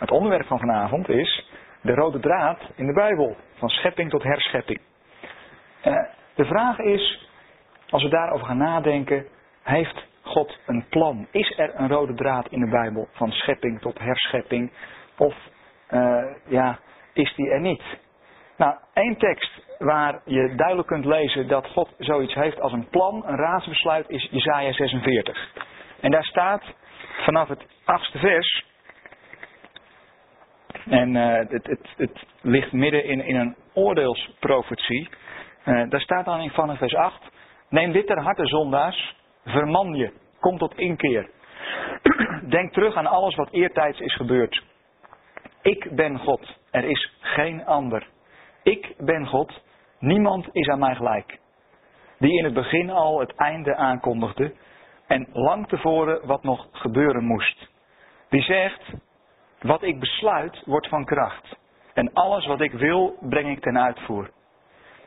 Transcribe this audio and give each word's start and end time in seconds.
Het 0.00 0.10
onderwerp 0.10 0.46
van 0.46 0.58
vanavond 0.58 1.08
is 1.08 1.48
de 1.80 1.94
rode 1.94 2.20
draad 2.20 2.58
in 2.74 2.86
de 2.86 2.92
Bijbel, 2.92 3.36
van 3.54 3.68
schepping 3.68 4.10
tot 4.10 4.22
herschepping. 4.22 4.80
Uh, 5.84 5.94
de 6.34 6.44
vraag 6.44 6.78
is, 6.78 7.28
als 7.90 8.02
we 8.02 8.08
daarover 8.08 8.46
gaan 8.46 8.58
nadenken, 8.58 9.26
heeft 9.62 10.06
God 10.22 10.58
een 10.66 10.84
plan? 10.88 11.26
Is 11.30 11.58
er 11.58 11.72
een 11.74 11.88
rode 11.88 12.14
draad 12.14 12.46
in 12.50 12.60
de 12.60 12.70
Bijbel, 12.70 13.08
van 13.12 13.32
schepping 13.32 13.80
tot 13.80 13.98
herschepping? 13.98 14.72
Of 15.16 15.34
uh, 15.90 16.24
ja, 16.46 16.78
is 17.12 17.34
die 17.34 17.50
er 17.50 17.60
niet? 17.60 17.82
Nou, 18.56 18.74
één 18.92 19.16
tekst 19.16 19.50
waar 19.78 20.20
je 20.24 20.54
duidelijk 20.54 20.88
kunt 20.88 21.04
lezen 21.04 21.48
dat 21.48 21.66
God 21.66 21.94
zoiets 21.98 22.34
heeft 22.34 22.60
als 22.60 22.72
een 22.72 22.88
plan, 22.88 23.22
een 23.26 23.36
raadsbesluit, 23.36 24.08
is 24.08 24.28
Jesaja 24.30 24.72
46. 24.72 25.52
En 26.00 26.10
daar 26.10 26.24
staat 26.24 26.62
vanaf 27.24 27.48
het 27.48 27.66
achtste 27.84 28.18
vers. 28.18 28.69
En 30.88 31.14
uh, 31.14 31.34
het, 31.34 31.66
het, 31.66 31.88
het, 31.96 32.24
ligt 32.40 32.72
midden 32.72 33.04
in, 33.04 33.24
in 33.24 33.36
een 33.36 33.56
oordeelsprofetie. 33.74 35.08
Uh, 35.64 35.90
daar 35.90 36.00
staat 36.00 36.24
dan 36.24 36.40
in 36.40 36.50
vanaf 36.50 36.78
vers 36.78 36.94
8. 36.94 37.30
Neem 37.68 37.92
dit 37.92 38.06
ter 38.06 38.22
harte 38.22 38.46
zondaars, 38.46 39.16
verman 39.44 39.94
je, 39.94 40.12
kom 40.40 40.58
tot 40.58 40.78
inkeer. 40.78 41.30
Denk 42.48 42.72
terug 42.72 42.94
aan 42.94 43.06
alles 43.06 43.34
wat 43.34 43.50
eertijds 43.50 44.00
is 44.00 44.14
gebeurd. 44.14 44.62
Ik 45.62 45.88
ben 45.90 46.18
God, 46.18 46.58
er 46.70 46.84
is 46.84 47.12
geen 47.20 47.66
ander. 47.66 48.06
Ik 48.62 48.94
ben 48.98 49.26
God, 49.26 49.62
niemand 49.98 50.48
is 50.52 50.68
aan 50.68 50.78
mij 50.78 50.94
gelijk. 50.94 51.38
Die 52.18 52.38
in 52.38 52.44
het 52.44 52.54
begin 52.54 52.90
al 52.90 53.20
het 53.20 53.34
einde 53.36 53.76
aankondigde 53.76 54.52
en 55.06 55.28
lang 55.32 55.68
tevoren 55.68 56.26
wat 56.26 56.42
nog 56.42 56.68
gebeuren 56.72 57.24
moest. 57.24 57.68
Die 58.28 58.42
zegt, 58.42 58.92
wat 59.60 59.82
ik 59.82 60.00
besluit 60.00 60.62
wordt 60.64 60.88
van 60.88 61.04
kracht. 61.04 61.56
En 61.94 62.12
alles 62.12 62.46
wat 62.46 62.60
ik 62.60 62.72
wil 62.72 63.16
breng 63.20 63.48
ik 63.50 63.60
ten 63.60 63.78
uitvoer. 63.78 64.30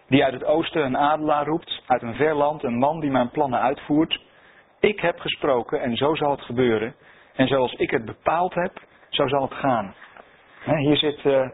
Die 0.08 0.24
uit 0.24 0.34
het 0.34 0.46
oosten 0.46 0.86
een 0.86 0.98
adelaar 0.98 1.46
roept, 1.46 1.84
uit 1.88 2.02
een 2.02 2.16
ver 2.16 2.36
land 2.36 2.64
een 2.64 2.78
man 2.78 3.00
die 3.00 3.12
mijn 3.12 3.30
plannen 3.30 3.60
uitvoert. 3.60 4.22
Ik 4.80 5.00
heb 5.00 5.20
gesproken 5.20 5.82
en 5.82 5.96
zo 5.96 6.16
zal 6.16 6.32
het 6.32 6.42
gebeuren. 6.42 6.96
En 7.34 7.48
zoals 7.48 7.74
ik 7.74 7.92
het 7.92 8.06
bepaald 8.06 8.54
heb, 8.54 8.82
zo 9.10 9.28
zal 9.28 9.42
het 9.42 9.54
gaan. 9.54 9.96
Hier 10.66 10.98
zit 10.98 11.24
uh, 11.24 11.50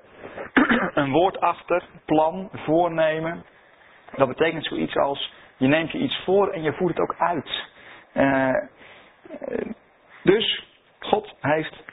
een 0.99 1.11
woord 1.11 1.39
achter, 1.39 1.83
plan, 2.05 2.49
voornemen. 2.53 3.45
Dat 4.15 4.27
betekent 4.27 4.65
zoiets 4.65 4.95
als, 4.95 5.33
je 5.57 5.67
neemt 5.67 5.91
je 5.91 5.97
iets 5.97 6.21
voor 6.23 6.49
en 6.49 6.61
je 6.61 6.73
voert 6.73 6.97
het 6.97 7.03
ook 7.03 7.15
uit. 7.17 7.67
Uh, 8.13 8.53
dus 10.23 10.67
God 10.99 11.35
heeft, 11.39 11.83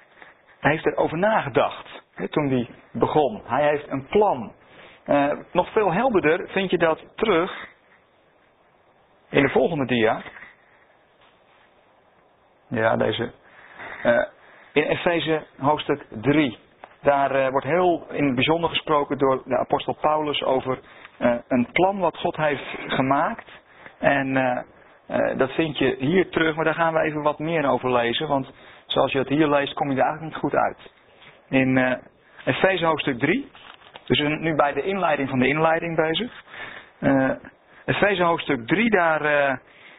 heeft 0.60 0.86
erover 0.86 1.18
nagedacht 1.18 2.02
hè, 2.14 2.28
toen 2.28 2.48
hij 2.48 2.68
begon. 2.92 3.42
Hij 3.44 3.68
heeft 3.68 3.88
een 3.88 4.06
plan. 4.06 4.52
Uh, 5.06 5.32
nog 5.52 5.72
veel 5.72 5.92
helderder 5.92 6.48
vind 6.48 6.70
je 6.70 6.78
dat 6.78 7.04
terug 7.14 7.68
in 9.30 9.42
de 9.42 9.48
volgende 9.48 9.86
dia. 9.86 10.22
Ja, 12.68 12.96
deze. 12.96 13.32
Uh, 14.04 14.24
in 14.72 14.82
Efeze 14.82 15.46
hoofdstuk 15.58 16.06
3. 16.10 16.58
Daar 17.02 17.36
uh, 17.36 17.48
wordt 17.48 17.66
heel 17.66 18.06
in 18.10 18.24
het 18.26 18.34
bijzonder 18.34 18.70
gesproken 18.70 19.18
door 19.18 19.42
de 19.44 19.58
apostel 19.58 19.96
Paulus 20.00 20.42
over 20.42 20.78
een 21.48 21.68
plan 21.72 21.98
wat 21.98 22.16
God 22.16 22.36
heeft 22.36 22.64
gemaakt. 22.86 23.50
En 23.98 24.34
dat 25.36 25.50
vind 25.50 25.78
je 25.78 25.96
hier 25.98 26.30
terug, 26.30 26.56
maar 26.56 26.64
daar 26.64 26.74
gaan 26.74 26.92
we 26.92 27.00
even 27.00 27.22
wat 27.22 27.38
meer 27.38 27.68
over 27.68 27.92
lezen. 27.92 28.28
Want 28.28 28.50
zoals 28.86 29.12
je 29.12 29.18
het 29.18 29.28
hier 29.28 29.48
leest, 29.48 29.74
kom 29.74 29.90
je 29.90 29.96
er 29.96 30.02
eigenlijk 30.02 30.32
niet 30.32 30.42
goed 30.42 30.54
uit. 30.54 30.92
In 31.48 31.76
uh, 31.76 31.92
Efeze 32.44 32.86
hoofdstuk 32.86 33.18
3. 33.18 33.50
Dus 34.06 34.18
we 34.18 34.26
zijn 34.26 34.40
nu 34.40 34.54
bij 34.54 34.72
de 34.72 34.82
inleiding 34.82 35.28
van 35.28 35.38
de 35.38 35.48
inleiding 35.48 35.97
bezig. 35.97 36.44
Uh, 37.00 37.30
Efeze 37.84 38.22
hoofdstuk 38.22 38.66
3, 38.66 38.91
daar, 38.91 39.20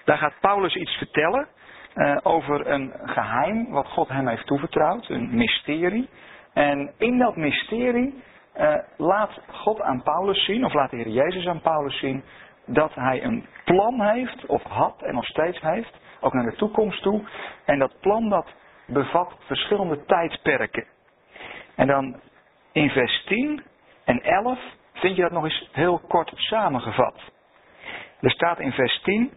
daar 0.05 0.17
gaat 0.17 0.39
Paulus 0.41 0.75
iets 0.75 0.97
vertellen. 0.97 1.47
over 2.23 2.67
een 2.67 2.93
geheim 3.05 3.71
wat 3.71 3.87
God 3.87 4.07
hem 4.07 4.27
heeft 4.27 4.45
toevertrouwd. 4.45 5.09
Een 5.09 5.35
mysterie. 5.35 6.09
En 6.53 6.93
in 6.97 7.17
dat 7.17 7.35
mysterie 7.35 8.23
laat 8.97 9.39
God 9.47 9.81
aan 9.81 10.03
Paulus 10.03 10.45
zien, 10.45 10.65
of 10.65 10.73
laat 10.73 10.89
de 10.89 10.95
Heer 10.97 11.09
Jezus 11.09 11.47
aan 11.47 11.61
Paulus 11.61 11.99
zien, 11.99 12.23
dat 12.67 12.93
hij 12.95 13.23
een 13.23 13.45
plan 13.65 14.01
heeft, 14.01 14.45
of 14.45 14.63
had 14.63 15.01
en 15.01 15.13
nog 15.13 15.25
steeds 15.25 15.61
heeft, 15.61 15.99
ook 16.19 16.33
naar 16.33 16.49
de 16.49 16.55
toekomst 16.55 17.01
toe. 17.01 17.21
En 17.65 17.79
dat 17.79 17.93
plan 17.99 18.29
dat 18.29 18.53
bevat 18.87 19.33
verschillende 19.39 20.05
tijdperken. 20.05 20.85
En 21.75 21.87
dan 21.87 22.19
in 22.71 22.89
vers 22.89 23.23
10 23.25 23.63
en 24.03 24.21
11 24.23 24.59
vind 24.93 25.15
je 25.15 25.21
dat 25.21 25.31
nog 25.31 25.43
eens 25.43 25.69
heel 25.71 25.99
kort 25.99 26.31
samengevat. 26.35 27.15
Er 28.21 28.31
staat 28.31 28.59
in 28.59 28.71
vers 28.71 29.01
10, 29.03 29.31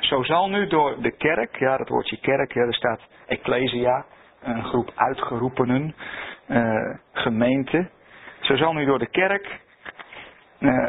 zo 0.00 0.22
zal 0.22 0.48
nu 0.48 0.66
door 0.66 1.02
de 1.02 1.10
kerk, 1.16 1.56
ja 1.58 1.76
dat 1.76 1.88
woordje 1.88 2.20
kerk, 2.20 2.54
er 2.54 2.74
staat 2.74 3.00
ecclesia, 3.26 4.04
een 4.42 4.64
groep 4.64 4.92
uitgeroepenen, 4.94 5.94
uh, 6.48 6.96
gemeente. 7.12 7.90
Zo 8.40 8.56
zal 8.56 8.72
nu 8.72 8.84
door 8.84 8.98
de 8.98 9.10
kerk 9.10 9.60
uh, 10.58 10.86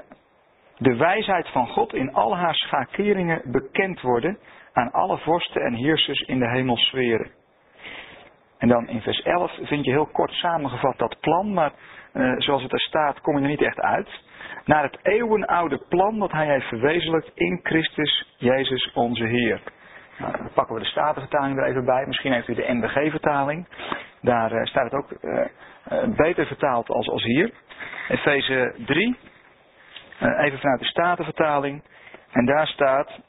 de 0.77 0.95
wijsheid 0.95 1.47
van 1.49 1.67
God 1.67 1.93
in 1.93 2.13
al 2.13 2.37
haar 2.37 2.55
schakeringen 2.55 3.41
bekend 3.51 4.01
worden 4.01 4.37
aan 4.75 4.91
alle 4.91 5.17
vorsten 5.17 5.61
en 5.61 5.73
heersers 5.73 6.21
in 6.21 6.39
de 6.39 6.49
hemelsferen. 6.49 7.31
En 8.57 8.67
dan 8.67 8.87
in 8.87 9.01
vers 9.01 9.21
11 9.21 9.51
vind 9.61 9.85
je 9.85 9.91
heel 9.91 10.05
kort 10.05 10.31
samengevat 10.31 10.97
dat 10.97 11.19
plan, 11.19 11.53
maar 11.53 11.71
uh, 12.13 12.33
zoals 12.37 12.63
het 12.63 12.71
er 12.71 12.79
staat 12.79 13.21
kom 13.21 13.35
je 13.35 13.43
er 13.43 13.49
niet 13.49 13.61
echt 13.61 13.79
uit. 13.79 14.09
Naar 14.65 14.83
het 14.83 14.97
eeuwenoude 15.01 15.81
plan 15.89 16.19
dat 16.19 16.31
hij 16.31 16.45
heeft 16.47 16.67
verwezenlijkt 16.67 17.31
in 17.33 17.59
Christus 17.63 18.35
Jezus 18.37 18.91
onze 18.93 19.25
Heer. 19.25 19.61
Nou, 20.17 20.37
dan 20.37 20.49
pakken 20.53 20.75
we 20.75 20.81
de 20.81 20.87
Statenvertaling 20.87 21.57
er 21.57 21.65
even 21.65 21.85
bij. 21.85 22.05
Misschien 22.05 22.33
heeft 22.33 22.47
u 22.47 22.53
de 22.53 22.73
NBG-vertaling. 22.73 23.67
Daar 24.21 24.53
uh, 24.53 24.65
staat 24.65 24.91
het 24.91 24.93
ook 24.93 25.11
uh, 25.21 25.45
beter 26.15 26.45
vertaald 26.45 26.89
als, 26.89 27.09
als 27.09 27.23
hier. 27.23 27.51
Efeze 28.07 28.75
3, 28.85 29.17
uh, 30.21 30.43
even 30.43 30.59
vanuit 30.59 30.79
de 30.79 30.85
Statenvertaling. 30.85 31.83
En 32.31 32.45
daar 32.45 32.67
staat, 32.67 33.19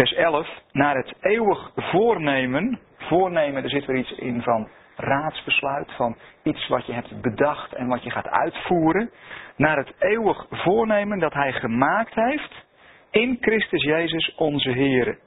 vers 0.00 0.14
11, 0.14 0.48
naar 0.72 0.96
het 0.96 1.14
eeuwig 1.20 1.70
voornemen. 1.74 2.78
Voornemen, 2.98 3.62
er 3.62 3.70
zit 3.70 3.84
weer 3.84 3.96
iets 3.96 4.12
in 4.12 4.42
van 4.42 4.68
raadsbesluit, 4.96 5.92
van 5.92 6.16
iets 6.42 6.68
wat 6.68 6.86
je 6.86 6.92
hebt 6.92 7.20
bedacht 7.20 7.72
en 7.72 7.88
wat 7.88 8.02
je 8.02 8.10
gaat 8.10 8.28
uitvoeren. 8.28 9.10
Naar 9.56 9.76
het 9.76 9.92
eeuwig 9.98 10.46
voornemen 10.50 11.18
dat 11.18 11.32
hij 11.32 11.52
gemaakt 11.52 12.14
heeft 12.14 12.66
in 13.10 13.36
Christus 13.40 13.82
Jezus 13.82 14.34
onze 14.34 14.70
Here. 14.70 15.18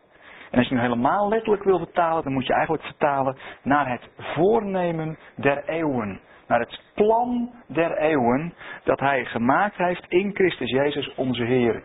En 0.51 0.59
als 0.59 0.67
je 0.67 0.73
nu 0.75 0.81
helemaal 0.81 1.29
letterlijk 1.29 1.63
wil 1.63 1.77
vertalen, 1.77 2.23
dan 2.23 2.33
moet 2.33 2.47
je 2.47 2.53
eigenlijk 2.53 2.83
vertalen 2.83 3.37
naar 3.63 3.89
het 3.89 4.09
voornemen 4.17 5.17
der 5.35 5.63
eeuwen 5.69 6.19
naar 6.47 6.59
het 6.59 6.79
plan 6.93 7.51
der 7.67 7.97
eeuwen 7.97 8.53
dat 8.83 8.99
hij 8.99 9.25
gemaakt 9.25 9.77
heeft 9.77 10.05
in 10.07 10.31
Christus 10.33 10.69
Jezus 10.69 11.15
onze 11.15 11.43
Heer. 11.43 11.83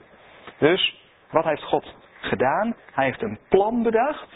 Dus, 0.59 1.03
wat 1.31 1.44
heeft 1.44 1.62
God 1.62 1.94
gedaan? 2.21 2.77
Hij 2.93 3.05
heeft 3.05 3.23
een 3.23 3.39
plan 3.49 3.83
bedacht. 3.83 4.29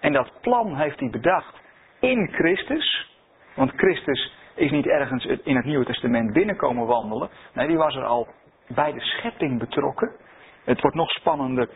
En 0.00 0.12
dat 0.12 0.30
plan 0.40 0.76
heeft 0.76 1.00
hij 1.00 1.10
bedacht 1.10 1.54
in 2.00 2.28
Christus. 2.32 3.14
Want 3.54 3.72
Christus 3.76 4.32
is 4.54 4.70
niet 4.70 4.86
ergens 4.86 5.24
in 5.24 5.56
het 5.56 5.64
Nieuwe 5.64 5.84
Testament 5.84 6.32
binnenkomen 6.32 6.86
wandelen. 6.86 7.30
Nee, 7.52 7.66
die 7.66 7.76
was 7.76 7.94
er 7.96 8.04
al 8.04 8.28
bij 8.68 8.92
de 8.92 9.00
schepping 9.00 9.58
betrokken. 9.58 10.12
Het 10.64 10.80
wordt 10.80 10.96
nog 10.96 11.10
spannender. 11.10 11.68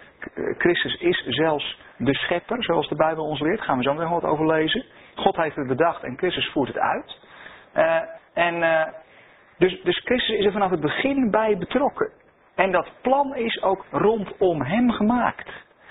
Christus 0.59 0.95
is 0.95 1.25
zelfs 1.27 1.79
de 1.97 2.15
schepper, 2.15 2.65
zoals 2.65 2.88
de 2.88 2.94
Bijbel 2.94 3.25
ons 3.25 3.41
leert. 3.41 3.61
Gaan 3.61 3.76
we 3.76 3.83
zo 3.83 3.93
nog 3.93 4.11
wat 4.11 4.25
over 4.25 4.47
lezen. 4.47 4.85
God 5.15 5.37
heeft 5.37 5.56
het 5.56 5.67
bedacht 5.67 6.03
en 6.03 6.19
Christus 6.19 6.50
voert 6.50 6.69
het 6.69 6.79
uit. 6.79 7.19
Uh, 7.75 8.00
en, 8.35 8.55
uh, 8.55 8.87
dus, 9.59 9.83
dus 9.83 9.99
Christus 10.05 10.38
is 10.38 10.44
er 10.44 10.53
vanaf 10.53 10.71
het 10.71 10.81
begin 10.81 11.31
bij 11.31 11.56
betrokken. 11.59 12.11
En 12.61 12.73
dat 12.73 12.91
plan 13.03 13.37
is 13.37 13.62
ook 13.62 13.85
rondom 13.91 14.62
hem 14.62 14.91
gemaakt. 14.91 15.51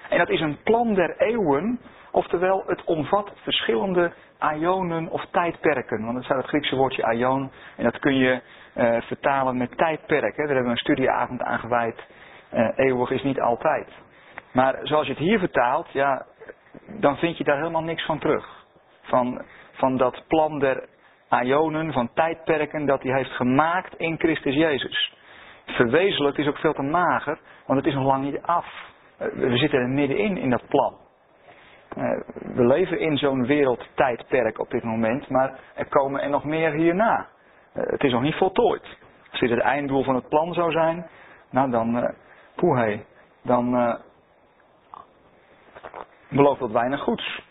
En 0.10 0.18
dat 0.18 0.30
is 0.30 0.42
een 0.42 0.57
plan 0.63 0.94
der 0.94 1.16
eeuwen, 1.18 1.80
oftewel 2.12 2.63
het 2.68 2.83
omvat 2.83 3.31
verschillende 3.36 4.12
aionen 4.38 5.07
of 5.10 5.25
tijdperken. 5.31 6.04
Want 6.04 6.16
dat 6.16 6.24
staat 6.24 6.38
het 6.38 6.48
Griekse 6.48 6.75
woordje 6.75 7.04
aion 7.04 7.51
en 7.77 7.83
dat 7.83 8.00
kun 8.00 8.16
je 8.16 8.42
uh, 8.75 9.01
vertalen 9.01 9.57
met 9.57 9.77
tijdperk. 9.77 10.36
Hè. 10.36 10.45
Daar 10.45 10.56
hebben 10.56 10.63
we 10.63 10.69
een 10.69 10.77
studieavond 10.77 11.42
aan 11.42 11.60
gewijd. 11.60 12.00
eeuwig 12.75 13.12
is 13.12 13.24
niet 13.24 13.39
altijd. 13.42 13.88
Maar 14.51 14.80
zoals 14.83 15.06
je 15.06 15.13
het 15.13 15.21
hier 15.21 15.39
vertaalt, 15.39 15.88
ja, 15.92 16.25
dan 17.00 17.18
vind 17.18 17.38
je 17.38 17.44
daar 17.44 17.57
helemaal 17.57 17.83
niks 17.83 18.06
van 18.06 18.19
terug. 18.19 18.66
Van, 19.01 19.42
van 19.71 19.98
dat 19.98 20.24
plan 20.27 20.60
der 20.60 20.88
aionen, 21.30 21.94
van 21.94 22.13
tijdperken 22.13 22.86
dat 22.86 23.04
hij 23.04 23.13
heeft 23.13 23.31
gemaakt 23.31 23.95
in 23.95 24.19
Christus 24.19 24.56
Jezus. 24.56 25.18
Verwezenlijk 25.75 26.38
is 26.38 26.48
ook 26.48 26.57
veel 26.57 26.74
te 26.74 26.81
mager, 26.81 27.39
want 27.66 27.80
het 27.80 27.88
is 27.88 27.94
nog 27.94 28.06
lang 28.06 28.24
niet 28.24 28.42
af. 28.42 28.66
Eh, 29.18 29.27
we 29.27 29.57
zitten 29.57 29.80
er 29.80 29.89
middenin 29.89 30.38
in 30.38 30.50
dat 30.50 30.68
plan. 30.68 30.98
Eh, 31.89 32.19
we 32.56 32.66
leven 32.66 33.00
in 33.00 33.18
zo'n 33.18 33.45
wereldtijdperk 33.45 34.60
op 34.60 34.69
dit 34.69 34.83
moment, 34.83 35.30
maar 35.30 35.60
er 35.75 35.86
komen 35.86 36.21
er 36.21 36.30
nog 36.30 36.44
meer 36.44 36.71
hierna. 36.71 37.27
Eh, 37.74 37.83
het 37.86 38.04
is 38.04 38.12
nog 38.12 38.21
niet 38.21 38.36
voltooid. 38.36 38.98
Als 39.31 39.39
dit 39.39 39.50
het 39.50 39.60
einddoel 39.60 40.04
van 40.04 40.16
het 40.16 40.30
plan 40.30 40.54
zou 40.54 40.71
zijn, 40.71 41.07
nou 41.50 41.71
dan, 41.71 41.98
uh, 41.98 42.10
poeh, 42.56 43.00
dan 43.44 43.98
belooft 46.30 46.60
dat 46.60 46.71
weinig 46.71 47.01
goeds. 47.01 47.42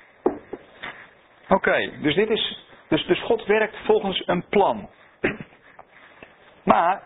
Oké, 1.48 1.92
dus 2.00 2.14
dit 2.14 2.30
is, 2.30 2.66
dus, 2.88 3.06
dus 3.06 3.22
God 3.22 3.46
werkt 3.46 3.76
volgens 3.84 4.22
een 4.26 4.44
plan. 4.48 4.88
Maar, 6.64 7.02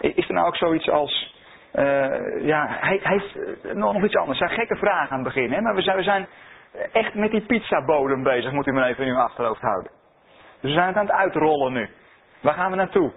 is 0.00 0.28
er 0.28 0.34
nou 0.34 0.46
ook 0.46 0.56
zoiets 0.56 0.90
als, 0.90 1.34
uh, 1.74 2.46
ja, 2.46 2.66
hij, 2.68 3.00
heeft 3.02 3.38
nog, 3.74 3.92
nog 3.92 4.04
iets 4.04 4.16
anders. 4.16 4.40
Er 4.40 4.48
zijn 4.48 4.58
gekke 4.58 4.76
vragen 4.76 5.10
aan 5.10 5.24
het 5.24 5.34
begin, 5.34 5.52
hè? 5.52 5.60
maar 5.60 5.74
we 5.74 5.82
zijn, 5.82 5.96
we 5.96 6.02
zijn 6.02 6.26
echt 6.92 7.14
met 7.14 7.30
die 7.30 7.46
pizzabodem 7.46 8.22
bezig, 8.22 8.52
moet 8.52 8.66
u 8.66 8.72
maar 8.72 8.88
even 8.88 9.04
in 9.04 9.10
uw 9.10 9.18
achterhoofd 9.18 9.60
houden. 9.60 9.90
Dus 10.60 10.70
we 10.70 10.76
zijn 10.76 10.86
het 10.86 10.96
aan 10.96 11.06
het 11.06 11.14
uitrollen 11.14 11.72
nu. 11.72 11.88
Waar 12.40 12.54
gaan 12.54 12.70
we 12.70 12.76
naartoe? 12.76 13.12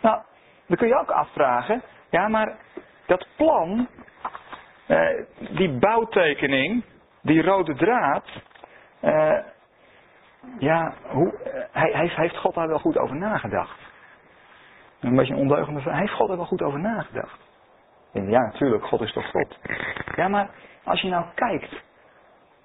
Nou, 0.00 0.20
dan 0.66 0.76
kun 0.76 0.88
je 0.88 0.98
ook 0.98 1.10
afvragen, 1.10 1.82
ja 2.10 2.28
maar 2.28 2.56
dat 3.06 3.26
plan, 3.36 3.88
eh, 4.86 5.08
die 5.38 5.78
bouwtekening, 5.78 6.84
die 7.22 7.42
rode 7.42 7.74
draad, 7.74 8.24
eh, 9.00 9.38
ja, 10.58 10.92
hoe, 11.08 11.32
eh, 11.32 11.62
hij, 11.72 11.90
hij, 11.92 12.10
heeft 12.14 12.36
God 12.36 12.54
daar 12.54 12.68
wel 12.68 12.78
goed 12.78 12.98
over 12.98 13.16
nagedacht? 13.16 13.89
Een 15.00 15.16
beetje 15.16 15.34
een 15.34 15.40
ondeugende 15.40 15.80
vraag. 15.80 15.98
Heeft 15.98 16.12
God 16.12 16.30
er 16.30 16.36
wel 16.36 16.46
goed 16.46 16.62
over 16.62 16.80
nagedacht? 16.80 17.38
Ja, 18.12 18.40
natuurlijk, 18.40 18.84
God 18.84 19.00
is 19.00 19.12
toch 19.12 19.30
God. 19.30 19.58
Ja, 20.16 20.28
maar 20.28 20.50
als 20.84 21.00
je 21.00 21.08
nou 21.08 21.24
kijkt 21.34 21.82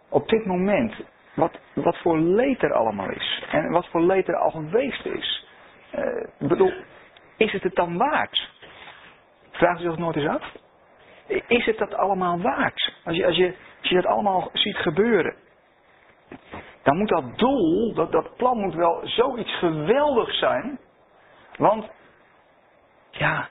op 0.09 0.29
dit 0.29 0.45
moment, 0.45 0.93
wat, 1.33 1.59
wat 1.73 1.97
voor 1.97 2.19
leed 2.19 2.63
er 2.63 2.73
allemaal 2.73 3.09
is. 3.09 3.43
En 3.51 3.69
wat 3.71 3.87
voor 3.87 4.01
leed 4.01 4.27
er 4.27 4.37
al 4.37 4.51
geweest 4.51 5.05
is. 5.05 5.47
Uh, 5.95 6.27
bedoel, 6.39 6.73
is 7.37 7.51
het 7.51 7.63
het 7.63 7.75
dan 7.75 7.97
waard? 7.97 8.49
Vraagt 9.51 9.79
u 9.79 9.83
zich 9.83 9.97
nooit 9.97 10.15
eens 10.15 10.27
af? 10.27 10.53
Is 11.47 11.65
het 11.65 11.77
dat 11.77 11.95
allemaal 11.95 12.41
waard? 12.41 12.93
Als 13.03 13.15
je, 13.15 13.25
als 13.25 13.35
je, 13.35 13.55
als 13.79 13.89
je 13.89 13.95
dat 13.95 14.05
allemaal 14.05 14.49
ziet 14.53 14.77
gebeuren. 14.77 15.35
Dan 16.83 16.97
moet 16.97 17.09
dat 17.09 17.37
doel, 17.37 17.93
dat, 17.93 18.11
dat 18.11 18.35
plan 18.35 18.57
moet 18.57 18.73
wel 18.73 18.99
zoiets 19.03 19.57
geweldigs 19.57 20.39
zijn. 20.39 20.79
Want, 21.57 21.89
ja, 23.17 23.47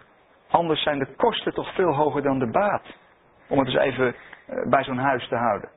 anders 0.51 0.83
zijn 0.83 0.99
de 0.99 1.15
kosten 1.17 1.55
toch 1.55 1.75
veel 1.75 1.95
hoger 1.95 2.23
dan 2.23 2.39
de 2.39 2.51
baat. 2.51 2.83
Om 3.49 3.59
het 3.59 3.69
eens 3.69 3.77
even 3.77 4.15
eh, 4.47 4.69
bij 4.69 4.85
zo'n 4.85 4.99
huis 4.99 5.29
te 5.29 5.37
houden 5.37 5.69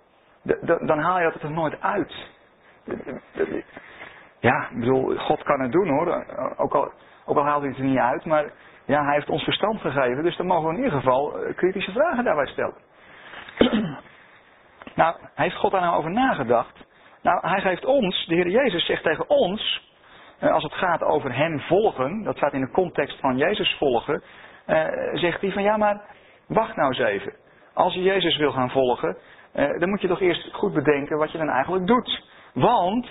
dan 0.65 0.99
haal 0.99 1.19
je 1.19 1.31
dat 1.31 1.41
er 1.41 1.51
nooit 1.51 1.81
uit. 1.81 2.13
Ja, 4.39 4.67
ik 4.69 4.79
bedoel, 4.79 5.17
God 5.17 5.43
kan 5.43 5.59
het 5.59 5.71
doen 5.71 5.87
hoor. 5.87 6.25
Ook 6.57 6.73
al, 6.73 6.91
ook 7.25 7.37
al 7.37 7.43
haalt 7.43 7.61
hij 7.61 7.69
het 7.69 7.79
er 7.79 7.85
niet 7.85 7.97
uit, 7.97 8.25
maar 8.25 8.51
ja, 8.85 9.03
hij 9.03 9.13
heeft 9.13 9.29
ons 9.29 9.43
verstand 9.43 9.81
gegeven. 9.81 10.23
Dus 10.23 10.37
dan 10.37 10.45
mogen 10.45 10.67
we 10.67 10.75
in 10.75 10.83
ieder 10.83 10.99
geval 10.99 11.37
eh, 11.37 11.55
kritische 11.55 11.91
vragen 11.91 12.23
daarbij 12.23 12.47
stellen. 12.47 12.75
nou, 14.95 15.15
heeft 15.35 15.55
God 15.55 15.71
daar 15.71 15.81
nou 15.81 15.97
over 15.97 16.11
nagedacht? 16.11 16.85
Nou, 17.21 17.47
hij 17.47 17.61
geeft 17.61 17.85
ons, 17.85 18.25
de 18.25 18.35
Heer 18.35 18.49
Jezus 18.49 18.85
zegt 18.85 19.03
tegen 19.03 19.29
ons, 19.29 19.86
als 20.39 20.63
het 20.63 20.73
gaat 20.73 21.03
over 21.03 21.35
hem 21.35 21.59
volgen, 21.59 22.23
dat 22.23 22.37
staat 22.37 22.53
in 22.53 22.61
de 22.61 22.71
context 22.71 23.19
van 23.19 23.37
Jezus 23.37 23.75
volgen, 23.77 24.23
eh, 24.65 24.85
zegt 25.13 25.41
hij 25.41 25.51
van 25.51 25.63
ja, 25.63 25.77
maar 25.77 26.01
wacht 26.47 26.75
nou 26.75 26.87
eens 26.87 26.99
even. 26.99 27.33
Als 27.73 27.93
je 27.93 28.01
Jezus 28.01 28.37
wil 28.37 28.51
gaan 28.51 28.69
volgen, 28.69 29.17
eh, 29.51 29.79
dan 29.79 29.89
moet 29.89 30.01
je 30.01 30.07
toch 30.07 30.21
eerst 30.21 30.53
goed 30.53 30.73
bedenken 30.73 31.17
wat 31.17 31.31
je 31.31 31.37
dan 31.37 31.49
eigenlijk 31.49 31.87
doet. 31.87 32.23
Want 32.53 33.07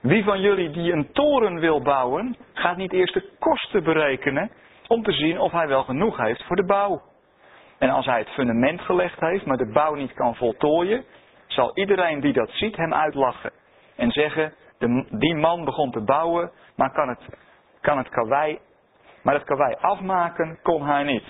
wie 0.00 0.24
van 0.24 0.40
jullie 0.40 0.70
die 0.70 0.92
een 0.92 1.12
toren 1.12 1.60
wil 1.60 1.82
bouwen, 1.82 2.36
gaat 2.52 2.76
niet 2.76 2.92
eerst 2.92 3.14
de 3.14 3.30
kosten 3.38 3.84
berekenen 3.84 4.50
om 4.88 5.02
te 5.02 5.12
zien 5.12 5.38
of 5.38 5.52
hij 5.52 5.68
wel 5.68 5.82
genoeg 5.82 6.16
heeft 6.16 6.44
voor 6.44 6.56
de 6.56 6.64
bouw. 6.64 7.02
En 7.78 7.90
als 7.90 8.06
hij 8.06 8.18
het 8.18 8.28
fundament 8.28 8.80
gelegd 8.80 9.20
heeft, 9.20 9.46
maar 9.46 9.56
de 9.56 9.72
bouw 9.72 9.94
niet 9.94 10.12
kan 10.12 10.34
voltooien, 10.36 11.04
zal 11.46 11.76
iedereen 11.76 12.20
die 12.20 12.32
dat 12.32 12.50
ziet 12.50 12.76
hem 12.76 12.94
uitlachen. 12.94 13.52
En 13.96 14.10
zeggen, 14.10 14.52
de, 14.78 15.06
die 15.10 15.34
man 15.34 15.64
begon 15.64 15.90
te 15.90 16.00
bouwen, 16.00 16.50
maar 16.76 16.92
kan 16.92 17.08
het, 17.08 17.20
kan 17.80 17.98
het 17.98 18.08
karwei, 18.08 18.58
maar 19.22 19.34
het 19.34 19.44
karwei 19.44 19.74
afmaken 19.80 20.58
kon 20.62 20.86
hij 20.86 21.02
niet. 21.02 21.24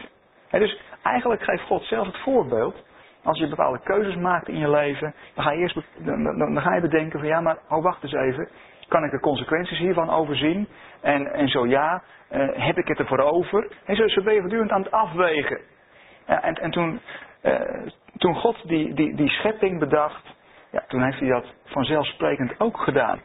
dus 0.50 0.80
eigenlijk 1.02 1.42
geeft 1.42 1.62
God 1.62 1.82
zelf 1.82 2.06
het 2.06 2.18
voorbeeld 2.18 2.82
als 3.24 3.38
je 3.38 3.48
bepaalde 3.48 3.80
keuzes 3.84 4.16
maakt 4.16 4.48
in 4.48 4.58
je 4.58 4.70
leven, 4.70 5.14
dan 5.34 5.44
ga 5.44 5.50
je 5.50 5.58
eerst 5.58 5.80
dan, 5.96 6.38
dan, 6.38 6.60
ga 6.60 6.74
je 6.74 6.80
bedenken 6.80 7.18
van 7.18 7.28
ja, 7.28 7.40
maar 7.40 7.56
oh 7.68 7.82
wacht 7.82 8.02
eens 8.02 8.12
even. 8.12 8.48
Kan 8.88 9.04
ik 9.04 9.10
de 9.10 9.20
consequenties 9.20 9.78
hiervan 9.78 10.10
overzien? 10.10 10.68
En, 11.00 11.32
en 11.32 11.48
zo 11.48 11.66
ja, 11.66 12.02
uh, 12.32 12.48
heb 12.52 12.78
ik 12.78 12.88
het 12.88 12.98
ervoor 12.98 13.18
over? 13.18 13.68
En 13.84 13.96
zo, 13.96 14.08
zo 14.08 14.22
ben 14.22 14.34
je 14.34 14.40
voortdurend 14.40 14.70
aan 14.70 14.82
het 14.82 14.90
afwegen. 14.90 15.60
Ja, 16.26 16.42
en, 16.42 16.54
en 16.54 16.70
toen, 16.70 17.00
uh, 17.42 17.60
toen 18.16 18.34
God 18.34 18.68
die, 18.68 18.94
die, 18.94 19.14
die 19.14 19.28
schepping 19.28 19.78
bedacht, 19.78 20.34
ja, 20.70 20.84
toen 20.88 21.02
heeft 21.02 21.18
hij 21.18 21.28
dat 21.28 21.54
vanzelfsprekend 21.64 22.60
ook 22.60 22.76
gedaan. 22.76 23.20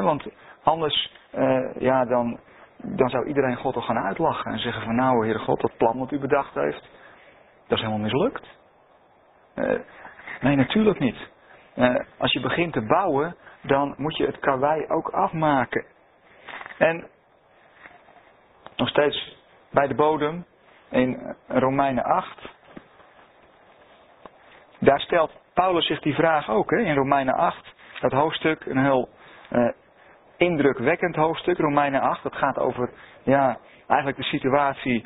Want 0.00 0.26
anders, 0.62 1.12
uh, 1.34 1.74
ja, 1.78 2.04
dan, 2.04 2.40
dan 2.76 3.08
zou 3.08 3.26
iedereen 3.26 3.56
God 3.56 3.74
al 3.74 3.82
gaan 3.82 3.98
uitlachen 3.98 4.52
en 4.52 4.58
zeggen 4.58 4.82
van 4.82 4.94
nou, 4.94 5.24
Heere 5.24 5.38
God, 5.38 5.60
dat 5.60 5.76
plan 5.76 5.98
wat 5.98 6.12
u 6.12 6.18
bedacht 6.18 6.54
heeft, 6.54 6.88
dat 7.66 7.78
is 7.78 7.84
helemaal 7.84 7.98
mislukt. 7.98 8.46
Uh, 9.54 9.80
nee, 10.40 10.56
natuurlijk 10.56 10.98
niet. 10.98 11.16
Uh, 11.76 11.94
als 12.18 12.32
je 12.32 12.40
begint 12.40 12.72
te 12.72 12.86
bouwen, 12.86 13.36
dan 13.62 13.94
moet 13.96 14.16
je 14.16 14.26
het 14.26 14.38
karwei 14.38 14.86
ook 14.88 15.08
afmaken. 15.08 15.84
En 16.78 17.06
nog 18.76 18.88
steeds 18.88 19.36
bij 19.70 19.86
de 19.86 19.94
bodem 19.94 20.44
in 20.90 21.36
Romeinen 21.48 22.04
8. 22.04 22.48
Daar 24.78 25.00
stelt 25.00 25.32
Paulus 25.54 25.86
zich 25.86 26.00
die 26.00 26.14
vraag 26.14 26.50
ook 26.50 26.70
hè, 26.70 26.76
in 26.76 26.94
Romeinen 26.94 27.34
8. 27.34 27.74
Dat 28.00 28.12
hoofdstuk, 28.12 28.64
een 28.66 28.84
heel 28.84 29.08
indrukwekkend 30.42 31.16
hoofdstuk, 31.16 31.58
Romeinen 31.58 32.00
8. 32.00 32.22
Dat 32.22 32.36
gaat 32.36 32.58
over 32.58 32.90
ja, 33.22 33.58
eigenlijk 33.86 34.16
de 34.16 34.36
situatie 34.36 35.04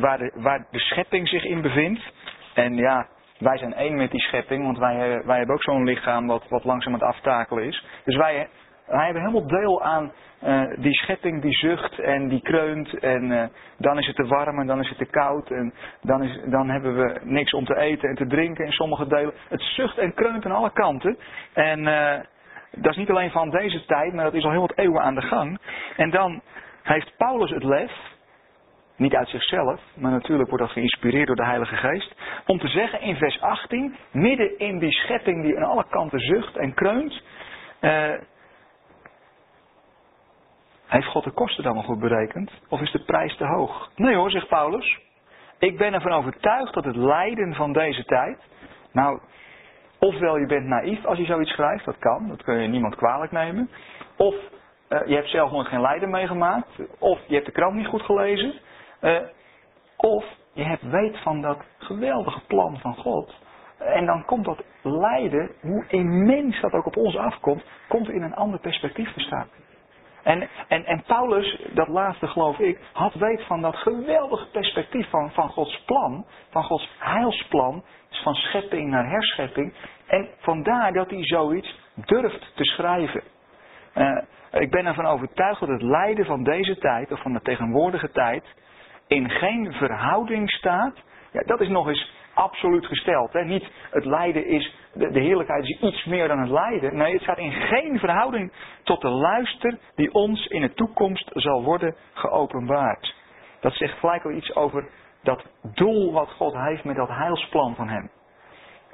waar 0.00 0.18
de, 0.18 0.32
waar 0.34 0.66
de 0.70 0.78
schepping 0.78 1.28
zich 1.28 1.44
in 1.44 1.62
bevindt. 1.62 2.12
En 2.54 2.76
ja, 2.76 3.06
wij 3.38 3.58
zijn 3.58 3.74
één 3.74 3.96
met 3.96 4.10
die 4.10 4.20
schepping, 4.20 4.64
want 4.64 4.78
wij, 4.78 5.22
wij 5.24 5.36
hebben 5.36 5.54
ook 5.54 5.62
zo'n 5.62 5.84
lichaam 5.84 6.26
wat, 6.26 6.48
wat 6.48 6.64
langzaam 6.64 6.92
aan 6.92 6.98
het 6.98 7.08
aftakelen 7.08 7.64
is. 7.64 7.86
Dus 8.04 8.16
wij, 8.16 8.48
wij 8.86 9.04
hebben 9.04 9.22
helemaal 9.22 9.48
deel 9.48 9.82
aan 9.82 10.12
uh, 10.44 10.62
die 10.76 10.94
schepping 10.94 11.42
die 11.42 11.54
zucht 11.54 11.98
en 11.98 12.28
die 12.28 12.42
kreunt. 12.42 12.98
En 12.98 13.50
dan 13.78 13.98
is 13.98 14.06
het 14.06 14.16
te 14.16 14.26
warm 14.26 14.60
en 14.60 14.66
dan 14.66 14.80
is 14.80 14.88
het 14.88 14.98
te 14.98 15.10
koud. 15.10 15.50
En 15.50 15.74
dan, 16.02 16.22
is, 16.22 16.40
dan 16.46 16.68
hebben 16.70 16.96
we 16.96 17.20
niks 17.22 17.52
om 17.52 17.64
te 17.64 17.76
eten 17.76 18.08
en 18.08 18.14
te 18.14 18.26
drinken 18.26 18.64
in 18.64 18.72
sommige 18.72 19.06
delen. 19.06 19.34
Het 19.48 19.62
zucht 19.62 19.98
en 19.98 20.14
kreunt 20.14 20.44
aan 20.44 20.52
alle 20.52 20.72
kanten. 20.72 21.18
En 21.52 21.86
dat 22.76 22.92
is 22.92 22.96
niet 22.96 23.10
alleen 23.10 23.30
van 23.30 23.50
deze 23.50 23.84
tijd, 23.84 24.12
maar 24.12 24.24
dat 24.24 24.34
is 24.34 24.44
al 24.44 24.50
heel 24.50 24.60
wat 24.60 24.78
eeuwen 24.78 25.02
aan 25.02 25.14
de 25.14 25.22
gang. 25.22 25.58
En 25.96 26.10
dan 26.10 26.42
heeft 26.82 27.16
Paulus 27.16 27.50
het 27.50 27.64
lef 27.64 27.92
niet 28.96 29.14
uit 29.14 29.28
zichzelf, 29.28 29.80
maar 29.94 30.10
natuurlijk 30.10 30.48
wordt 30.48 30.64
dat 30.64 30.72
geïnspireerd 30.72 31.26
door 31.26 31.36
de 31.36 31.44
Heilige 31.44 31.76
Geest. 31.76 32.14
Om 32.46 32.58
te 32.58 32.68
zeggen 32.68 33.00
in 33.00 33.16
vers 33.16 33.40
18, 33.40 33.96
midden 34.10 34.58
in 34.58 34.78
die 34.78 34.92
schepping 34.92 35.42
die 35.42 35.56
aan 35.56 35.70
alle 35.70 35.84
kanten 35.88 36.20
zucht 36.20 36.56
en 36.56 36.74
kreunt. 36.74 37.22
Uh, 37.80 38.12
heeft 40.86 41.06
God 41.06 41.24
de 41.24 41.30
kosten 41.30 41.64
dan 41.64 41.74
nog 41.74 41.84
goed 41.84 42.00
berekend? 42.00 42.50
Of 42.68 42.80
is 42.80 42.92
de 42.92 43.04
prijs 43.04 43.36
te 43.36 43.44
hoog? 43.44 43.90
Nee 43.96 44.14
hoor, 44.14 44.30
zegt 44.30 44.48
Paulus. 44.48 44.98
Ik 45.58 45.78
ben 45.78 45.94
ervan 45.94 46.12
overtuigd 46.12 46.74
dat 46.74 46.84
het 46.84 46.96
lijden 46.96 47.54
van 47.54 47.72
deze 47.72 48.04
tijd. 48.04 48.38
Nou, 48.92 49.20
ofwel 50.06 50.36
je 50.36 50.46
bent 50.46 50.66
naïef 50.66 51.04
als 51.04 51.18
je 51.18 51.24
zoiets 51.24 51.50
schrijft, 51.50 51.84
dat 51.84 51.98
kan, 51.98 52.28
dat 52.28 52.42
kun 52.42 52.58
je 52.62 52.68
niemand 52.68 52.94
kwalijk 52.94 53.32
nemen. 53.32 53.70
Of 54.16 54.34
uh, 54.34 55.06
je 55.06 55.14
hebt 55.14 55.28
zelf 55.28 55.50
nog 55.50 55.68
geen 55.68 55.80
lijden 55.80 56.10
meegemaakt. 56.10 56.68
Of 56.98 57.18
je 57.26 57.34
hebt 57.34 57.46
de 57.46 57.52
krant 57.52 57.74
niet 57.74 57.86
goed 57.86 58.02
gelezen. 58.02 58.54
Uh, 59.00 59.18
of 59.96 60.24
je 60.52 60.62
hebt 60.62 60.82
weet 60.82 61.18
van 61.18 61.40
dat 61.42 61.58
geweldige 61.78 62.40
plan 62.46 62.78
van 62.78 62.94
God. 62.94 63.34
En 63.78 64.06
dan 64.06 64.24
komt 64.24 64.44
dat 64.44 64.62
lijden, 64.82 65.50
hoe 65.60 65.84
immens 65.88 66.60
dat 66.60 66.72
ook 66.72 66.86
op 66.86 66.96
ons 66.96 67.16
afkomt, 67.16 67.64
komt 67.88 68.08
in 68.08 68.22
een 68.22 68.34
ander 68.34 68.60
perspectief 68.60 69.12
te 69.12 69.20
staan. 69.20 69.48
En, 70.22 70.48
en, 70.68 70.84
en 70.84 71.02
Paulus, 71.06 71.60
dat 71.72 71.88
laatste 71.88 72.26
geloof 72.26 72.58
ik, 72.58 72.78
had 72.92 73.14
weet 73.14 73.42
van 73.42 73.60
dat 73.60 73.76
geweldige 73.76 74.46
perspectief 74.50 75.10
van, 75.10 75.30
van 75.30 75.48
Gods 75.48 75.82
plan, 75.84 76.26
van 76.50 76.64
Gods 76.64 76.90
heilsplan, 76.98 77.84
dus 78.08 78.22
van 78.22 78.34
schepping 78.34 78.90
naar 78.90 79.08
herschepping. 79.10 79.74
En 80.06 80.28
vandaar 80.38 80.92
dat 80.92 81.10
hij 81.10 81.24
zoiets 81.24 81.78
durft 81.94 82.52
te 82.54 82.64
schrijven. 82.64 83.22
Uh, 83.94 84.18
ik 84.50 84.70
ben 84.70 84.86
ervan 84.86 85.06
overtuigd 85.06 85.60
dat 85.60 85.68
het 85.68 85.82
lijden 85.82 86.24
van 86.24 86.42
deze 86.42 86.78
tijd, 86.78 87.12
of 87.12 87.22
van 87.22 87.32
de 87.32 87.40
tegenwoordige 87.40 88.10
tijd, 88.10 88.44
in 89.06 89.30
geen 89.30 89.72
verhouding 89.72 90.50
staat. 90.50 90.96
Ja, 91.32 91.42
dat 91.42 91.60
is 91.60 91.68
nog 91.68 91.88
eens 91.88 92.12
absoluut 92.34 92.86
gesteld. 92.86 93.32
Hè? 93.32 93.44
Niet 93.44 93.70
het 93.90 94.04
lijden 94.04 94.46
is, 94.46 94.74
de, 94.92 95.10
de 95.10 95.20
heerlijkheid 95.20 95.64
is 95.64 95.80
iets 95.80 96.04
meer 96.04 96.28
dan 96.28 96.38
het 96.38 96.50
lijden. 96.50 96.96
Nee, 96.96 97.12
het 97.12 97.22
staat 97.22 97.38
in 97.38 97.52
geen 97.52 97.98
verhouding 97.98 98.52
tot 98.82 99.00
de 99.00 99.08
luister 99.08 99.78
die 99.94 100.12
ons 100.12 100.46
in 100.46 100.60
de 100.60 100.72
toekomst 100.72 101.30
zal 101.34 101.62
worden 101.64 101.94
geopenbaard. 102.12 103.14
Dat 103.60 103.74
zegt 103.74 103.98
gelijk 103.98 104.24
al 104.24 104.30
iets 104.30 104.54
over 104.54 104.88
dat 105.22 105.44
doel 105.62 106.12
wat 106.12 106.30
God 106.30 106.54
heeft 106.54 106.84
met 106.84 106.96
dat 106.96 107.08
heilsplan 107.08 107.74
van 107.74 107.88
hem. 107.88 108.10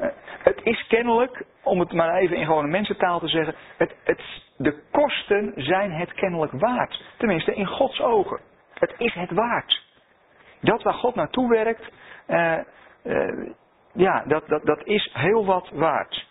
Eh, 0.03 0.09
het 0.43 0.61
is 0.63 0.87
kennelijk, 0.87 1.45
om 1.63 1.81
het 1.81 1.93
maar 1.93 2.15
even 2.15 2.37
in 2.37 2.47
gewone 2.47 2.69
mensentaal 2.69 3.19
te 3.19 3.29
zeggen, 3.29 3.55
het, 3.77 3.95
het, 4.05 4.23
de 4.57 4.83
kosten 4.91 5.53
zijn 5.57 5.93
het 5.93 6.13
kennelijk 6.13 6.53
waard. 6.53 7.03
Tenminste, 7.17 7.55
in 7.55 7.67
Gods 7.67 8.01
ogen. 8.01 8.41
Het 8.75 8.95
is 8.99 9.15
het 9.15 9.31
waard. 9.31 9.83
Dat 10.61 10.83
waar 10.83 10.95
God 10.95 11.15
naartoe 11.15 11.49
werkt, 11.49 11.93
uh, 12.29 12.59
uh, 13.05 13.51
ja, 13.93 14.23
dat, 14.27 14.49
dat, 14.49 14.65
dat 14.65 14.85
is 14.85 15.11
heel 15.13 15.47
wat 15.47 15.71
waard. 15.73 16.27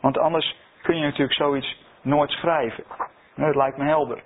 Want 0.00 0.18
anders 0.18 0.56
kun 0.82 0.96
je 0.96 1.02
natuurlijk 1.02 1.38
zoiets 1.38 1.84
nooit 2.00 2.30
schrijven. 2.30 2.84
Dat 3.34 3.56
lijkt 3.56 3.76
me 3.76 3.84
helder. 3.84 4.22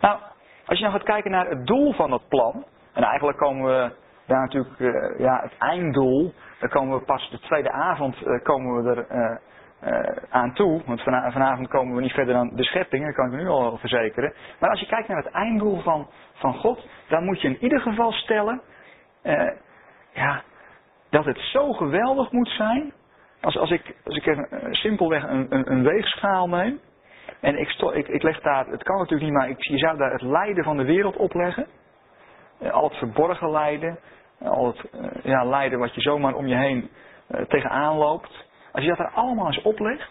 Nou, 0.00 0.20
als 0.66 0.78
je 0.78 0.84
nou 0.84 0.96
gaat 0.96 1.06
kijken 1.06 1.30
naar 1.30 1.48
het 1.48 1.66
doel 1.66 1.92
van 1.92 2.10
dat 2.10 2.28
plan, 2.28 2.64
en 2.92 3.02
eigenlijk 3.02 3.38
komen 3.38 3.64
we 3.64 4.01
daar 4.32 4.40
natuurlijk, 4.40 4.78
uh, 4.78 5.18
ja, 5.18 5.40
het 5.42 5.52
einddoel, 5.58 6.34
daar 6.60 6.70
komen 6.70 6.98
we 6.98 7.04
pas 7.04 7.30
de 7.30 7.38
tweede 7.38 7.70
avond 7.70 8.26
uh, 8.26 8.42
komen 8.42 8.82
we 8.82 8.90
er 8.90 9.06
uh, 9.10 9.38
aan 10.30 10.54
toe. 10.54 10.82
Want 10.86 11.02
van, 11.02 11.32
vanavond 11.32 11.68
komen 11.68 11.94
we 11.94 12.00
niet 12.00 12.12
verder 12.12 12.34
dan 12.34 12.50
de 12.54 12.64
schepping, 12.64 13.04
dat 13.04 13.14
kan 13.14 13.32
ik 13.32 13.40
nu 13.40 13.48
al 13.48 13.78
verzekeren. 13.78 14.34
Maar 14.58 14.70
als 14.70 14.80
je 14.80 14.86
kijkt 14.86 15.08
naar 15.08 15.22
het 15.22 15.32
einddoel 15.32 15.80
van, 15.80 16.08
van 16.32 16.54
God, 16.54 16.88
dan 17.08 17.24
moet 17.24 17.40
je 17.40 17.48
in 17.48 17.62
ieder 17.62 17.80
geval 17.80 18.12
stellen, 18.12 18.60
ja, 20.12 20.42
dat 21.10 21.24
het 21.24 21.38
zo 21.38 21.72
geweldig 21.72 22.32
moet 22.32 22.48
zijn, 22.48 22.92
als, 23.40 23.58
als 23.58 23.70
ik, 23.70 23.96
als 24.04 24.16
ik 24.16 24.26
een, 24.26 24.46
simpelweg 24.70 25.22
een, 25.22 25.46
een, 25.48 25.72
een 25.72 25.82
weegschaal 25.82 26.48
neem, 26.48 26.80
en 27.40 27.58
ik, 27.58 27.68
sto, 27.68 27.90
ik, 27.90 28.08
ik 28.08 28.22
leg 28.22 28.40
daar, 28.40 28.66
het 28.66 28.82
kan 28.82 28.96
natuurlijk 28.96 29.30
niet, 29.30 29.38
maar 29.38 29.48
ik, 29.48 29.62
je 29.62 29.78
zou 29.78 29.98
daar 29.98 30.12
het 30.12 30.22
lijden 30.22 30.64
van 30.64 30.76
de 30.76 30.84
wereld 30.84 31.16
opleggen. 31.16 31.66
Al 32.70 32.88
het 32.88 32.96
verborgen 32.96 33.50
lijden, 33.50 33.98
al 34.44 34.66
het 34.66 34.90
ja, 35.22 35.44
lijden 35.44 35.78
wat 35.78 35.94
je 35.94 36.00
zomaar 36.00 36.34
om 36.34 36.46
je 36.46 36.56
heen 36.56 36.90
tegenaan 37.48 37.96
loopt. 37.96 38.44
Als 38.72 38.82
je 38.82 38.88
dat 38.88 38.98
er 38.98 39.10
allemaal 39.14 39.46
eens 39.46 39.62
oplegt. 39.62 40.10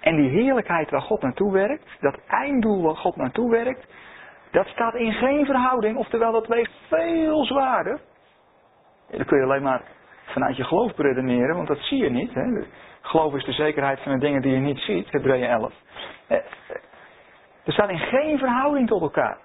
En 0.00 0.16
die 0.16 0.30
heerlijkheid 0.30 0.90
waar 0.90 1.02
God 1.02 1.22
naartoe 1.22 1.52
werkt, 1.52 1.88
dat 2.00 2.18
einddoel 2.26 2.82
waar 2.82 2.96
God 2.96 3.16
naartoe 3.16 3.50
werkt, 3.50 3.86
dat 4.50 4.66
staat 4.66 4.94
in 4.94 5.12
geen 5.12 5.44
verhouding, 5.44 5.96
oftewel 5.96 6.32
dat 6.32 6.46
weegt 6.46 6.72
veel 6.88 7.44
zwaarder. 7.44 8.00
Dat 9.10 9.26
kun 9.26 9.38
je 9.38 9.44
alleen 9.44 9.62
maar 9.62 9.82
vanuit 10.24 10.56
je 10.56 10.64
geloof 10.64 10.94
beredeneren, 10.94 11.56
want 11.56 11.68
dat 11.68 11.78
zie 11.78 12.02
je 12.02 12.10
niet. 12.10 12.34
Hè. 12.34 12.64
Geloof 13.00 13.34
is 13.34 13.44
de 13.44 13.52
zekerheid 13.52 14.00
van 14.00 14.12
de 14.12 14.18
dingen 14.18 14.42
die 14.42 14.52
je 14.52 14.58
niet 14.58 14.78
ziet, 14.78 15.12
Hebreeën 15.12 15.48
11. 15.48 15.72
Eh, 16.26 16.36
er 17.64 17.72
staat 17.72 17.90
in 17.90 17.98
geen 17.98 18.38
verhouding 18.38 18.88
tot 18.88 19.02
elkaar. 19.02 19.38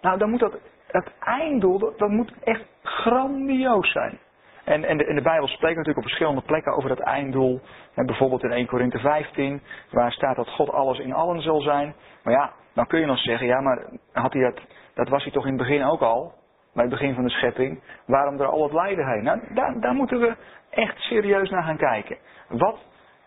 Nou, 0.00 0.18
dan 0.18 0.30
moet 0.30 0.40
dat, 0.40 0.58
dat 0.96 1.12
einddoel, 1.18 1.78
dat, 1.96 2.08
moet 2.08 2.32
echt 2.44 2.64
grandioos 2.82 3.92
zijn. 3.92 4.18
En, 4.64 4.84
en, 4.84 4.96
de, 4.96 5.14
de 5.14 5.22
Bijbel 5.22 5.48
spreekt 5.48 5.76
natuurlijk 5.76 5.96
op 5.96 6.02
verschillende 6.02 6.40
plekken 6.40 6.76
over 6.76 6.88
dat 6.88 6.98
einddoel. 6.98 7.60
En 7.94 8.06
bijvoorbeeld 8.06 8.42
in 8.42 8.52
1 8.52 8.66
Korinthe 8.66 8.98
15, 8.98 9.62
waar 9.90 10.12
staat 10.12 10.36
dat 10.36 10.48
God 10.48 10.70
alles 10.70 10.98
in 10.98 11.12
allen 11.12 11.42
zal 11.42 11.60
zijn. 11.60 11.94
Maar 12.22 12.32
ja, 12.32 12.52
dan 12.74 12.86
kun 12.86 13.00
je 13.00 13.06
nog 13.06 13.18
zeggen, 13.18 13.46
ja, 13.46 13.60
maar 13.60 13.84
had 14.12 14.32
hij 14.32 14.42
dat, 14.42 14.60
dat 14.94 15.08
was 15.08 15.22
hij 15.22 15.32
toch 15.32 15.44
in 15.44 15.52
het 15.52 15.60
begin 15.60 15.84
ook 15.84 16.00
al, 16.00 16.34
bij 16.72 16.84
het 16.84 16.92
begin 16.92 17.14
van 17.14 17.24
de 17.24 17.30
schepping. 17.30 17.82
Waarom 18.06 18.40
er 18.40 18.46
al 18.46 18.62
het 18.62 18.72
lijden 18.72 19.06
heen? 19.06 19.22
Nou, 19.22 19.40
daar, 19.54 19.80
daar 19.80 19.94
moeten 19.94 20.20
we 20.20 20.36
echt 20.70 20.98
serieus 20.98 21.50
naar 21.50 21.62
gaan 21.62 21.76
kijken. 21.76 22.16
Wat, 22.48 22.78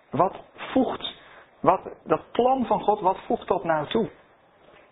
wat 0.09 0.35
voegt, 0.55 1.13
wat, 1.61 1.81
dat 2.03 2.31
plan 2.31 2.65
van 2.65 2.81
God, 2.81 2.99
wat 2.99 3.19
voegt 3.25 3.47
dat 3.47 3.63
nou 3.63 3.87
toe? 3.87 4.09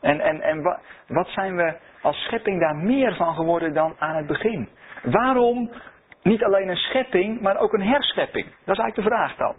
En, 0.01 0.19
en, 0.19 0.41
en 0.41 0.61
wat, 0.61 0.79
wat 1.07 1.27
zijn 1.27 1.55
we 1.55 1.77
als 2.01 2.23
schepping 2.23 2.59
daar 2.59 2.75
meer 2.75 3.15
van 3.15 3.35
geworden 3.35 3.73
dan 3.73 3.95
aan 3.99 4.15
het 4.15 4.27
begin? 4.27 4.69
Waarom 5.03 5.71
niet 6.23 6.43
alleen 6.43 6.67
een 6.67 6.75
schepping, 6.75 7.41
maar 7.41 7.57
ook 7.57 7.73
een 7.73 7.87
herschepping? 7.87 8.45
Dat 8.45 8.77
is 8.77 8.83
eigenlijk 8.83 8.95
de 8.95 9.15
vraag 9.15 9.35
dan. 9.35 9.55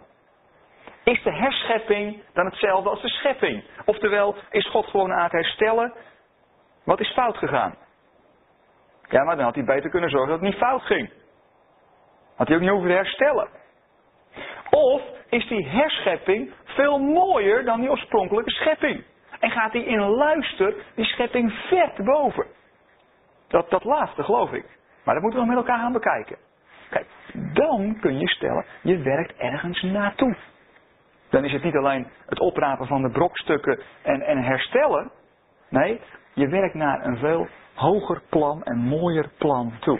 Is 1.03 1.23
de 1.23 1.33
herschepping 1.33 2.23
dan 2.33 2.45
hetzelfde 2.45 2.89
als 2.89 3.01
de 3.01 3.09
schepping? 3.09 3.63
Oftewel, 3.85 4.35
is 4.49 4.69
God 4.69 4.85
gewoon 4.85 5.13
aan 5.13 5.23
het 5.23 5.31
herstellen? 5.31 5.93
Wat 6.83 6.99
is 6.99 7.13
fout 7.13 7.37
gegaan? 7.37 7.75
Ja, 9.09 9.23
maar 9.23 9.35
dan 9.35 9.45
had 9.45 9.55
hij 9.55 9.63
beter 9.63 9.89
kunnen 9.89 10.09
zorgen 10.09 10.29
dat 10.29 10.39
het 10.39 10.49
niet 10.49 10.59
fout 10.59 10.81
ging. 10.81 11.09
Had 12.35 12.47
hij 12.47 12.55
ook 12.55 12.61
niet 12.61 12.71
hoeven 12.71 12.91
herstellen. 12.91 13.47
Of 14.69 15.01
is 15.29 15.47
die 15.47 15.67
herschepping 15.67 16.53
veel 16.63 16.99
mooier 16.99 17.65
dan 17.65 17.79
die 17.79 17.89
oorspronkelijke 17.89 18.51
schepping? 18.51 19.03
En 19.39 19.51
gaat 19.51 19.73
hij 19.73 19.83
in 19.83 19.99
luister 19.99 20.73
die 20.95 21.05
schepping 21.05 21.51
ver 21.53 21.91
te 21.95 22.03
boven? 22.03 22.45
Dat, 23.47 23.69
dat 23.69 23.83
laatste 23.83 24.23
geloof 24.23 24.51
ik. 24.51 24.65
Maar 25.03 25.13
dat 25.13 25.23
moeten 25.23 25.39
we 25.41 25.45
nog 25.45 25.55
met 25.55 25.65
elkaar 25.65 25.83
gaan 25.83 25.93
bekijken. 25.93 26.37
Kijk, 26.89 27.07
dan 27.53 27.97
kun 27.99 28.19
je 28.19 28.27
stellen, 28.27 28.65
je 28.81 28.97
werkt 28.97 29.37
ergens 29.37 29.81
naartoe. 29.81 30.35
Dan 31.29 31.45
is 31.45 31.51
het 31.51 31.63
niet 31.63 31.75
alleen 31.75 32.07
het 32.25 32.39
oprapen 32.39 32.87
van 32.87 33.01
de 33.01 33.09
brokstukken 33.09 33.79
en, 34.01 34.21
en 34.21 34.43
herstellen. 34.43 35.11
Nee, 35.69 36.01
je 36.33 36.47
werkt 36.47 36.73
naar 36.73 37.05
een 37.05 37.17
veel 37.17 37.47
hoger 37.73 38.21
plan 38.29 38.63
en 38.63 38.77
mooier 38.77 39.29
plan 39.37 39.73
toe. 39.79 39.99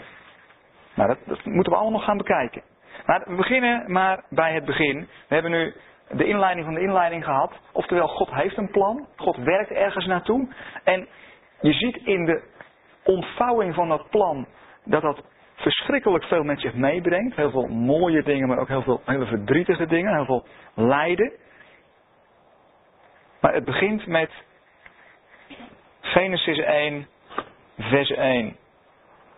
Nou, 0.94 1.08
dat, 1.08 1.18
dat 1.26 1.44
moeten 1.44 1.72
we 1.72 1.78
allemaal 1.78 2.00
gaan 2.00 2.16
bekijken. 2.16 2.62
Maar 3.06 3.22
we 3.26 3.34
beginnen 3.34 3.92
maar 3.92 4.24
bij 4.28 4.54
het 4.54 4.64
begin. 4.64 4.98
We 5.00 5.34
hebben 5.34 5.50
nu 5.50 5.74
de 6.10 6.24
inleiding 6.24 6.64
van 6.66 6.74
de 6.74 6.80
inleiding 6.80 7.24
gehad. 7.24 7.52
Oftewel, 7.72 8.08
God 8.08 8.30
heeft 8.30 8.56
een 8.56 8.70
plan. 8.70 9.06
God 9.16 9.36
werkt 9.36 9.70
ergens 9.70 10.06
naartoe. 10.06 10.48
En 10.84 11.08
je 11.60 11.72
ziet 11.72 11.96
in 11.96 12.24
de 12.24 12.42
ontvouwing 13.04 13.74
van 13.74 13.88
dat 13.88 14.10
plan 14.10 14.46
dat 14.84 15.02
dat 15.02 15.22
verschrikkelijk 15.54 16.24
veel 16.24 16.42
met 16.42 16.60
zich 16.60 16.74
meebrengt. 16.74 17.36
Heel 17.36 17.50
veel 17.50 17.66
mooie 17.66 18.22
dingen, 18.22 18.48
maar 18.48 18.58
ook 18.58 18.68
heel 18.68 18.82
veel 18.82 19.00
verdrietige 19.04 19.86
dingen. 19.86 20.14
Heel 20.14 20.24
veel 20.24 20.44
lijden. 20.74 21.32
Maar 23.40 23.54
het 23.54 23.64
begint 23.64 24.06
met 24.06 24.30
Genesis 26.00 26.58
1, 26.58 27.06
vers 27.78 28.10
1. 28.10 28.56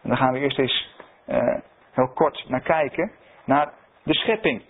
En 0.02 0.08
daar 0.08 0.16
gaan 0.16 0.32
we 0.32 0.38
eerst 0.38 0.58
eens 0.58 0.90
uh, 1.28 1.54
heel 1.92 2.08
kort 2.14 2.44
naar 2.48 2.60
kijken. 2.62 3.12
Naar 3.44 3.72
de 4.02 4.14
schepping. 4.14 4.62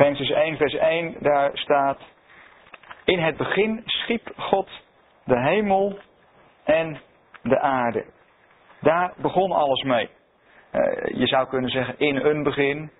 Genesis 0.00 0.30
1, 0.30 0.56
vers 0.56 0.74
1, 0.74 1.16
daar 1.18 1.50
staat. 1.52 1.98
In 3.04 3.18
het 3.18 3.36
begin 3.36 3.82
schiep 3.84 4.32
God 4.36 4.68
de 5.24 5.40
hemel 5.40 5.98
en 6.64 7.00
de 7.42 7.58
aarde. 7.58 8.04
Daar 8.80 9.12
begon 9.16 9.52
alles 9.52 9.82
mee. 9.82 10.08
Uh, 10.72 11.18
je 11.18 11.26
zou 11.26 11.48
kunnen 11.48 11.70
zeggen 11.70 11.98
in 11.98 12.16
een 12.16 12.42
begin. 12.42 12.90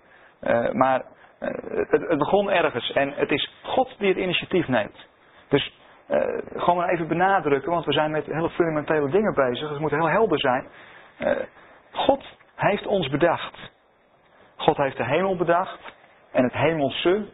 Uh, 0.41 0.71
maar 0.71 0.99
uh, 0.99 1.49
het, 1.89 2.07
het, 2.07 2.17
begon 2.17 2.51
ergens. 2.51 2.91
En 2.91 3.13
het 3.15 3.31
is 3.31 3.53
God 3.63 3.95
die 3.97 4.07
het 4.07 4.17
initiatief 4.17 4.67
neemt. 4.67 5.07
Dus 5.49 5.79
gewoon 6.55 6.77
maar 6.77 6.89
even 6.89 7.07
benadrukken, 7.07 7.71
want 7.71 7.85
we 7.85 7.93
zijn 7.93 8.11
met 8.11 8.25
hele 8.25 8.49
fundamentele 8.49 9.09
dingen 9.09 9.33
bezig. 9.33 9.59
Dus 9.59 9.69
het 9.69 9.79
moet 9.79 9.91
heel 9.91 10.09
helder 10.09 10.39
zijn. 10.39 10.67
God 11.91 12.25
heeft 12.55 12.87
ons 12.87 13.09
bedacht. 13.09 13.71
God 14.55 14.77
heeft 14.77 14.97
de 14.97 15.05
hemel 15.05 15.35
bedacht. 15.35 15.99
En 16.31 16.43
het 16.43 16.53
hemelse. 16.53 17.25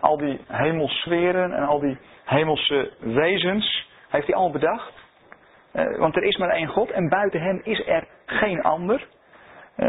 al 0.00 0.16
die 0.16 0.40
hemelsferen 0.46 1.52
en 1.52 1.66
al 1.66 1.80
die 1.80 1.98
hemelse 2.24 2.92
wezens. 2.98 3.88
Heeft 4.08 4.26
hij 4.26 4.34
allemaal 4.34 4.60
bedacht. 4.60 4.92
Uh, 5.72 5.98
want 5.98 6.16
er 6.16 6.22
is 6.22 6.36
maar 6.36 6.48
één 6.48 6.66
God 6.66 6.90
en 6.90 7.08
buiten 7.08 7.40
hem 7.40 7.60
is 7.62 7.86
er 7.86 8.06
geen 8.26 8.62
ander. 8.62 9.06
Uh, 9.76 9.86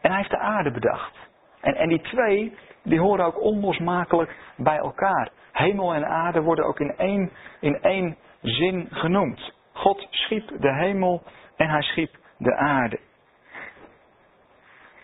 en 0.00 0.10
hij 0.10 0.16
heeft 0.16 0.30
de 0.30 0.38
aarde 0.38 0.70
bedacht. 0.70 1.16
En, 1.60 1.74
en 1.74 1.88
die 1.88 2.00
twee, 2.00 2.56
die 2.82 3.00
horen 3.00 3.24
ook 3.24 3.40
onlosmakelijk 3.40 4.36
bij 4.56 4.76
elkaar. 4.76 5.30
Hemel 5.52 5.94
en 5.94 6.06
aarde 6.06 6.40
worden 6.40 6.64
ook 6.64 6.80
in 6.80 6.96
één, 6.96 7.30
in 7.60 7.80
één 7.80 8.16
zin 8.40 8.88
genoemd. 8.90 9.52
God 9.72 10.06
schiep 10.10 10.50
de 10.60 10.72
hemel 10.74 11.22
en 11.56 11.68
hij 11.68 11.82
schiep 11.82 12.16
de 12.36 12.56
aarde. 12.56 12.98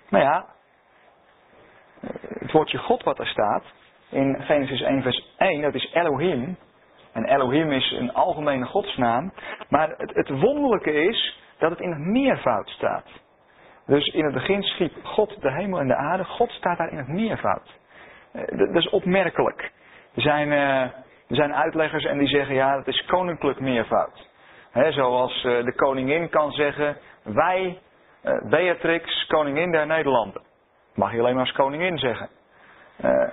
Nou 0.08 0.24
ja, 0.24 0.36
eh, 0.38 0.50
het 2.38 2.52
woordje 2.52 2.78
God 2.78 3.02
wat 3.02 3.18
er 3.18 3.26
staat 3.26 3.64
in 4.10 4.42
Genesis 4.42 4.80
1 4.80 5.02
vers 5.02 5.34
1, 5.36 5.62
dat 5.62 5.74
is 5.74 5.90
Elohim. 5.92 6.56
En 7.12 7.24
Elohim 7.24 7.72
is 7.72 7.90
een 7.90 8.12
algemene 8.12 8.64
godsnaam. 8.64 9.32
Maar 9.68 9.94
het, 9.96 10.14
het 10.14 10.28
wonderlijke 10.28 10.92
is 10.92 11.38
dat 11.58 11.70
het 11.70 11.80
in 11.80 11.90
het 11.90 11.98
meervoud 11.98 12.68
staat. 12.68 13.06
Dus 13.86 14.06
in 14.06 14.24
het 14.24 14.34
begin 14.34 14.62
schiep 14.62 14.92
God 15.02 15.36
de 15.40 15.52
hemel 15.52 15.80
en 15.80 15.88
de 15.88 15.94
aarde. 15.96 16.24
God 16.24 16.50
staat 16.50 16.78
daar 16.78 16.90
in 16.90 16.98
het 16.98 17.08
meervoud. 17.08 17.78
Uh, 18.32 18.42
dat 18.72 18.82
is 18.82 18.88
opmerkelijk. 18.88 19.72
Er 20.14 20.22
zijn 20.22 20.48
uh, 20.48 20.80
Er 21.28 21.36
zijn 21.36 21.54
uitleggers 21.54 22.04
en 22.04 22.18
die 22.18 22.28
zeggen 22.28 22.54
ja, 22.54 22.76
het 22.76 22.86
is 22.86 23.04
koninklijk 23.04 23.60
meervoud. 23.60 24.28
Zoals 24.88 25.44
uh, 25.44 25.64
de 25.64 25.74
koningin 25.74 26.28
kan 26.28 26.52
zeggen, 26.52 26.96
wij, 27.22 27.78
Beatrix, 28.42 29.26
koningin 29.26 29.70
der 29.70 29.86
Nederlanden. 29.86 30.42
Mag 30.98 31.12
je 31.12 31.18
alleen 31.18 31.34
maar 31.34 31.44
als 31.44 31.52
koningin 31.52 31.98
zeggen. 31.98 32.28
Uh, 33.04 33.28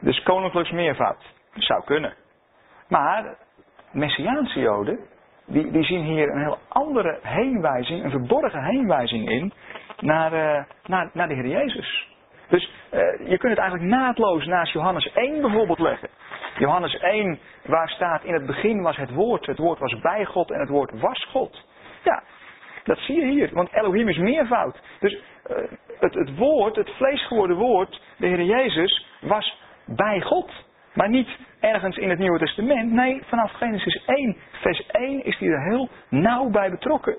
dus 0.00 0.22
koninklijks 0.22 0.70
meervoud. 0.70 1.24
Zou 1.54 1.84
kunnen. 1.84 2.14
Maar 2.88 3.36
Messiaanse 3.90 4.60
Joden, 4.60 4.98
die, 5.46 5.70
die 5.70 5.84
zien 5.84 6.04
hier 6.04 6.30
een 6.30 6.40
heel 6.40 6.58
andere 6.68 7.18
heenwijzing, 7.22 8.04
een 8.04 8.10
verborgen 8.10 8.64
heenwijzing 8.64 9.30
in 9.30 9.52
naar, 9.98 10.32
uh, 10.32 10.64
naar, 10.84 11.10
naar 11.12 11.28
de 11.28 11.34
Heer 11.34 11.46
Jezus. 11.46 12.08
Dus 12.48 12.72
uh, 12.92 13.00
je 13.28 13.38
kunt 13.38 13.52
het 13.52 13.58
eigenlijk 13.58 13.90
naadloos 13.90 14.46
naast 14.46 14.72
Johannes 14.72 15.12
1 15.12 15.40
bijvoorbeeld 15.40 15.78
leggen. 15.78 16.08
Johannes 16.58 16.98
1, 16.98 17.38
waar 17.66 17.88
staat 17.88 18.24
in 18.24 18.34
het 18.34 18.46
begin 18.46 18.82
was 18.82 18.96
het 18.96 19.10
woord, 19.10 19.46
het 19.46 19.58
woord 19.58 19.78
was 19.78 19.98
bij 20.00 20.24
God 20.24 20.50
en 20.50 20.60
het 20.60 20.68
woord 20.68 21.00
was 21.00 21.26
God. 21.30 21.66
Ja, 22.02 22.22
dat 22.84 22.98
zie 22.98 23.20
je 23.20 23.30
hier, 23.30 23.50
want 23.52 23.72
Elohim 23.72 24.08
is 24.08 24.16
meervoud. 24.16 24.80
Dus 25.00 25.14
uh, 25.14 25.56
het, 25.98 26.14
het 26.14 26.36
woord, 26.36 26.76
het 26.76 26.90
vleesgeworden 26.90 27.56
woord, 27.56 28.02
de 28.16 28.26
Heer 28.26 28.42
Jezus, 28.42 29.06
was 29.20 29.58
bij 29.86 30.20
God. 30.20 30.50
Maar 30.94 31.08
niet 31.08 31.28
ergens 31.60 31.96
in 31.96 32.10
het 32.10 32.18
Nieuwe 32.18 32.38
Testament. 32.38 32.92
Nee, 32.92 33.22
vanaf 33.24 33.52
Genesis 33.52 34.04
1, 34.06 34.36
vers 34.50 34.86
1 34.86 35.24
is 35.24 35.38
hij 35.38 35.48
er 35.48 35.62
heel 35.62 35.88
nauw 36.08 36.50
bij 36.50 36.70
betrokken. 36.70 37.16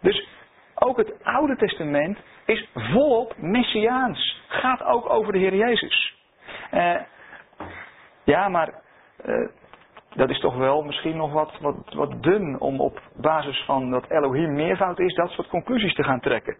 Dus 0.00 0.28
ook 0.74 0.96
het 0.96 1.24
Oude 1.24 1.56
Testament 1.56 2.18
is 2.44 2.68
volop 2.72 3.34
messiaans. 3.36 4.42
Gaat 4.48 4.82
ook 4.82 5.10
over 5.10 5.32
de 5.32 5.38
Heer 5.38 5.54
Jezus. 5.54 6.16
Uh, 6.72 7.00
ja, 8.24 8.48
maar 8.48 8.68
uh, 9.26 9.48
dat 10.18 10.30
is 10.30 10.40
toch 10.40 10.56
wel 10.56 10.82
misschien 10.82 11.16
nog 11.16 11.32
wat, 11.32 11.52
wat, 11.60 11.76
wat 11.94 12.22
dun 12.22 12.60
om 12.60 12.80
op 12.80 13.00
basis 13.16 13.62
van 13.64 13.90
dat 13.90 14.10
Elohim 14.10 14.54
meervoud 14.54 14.98
is, 14.98 15.14
dat 15.14 15.30
soort 15.30 15.48
conclusies 15.48 15.94
te 15.94 16.04
gaan 16.04 16.20
trekken. 16.20 16.56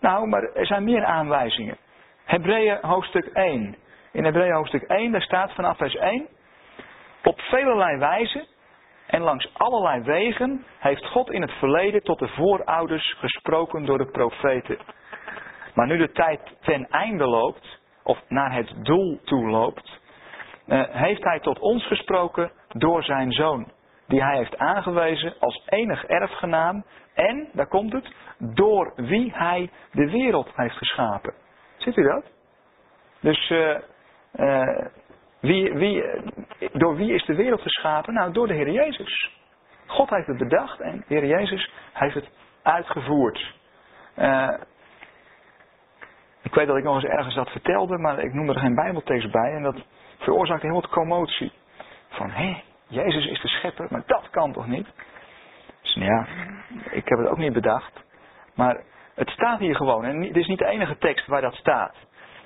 Nou, 0.00 0.28
maar 0.28 0.42
er 0.42 0.66
zijn 0.66 0.84
meer 0.84 1.04
aanwijzingen. 1.04 1.76
Hebreeën 2.24 2.78
hoofdstuk 2.80 3.26
1. 3.26 3.76
In 4.12 4.24
Hebreeën 4.24 4.54
hoofdstuk 4.54 4.82
1, 4.82 5.12
daar 5.12 5.22
staat 5.22 5.52
vanaf 5.52 5.76
vers 5.76 5.94
1. 5.94 6.26
Op 7.22 7.40
velelei 7.40 7.98
wijze 7.98 8.46
en 9.06 9.20
langs 9.20 9.50
allerlei 9.52 10.02
wegen 10.02 10.64
heeft 10.78 11.06
God 11.06 11.30
in 11.30 11.42
het 11.42 11.52
verleden 11.52 12.02
tot 12.02 12.18
de 12.18 12.28
voorouders 12.28 13.16
gesproken 13.18 13.84
door 13.84 13.98
de 13.98 14.10
profeten. 14.10 14.78
Maar 15.74 15.86
nu 15.86 15.96
de 15.96 16.12
tijd 16.12 16.40
ten 16.60 16.86
einde 16.90 17.26
loopt, 17.26 17.80
of 18.02 18.18
naar 18.28 18.52
het 18.54 18.74
doel 18.82 19.20
toe 19.24 19.48
loopt, 19.48 20.00
uh, 20.66 20.82
heeft 20.88 21.24
hij 21.24 21.40
tot 21.40 21.58
ons 21.58 21.86
gesproken 21.86 22.50
door 22.68 23.04
zijn 23.04 23.32
zoon. 23.32 23.72
Die 24.06 24.22
hij 24.22 24.36
heeft 24.36 24.58
aangewezen 24.58 25.34
als 25.38 25.62
enig 25.66 26.04
erfgenaam 26.04 26.84
en, 27.14 27.48
daar 27.52 27.68
komt 27.68 27.92
het, 27.92 28.14
door 28.38 28.92
wie 28.96 29.32
hij 29.34 29.70
de 29.92 30.10
wereld 30.10 30.50
heeft 30.54 30.76
geschapen. 30.76 31.34
Ziet 31.76 31.96
u 31.96 32.02
dat? 32.02 32.24
Dus 33.20 33.50
uh, 33.50 33.76
uh, 34.36 34.86
wie, 35.40 35.72
wie, 35.72 36.04
door 36.72 36.96
wie 36.96 37.12
is 37.12 37.24
de 37.24 37.34
wereld 37.34 37.60
geschapen? 37.60 38.14
Nou, 38.14 38.32
door 38.32 38.46
de 38.46 38.54
Heer 38.54 38.70
Jezus. 38.70 39.34
God 39.86 40.10
heeft 40.10 40.26
het 40.26 40.38
bedacht 40.38 40.80
en 40.80 41.04
de 41.08 41.14
Heer 41.14 41.26
Jezus 41.26 41.72
heeft 41.92 42.14
het 42.14 42.28
uitgevoerd. 42.62 43.54
Uh, 44.18 44.54
ik 46.42 46.54
weet 46.54 46.66
dat 46.66 46.76
ik 46.76 46.84
nog 46.84 46.94
eens 46.94 47.04
ergens 47.04 47.34
dat 47.34 47.50
vertelde, 47.50 47.98
maar 47.98 48.18
ik 48.18 48.32
noemde 48.32 48.54
er 48.54 48.60
geen 48.60 48.74
bijbeltekst 48.74 49.30
bij. 49.30 49.54
En 49.54 49.62
dat 49.62 49.76
veroorzaakte 50.18 50.66
heel 50.66 50.74
wat 50.74 50.88
commotie. 50.88 51.52
Van, 52.16 52.30
hé, 52.30 52.62
Jezus 52.88 53.26
is 53.26 53.40
de 53.40 53.48
schepper, 53.48 53.86
maar 53.90 54.02
dat 54.06 54.30
kan 54.30 54.52
toch 54.52 54.66
niet? 54.66 54.86
Dus 55.82 55.94
nou 55.94 56.10
ja, 56.10 56.26
ik 56.90 57.08
heb 57.08 57.18
het 57.18 57.28
ook 57.28 57.38
niet 57.38 57.52
bedacht. 57.52 58.04
Maar 58.54 58.82
het 59.14 59.28
staat 59.28 59.58
hier 59.58 59.76
gewoon. 59.76 60.04
En 60.04 60.22
het 60.22 60.36
is 60.36 60.46
niet 60.46 60.58
de 60.58 60.66
enige 60.66 60.98
tekst 60.98 61.26
waar 61.26 61.40
dat 61.40 61.54
staat. 61.54 61.94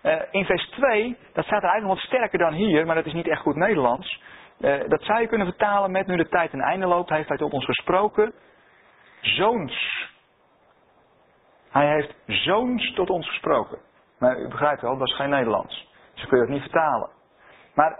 Uh, 0.02 0.14
in 0.30 0.44
vers 0.44 0.68
2, 0.68 1.16
dat 1.32 1.44
staat 1.44 1.62
er 1.62 1.68
eigenlijk 1.68 1.82
nog 1.82 1.94
wat 1.94 2.06
sterker 2.06 2.38
dan 2.38 2.52
hier, 2.52 2.86
maar 2.86 2.94
dat 2.94 3.06
is 3.06 3.12
niet 3.12 3.28
echt 3.28 3.40
goed 3.40 3.56
Nederlands. 3.56 4.22
Uh, 4.60 4.80
dat 4.88 5.02
zou 5.02 5.20
je 5.20 5.26
kunnen 5.26 5.46
vertalen 5.46 5.90
met 5.90 6.06
nu 6.06 6.16
de 6.16 6.28
tijd 6.28 6.50
ten 6.50 6.60
einde 6.60 6.86
loopt, 6.86 7.10
heeft 7.10 7.28
hij 7.28 7.36
tot 7.36 7.52
ons 7.52 7.64
gesproken. 7.64 8.32
Zoons. 9.20 10.08
Hij 11.70 11.92
heeft 11.92 12.14
zoons 12.26 12.94
tot 12.94 13.10
ons 13.10 13.28
gesproken. 13.28 13.78
Maar 14.18 14.38
u 14.38 14.48
begrijpt 14.48 14.80
wel, 14.80 14.98
dat 14.98 15.08
is 15.08 15.16
geen 15.16 15.30
Nederlands. 15.30 15.88
Dus 16.14 16.26
kun 16.26 16.38
je 16.38 16.48
niet 16.48 16.62
vertalen. 16.62 17.10
Maar 17.74 17.98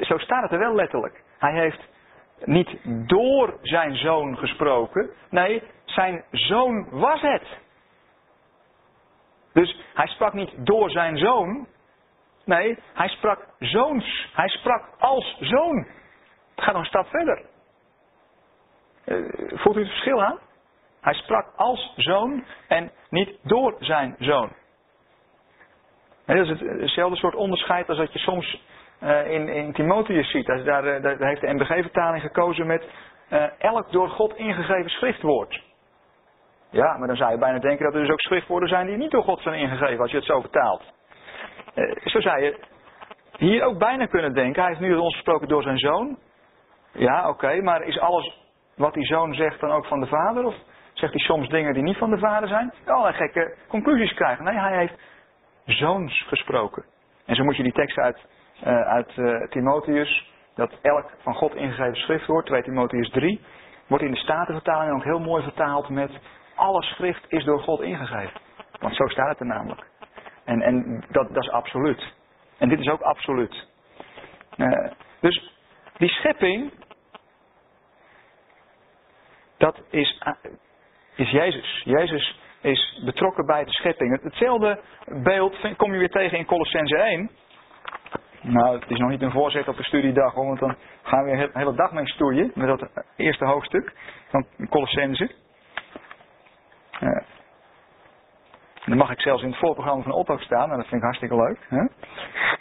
zo 0.00 0.18
staat 0.18 0.42
het 0.42 0.52
er 0.52 0.58
wel 0.58 0.74
letterlijk. 0.74 1.22
Hij 1.38 1.52
heeft 1.52 1.88
niet 2.44 2.78
door 2.84 3.58
zijn 3.62 3.96
zoon 3.96 4.38
gesproken. 4.38 5.10
Nee, 5.30 5.62
zijn 5.84 6.24
zoon 6.30 6.88
was 6.90 7.20
het. 7.20 7.62
Dus 9.52 9.80
hij 9.94 10.06
sprak 10.06 10.32
niet 10.32 10.52
door 10.56 10.90
zijn 10.90 11.18
zoon. 11.18 11.66
Nee, 12.44 12.78
hij 12.94 13.08
sprak 13.08 13.48
zoons. 13.58 14.30
Hij 14.32 14.48
sprak 14.48 14.82
als 14.98 15.36
zoon. 15.40 15.86
Het 16.54 16.64
gaat 16.64 16.74
nog 16.74 16.82
een 16.82 16.88
stap 16.88 17.06
verder. 17.06 17.42
Uh, 19.06 19.58
voelt 19.58 19.76
u 19.76 19.80
het 19.80 19.88
verschil 19.88 20.22
aan? 20.22 20.38
Hij 21.00 21.14
sprak 21.14 21.52
als 21.56 21.92
zoon 21.96 22.44
en 22.68 22.90
niet 23.10 23.38
door 23.42 23.76
zijn 23.80 24.16
zoon. 24.18 24.52
Dat 26.26 26.36
is 26.36 26.60
hetzelfde 26.60 27.16
soort 27.16 27.34
onderscheid 27.34 27.88
als 27.88 27.98
dat 27.98 28.12
je 28.12 28.18
soms 28.18 28.62
in, 29.04 29.48
in 29.48 29.72
Timotheus 29.72 30.30
ziet. 30.30 30.46
Daar, 30.46 30.64
daar, 30.64 31.00
daar, 31.00 31.28
heeft 31.28 31.40
de 31.40 31.54
MBG-vertaling 31.54 32.22
gekozen 32.22 32.66
met 32.66 32.84
uh, 33.30 33.44
elk 33.58 33.90
door 33.92 34.08
God 34.08 34.36
ingegeven 34.36 34.90
schriftwoord. 34.90 35.62
Ja, 36.70 36.96
maar 36.96 37.06
dan 37.06 37.16
zou 37.16 37.30
je 37.30 37.38
bijna 37.38 37.58
denken 37.58 37.84
dat 37.84 37.94
er 37.94 38.00
dus 38.00 38.10
ook 38.10 38.20
schriftwoorden 38.20 38.68
zijn 38.68 38.86
die 38.86 38.96
niet 38.96 39.10
door 39.10 39.22
God 39.22 39.40
zijn 39.40 39.60
ingegeven, 39.60 40.00
als 40.00 40.10
je 40.10 40.16
het 40.16 40.26
zo 40.26 40.40
vertaalt. 40.40 40.82
Zo 42.04 42.20
zou 42.20 42.40
je 42.40 42.58
hier 43.36 43.64
ook 43.64 43.78
bijna 43.78 44.06
kunnen 44.06 44.32
denken, 44.32 44.62
hij 44.62 44.70
heeft 44.70 44.82
nu 44.82 44.96
ons 44.96 45.14
gesproken 45.14 45.48
door 45.48 45.62
zijn 45.62 45.78
zoon. 45.78 46.18
Ja, 46.92 47.28
oké, 47.28 47.62
maar 47.62 47.82
is 47.82 47.98
alles 47.98 48.40
wat 48.76 48.94
die 48.94 49.06
zoon 49.06 49.34
zegt 49.34 49.60
dan 49.60 49.70
ook 49.70 49.86
van 49.86 50.00
de 50.00 50.06
vader? 50.06 50.44
Of 50.44 50.54
zegt 50.92 51.12
hij 51.12 51.22
soms 51.22 51.48
dingen 51.48 51.72
die 51.72 51.82
niet 51.82 51.96
van 51.96 52.10
de 52.10 52.18
vader 52.18 52.48
zijn? 52.48 52.72
Allerlei 52.86 53.14
gekke 53.14 53.56
conclusies 53.68 54.14
krijgen. 54.14 54.44
Nee, 54.44 54.58
hij 54.58 54.76
heeft 54.76 54.94
zoons 55.64 56.22
gesproken. 56.26 56.84
En 57.26 57.34
zo 57.34 57.44
moet 57.44 57.56
je 57.56 57.62
die 57.62 57.72
tekst 57.72 57.98
uit, 57.98 58.26
uit 58.62 59.16
uh, 59.16 59.48
Timotheus, 59.48 60.30
dat 60.54 60.72
elk 60.82 61.10
van 61.18 61.34
God 61.34 61.54
ingegeven 61.54 61.96
schriftwoord, 61.96 62.46
2 62.46 62.62
Timotheus 62.62 63.10
3, 63.10 63.40
wordt 63.86 64.04
in 64.04 64.10
de 64.10 64.16
Statenvertaling 64.16 64.94
ook 64.94 65.04
heel 65.04 65.20
mooi 65.20 65.42
vertaald 65.42 65.88
met 65.88 66.10
alle 66.54 66.82
schrift 66.82 67.24
is 67.28 67.44
door 67.44 67.60
God 67.60 67.80
ingegeven. 67.80 68.40
Want 68.80 68.96
zo 68.96 69.06
staat 69.06 69.28
het 69.28 69.40
er 69.40 69.46
namelijk. 69.46 69.86
En, 70.44 70.62
en 70.62 71.04
dat, 71.10 71.34
dat 71.34 71.42
is 71.42 71.50
absoluut. 71.50 72.12
En 72.58 72.68
dit 72.68 72.80
is 72.80 72.88
ook 72.88 73.00
absoluut. 73.00 73.66
Uh, 74.56 74.90
dus 75.20 75.52
die 75.96 76.08
schepping, 76.08 76.72
dat 79.56 79.80
is, 79.90 80.22
is 81.14 81.30
Jezus. 81.30 81.82
Jezus 81.84 82.38
is 82.60 83.02
betrokken 83.04 83.46
bij 83.46 83.64
de 83.64 83.72
schepping. 83.72 84.22
Hetzelfde 84.22 84.80
beeld 85.04 85.76
kom 85.76 85.92
je 85.92 85.98
weer 85.98 86.10
tegen 86.10 86.38
in 86.38 86.46
Colossense 86.46 86.96
1. 86.96 87.30
Nou, 88.46 88.78
het 88.80 88.90
is 88.90 88.98
nog 88.98 89.10
niet 89.10 89.22
een 89.22 89.30
voorzet 89.30 89.68
op 89.68 89.78
een 89.78 89.84
studiedag, 89.84 90.34
hoor, 90.34 90.46
want 90.46 90.58
dan 90.58 90.76
gaan 91.02 91.24
we 91.24 91.30
een 91.30 91.50
hele 91.52 91.74
dag 91.74 91.92
mee 91.92 92.08
stoeien 92.08 92.52
met 92.54 92.66
dat 92.66 92.90
eerste 93.16 93.44
hoofdstuk 93.44 93.92
van 94.28 94.46
Colossense. 94.68 95.30
Uh, 97.00 97.20
dan 98.84 98.96
mag 98.96 99.10
ik 99.10 99.20
zelfs 99.20 99.42
in 99.42 99.48
het 99.48 99.58
voorprogramma 99.58 100.02
van 100.02 100.12
Otto 100.12 100.38
staan, 100.38 100.70
en 100.70 100.76
dat 100.76 100.86
vind 100.86 100.96
ik 100.96 101.02
hartstikke 101.02 101.36
leuk. 101.36 101.58
Hè? 101.68 101.84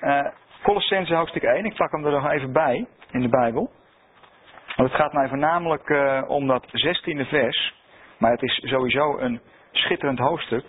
Uh, 0.01 0.31
Colossense 0.63 1.15
hoofdstuk 1.15 1.43
1, 1.43 1.65
ik 1.65 1.75
pak 1.75 1.91
hem 1.91 2.05
er 2.05 2.11
nog 2.11 2.31
even 2.31 2.51
bij 2.51 2.87
in 3.11 3.21
de 3.21 3.29
Bijbel. 3.29 3.71
Want 4.75 4.89
het 4.89 5.01
gaat 5.01 5.13
mij 5.13 5.27
voornamelijk 5.27 5.89
uh, 5.89 6.23
om 6.27 6.47
dat 6.47 6.65
16e 6.65 7.27
vers. 7.27 7.73
Maar 8.17 8.31
het 8.31 8.41
is 8.41 8.61
sowieso 8.63 9.17
een 9.17 9.41
schitterend 9.71 10.19
hoofdstuk, 10.19 10.65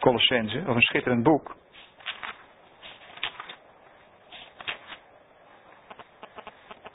Colossense, 0.00 0.62
of 0.66 0.74
een 0.74 0.82
schitterend 0.82 1.22
boek. 1.22 1.56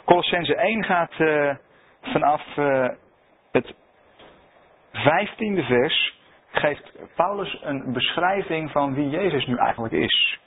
Colossense 0.06 0.56
1 0.56 0.84
gaat 0.84 1.20
uh, 1.20 1.56
vanaf 2.02 2.58
uh, 2.58 2.88
het 3.52 3.74
15e 4.94 5.66
vers, 5.66 6.20
geeft 6.52 6.92
Paulus 7.16 7.62
een 7.64 7.94
beschrijving 7.94 8.72
van 8.72 8.94
wie 8.94 9.10
Jezus 9.10 9.46
nu 9.46 9.56
eigenlijk 9.58 9.94
is. 9.94 10.40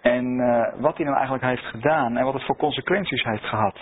En 0.00 0.38
uh, 0.38 0.80
wat 0.80 0.96
hij 0.96 1.04
nou 1.04 1.16
eigenlijk 1.16 1.44
heeft 1.44 1.64
gedaan 1.64 2.16
en 2.16 2.24
wat 2.24 2.34
het 2.34 2.44
voor 2.44 2.56
consequenties 2.56 3.22
heeft 3.22 3.44
gehad. 3.44 3.78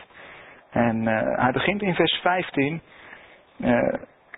En 0.71 1.07
hij 1.37 1.53
begint 1.53 1.83
in 1.83 1.95
vers 1.95 2.13
15. 2.23 2.83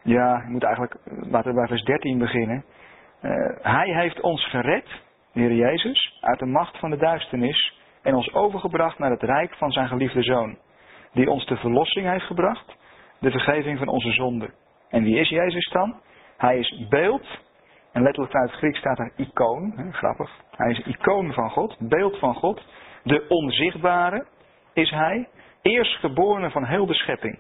Ja, 0.03 0.37
ik 0.37 0.49
moet 0.49 0.63
eigenlijk, 0.63 0.97
laten 1.05 1.51
we 1.51 1.57
bij 1.57 1.67
vers 1.67 1.83
13 1.83 2.19
beginnen. 2.19 2.65
Hij 3.63 3.95
heeft 3.95 4.21
ons 4.21 4.49
gered, 4.49 4.87
de 5.33 5.41
Heer 5.41 5.55
Jezus, 5.55 6.19
uit 6.21 6.39
de 6.39 6.47
macht 6.47 6.79
van 6.79 6.91
de 6.91 6.97
duisternis 6.97 7.81
en 8.03 8.15
ons 8.15 8.35
overgebracht 8.35 8.99
naar 8.99 9.11
het 9.11 9.23
rijk 9.23 9.55
van 9.55 9.71
zijn 9.73 9.89
geliefde 9.89 10.23
zoon. 10.23 10.59
Die 11.17 11.31
ons 11.31 11.47
de 11.47 11.57
verlossing 11.57 12.07
heeft 12.07 12.25
gebracht, 12.25 12.77
de 13.21 13.31
vergeving 13.31 13.79
van 13.79 13.89
onze 13.89 14.13
zonden. 14.13 14.55
En 14.91 15.03
wie 15.03 15.19
is 15.19 15.29
Jezus 15.29 15.69
dan? 15.73 16.01
Hij 16.37 16.59
is 16.59 16.87
beeld, 16.89 17.27
en 17.93 18.03
letterlijk 18.03 18.35
uit 18.35 18.51
het 18.51 18.59
Grieks 18.59 18.79
staat 18.79 18.99
er 18.99 19.13
icoon, 19.17 19.73
hè, 19.77 19.93
grappig. 19.93 20.31
Hij 20.51 20.71
is 20.71 20.79
icoon 20.79 21.33
van 21.33 21.51
God, 21.51 21.77
beeld 21.79 22.19
van 22.19 22.35
God. 22.35 22.65
De 23.03 23.25
onzichtbare 23.29 24.27
is 24.73 24.91
hij, 24.91 25.29
eerstgeborene 25.63 26.51
van 26.51 26.65
heel 26.65 26.87
de 26.87 26.95
schepping. 26.95 27.39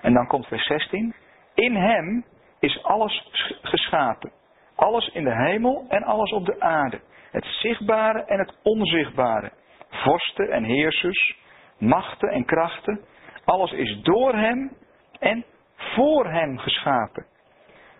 En 0.00 0.12
dan 0.12 0.26
komt 0.26 0.46
vers 0.46 0.66
16. 0.66 1.14
In 1.54 1.76
hem 1.76 2.24
is 2.60 2.82
alles 2.82 3.28
geschapen. 3.62 4.32
Alles 4.74 5.08
in 5.08 5.24
de 5.24 5.34
hemel 5.34 5.84
en 5.88 6.02
alles 6.02 6.32
op 6.32 6.46
de 6.46 6.60
aarde. 6.60 7.00
Het 7.30 7.44
zichtbare 7.44 8.24
en 8.24 8.38
het 8.38 8.54
onzichtbare. 8.62 9.52
Vorsten 9.88 10.50
en 10.50 10.64
heersers, 10.64 11.38
machten 11.80 12.28
en 12.28 12.44
krachten. 12.44 13.00
Alles 13.44 13.72
is 13.72 14.00
door 14.02 14.34
hem 14.34 14.72
en 15.18 15.44
voor 15.76 16.26
hem 16.26 16.58
geschapen. 16.58 17.26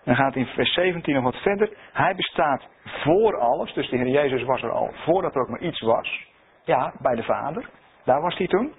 Dan 0.05 0.15
gaat 0.15 0.37
in 0.37 0.47
vers 0.47 0.73
17 0.73 1.15
nog 1.15 1.25
wat 1.25 1.43
verder. 1.43 1.77
Hij 1.93 2.15
bestaat 2.15 2.69
voor 2.85 3.39
alles. 3.39 3.73
Dus 3.73 3.89
de 3.89 3.97
Heer 3.97 4.09
Jezus 4.09 4.43
was 4.43 4.63
er 4.63 4.71
al 4.71 4.91
voordat 4.95 5.35
er 5.35 5.41
ook 5.41 5.49
maar 5.49 5.61
iets 5.61 5.81
was. 5.81 6.27
Ja, 6.65 6.93
bij 6.99 7.15
de 7.15 7.23
Vader. 7.23 7.69
Daar 8.05 8.21
was 8.21 8.37
hij 8.37 8.47
toen. 8.47 8.75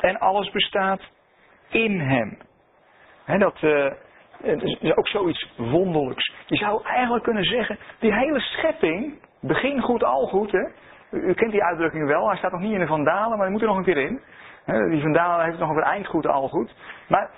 En 0.00 0.18
alles 0.18 0.50
bestaat 0.50 1.00
in 1.68 2.00
hem. 2.00 2.38
dat, 3.38 3.62
uh, 3.62 3.92
is 4.80 4.96
ook 4.96 5.08
zoiets 5.08 5.52
wonderlijks. 5.56 6.32
Je 6.46 6.56
zou 6.56 6.84
eigenlijk 6.84 7.24
kunnen 7.24 7.44
zeggen, 7.44 7.78
die 7.98 8.14
hele 8.14 8.40
schepping, 8.40 9.18
begin 9.40 9.80
goed, 9.80 10.04
al 10.04 10.26
goed. 10.26 10.52
Hè? 10.52 10.64
U, 11.10 11.34
kent 11.34 11.52
die 11.52 11.64
uitdrukking 11.64 12.06
wel, 12.06 12.28
hij 12.28 12.36
staat 12.36 12.52
nog 12.52 12.60
niet 12.60 12.72
in 12.72 12.78
de 12.78 12.86
vandalen, 12.86 13.30
maar 13.30 13.40
hij 13.40 13.50
moet 13.50 13.60
er 13.60 13.66
nog 13.66 13.76
een 13.76 13.84
keer 13.84 13.96
in. 13.96 14.20
die 14.90 15.00
vandalen 15.00 15.44
heeft 15.44 15.58
nog 15.58 15.70
een 15.70 15.82
eind 15.82 16.06
goed, 16.06 16.26
al 16.26 16.48
goed. 16.48 16.74
Maar 17.08 17.30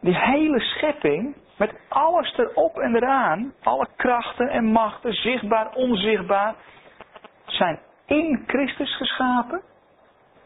die 0.00 0.16
hele 0.16 0.60
schepping, 0.60 1.36
met 1.56 1.74
alles 1.88 2.36
erop 2.38 2.78
en 2.78 2.96
eraan, 2.96 3.52
alle 3.62 3.86
krachten 3.96 4.48
en 4.48 4.64
machten, 4.64 5.12
zichtbaar, 5.12 5.72
onzichtbaar, 5.74 6.54
zijn 7.44 7.78
in 8.06 8.44
Christus 8.46 8.96
geschapen. 8.96 9.62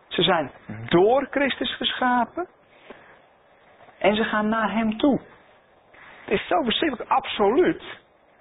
Ze 0.09 0.22
zijn 0.22 0.50
door 0.88 1.27
Christus 1.31 1.77
geschapen. 1.77 2.46
En 3.98 4.14
ze 4.16 4.24
gaan 4.24 4.48
naar 4.48 4.72
Hem 4.72 4.98
toe. 4.98 5.20
Het 6.24 6.35
is 6.35 6.46
zo 6.46 6.62
verschrikkelijk 6.62 7.11
absoluut. 7.11 7.83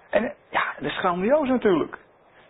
En 0.10 0.34
ja, 0.50 0.64
dat 0.76 0.92
is 0.92 0.98
grandioos 0.98 1.48
natuurlijk. 1.50 1.98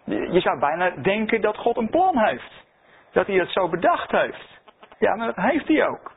Je 0.06 0.40
zou 0.40 0.60
bijna 0.60 0.90
denken 0.90 1.42
dat 1.42 1.58
God 1.58 1.78
een 1.78 1.90
plan 1.90 2.18
heeft. 2.18 2.64
Dat 3.12 3.28
hij 3.28 3.36
het 3.36 3.50
zo 3.50 3.70
bedacht 3.70 4.12
heeft. 4.12 4.62
Ja, 5.00 5.16
maar 5.16 5.26
dat 5.26 5.46
heeft 5.46 5.68
hij 5.68 5.88
ook. 5.88 6.12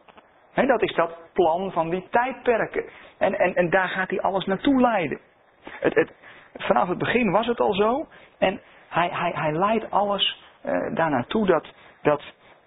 He, 0.52 0.66
dat 0.66 0.82
is 0.82 0.94
dat 0.94 1.16
plan 1.32 1.72
van 1.72 1.90
die 1.90 2.06
tijdperken. 2.10 2.84
En, 3.18 3.38
en, 3.38 3.54
en 3.54 3.70
daar 3.70 3.88
gaat 3.88 4.10
hij 4.10 4.20
alles 4.20 4.44
naartoe 4.44 4.80
leiden. 4.80 5.20
Het, 5.70 5.94
het, 5.94 6.12
vanaf 6.54 6.88
het 6.88 6.98
begin 6.98 7.30
was 7.30 7.46
het 7.46 7.60
al 7.60 7.74
zo. 7.74 8.06
En 8.38 8.60
hij, 8.88 9.08
hij, 9.12 9.32
hij 9.34 9.52
leidt 9.52 9.90
alles 9.90 10.42
uh, 10.64 10.94
daar 10.94 11.10
naartoe 11.10 11.46
dat, 11.46 11.72
dat 12.02 12.22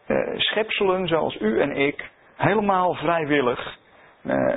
uh, 0.07 0.37
schepselen 0.37 1.07
zoals 1.07 1.39
u 1.41 1.61
en 1.61 1.71
ik 1.71 2.09
helemaal 2.35 2.93
vrijwillig 2.93 3.77
uh, 4.23 4.55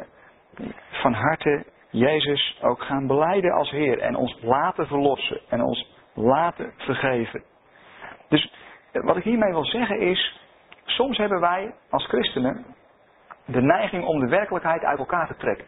van 0.91 1.13
harte 1.13 1.65
Jezus 1.91 2.59
ook 2.63 2.83
gaan 2.83 3.07
beleiden 3.07 3.53
als 3.53 3.71
Heer. 3.71 3.99
En 3.99 4.15
ons 4.15 4.39
laten 4.43 4.87
verlossen. 4.87 5.41
En 5.49 5.63
ons 5.63 5.91
laten 6.15 6.73
vergeven. 6.77 7.43
Dus 8.29 8.53
wat 8.93 9.17
ik 9.17 9.25
hiermee 9.25 9.53
wil 9.53 9.65
zeggen 9.65 9.99
is. 9.99 10.41
Soms 10.85 11.19
hebben 11.19 11.41
wij 11.41 11.75
als 11.91 12.07
christenen 12.07 12.65
de 13.45 13.63
neiging 13.63 14.05
om 14.05 14.21
de 14.21 14.29
werkelijkheid 14.29 14.85
uit 14.85 14.99
elkaar 14.99 15.27
te 15.27 15.37
trekken. 15.37 15.67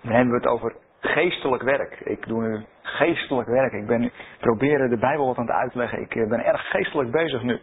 Dan 0.00 0.12
hebben 0.12 0.30
we 0.30 0.36
het 0.36 0.46
over 0.46 0.76
geestelijk 1.00 1.62
werk. 1.62 2.00
Ik 2.00 2.26
doe 2.26 2.42
nu 2.42 2.64
geestelijk 2.82 3.48
werk. 3.48 3.72
Ik 3.72 3.86
ben 3.86 4.12
proberen 4.38 4.90
de 4.90 4.98
Bijbel 4.98 5.26
wat 5.26 5.36
aan 5.36 5.46
het 5.46 5.54
uitleggen. 5.54 6.00
Ik 6.00 6.14
eh, 6.14 6.28
ben 6.28 6.44
erg 6.44 6.70
geestelijk 6.70 7.10
bezig 7.10 7.42
nu. 7.42 7.60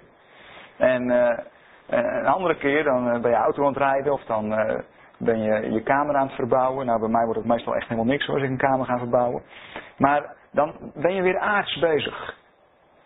En 0.77 1.09
uh, 1.09 1.37
een 1.87 2.25
andere 2.25 2.55
keer 2.55 2.83
dan 2.83 3.21
ben 3.21 3.31
je 3.31 3.37
auto 3.37 3.61
aan 3.61 3.73
het 3.73 3.77
rijden 3.77 4.13
of 4.13 4.23
dan 4.23 4.53
ben 5.19 5.39
je 5.39 5.71
je 5.71 5.84
kamer 5.84 6.15
aan 6.15 6.27
het 6.27 6.36
verbouwen. 6.36 6.86
Nou, 6.86 6.99
bij 6.99 7.10
mij 7.10 7.23
wordt 7.23 7.39
het 7.39 7.47
meestal 7.47 7.75
echt 7.75 7.88
helemaal 7.88 8.12
niks 8.12 8.29
als 8.29 8.41
ik 8.41 8.49
een 8.49 8.58
kamer 8.58 8.86
ga 8.86 8.97
verbouwen. 8.97 9.43
Maar 9.97 10.36
dan 10.51 10.75
ben 10.95 11.13
je 11.13 11.21
weer 11.21 11.39
aards 11.39 11.79
bezig. 11.79 12.38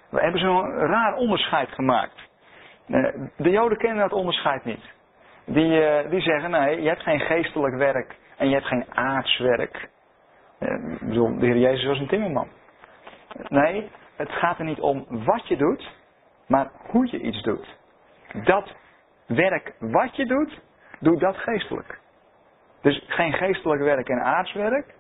We 0.10 0.22
hebben 0.22 0.40
zo'n 0.40 0.70
raar 0.72 1.16
onderscheid 1.16 1.70
gemaakt. 1.70 2.32
De 3.38 3.50
Joden 3.50 3.78
kennen 3.78 4.10
dat 4.10 4.20
onderscheid 4.20 4.66
niet. 4.66 4.92
Die, 5.46 6.08
die 6.10 6.22
zeggen, 6.22 6.52
nee, 6.52 6.82
je 6.82 6.88
hebt 6.88 7.02
geen 7.02 7.20
geestelijk 7.20 7.76
werk 7.76 8.16
en 8.38 8.48
je 8.48 8.54
hebt 8.54 8.68
geen 8.68 8.86
aardswerk. 8.94 9.90
Ik 10.60 11.00
bedoel, 11.00 11.40
de 11.40 11.46
Heer 11.46 11.58
Jezus 11.58 11.86
was 11.86 12.00
een 12.00 12.08
timmerman. 12.08 12.48
Nee, 13.48 13.92
het 14.16 14.32
gaat 14.32 14.60
er 14.60 14.66
niet 14.66 14.80
om 14.80 15.06
wat 15.10 15.48
je 15.48 15.58
doet, 15.58 15.92
maar 16.48 16.72
hoe 16.90 17.08
je 17.12 17.20
iets 17.20 17.42
doet. 17.42 17.78
Dat 18.44 18.76
werk 19.26 19.74
wat 19.80 20.16
je 20.16 20.26
doet, 20.26 20.62
doe 21.00 21.20
dat 21.20 21.38
geestelijk. 21.38 22.00
Dus 22.84 23.04
geen 23.08 23.34
geestelijk 23.34 23.82
werk 23.82 24.10
en 24.10 24.24
aardswerk. 24.24 24.94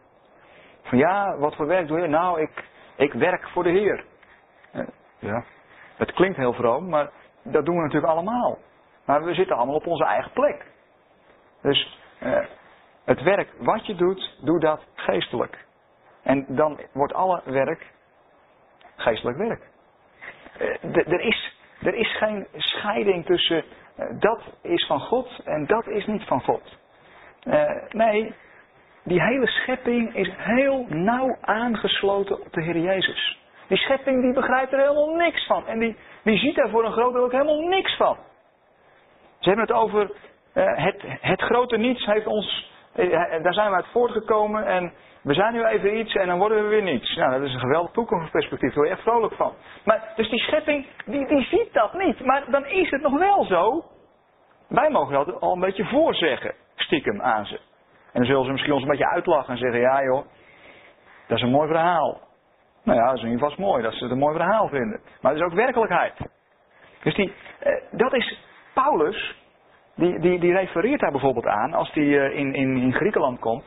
Van 0.81 0.97
ja, 0.97 1.37
wat 1.37 1.55
voor 1.55 1.67
werk 1.67 1.87
doe 1.87 1.99
je? 1.99 2.07
Nou, 2.07 2.41
ik, 2.41 2.63
ik 2.95 3.13
werk 3.13 3.49
voor 3.49 3.63
de 3.63 3.69
Heer. 3.69 4.05
Ja, 5.19 5.43
het 5.97 6.11
klinkt 6.13 6.37
heel 6.37 6.53
vroom, 6.53 6.89
maar 6.89 7.09
dat 7.43 7.65
doen 7.65 7.75
we 7.75 7.81
natuurlijk 7.81 8.13
allemaal. 8.13 8.57
Maar 9.05 9.23
we 9.23 9.33
zitten 9.33 9.55
allemaal 9.55 9.75
op 9.75 9.87
onze 9.87 10.05
eigen 10.05 10.31
plek. 10.31 10.65
Dus 11.61 11.99
eh, 12.19 12.45
het 13.05 13.21
werk 13.21 13.53
wat 13.57 13.85
je 13.85 13.95
doet, 13.95 14.37
doe 14.41 14.59
dat 14.59 14.85
geestelijk. 14.95 15.65
En 16.23 16.45
dan 16.47 16.79
wordt 16.91 17.13
alle 17.13 17.41
werk 17.45 17.91
geestelijk 18.95 19.37
werk. 19.37 19.69
Eh, 20.57 20.95
er, 20.95 21.19
is, 21.19 21.57
er 21.81 21.93
is 21.93 22.17
geen 22.17 22.47
scheiding 22.55 23.25
tussen 23.25 23.63
eh, 23.95 24.05
dat 24.19 24.41
is 24.61 24.85
van 24.85 24.99
God 24.99 25.41
en 25.45 25.65
dat 25.65 25.87
is 25.87 26.05
niet 26.05 26.23
van 26.23 26.41
God. 26.41 26.81
Eh, 27.43 27.71
nee, 27.89 28.33
die 29.03 29.21
hele 29.21 29.47
schepping 29.47 30.15
is 30.15 30.31
heel 30.37 30.85
nauw 30.89 31.37
aangesloten 31.41 32.41
op 32.41 32.53
de 32.53 32.61
Heer 32.61 32.77
Jezus. 32.77 33.39
Die 33.67 33.77
schepping 33.77 34.21
die 34.21 34.33
begrijpt 34.33 34.73
er 34.73 34.79
helemaal 34.79 35.15
niks 35.15 35.45
van. 35.45 35.67
En 35.67 35.79
die, 35.79 35.97
die 36.23 36.37
ziet 36.37 36.55
daar 36.55 36.69
voor 36.69 36.85
een 36.85 36.91
groot 36.91 37.13
deel 37.13 37.23
ook 37.23 37.31
helemaal 37.31 37.67
niks 37.67 37.95
van. 37.95 38.17
Ze 39.39 39.49
hebben 39.49 39.65
het 39.67 39.75
over 39.75 40.11
het, 40.53 41.01
het 41.21 41.41
grote 41.41 41.77
niets 41.77 42.05
heeft 42.05 42.27
ons 42.27 42.71
eh, 42.93 43.43
daar 43.43 43.53
zijn 43.53 43.69
we 43.69 43.75
uit 43.75 43.91
voortgekomen 43.91 44.65
en 44.65 44.93
we 45.21 45.33
zijn 45.33 45.53
nu 45.53 45.65
even 45.65 45.97
iets 45.97 46.15
en 46.15 46.27
dan 46.27 46.39
worden 46.39 46.63
we 46.63 46.69
weer 46.69 46.83
niets. 46.83 47.15
Nou, 47.15 47.31
dat 47.31 47.47
is 47.47 47.53
een 47.53 47.59
geweldig 47.59 47.91
toekomstperspectief, 47.91 48.69
daar 48.69 48.77
word 48.77 48.87
je 48.87 48.93
echt 48.93 49.03
vrolijk 49.03 49.33
van. 49.33 49.53
Maar, 49.85 50.13
dus 50.15 50.29
die 50.29 50.39
schepping, 50.39 50.85
die, 51.05 51.27
die 51.27 51.43
ziet 51.43 51.73
dat 51.73 51.93
niet. 51.93 52.25
Maar 52.25 52.43
dan 52.47 52.65
is 52.65 52.89
het 52.89 53.01
nog 53.01 53.17
wel 53.17 53.43
zo. 53.45 53.83
Wij 54.67 54.89
mogen 54.89 55.13
dat 55.13 55.39
al 55.39 55.53
een 55.53 55.59
beetje 55.59 55.85
voorzeggen, 55.85 56.53
stiekem 56.83 57.21
aan 57.21 57.45
ze. 57.45 57.55
En 58.13 58.19
dan 58.19 58.25
zullen 58.25 58.45
ze 58.45 58.51
misschien 58.51 58.73
ons 58.73 58.81
een 58.83 58.89
beetje 58.89 59.09
uitlachen 59.09 59.53
en 59.53 59.59
zeggen, 59.59 59.79
ja 59.79 60.03
joh, 60.03 60.25
dat 61.27 61.37
is 61.37 61.43
een 61.43 61.51
mooi 61.51 61.67
verhaal. 61.67 62.21
Nou 62.83 62.99
ja, 62.99 63.05
dat 63.05 63.15
is 63.15 63.23
in 63.23 63.29
ieder 63.29 63.49
geval 63.49 63.65
mooi 63.65 63.83
dat 63.83 63.93
ze 63.93 64.03
het 64.03 64.11
een 64.11 64.17
mooi 64.17 64.35
verhaal 64.35 64.67
vinden. 64.67 65.01
Maar 65.21 65.31
het 65.31 65.41
is 65.41 65.47
ook 65.47 65.53
werkelijkheid. 65.53 66.13
Dus 67.03 67.15
die, 67.15 67.33
eh, 67.59 67.73
dat 67.91 68.13
is 68.13 68.39
Paulus, 68.73 69.35
die, 69.95 70.19
die, 70.19 70.39
die 70.39 70.53
refereert 70.53 70.99
daar 70.99 71.11
bijvoorbeeld 71.11 71.47
aan 71.47 71.73
als 71.73 71.93
hij 71.93 72.03
uh, 72.03 72.37
in, 72.37 72.53
in, 72.53 72.77
in 72.77 72.93
Griekenland 72.93 73.39
komt. 73.39 73.63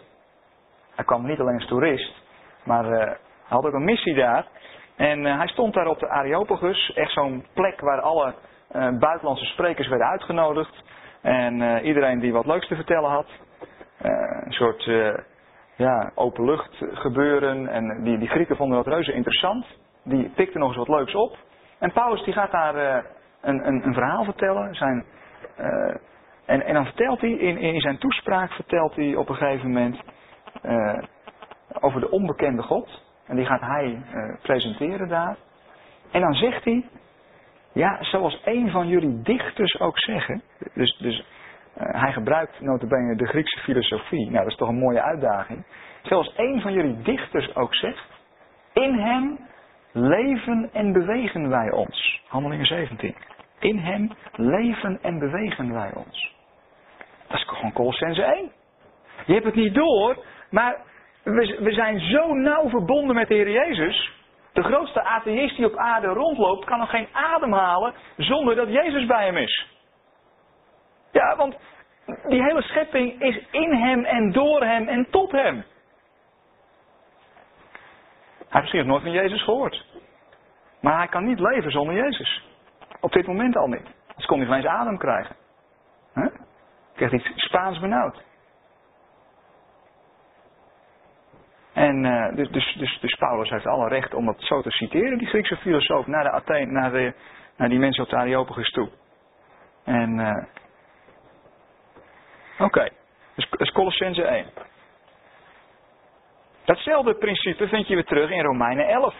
Hij 0.94 1.04
kwam 1.04 1.26
niet 1.26 1.40
alleen 1.40 1.54
als 1.54 1.66
toerist, 1.66 2.22
maar 2.64 2.84
uh, 2.84 2.98
hij 2.98 3.16
had 3.48 3.66
ook 3.66 3.72
een 3.72 3.84
missie 3.84 4.14
daar. 4.14 4.46
En 4.96 5.24
hij 5.24 5.46
stond 5.46 5.74
daar 5.74 5.86
op 5.86 5.98
de 5.98 6.08
Areopagus, 6.08 6.92
echt 6.94 7.12
zo'n 7.12 7.46
plek 7.54 7.80
waar 7.80 8.00
alle 8.00 8.34
buitenlandse 8.98 9.44
sprekers 9.44 9.88
werden 9.88 10.06
uitgenodigd. 10.06 10.82
En 11.22 11.84
iedereen 11.84 12.18
die 12.18 12.32
wat 12.32 12.46
leuks 12.46 12.68
te 12.68 12.74
vertellen 12.74 13.10
had. 13.10 13.26
een 14.44 14.52
soort 14.52 14.90
ja, 15.76 16.10
openlucht 16.14 16.76
gebeuren. 16.92 17.68
En 17.68 18.02
die, 18.02 18.18
die 18.18 18.28
Grieken 18.28 18.56
vonden 18.56 18.76
dat 18.76 18.94
reuze 18.94 19.12
interessant. 19.12 19.66
Die 20.04 20.28
pikten 20.28 20.60
nog 20.60 20.68
eens 20.68 20.86
wat 20.86 20.98
leuks 20.98 21.14
op. 21.14 21.36
En 21.78 21.92
Paulus 21.92 22.24
die 22.24 22.32
gaat 22.32 22.50
daar 22.50 23.04
een, 23.40 23.66
een, 23.66 23.86
een, 23.86 23.94
verhaal 23.94 24.24
vertellen. 24.24 24.74
Zijn 24.74 25.04
en, 26.46 26.64
en 26.64 26.74
dan 26.74 26.84
vertelt 26.84 27.20
hij, 27.20 27.30
in, 27.30 27.58
in 27.58 27.80
zijn 27.80 27.98
toespraak 27.98 28.52
vertelt 28.52 28.94
hij 28.94 29.14
op 29.14 29.28
een 29.28 29.34
gegeven 29.34 29.72
moment 29.72 30.00
over 31.80 32.00
de 32.00 32.10
onbekende 32.10 32.62
God. 32.62 33.02
En 33.26 33.36
die 33.36 33.46
gaat 33.46 33.60
hij 33.60 34.02
presenteren 34.42 35.08
daar. 35.08 35.36
En 36.10 36.20
dan 36.20 36.34
zegt 36.34 36.64
hij, 36.64 36.84
ja, 37.76 38.02
zoals 38.04 38.40
een 38.44 38.70
van 38.70 38.88
jullie 38.88 39.22
dichters 39.22 39.80
ook 39.80 39.98
zeggen. 39.98 40.42
Dus, 40.74 40.96
dus 40.98 41.18
uh, 41.18 42.02
hij 42.02 42.12
gebruikt 42.12 42.60
notabene 42.60 43.16
de 43.16 43.26
Griekse 43.26 43.58
filosofie. 43.58 44.24
Nou, 44.24 44.42
dat 44.42 44.46
is 44.46 44.56
toch 44.56 44.68
een 44.68 44.78
mooie 44.78 45.02
uitdaging. 45.02 45.66
Zoals 46.02 46.32
een 46.36 46.60
van 46.60 46.72
jullie 46.72 47.02
dichters 47.02 47.54
ook 47.54 47.74
zegt, 47.74 48.06
in 48.72 48.94
hem 48.94 49.38
leven 49.92 50.70
en 50.72 50.92
bewegen 50.92 51.48
wij 51.48 51.70
ons. 51.70 52.22
Handelingen 52.28 52.66
17. 52.66 53.14
In 53.58 53.78
hem 53.78 54.10
leven 54.32 54.98
en 55.02 55.18
bewegen 55.18 55.72
wij 55.72 55.94
ons. 55.94 56.34
Dat 57.28 57.36
is 57.36 57.44
gewoon 57.46 57.72
Colossense 57.72 58.22
1. 58.22 58.52
Je 59.26 59.32
hebt 59.32 59.44
het 59.44 59.54
niet 59.54 59.74
door, 59.74 60.24
maar 60.50 60.76
we, 61.22 61.58
we 61.60 61.72
zijn 61.72 62.00
zo 62.00 62.34
nauw 62.34 62.68
verbonden 62.68 63.14
met 63.14 63.28
de 63.28 63.34
Heer 63.34 63.50
Jezus. 63.50 64.15
De 64.56 64.62
grootste 64.62 65.02
atheïst 65.02 65.56
die 65.56 65.66
op 65.66 65.76
aarde 65.76 66.06
rondloopt, 66.06 66.64
kan 66.64 66.78
nog 66.78 66.90
geen 66.90 67.08
adem 67.12 67.52
halen 67.52 67.94
zonder 68.16 68.54
dat 68.54 68.68
Jezus 68.68 69.06
bij 69.06 69.24
hem 69.24 69.36
is. 69.36 69.66
Ja, 71.12 71.36
want 71.36 71.56
die 72.28 72.42
hele 72.42 72.62
schepping 72.62 73.22
is 73.22 73.46
in 73.50 73.72
hem 73.72 74.04
en 74.04 74.32
door 74.32 74.62
hem 74.62 74.88
en 74.88 75.06
tot 75.10 75.32
hem. 75.32 75.54
Hij 78.36 78.46
heeft 78.48 78.62
misschien 78.62 78.86
nooit 78.86 79.02
van 79.02 79.10
Jezus 79.10 79.44
gehoord. 79.44 79.84
Maar 80.80 80.96
hij 80.96 81.08
kan 81.08 81.24
niet 81.24 81.40
leven 81.40 81.70
zonder 81.70 81.94
Jezus. 81.94 82.44
Op 83.00 83.12
dit 83.12 83.26
moment 83.26 83.56
al 83.56 83.68
niet. 83.68 83.86
Anders 84.06 84.26
kon 84.26 84.38
hij 84.38 84.46
geen 84.46 84.56
eens 84.56 84.66
adem 84.66 84.98
krijgen. 84.98 85.36
Huh? 86.14 86.26
Krijgt 86.94 87.14
iets 87.14 87.32
Spaans 87.34 87.78
benauwd. 87.78 88.24
En 91.76 92.04
uh, 92.04 92.36
dus, 92.36 92.48
dus, 92.48 92.74
dus, 92.78 92.98
dus, 93.00 93.14
Paulus 93.14 93.50
heeft 93.50 93.66
alle 93.66 93.88
recht 93.88 94.14
om 94.14 94.26
dat 94.26 94.36
zo 94.38 94.62
te 94.62 94.70
citeren, 94.70 95.18
die 95.18 95.26
Griekse 95.26 95.56
filosoof, 95.56 96.06
naar, 96.06 96.24
de 96.24 96.30
Athene, 96.30 96.72
naar, 96.72 96.92
de, 96.92 97.12
naar 97.56 97.68
die 97.68 97.78
mensen 97.78 98.04
op 98.04 98.10
de 98.10 98.16
Areopagus 98.16 98.70
toe. 98.70 98.88
En, 99.84 100.18
uh, 100.18 100.44
oké, 102.52 102.64
okay. 102.64 102.90
dus, 103.34 103.50
dus 103.50 103.72
Colossense 103.72 104.22
1. 104.22 104.46
Datzelfde 106.64 107.14
principe 107.14 107.68
vind 107.68 107.88
je 107.88 107.94
weer 107.94 108.04
terug 108.04 108.30
in 108.30 108.42
Romeinen 108.42 108.88
11. 108.88 109.14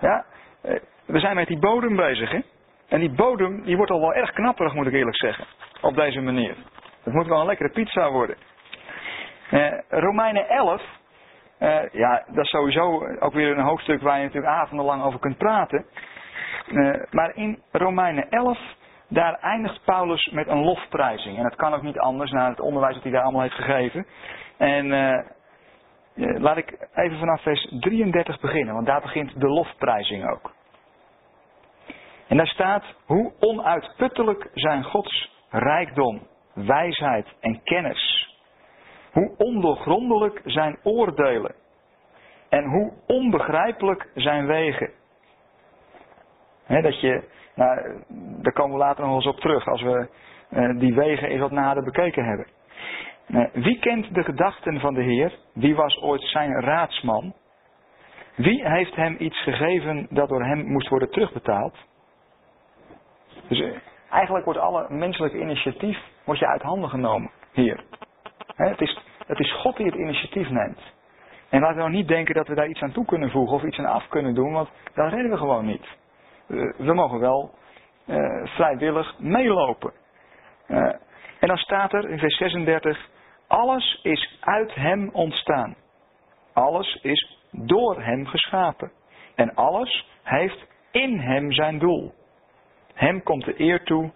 Ja, 0.00 0.24
eh, 0.62 0.80
we 1.06 1.18
zijn 1.18 1.34
met 1.34 1.46
die 1.46 1.58
bodem 1.58 1.96
bezig, 1.96 2.30
hè. 2.30 2.40
En 2.88 3.00
die 3.00 3.10
bodem, 3.10 3.64
die 3.64 3.76
wordt 3.76 3.90
al 3.90 4.00
wel 4.00 4.14
erg 4.14 4.32
knapperig, 4.32 4.74
moet 4.74 4.86
ik 4.86 4.92
eerlijk 4.92 5.16
zeggen. 5.16 5.44
Op 5.80 5.94
deze 5.94 6.20
manier. 6.20 6.56
Het 7.02 7.12
moet 7.12 7.26
wel 7.26 7.40
een 7.40 7.46
lekkere 7.46 7.70
pizza 7.70 8.10
worden. 8.10 8.36
Romeinen 9.88 10.48
11, 10.48 10.82
uh, 11.60 11.92
ja, 11.92 12.22
dat 12.26 12.44
is 12.44 12.50
sowieso 12.50 13.06
ook 13.20 13.32
weer 13.32 13.58
een 13.58 13.64
hoofdstuk 13.64 14.02
waar 14.02 14.18
je 14.18 14.24
natuurlijk 14.24 14.52
avondenlang 14.52 15.02
over 15.02 15.20
kunt 15.20 15.38
praten. 15.38 15.86
Uh, 16.66 16.94
maar 17.10 17.36
in 17.36 17.62
Romeinen 17.72 18.30
11, 18.30 18.58
daar 19.08 19.38
eindigt 19.40 19.84
Paulus 19.84 20.30
met 20.32 20.48
een 20.48 20.64
lofprijzing. 20.64 21.36
En 21.36 21.42
dat 21.42 21.54
kan 21.54 21.74
ook 21.74 21.82
niet 21.82 21.98
anders 21.98 22.30
na 22.30 22.48
het 22.48 22.60
onderwijs 22.60 22.94
dat 22.94 23.02
hij 23.02 23.12
daar 23.12 23.22
allemaal 23.22 23.42
heeft 23.42 23.54
gegeven. 23.54 24.06
En 24.56 24.86
laat 26.14 26.56
ik 26.56 26.88
even 26.94 27.18
vanaf 27.18 27.42
vers 27.42 27.74
33 27.80 28.40
beginnen, 28.40 28.74
want 28.74 28.86
daar 28.86 29.00
begint 29.00 29.40
de 29.40 29.48
lofprijzing 29.48 30.30
ook. 30.30 30.52
En 32.28 32.36
daar 32.36 32.46
staat 32.46 32.84
hoe 33.06 33.32
onuitputtelijk 33.38 34.50
zijn 34.54 34.84
Gods 34.84 35.30
rijkdom, 35.50 36.26
wijsheid 36.54 37.26
en 37.40 37.62
kennis. 37.62 38.17
Hoe 39.12 39.34
ondoorgrondelijk 39.36 40.40
zijn 40.44 40.78
oordelen. 40.82 41.54
En 42.48 42.64
hoe 42.64 42.92
onbegrijpelijk 43.06 44.08
zijn 44.14 44.46
wegen. 44.46 44.90
dat 46.66 47.00
je, 47.00 47.22
nou, 47.54 48.02
daar 48.42 48.52
komen 48.52 48.72
we 48.72 48.84
later 48.84 49.04
nog 49.04 49.14
eens 49.14 49.26
op 49.26 49.40
terug 49.40 49.66
als 49.66 49.82
we 49.82 50.08
uh, 50.50 50.78
die 50.78 50.94
wegen 50.94 51.28
eens 51.28 51.40
wat 51.40 51.50
nader 51.50 51.84
bekeken 51.84 52.24
hebben. 52.24 52.46
Uh, 53.28 53.44
wie 53.52 53.78
kent 53.78 54.14
de 54.14 54.24
gedachten 54.24 54.80
van 54.80 54.94
de 54.94 55.02
Heer? 55.02 55.38
Wie 55.52 55.74
was 55.74 56.00
ooit 56.02 56.22
zijn 56.22 56.60
raadsman? 56.60 57.34
Wie 58.34 58.68
heeft 58.68 58.94
hem 58.94 59.16
iets 59.18 59.42
gegeven 59.42 60.06
dat 60.10 60.28
door 60.28 60.44
hem 60.44 60.66
moest 60.66 60.88
worden 60.88 61.10
terugbetaald? 61.10 61.76
Dus 63.48 63.58
uh, 63.58 63.76
eigenlijk 64.10 64.44
wordt 64.44 64.60
alle 64.60 64.86
menselijke 64.88 65.40
initiatief 65.40 65.98
wordt 66.24 66.40
je 66.40 66.46
uit 66.46 66.62
handen 66.62 66.90
genomen 66.90 67.30
hier. 67.52 67.84
Het, 68.56 68.80
is, 68.80 68.98
het 69.26 69.38
is 69.38 69.52
God 69.52 69.76
die 69.76 69.86
het 69.86 69.94
initiatief 69.94 70.50
neemt. 70.50 70.80
En 71.48 71.60
laten 71.60 71.76
we 71.76 71.82
nou 71.82 71.94
niet 71.94 72.08
denken 72.08 72.34
dat 72.34 72.48
we 72.48 72.54
daar 72.54 72.68
iets 72.68 72.82
aan 72.82 72.92
toe 72.92 73.04
kunnen 73.04 73.30
voegen 73.30 73.56
of 73.56 73.62
iets 73.62 73.78
aan 73.78 73.86
af 73.86 74.08
kunnen 74.08 74.34
doen, 74.34 74.52
want 74.52 74.68
dat 74.94 75.12
redden 75.12 75.30
we 75.30 75.36
gewoon 75.36 75.66
niet. 75.66 75.86
we 76.76 76.94
mogen 76.94 77.20
wel 77.20 77.54
uh, 78.06 78.46
vrijwillig 78.46 79.18
meelopen. 79.18 79.92
Uh, 80.68 80.78
en 81.38 81.48
dan 81.48 81.56
staat 81.56 81.92
er 81.92 82.10
in 82.10 82.18
vers 82.18 82.36
36, 82.36 83.08
alles 83.46 84.00
is 84.02 84.38
uit 84.40 84.74
hem 84.74 85.10
ontstaan. 85.12 85.76
Alles 86.52 86.98
is 87.02 87.38
door 87.50 88.02
hem 88.02 88.26
geschapen. 88.26 88.92
En 89.34 89.54
alles 89.54 90.08
heeft 90.22 90.66
in 90.90 91.18
hem 91.18 91.52
zijn 91.52 91.78
doel. 91.78 92.14
Hem 92.94 93.22
komt 93.22 93.44
de 93.44 93.60
eer 93.60 93.84
toe 93.84 94.10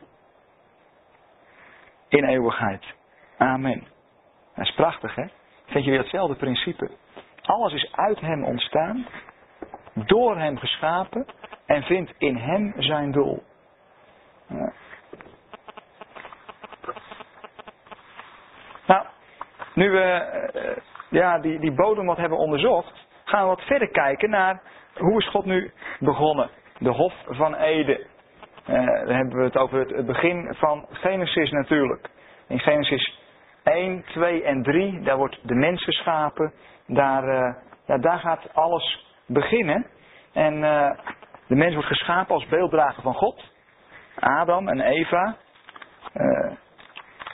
in 2.09 2.25
eeuwigheid. 2.25 2.85
Amen. 3.39 3.87
Dat 4.63 4.71
is 4.71 4.77
prachtig, 4.77 5.15
hè? 5.15 5.25
Vind 5.67 5.85
je 5.85 5.91
weer 5.91 6.01
hetzelfde 6.01 6.35
principe? 6.35 6.91
Alles 7.43 7.73
is 7.73 7.93
uit 7.93 8.21
hem 8.21 8.45
ontstaan, 8.45 9.07
door 9.95 10.39
hem 10.39 10.59
geschapen 10.59 11.27
en 11.67 11.83
vindt 11.83 12.13
in 12.19 12.37
hem 12.37 12.75
zijn 12.77 13.13
doel. 13.13 13.43
Ja. 14.47 14.73
Nou, 18.87 19.07
nu 19.75 19.91
we 19.91 20.31
uh, 20.55 20.77
ja, 21.11 21.39
die, 21.39 21.59
die 21.59 21.73
bodem 21.73 22.07
wat 22.07 22.17
hebben 22.17 22.39
onderzocht, 22.39 23.07
gaan 23.25 23.43
we 23.43 23.49
wat 23.49 23.63
verder 23.63 23.89
kijken 23.89 24.31
naar 24.31 24.63
hoe 24.95 25.19
is 25.19 25.29
God 25.29 25.45
nu 25.45 25.73
begonnen. 25.99 26.51
De 26.79 26.91
Hof 26.91 27.15
van 27.27 27.55
Eden. 27.55 27.99
Uh, 27.99 28.87
dan 28.87 29.15
hebben 29.15 29.37
we 29.39 29.45
het 29.45 29.57
over 29.57 29.79
het, 29.79 30.07
begin 30.07 30.55
van 30.55 30.87
Genesis 30.91 31.51
natuurlijk. 31.51 32.11
In 32.47 32.59
Genesis 32.59 33.22
1, 33.65 34.05
2 34.05 34.43
en 34.43 34.63
3, 34.63 35.01
daar 35.03 35.17
wordt 35.17 35.39
de 35.43 35.55
mens 35.55 35.85
geschapen. 35.85 36.53
Daar, 36.87 37.25
uh, 37.25 37.55
ja, 37.87 37.99
daar 37.99 38.19
gaat 38.19 38.55
alles 38.55 39.07
beginnen. 39.27 39.87
En 40.33 40.55
uh, 40.55 40.91
de 41.47 41.55
mens 41.55 41.73
wordt 41.73 41.89
geschapen 41.89 42.35
als 42.35 42.47
beelddrager 42.47 43.03
van 43.03 43.15
God. 43.15 43.51
Adam 44.19 44.69
en 44.69 44.81
Eva. 44.81 45.37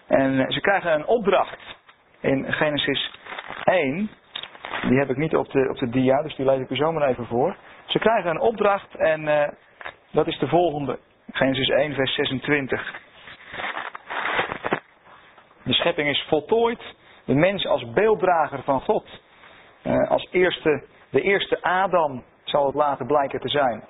en 0.07 0.53
ze 0.53 0.61
krijgen 0.61 0.93
een 0.93 1.07
opdracht 1.07 1.77
in 2.21 2.53
Genesis 2.53 3.15
1. 3.65 4.11
Die 4.83 4.99
heb 4.99 5.11
ik 5.11 5.17
niet 5.17 5.37
op 5.37 5.51
de, 5.51 5.69
op 5.69 5.79
de 5.79 5.89
dia, 5.89 6.23
dus 6.23 6.37
die 6.37 6.47
lees 6.47 6.61
ik 6.61 6.71
u 6.71 6.77
zomaar 6.77 7.09
even 7.09 7.27
voor. 7.27 7.57
Ze 7.87 7.99
krijgen 7.99 8.31
een 8.31 8.41
opdracht 8.41 8.95
en 8.95 9.55
dat 10.11 10.27
is 10.27 10.39
de 10.39 10.49
volgende. 10.49 10.99
Genesis 11.33 11.69
1, 11.69 11.95
vers 11.95 12.15
26. 12.15 12.95
De 15.69 15.75
schepping 15.75 16.09
is 16.09 16.27
voltooid. 16.29 16.83
De 17.25 17.35
mens 17.35 17.67
als 17.67 17.91
beelddrager 17.91 18.63
van 18.63 18.81
God. 18.81 19.09
Uh, 19.83 20.11
als 20.11 20.29
eerste, 20.31 20.85
de 21.11 21.21
eerste 21.21 21.63
Adam 21.63 22.25
zal 22.45 22.67
het 22.67 22.75
later 22.75 23.07
blijken 23.07 23.41
te 23.41 23.49
zijn. 23.49 23.85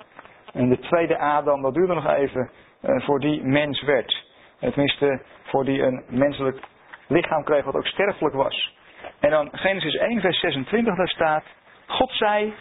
En 0.53 0.69
de 0.69 0.79
tweede 0.79 1.17
Adam, 1.17 1.61
dat 1.61 1.73
duurde 1.73 1.93
nog 1.93 2.07
even, 2.07 2.49
uh, 2.81 3.01
voor 3.01 3.19
die 3.19 3.43
mens 3.43 3.81
werd. 3.81 4.25
Tenminste, 4.59 5.21
voor 5.43 5.65
die 5.65 5.81
een 5.81 6.03
menselijk 6.07 6.59
lichaam 7.07 7.43
kreeg 7.43 7.65
wat 7.65 7.75
ook 7.75 7.87
sterfelijk 7.87 8.35
was. 8.35 8.75
En 9.19 9.29
dan 9.29 9.49
Genesis 9.51 9.95
1, 9.95 10.21
vers 10.21 10.39
26, 10.39 10.95
daar 10.95 11.07
staat: 11.07 11.43
God 11.87 12.11
zei, 12.11 12.53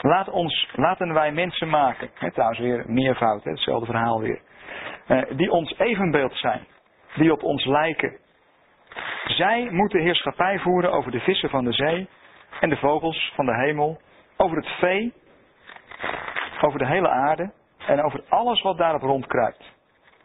Laat 0.00 0.28
ons, 0.28 0.68
laten 0.74 1.12
wij 1.12 1.32
mensen 1.32 1.68
maken. 1.68 2.10
He, 2.14 2.30
trouwens 2.30 2.60
weer 2.60 2.84
meervoud, 2.86 3.44
he, 3.44 3.50
hetzelfde 3.50 3.86
verhaal 3.86 4.20
weer. 4.20 4.40
Die 5.36 5.50
ons 5.50 5.74
evenbeeld 5.78 6.36
zijn. 6.36 6.66
Die 7.14 7.32
op 7.32 7.42
ons 7.42 7.64
lijken. 7.64 8.18
Zij 9.24 9.68
moeten 9.70 10.00
heerschappij 10.00 10.58
voeren 10.58 10.92
over 10.92 11.10
de 11.10 11.20
vissen 11.20 11.50
van 11.50 11.64
de 11.64 11.72
zee. 11.72 12.08
En 12.60 12.68
de 12.68 12.76
vogels 12.76 13.32
van 13.34 13.46
de 13.46 13.54
hemel. 13.54 14.00
Over 14.36 14.56
het 14.56 14.68
vee. 14.68 15.12
Over 16.60 16.78
de 16.78 16.86
hele 16.86 17.08
aarde. 17.08 17.52
En 17.86 18.02
over 18.02 18.22
alles 18.28 18.62
wat 18.62 18.78
daarop 18.78 19.02
rondkruipt. 19.02 19.72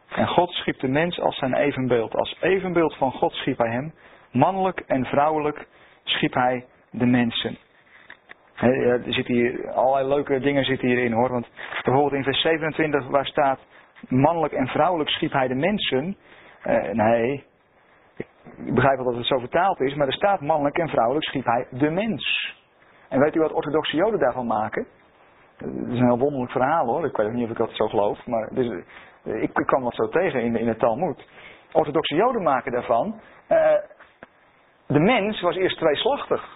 En 0.10 0.28
God 0.28 0.52
schiep 0.52 0.80
de 0.80 0.88
mens 0.88 1.20
als 1.20 1.38
zijn 1.38 1.54
evenbeeld. 1.54 2.16
Als 2.16 2.38
evenbeeld 2.42 2.96
van 2.96 3.12
God 3.12 3.34
schiep 3.34 3.58
hij 3.58 3.72
hem. 3.72 3.94
Mannelijk 4.32 4.80
en 4.80 5.06
vrouwelijk 5.06 5.68
schiep 6.04 6.34
hij 6.34 6.66
de 6.92 7.06
mensen. 7.06 7.58
Er 8.56 9.04
zitten 9.08 9.34
hier 9.34 9.72
allerlei 9.72 10.08
leuke 10.08 10.40
dingen 10.40 10.66
zitten 10.66 10.88
hierin 10.88 11.12
hoor. 11.12 11.30
Want 11.30 11.48
bijvoorbeeld 11.84 12.14
in 12.14 12.24
vers 12.24 12.42
27 12.42 13.08
waar 13.08 13.26
staat 13.26 13.60
mannelijk 14.08 14.54
en 14.54 14.68
vrouwelijk 14.68 15.10
schiep 15.10 15.32
hij 15.32 15.48
de 15.48 15.56
mensen. 15.56 16.18
Uh, 16.66 16.92
nee, 16.92 17.44
ik 18.66 18.74
begrijp 18.74 18.96
wel 18.96 19.06
dat 19.06 19.16
het 19.16 19.26
zo 19.26 19.40
vertaald 19.40 19.80
is, 19.80 19.96
maar 19.96 20.08
er 20.08 20.14
staat 20.14 20.42
mannelijk 20.42 20.78
en 20.78 20.90
vrouwelijk 20.90 21.26
schiep 21.26 21.46
hij 21.46 21.68
de 21.70 21.90
mens. 21.90 22.56
En 23.10 23.20
weet 23.20 23.36
u 23.36 23.40
wat 23.40 23.52
orthodoxe 23.52 23.96
joden 23.96 24.20
daarvan 24.20 24.48
maken? 24.48 24.88
Dat 25.58 25.70
is 25.70 26.00
een 26.00 26.06
heel 26.06 26.20
wonderlijk 26.20 26.52
verhaal 26.52 26.86
hoor. 26.86 27.06
Ik 27.06 27.18
weet 27.18 27.32
niet 27.32 27.44
of 27.44 27.52
ik 27.52 27.58
dat 27.58 27.72
zo 27.72 27.88
geloof, 27.88 28.26
maar 28.26 28.50
dus, 28.52 28.84
ik, 29.24 29.58
ik 29.58 29.66
kwam 29.66 29.84
wat 29.84 29.96
zo 29.96 30.10
tegen 30.10 30.42
in, 30.42 30.56
in 30.56 30.68
het 30.68 30.80
Talmud. 30.80 31.28
Orthodoxe 31.72 32.16
joden 32.16 32.44
maken 32.44 32.72
daarvan. 32.72 33.22
Uh, 33.50 33.74
de 34.88 35.00
mens 35.00 35.42
was 35.42 35.56
eerst 35.56 35.78
tweeslachtig. 35.78 36.56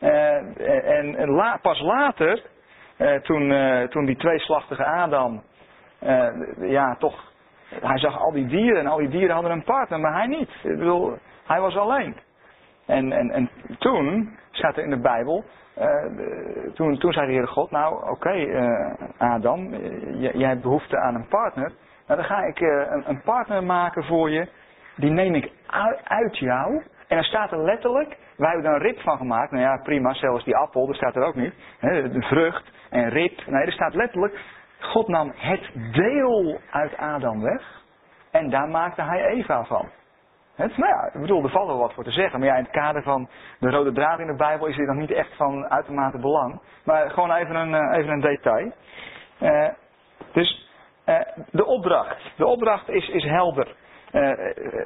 Uh, 0.00 1.20
en, 1.20 1.60
pas 1.62 1.80
later 1.80 2.50
eh, 3.02 3.20
toen, 3.20 3.52
eh, 3.52 3.88
toen 3.88 4.04
die 4.04 4.16
tweeslachtige 4.16 4.84
Adam, 4.84 5.42
eh, 5.98 6.28
ja 6.58 6.96
toch, 6.96 7.31
hij 7.80 7.98
zag 7.98 8.18
al 8.18 8.32
die 8.32 8.46
dieren 8.46 8.80
en 8.80 8.86
al 8.86 8.98
die 8.98 9.08
dieren 9.08 9.34
hadden 9.34 9.52
een 9.52 9.64
partner, 9.64 10.00
maar 10.00 10.14
hij 10.14 10.26
niet. 10.26 10.50
Ik 10.62 10.78
bedoel, 10.78 11.18
hij 11.46 11.60
was 11.60 11.76
alleen. 11.76 12.16
En, 12.86 13.12
en, 13.12 13.30
en 13.30 13.50
toen, 13.78 14.36
staat 14.50 14.76
er 14.76 14.84
in 14.84 14.90
de 14.90 15.00
Bijbel, 15.00 15.44
toen, 16.74 16.98
toen 16.98 17.12
zei 17.12 17.26
de 17.26 17.32
Heere 17.32 17.46
God, 17.46 17.70
nou 17.70 18.10
oké 18.10 18.46
Adam, 19.18 19.74
jij 20.14 20.48
hebt 20.48 20.62
behoefte 20.62 20.98
aan 20.98 21.14
een 21.14 21.28
partner. 21.28 21.72
Nou 22.06 22.20
dan 22.20 22.28
ga 22.28 22.44
ik 22.44 22.60
een, 22.60 23.02
een 23.06 23.22
partner 23.22 23.64
maken 23.64 24.04
voor 24.04 24.30
je, 24.30 24.48
die 24.96 25.10
neem 25.10 25.34
ik 25.34 25.50
uit 26.04 26.38
jou 26.38 26.82
en 27.12 27.18
dan 27.18 27.26
staat 27.26 27.52
er 27.52 27.64
letterlijk, 27.64 28.16
wij 28.36 28.50
hebben 28.50 28.70
er 28.70 28.76
een 28.76 28.82
rib 28.82 29.00
van 29.00 29.16
gemaakt. 29.16 29.50
Nou 29.50 29.62
ja, 29.62 29.80
prima, 29.82 30.14
zelfs 30.14 30.44
die 30.44 30.56
appel, 30.56 30.86
dat 30.86 30.96
staat 30.96 31.16
er 31.16 31.22
ook 31.22 31.34
niet. 31.34 31.54
de 31.80 32.22
vrucht 32.22 32.70
en 32.90 33.08
rib. 33.08 33.46
Nee, 33.46 33.64
er 33.64 33.72
staat 33.72 33.94
letterlijk, 33.94 34.40
God 34.82 35.08
nam 35.08 35.32
het 35.36 35.70
deel 35.92 36.58
uit 36.70 36.96
Adam 36.96 37.42
weg. 37.42 37.80
En 38.30 38.50
daar 38.50 38.68
maakte 38.68 39.02
hij 39.02 39.26
Eva 39.26 39.64
van. 39.64 39.88
Het, 40.54 40.76
nou 40.76 40.90
ja, 40.90 41.10
ik 41.12 41.20
bedoel, 41.20 41.42
er 41.44 41.50
valt 41.50 41.66
wel 41.66 41.78
wat 41.78 41.92
voor 41.92 42.04
te 42.04 42.10
zeggen. 42.10 42.38
Maar 42.38 42.48
ja, 42.48 42.56
in 42.56 42.62
het 42.62 42.72
kader 42.72 43.02
van 43.02 43.28
de 43.58 43.70
rode 43.70 43.92
draad 43.92 44.18
in 44.18 44.26
de 44.26 44.36
Bijbel 44.36 44.66
is 44.66 44.76
dit 44.76 44.86
nog 44.86 44.96
niet 44.96 45.10
echt 45.10 45.36
van 45.36 45.70
uitermate 45.70 46.18
belang. 46.18 46.60
Maar 46.84 47.10
gewoon 47.10 47.32
even 47.32 47.54
een, 47.54 47.74
eh, 47.74 47.98
even 47.98 48.12
een 48.12 48.20
detail. 48.20 48.72
Uh, 49.40 49.68
dus 50.32 50.68
uh, 51.06 51.20
de 51.50 51.64
opdracht. 51.64 52.16
De 52.36 52.46
opdracht 52.46 52.88
is, 52.88 53.08
is 53.08 53.24
helder. 53.24 53.74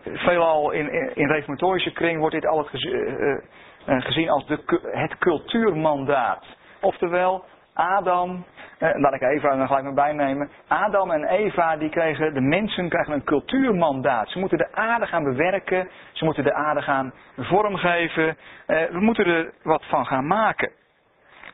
Veelal 0.02 0.70
in, 0.70 0.92
in, 0.92 1.14
in 1.14 1.28
reformatorische 1.28 1.92
kring 1.92 2.18
wordt 2.18 2.35
dit 2.35 2.46
altijd 2.46 2.85
uh, 2.85 3.38
gezien 3.87 4.30
als 4.30 4.46
de, 4.46 4.80
het 4.92 5.18
cultuurmandaat. 5.18 6.44
Oftewel, 6.80 7.44
Adam, 7.77 8.45
laat 8.79 9.15
ik 9.15 9.23
Eva 9.23 9.57
dan 9.57 9.67
gelijk 9.67 9.85
maar 9.85 9.95
bijnemen. 9.95 10.51
Adam 10.69 11.11
en 11.11 11.25
Eva, 11.25 11.77
die 11.77 11.89
kregen, 11.89 12.35
de 12.35 12.41
mensen 12.41 12.89
krijgen 12.89 13.12
een 13.12 13.25
cultuurmandaat. 13.25 14.29
Ze 14.29 14.39
moeten 14.39 14.59
de 14.59 14.73
aarde 14.73 15.07
gaan 15.07 15.25
bewerken, 15.25 15.89
ze 16.12 16.25
moeten 16.25 16.45
de 16.45 16.55
aarde 16.55 16.83
gaan 16.83 17.12
vormgeven. 17.37 18.37
we 18.67 19.01
moeten 19.01 19.27
er 19.27 19.53
wat 19.62 19.85
van 19.85 20.07
gaan 20.07 20.27
maken. 20.27 20.71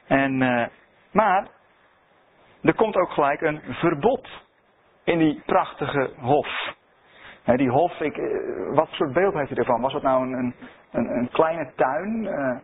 En, 0.06 0.38
maar, 1.12 1.46
er 2.62 2.74
komt 2.74 2.96
ook 2.96 3.10
gelijk 3.10 3.40
een 3.40 3.60
verbod 3.68 4.28
in 5.04 5.18
die 5.18 5.42
prachtige 5.46 6.10
hof 6.20 6.74
die 7.44 7.70
hof, 7.70 8.00
ik, 8.00 8.16
eh, 8.16 8.74
wat 8.74 8.88
soort 8.90 9.12
beeld 9.12 9.34
heeft 9.34 9.50
u 9.50 9.54
ervan? 9.54 9.80
Was 9.80 9.92
het 9.92 10.02
nou 10.02 10.22
een, 10.22 10.54
een, 10.92 11.16
een 11.16 11.28
kleine 11.30 11.72
tuin? 11.76 12.22
Uh, 12.22 12.56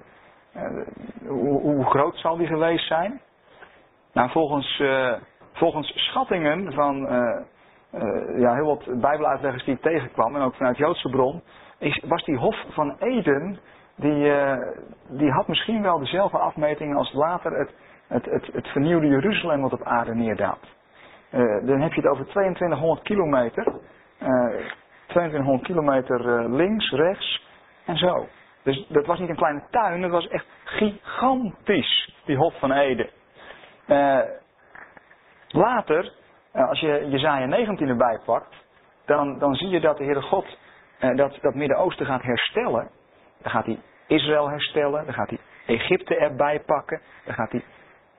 hoe, 1.27 1.61
hoe, 1.61 1.85
groot 1.85 2.17
zal 2.17 2.37
die 2.37 2.47
geweest 2.47 2.87
zijn? 2.87 3.21
Nou, 4.19 4.31
volgens, 4.31 4.79
uh, 4.79 5.13
volgens 5.53 5.93
schattingen 5.95 6.73
van 6.73 6.97
ja, 8.37 8.55
heel 8.55 8.67
wat 8.67 9.01
bijbeluitleggers 9.01 9.65
die 9.65 9.75
ik 9.75 9.81
tegenkwam, 9.81 10.37
en 10.37 10.43
ook 10.43 10.55
vanuit 10.55 10.77
Joodse 10.77 11.09
bron, 11.09 11.43
is, 11.79 12.03
was 12.07 12.25
die 12.25 12.37
hof 12.37 12.57
van 12.69 12.97
Eden, 12.99 13.59
die, 13.97 14.33
die 15.09 15.31
had 15.31 15.49
misschien 15.49 15.83
wel 15.83 15.99
dezelfde 15.99 16.39
afmetingen 16.39 16.97
als 16.97 17.13
later 17.13 17.59
het, 17.59 17.75
het, 18.09 18.25
het, 18.25 18.47
het 18.53 18.67
vernieuwde 18.69 19.07
Jeruzalem 19.07 19.61
wat 19.61 19.73
op 19.73 19.83
aarde 19.83 20.15
neerdaalt. 20.15 20.67
dan 21.63 21.81
heb 21.81 21.93
je 21.93 22.01
het 22.01 22.11
over 22.11 22.27
2200 22.27 23.03
kilometer. 23.03 23.73
2200 24.19 25.61
eh, 25.61 25.67
kilometer 25.67 26.39
eh, 26.39 26.53
links, 26.53 26.91
rechts 26.91 27.43
en 27.85 27.97
zo. 27.97 28.27
Dus 28.63 28.87
dat 28.89 29.07
was 29.07 29.19
niet 29.19 29.29
een 29.29 29.37
kleine 29.37 29.63
tuin, 29.71 30.01
dat 30.01 30.11
was 30.11 30.29
echt 30.29 30.47
gigantisch, 30.65 32.15
die 32.25 32.37
Hof 32.37 32.59
van 32.59 32.73
Eden. 32.73 33.11
Uh, 33.89 34.21
later, 35.49 36.13
als 36.53 36.81
je 36.81 37.07
Jezaja 37.09 37.47
19 37.47 37.89
erbij 37.89 38.19
pakt, 38.25 38.55
dan, 39.07 39.39
dan 39.39 39.55
zie 39.55 39.69
je 39.69 39.81
dat 39.81 39.99
de 39.99 40.05
Heere 40.05 40.23
God 40.23 40.59
dat, 40.99 41.39
dat 41.41 41.55
Midden-Oosten 41.55 42.07
gaat 42.07 42.23
herstellen. 42.23 42.91
Dan 43.43 43.51
gaat 43.51 43.65
hij 43.65 43.79
Israël 44.07 44.49
herstellen, 44.49 45.05
dan 45.05 45.15
gaat 45.15 45.29
hij 45.29 45.39
Egypte 45.67 46.17
erbij 46.17 46.61
pakken, 46.61 47.01
dan 47.25 47.35
gaat 47.35 47.53
hij 47.53 47.63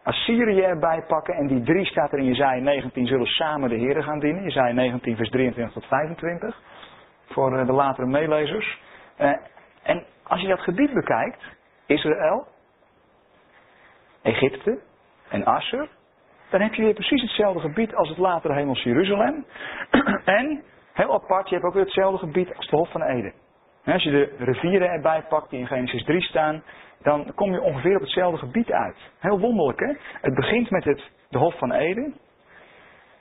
Assyrië 0.04 0.62
erbij 0.62 1.04
pakken. 1.08 1.36
En 1.36 1.48
die 1.48 1.64
drie 1.64 1.86
staat 1.86 2.12
er 2.12 2.18
in 2.18 2.26
Jezaja 2.26 2.62
19 2.62 3.08
zullen 3.08 3.26
samen 3.26 3.70
de 3.70 3.76
Heren 3.76 4.04
gaan 4.04 4.20
dienen. 4.20 4.44
Jezaja 4.44 4.74
19 4.74 5.16
vers 5.16 5.30
23 5.30 5.74
tot 5.74 5.86
25. 5.86 6.62
Voor 7.26 7.58
eh, 7.58 7.66
de 7.66 7.72
latere 7.72 8.08
meelezers. 8.08 8.82
Eh, 9.16 9.34
en 9.84 10.06
als 10.24 10.42
je 10.42 10.48
dat 10.48 10.60
gebied 10.60 10.94
bekijkt. 10.94 11.44
Israël. 11.86 12.48
Egypte. 14.22 14.80
En 15.30 15.46
Assur. 15.46 15.88
Dan 16.50 16.62
heb 16.62 16.74
je 16.74 16.84
weer 16.84 16.94
precies 16.94 17.22
hetzelfde 17.22 17.60
gebied 17.60 17.96
als 17.96 18.10
het 18.10 18.18
latere 18.18 18.54
hemels 18.54 18.84
Jeruzalem. 18.84 19.46
en 20.26 20.64
heel 20.94 21.14
apart, 21.14 21.50
je 21.50 21.56
hebt 21.56 21.68
ook 21.68 21.74
weer 21.74 21.84
hetzelfde 21.84 22.18
gebied 22.18 22.56
als 22.56 22.68
de 22.68 22.76
Hof 22.76 22.92
van 22.92 23.04
Eden. 23.04 23.34
Als 23.86 24.04
je 24.04 24.12
de 24.12 24.36
rivieren 24.38 24.90
erbij 24.90 25.24
pakt 25.30 25.50
die 25.50 25.60
in 25.60 25.68
Genesis 25.68 26.04
3 26.04 26.22
staan, 26.22 26.64
dan 27.02 27.32
kom 27.36 27.52
je 27.52 27.62
ongeveer 27.62 27.96
op 27.96 28.02
hetzelfde 28.02 28.38
gebied 28.38 28.72
uit. 28.72 28.98
Heel 29.20 29.40
wonderlijk, 29.40 29.80
hè? 29.80 29.94
Het 30.22 30.36
begint 30.36 30.70
met 30.70 30.84
het, 30.84 31.10
de 31.30 31.38
Hof 31.38 31.58
van 31.58 31.72
Eden. 31.72 32.16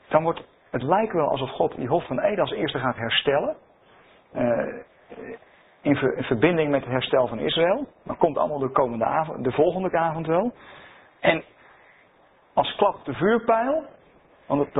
Dan 0.09 0.23
wordt 0.23 0.42
het 0.71 0.83
lijkt 0.83 1.12
wel 1.12 1.29
alsof 1.29 1.51
God 1.51 1.77
die 1.77 1.88
Hof 1.88 2.07
van 2.07 2.21
Eden 2.21 2.40
als 2.40 2.53
eerste 2.53 2.79
gaat 2.79 2.97
herstellen. 2.97 3.57
In, 5.83 5.97
ver, 5.97 6.16
in, 6.16 6.23
verbinding 6.23 6.71
met 6.71 6.81
het 6.81 6.90
herstel 6.92 7.27
van 7.27 7.38
Israël. 7.38 7.87
Dat 8.05 8.16
komt 8.16 8.38
allemaal 8.38 8.59
de, 8.59 8.71
komende 8.71 9.05
avond, 9.05 9.44
de 9.44 9.53
volgende 9.53 9.99
avond 9.99 10.27
wel. 10.27 10.53
En 11.21 11.42
als 12.59 12.77
klap 12.77 13.05
de 13.05 13.14
vuurpijl. 13.14 13.85
Want, 14.47 14.75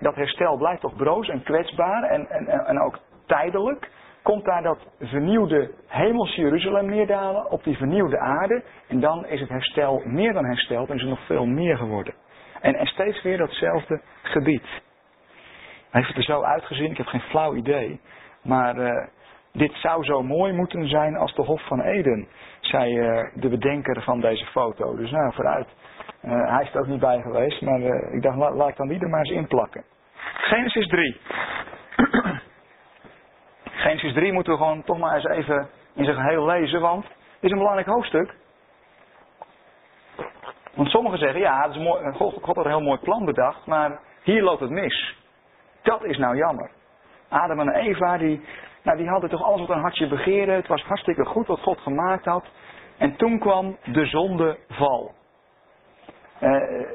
dat 0.00 0.14
herstel 0.14 0.56
blijft 0.56 0.80
toch 0.80 0.96
broos 0.96 1.28
en 1.28 1.42
kwetsbaar 1.42 2.02
en, 2.02 2.30
en, 2.30 2.66
en 2.66 2.80
ook 2.80 2.98
tijdelijk 3.26 3.90
komt 4.22 4.44
daar 4.44 4.62
dat 4.62 4.78
vernieuwde 5.00 5.70
hemelse 5.86 6.40
Jeruzalem 6.40 6.86
neerdalen 6.86 7.50
op 7.50 7.64
die 7.64 7.76
vernieuwde 7.76 8.18
aarde. 8.18 8.62
En 8.88 9.00
dan 9.00 9.26
is 9.26 9.40
het 9.40 9.48
herstel 9.48 10.02
meer 10.04 10.32
dan 10.32 10.44
hersteld 10.44 10.88
en 10.88 10.94
is 10.94 11.00
het 11.00 11.10
nog 11.10 11.26
veel 11.26 11.46
meer 11.46 11.76
geworden. 11.76 12.14
En, 12.60 12.86
steeds 12.86 13.22
weer 13.22 13.38
datzelfde 13.38 14.00
gebied. 14.22 14.66
Heeft 15.90 16.08
het 16.08 16.16
er 16.16 16.22
zo 16.22 16.42
uitgezien? 16.42 16.90
Ik 16.90 16.96
heb 16.96 17.06
geen 17.06 17.20
flauw 17.20 17.54
idee. 17.54 18.00
Maar 18.42 18.76
uh, 18.76 19.06
dit 19.52 19.72
zou 19.72 20.04
zo 20.04 20.22
mooi 20.22 20.52
moeten 20.52 20.88
zijn 20.88 21.16
als 21.16 21.34
de 21.34 21.42
Hof 21.42 21.66
van 21.66 21.80
Eden, 21.80 22.28
zei 22.60 22.98
uh, 22.98 23.30
de 23.34 23.48
bedenker 23.48 24.02
van 24.02 24.20
deze 24.20 24.46
foto. 24.46 24.96
Dus 24.96 25.10
nou, 25.10 25.32
vooruit. 25.34 25.68
Uh, 26.24 26.50
hij 26.50 26.62
is 26.62 26.74
er 26.74 26.80
ook 26.80 26.86
niet 26.86 27.00
bij 27.00 27.20
geweest, 27.20 27.60
maar 27.60 27.80
ik 28.12 28.22
dacht, 28.22 28.36
laat, 28.36 28.68
ik 28.68 28.76
dan 28.76 28.88
die 28.88 29.00
er 29.00 29.08
maar 29.08 29.20
eens 29.20 29.30
in 29.30 29.46
plakken. 29.46 29.84
Genesis 30.36 30.86
3. 30.86 31.20
Genesis 33.84 34.12
3 34.12 34.32
moeten 34.32 34.52
we 34.52 34.58
gewoon 34.58 34.82
toch 34.82 34.98
maar 34.98 35.14
eens 35.14 35.24
even 35.24 35.68
in 35.94 36.04
zijn 36.04 36.16
geheel 36.16 36.46
lezen, 36.46 36.80
want 36.80 37.04
het 37.04 37.42
is 37.42 37.50
een 37.50 37.58
belangrijk 37.58 37.88
hoofdstuk. 37.88 38.34
Want 40.74 40.88
sommigen 40.88 41.18
zeggen, 41.18 41.40
ja, 41.40 41.64
is 41.64 41.76
mooi, 41.76 42.12
God, 42.12 42.34
God 42.42 42.56
had 42.56 42.64
een 42.64 42.70
heel 42.70 42.80
mooi 42.80 42.98
plan 42.98 43.24
bedacht, 43.24 43.66
maar 43.66 44.00
hier 44.22 44.42
loopt 44.42 44.60
het 44.60 44.70
mis. 44.70 45.16
Dat 45.82 46.04
is 46.04 46.18
nou 46.18 46.36
jammer. 46.36 46.70
Adam 47.28 47.60
en 47.60 47.74
Eva, 47.74 48.18
die, 48.18 48.44
nou, 48.82 48.96
die 48.96 49.08
hadden 49.08 49.30
toch 49.30 49.42
alles 49.42 49.60
wat 49.60 49.76
een 49.76 49.82
hartje 49.82 50.08
begeren. 50.08 50.54
Het 50.54 50.66
was 50.66 50.82
hartstikke 50.82 51.24
goed 51.24 51.46
wat 51.46 51.60
God 51.60 51.80
gemaakt 51.80 52.24
had. 52.24 52.44
En 52.98 53.16
toen 53.16 53.38
kwam 53.38 53.76
de 53.84 54.06
zondeval. 54.06 55.14
Uh, 56.44 56.86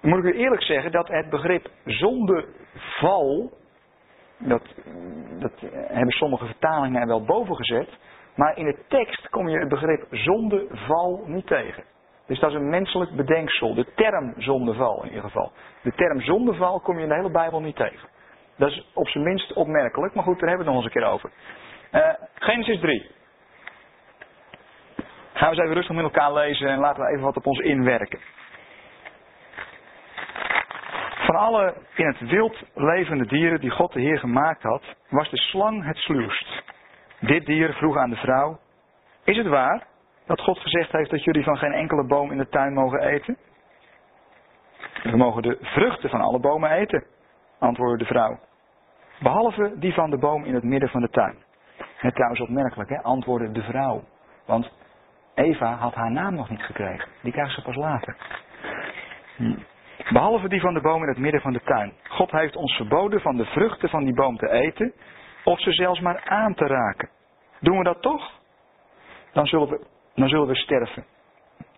moet 0.00 0.24
ik 0.24 0.34
u 0.34 0.38
eerlijk 0.38 0.62
zeggen 0.62 0.92
dat 0.92 1.08
het 1.08 1.30
begrip 1.30 1.70
zondeval 1.84 3.50
dat, 4.38 4.62
dat 5.38 5.52
hebben 5.70 6.10
sommige 6.10 6.46
vertalingen 6.46 7.00
er 7.00 7.06
wel 7.06 7.24
boven 7.24 7.56
gezet. 7.56 7.88
Maar 8.34 8.56
in 8.56 8.64
de 8.64 8.78
tekst 8.88 9.28
kom 9.28 9.48
je 9.48 9.58
het 9.58 9.68
begrip 9.68 10.06
zondeval 10.10 11.22
niet 11.26 11.46
tegen. 11.46 11.84
Dus 12.26 12.38
dat 12.38 12.50
is 12.50 12.56
een 12.56 12.68
menselijk 12.68 13.16
bedenksel. 13.16 13.74
De 13.74 13.86
term 13.94 14.34
zondeval 14.36 15.02
in 15.02 15.08
ieder 15.08 15.22
geval. 15.22 15.52
De 15.82 15.92
term 15.92 16.20
zondeval 16.20 16.80
kom 16.80 16.96
je 16.96 17.02
in 17.02 17.08
de 17.08 17.14
hele 17.14 17.30
Bijbel 17.30 17.60
niet 17.60 17.76
tegen. 17.76 18.08
Dat 18.56 18.70
is 18.70 18.86
op 18.94 19.08
zijn 19.08 19.24
minst 19.24 19.52
opmerkelijk, 19.52 20.14
maar 20.14 20.24
goed, 20.24 20.40
daar 20.40 20.48
hebben 20.48 20.66
we 20.66 20.72
het 20.72 20.82
nog 20.82 20.84
eens 20.84 20.94
een 20.94 21.00
keer 21.00 21.12
over. 21.12 21.30
Uh, 21.92 22.26
Genesis 22.34 22.80
3. 22.80 23.10
Gaan 25.32 25.50
we 25.50 25.56
eens 25.56 25.64
even 25.64 25.74
rustig 25.74 25.96
met 25.96 26.04
elkaar 26.04 26.32
lezen 26.32 26.68
en 26.68 26.78
laten 26.78 27.02
we 27.02 27.10
even 27.10 27.24
wat 27.24 27.36
op 27.36 27.46
ons 27.46 27.58
inwerken. 27.58 28.18
Van 31.30 31.38
alle 31.38 31.74
in 31.94 32.06
het 32.06 32.20
wild 32.20 32.62
levende 32.74 33.26
dieren 33.26 33.60
die 33.60 33.70
God 33.70 33.92
de 33.92 34.00
Heer 34.00 34.18
gemaakt 34.18 34.62
had, 34.62 34.82
was 35.08 35.30
de 35.30 35.36
slang 35.36 35.84
het 35.84 35.96
sluwst. 35.96 36.62
Dit 37.20 37.46
dier 37.46 37.72
vroeg 37.72 37.96
aan 37.96 38.10
de 38.10 38.16
vrouw, 38.16 38.58
is 39.24 39.36
het 39.36 39.46
waar 39.46 39.86
dat 40.26 40.40
God 40.40 40.58
gezegd 40.58 40.92
heeft 40.92 41.10
dat 41.10 41.24
jullie 41.24 41.44
van 41.44 41.56
geen 41.56 41.72
enkele 41.72 42.06
boom 42.06 42.30
in 42.30 42.38
de 42.38 42.48
tuin 42.48 42.72
mogen 42.72 43.00
eten? 43.00 43.36
We 45.02 45.16
mogen 45.16 45.42
de 45.42 45.58
vruchten 45.60 46.10
van 46.10 46.20
alle 46.20 46.38
bomen 46.38 46.70
eten, 46.70 47.04
antwoordde 47.58 47.98
de 47.98 48.10
vrouw. 48.10 48.38
Behalve 49.20 49.72
die 49.78 49.94
van 49.94 50.10
de 50.10 50.18
boom 50.18 50.44
in 50.44 50.54
het 50.54 50.64
midden 50.64 50.88
van 50.88 51.00
de 51.00 51.10
tuin. 51.10 51.36
Het 51.96 52.14
trouwens 52.14 52.40
opmerkelijk, 52.40 52.90
hè, 52.90 53.02
antwoordde 53.02 53.52
de 53.52 53.62
vrouw. 53.62 54.04
Want 54.46 54.70
Eva 55.34 55.74
had 55.74 55.94
haar 55.94 56.10
naam 56.10 56.34
nog 56.34 56.48
niet 56.48 56.62
gekregen. 56.62 57.08
Die 57.22 57.32
krijgt 57.32 57.54
ze 57.54 57.62
pas 57.62 57.76
later. 57.76 58.16
Behalve 60.08 60.48
die 60.48 60.60
van 60.60 60.74
de 60.74 60.80
boom 60.80 61.02
in 61.02 61.08
het 61.08 61.18
midden 61.18 61.40
van 61.40 61.52
de 61.52 61.60
tuin. 61.60 61.92
God 62.08 62.30
heeft 62.30 62.56
ons 62.56 62.72
verboden 62.72 63.20
van 63.20 63.36
de 63.36 63.44
vruchten 63.44 63.88
van 63.88 64.04
die 64.04 64.14
boom 64.14 64.36
te 64.36 64.50
eten, 64.50 64.92
of 65.44 65.60
ze 65.60 65.72
zelfs 65.72 66.00
maar 66.00 66.22
aan 66.24 66.54
te 66.54 66.66
raken. 66.66 67.08
Doen 67.60 67.78
we 67.78 67.84
dat 67.84 68.02
toch? 68.02 68.30
Dan 69.32 69.46
zullen 69.46 69.68
we, 69.68 69.86
dan 70.14 70.28
zullen 70.28 70.46
we 70.46 70.54
sterven. 70.54 71.04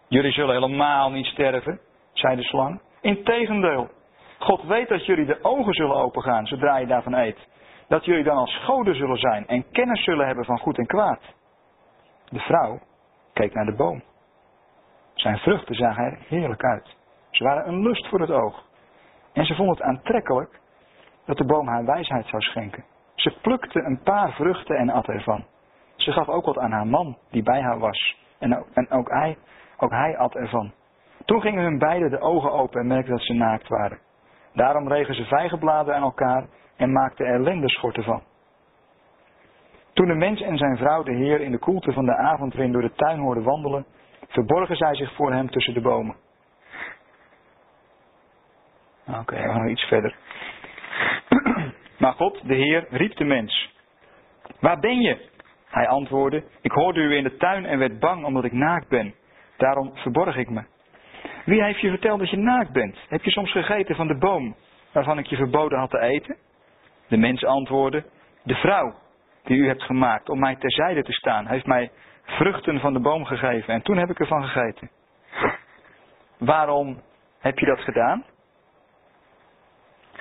Jullie 0.08 0.32
zullen 0.32 0.54
helemaal 0.54 1.10
niet 1.10 1.26
sterven, 1.26 1.80
zei 2.12 2.36
de 2.36 2.42
slang. 2.42 2.80
Integendeel, 3.00 3.90
God 4.38 4.62
weet 4.62 4.88
dat 4.88 5.06
jullie 5.06 5.26
de 5.26 5.38
ogen 5.44 5.74
zullen 5.74 5.96
opengaan 5.96 6.46
zodra 6.46 6.76
je 6.76 6.86
daarvan 6.86 7.14
eet. 7.14 7.48
Dat 7.88 8.04
jullie 8.04 8.24
dan 8.24 8.36
als 8.36 8.64
goden 8.64 8.94
zullen 8.94 9.18
zijn 9.18 9.46
en 9.46 9.70
kennis 9.70 10.04
zullen 10.04 10.26
hebben 10.26 10.44
van 10.44 10.58
goed 10.58 10.78
en 10.78 10.86
kwaad. 10.86 11.20
De 12.28 12.38
vrouw 12.38 12.80
keek 13.32 13.54
naar 13.54 13.64
de 13.64 13.74
boom. 13.76 14.02
Zijn 15.14 15.38
vruchten 15.38 15.74
zagen 15.74 16.04
er 16.04 16.18
heerlijk 16.28 16.64
uit. 16.64 17.00
Ze 17.32 17.44
waren 17.44 17.68
een 17.68 17.82
lust 17.82 18.08
voor 18.08 18.20
het 18.20 18.30
oog. 18.30 18.64
En 19.32 19.44
ze 19.44 19.54
vond 19.54 19.70
het 19.70 19.82
aantrekkelijk 19.82 20.60
dat 21.24 21.36
de 21.36 21.44
boom 21.44 21.68
haar 21.68 21.84
wijsheid 21.84 22.26
zou 22.26 22.42
schenken. 22.42 22.84
Ze 23.14 23.36
plukte 23.40 23.82
een 23.82 24.02
paar 24.02 24.32
vruchten 24.32 24.76
en 24.76 24.90
at 24.90 25.08
ervan. 25.08 25.44
Ze 25.96 26.12
gaf 26.12 26.28
ook 26.28 26.44
wat 26.44 26.58
aan 26.58 26.72
haar 26.72 26.86
man 26.86 27.16
die 27.30 27.42
bij 27.42 27.60
haar 27.60 27.78
was. 27.78 28.16
En 28.38 28.58
ook, 28.58 28.66
en 28.74 28.90
ook, 28.90 29.10
hij, 29.10 29.36
ook 29.76 29.90
hij 29.90 30.18
at 30.18 30.34
ervan. 30.34 30.72
Toen 31.24 31.40
gingen 31.40 31.62
hun 31.62 31.78
beiden 31.78 32.10
de 32.10 32.20
ogen 32.20 32.52
open 32.52 32.80
en 32.80 32.86
merkten 32.86 33.12
dat 33.12 33.24
ze 33.26 33.32
naakt 33.32 33.68
waren. 33.68 33.98
Daarom 34.54 34.88
regen 34.88 35.14
ze 35.14 35.24
vijgenbladen 35.24 35.94
aan 35.94 36.02
elkaar 36.02 36.46
en 36.76 36.92
maakten 36.92 37.26
er 37.26 37.42
lendeschorten 37.42 38.02
van. 38.02 38.22
Toen 39.92 40.06
de 40.06 40.14
mens 40.14 40.40
en 40.40 40.56
zijn 40.56 40.76
vrouw 40.76 41.02
de 41.02 41.14
Heer 41.14 41.40
in 41.40 41.50
de 41.50 41.58
koelte 41.58 41.92
van 41.92 42.04
de 42.04 42.16
avondwind 42.16 42.72
door 42.72 42.82
de 42.82 42.92
tuin 42.92 43.18
hoorden 43.18 43.44
wandelen, 43.44 43.86
verborgen 44.28 44.76
zij 44.76 44.94
zich 44.94 45.14
voor 45.14 45.32
hem 45.32 45.50
tussen 45.50 45.74
de 45.74 45.80
bomen. 45.80 46.16
Oké, 49.06 49.34
we 49.36 49.42
gaan 49.42 49.60
nog 49.62 49.70
iets 49.70 49.84
verder. 49.84 50.14
maar 51.98 52.12
God, 52.12 52.40
de 52.48 52.54
Heer, 52.54 52.86
riep 52.90 53.16
de 53.16 53.24
mens. 53.24 53.70
Waar 54.60 54.78
ben 54.78 55.00
je? 55.00 55.30
Hij 55.68 55.88
antwoordde, 55.88 56.44
ik 56.60 56.72
hoorde 56.72 57.00
u 57.00 57.16
in 57.16 57.22
de 57.22 57.36
tuin 57.36 57.66
en 57.66 57.78
werd 57.78 57.98
bang 57.98 58.24
omdat 58.24 58.44
ik 58.44 58.52
naakt 58.52 58.88
ben. 58.88 59.14
Daarom 59.56 59.90
verborg 59.94 60.36
ik 60.36 60.50
me. 60.50 60.62
Wie 61.44 61.62
heeft 61.62 61.80
je 61.80 61.88
verteld 61.88 62.18
dat 62.18 62.30
je 62.30 62.36
naakt 62.36 62.72
bent? 62.72 62.98
Heb 63.08 63.24
je 63.24 63.30
soms 63.30 63.52
gegeten 63.52 63.96
van 63.96 64.06
de 64.06 64.18
boom 64.18 64.56
waarvan 64.92 65.18
ik 65.18 65.26
je 65.26 65.36
verboden 65.36 65.78
had 65.78 65.90
te 65.90 66.00
eten? 66.00 66.36
De 67.08 67.16
mens 67.16 67.44
antwoordde, 67.44 68.04
de 68.42 68.54
vrouw 68.54 68.94
die 69.44 69.56
u 69.56 69.66
hebt 69.66 69.82
gemaakt 69.82 70.28
om 70.28 70.38
mij 70.38 70.56
terzijde 70.56 71.02
te 71.02 71.12
staan, 71.12 71.46
heeft 71.46 71.66
mij 71.66 71.90
vruchten 72.24 72.80
van 72.80 72.92
de 72.92 73.00
boom 73.00 73.24
gegeven 73.24 73.74
en 73.74 73.82
toen 73.82 73.96
heb 73.96 74.10
ik 74.10 74.20
ervan 74.20 74.44
gegeten. 74.44 74.90
Waarom 76.38 77.00
heb 77.38 77.58
je 77.58 77.66
dat 77.66 77.80
gedaan? 77.80 78.24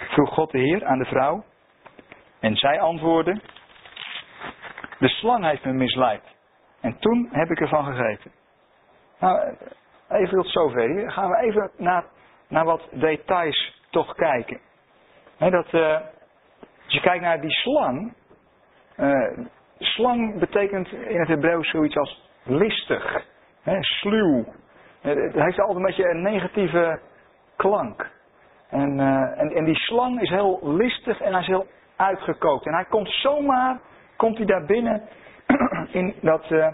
Vroeg 0.09 0.33
God 0.33 0.51
de 0.51 0.57
Heer 0.57 0.85
aan 0.85 0.97
de 0.97 1.05
vrouw. 1.05 1.43
En 2.39 2.55
zij 2.55 2.79
antwoordde, 2.79 3.39
de 4.99 5.07
slang 5.07 5.45
heeft 5.45 5.65
me 5.65 5.71
misleid. 5.73 6.23
En 6.81 6.99
toen 6.99 7.29
heb 7.31 7.49
ik 7.49 7.59
ervan 7.59 7.85
gegeten. 7.85 8.31
Nou, 9.19 9.55
even 10.09 10.37
tot 10.37 10.47
zover. 10.47 11.11
Gaan 11.11 11.29
we 11.29 11.37
even 11.37 11.71
naar, 11.77 12.03
naar 12.47 12.65
wat 12.65 12.87
details 12.91 13.81
toch 13.89 14.15
kijken. 14.15 14.59
dat, 15.37 15.73
uh, 15.73 15.99
als 16.85 16.93
je 16.93 17.01
kijkt 17.01 17.23
naar 17.23 17.41
die 17.41 17.51
slang. 17.51 18.13
Uh, 18.97 19.45
slang 19.79 20.39
betekent 20.39 20.91
in 20.91 21.19
het 21.19 21.27
Hebreeuws 21.27 21.69
zoiets 21.69 21.97
als 21.97 22.29
listig, 22.43 23.25
hè, 23.61 23.77
sluw. 23.81 24.45
Het 25.01 25.33
heeft 25.33 25.59
altijd 25.59 25.77
een 25.77 25.85
beetje 25.85 26.09
een 26.09 26.21
negatieve 26.21 26.99
klank. 27.55 28.09
En, 28.71 28.99
uh, 28.99 29.39
en, 29.39 29.51
en 29.55 29.65
die 29.65 29.75
slang 29.75 30.21
is 30.21 30.29
heel 30.29 30.59
listig 30.63 31.21
en 31.21 31.31
hij 31.31 31.41
is 31.41 31.47
heel 31.47 31.67
uitgekookt. 31.95 32.65
En 32.65 32.73
hij 32.73 32.85
komt 32.85 33.09
zomaar, 33.09 33.79
komt 34.15 34.37
hij 34.37 34.45
daar 34.45 34.65
binnen 34.65 35.07
in, 35.99 36.15
dat, 36.21 36.51
uh, 36.51 36.67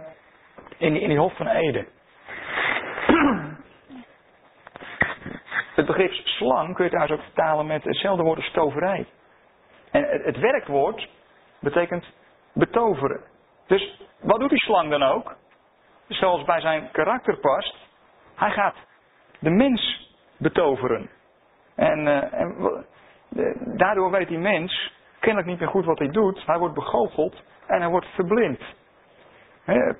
in, 0.78 0.96
in 0.96 1.10
die 1.10 1.18
Hof 1.18 1.36
van 1.36 1.48
Eden. 1.48 1.88
Het 5.76 5.86
begrip 5.86 6.12
slang 6.12 6.76
kun 6.76 6.84
je 6.84 6.90
trouwens 6.90 7.20
ook 7.20 7.26
vertalen 7.26 7.66
met 7.66 7.84
hetzelfde 7.84 8.24
woord 8.24 8.44
als. 8.44 9.08
En 9.92 10.08
het 10.24 10.40
werkwoord 10.40 11.10
betekent 11.60 12.06
betoveren. 12.54 13.22
Dus 13.68 14.02
wat 14.20 14.40
doet 14.40 14.50
die 14.50 14.64
slang 14.64 14.90
dan 14.90 15.04
ook? 15.04 15.36
Zoals 16.08 16.44
bij 16.44 16.60
zijn 16.62 16.92
karakter 16.92 17.38
past. 17.38 17.76
Hij 18.36 18.52
gaat 18.52 18.76
de 19.40 19.50
mens 19.50 20.12
betoveren. 20.38 21.10
En, 21.78 22.08
en 22.32 22.56
daardoor 23.78 24.12
weet 24.12 24.28
die 24.28 24.38
mens 24.38 24.94
kennelijk 25.20 25.52
niet 25.52 25.60
meer 25.60 25.70
goed 25.70 25.86
wat 25.86 26.00
hij 26.00 26.10
doet. 26.10 26.46
Hij 26.46 26.58
wordt 26.58 26.74
begoocheld 26.74 27.44
en 27.68 27.82
hij 27.82 27.90
wordt 27.90 28.08
verblind. 28.08 28.62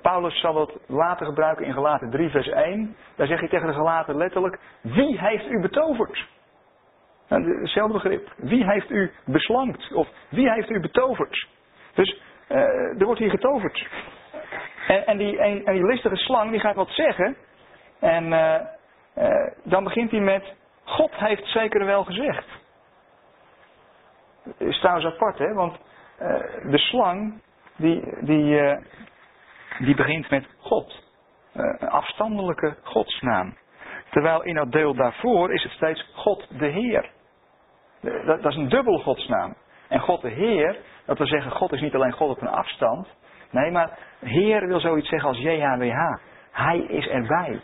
Paulus 0.02 0.40
zal 0.40 0.52
dat 0.52 0.78
later 0.86 1.26
gebruiken 1.26 1.66
in 1.66 1.72
Galaten 1.72 2.10
3 2.10 2.30
vers 2.30 2.48
1. 2.48 2.96
Daar 3.16 3.26
zeg 3.26 3.40
je 3.40 3.48
tegen 3.48 3.66
de 3.66 3.72
Galaten 3.72 4.16
letterlijk, 4.16 4.58
wie 4.80 5.20
heeft 5.20 5.50
u 5.50 5.60
betoverd? 5.60 6.26
Nou, 7.28 7.60
hetzelfde 7.60 7.92
begrip. 7.92 8.32
Wie 8.36 8.64
heeft 8.64 8.90
u 8.90 9.12
beslankt? 9.24 9.92
Of 9.92 10.08
wie 10.28 10.50
heeft 10.50 10.70
u 10.70 10.80
betoverd? 10.80 11.46
Dus 11.94 12.20
uh, 12.48 12.58
er 13.00 13.04
wordt 13.04 13.20
hier 13.20 13.30
getoverd. 13.30 13.86
En, 14.86 15.06
en, 15.06 15.18
die, 15.18 15.86
listige 15.86 16.16
slang 16.16 16.50
die 16.50 16.60
gaat 16.60 16.74
wat 16.74 16.90
zeggen. 16.90 17.36
En 18.00 18.24
uh, 18.24 18.54
dan 19.62 19.84
begint 19.84 20.10
hij 20.10 20.20
met, 20.20 20.54
God 20.88 21.14
heeft 21.14 21.46
zeker 21.46 21.84
wel 21.84 22.04
gezegd. 22.04 22.46
Is 24.58 24.78
trouwens 24.78 25.06
apart, 25.06 25.38
hè? 25.38 25.54
Want 25.54 25.76
de 26.62 26.78
slang 26.78 27.42
die, 27.76 28.24
die, 28.24 28.78
die 29.78 29.94
begint 29.94 30.30
met 30.30 30.46
God. 30.58 31.06
Een 31.52 31.88
afstandelijke 31.88 32.76
godsnaam. 32.82 33.56
Terwijl 34.10 34.42
in 34.42 34.54
dat 34.54 34.72
deel 34.72 34.94
daarvoor 34.94 35.52
is 35.52 35.62
het 35.62 35.72
steeds 35.72 36.10
God 36.14 36.46
de 36.58 36.66
Heer. 36.66 37.10
Dat, 38.00 38.42
dat 38.42 38.52
is 38.52 38.56
een 38.56 38.68
dubbel 38.68 38.98
godsnaam. 38.98 39.54
En 39.88 40.00
God 40.00 40.20
de 40.20 40.28
Heer, 40.28 40.76
dat 41.04 41.18
wil 41.18 41.26
zeggen, 41.26 41.50
God 41.50 41.72
is 41.72 41.80
niet 41.80 41.94
alleen 41.94 42.12
God 42.12 42.30
op 42.30 42.40
een 42.40 42.48
afstand. 42.48 43.08
Nee, 43.50 43.70
maar 43.70 43.98
Heer 44.20 44.66
wil 44.66 44.80
zoiets 44.80 45.08
zeggen 45.08 45.28
als 45.28 45.38
JHWH. 45.38 46.18
Hij 46.50 46.78
is 46.78 47.06
erbij. 47.06 47.60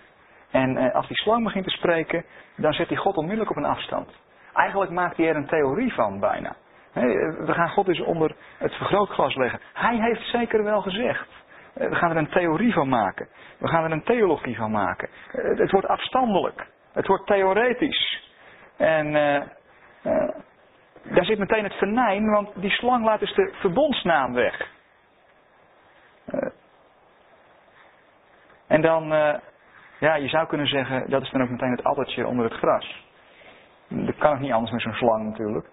En 0.54 0.76
eh, 0.76 0.94
als 0.94 1.08
die 1.08 1.16
slang 1.16 1.44
begint 1.44 1.64
te 1.64 1.70
spreken, 1.70 2.24
dan 2.56 2.72
zet 2.72 2.88
hij 2.88 2.96
God 2.96 3.16
onmiddellijk 3.16 3.50
op 3.50 3.56
een 3.56 3.64
afstand. 3.64 4.10
Eigenlijk 4.54 4.90
maakt 4.90 5.16
hij 5.16 5.28
er 5.28 5.36
een 5.36 5.46
theorie 5.46 5.94
van 5.94 6.20
bijna. 6.20 6.56
We 6.92 7.52
gaan 7.52 7.68
God 7.68 7.86
dus 7.86 8.00
onder 8.00 8.36
het 8.58 8.74
vergrootglas 8.74 9.34
leggen. 9.34 9.60
Hij 9.72 9.96
heeft 9.96 10.30
zeker 10.30 10.64
wel 10.64 10.82
gezegd. 10.82 11.28
Eh, 11.74 11.88
we 11.88 11.94
gaan 11.94 12.10
er 12.10 12.16
een 12.16 12.30
theorie 12.30 12.72
van 12.72 12.88
maken. 12.88 13.28
We 13.58 13.68
gaan 13.68 13.84
er 13.84 13.90
een 13.90 14.02
theologie 14.02 14.56
van 14.56 14.70
maken. 14.70 15.08
Eh, 15.32 15.58
het 15.58 15.70
wordt 15.70 15.86
afstandelijk. 15.86 16.66
Het 16.92 17.06
wordt 17.06 17.26
theoretisch. 17.26 18.30
En 18.76 19.12
daar 21.02 21.24
zit 21.24 21.38
meteen 21.38 21.64
het 21.64 21.74
venijn, 21.74 22.30
want 22.30 22.50
die 22.54 22.70
slang 22.70 23.04
laat 23.04 23.20
dus 23.20 23.34
de 23.34 23.52
verbondsnaam 23.54 24.32
weg. 24.32 24.68
En 28.66 28.80
dan, 28.80 29.12
ja, 29.98 30.14
je 30.14 30.28
zou 30.28 30.46
kunnen 30.46 30.66
zeggen, 30.66 31.10
dat 31.10 31.22
is 31.22 31.30
dan 31.30 31.42
ook 31.42 31.50
meteen 31.50 31.70
het 31.70 31.84
addertje 31.84 32.26
onder 32.26 32.44
het 32.44 32.54
gras. 32.54 33.06
Dat 33.88 34.16
kan 34.16 34.32
ook 34.32 34.40
niet 34.40 34.52
anders 34.52 34.72
met 34.72 34.82
zo'n 34.82 34.92
slang 34.92 35.24
natuurlijk. 35.24 35.66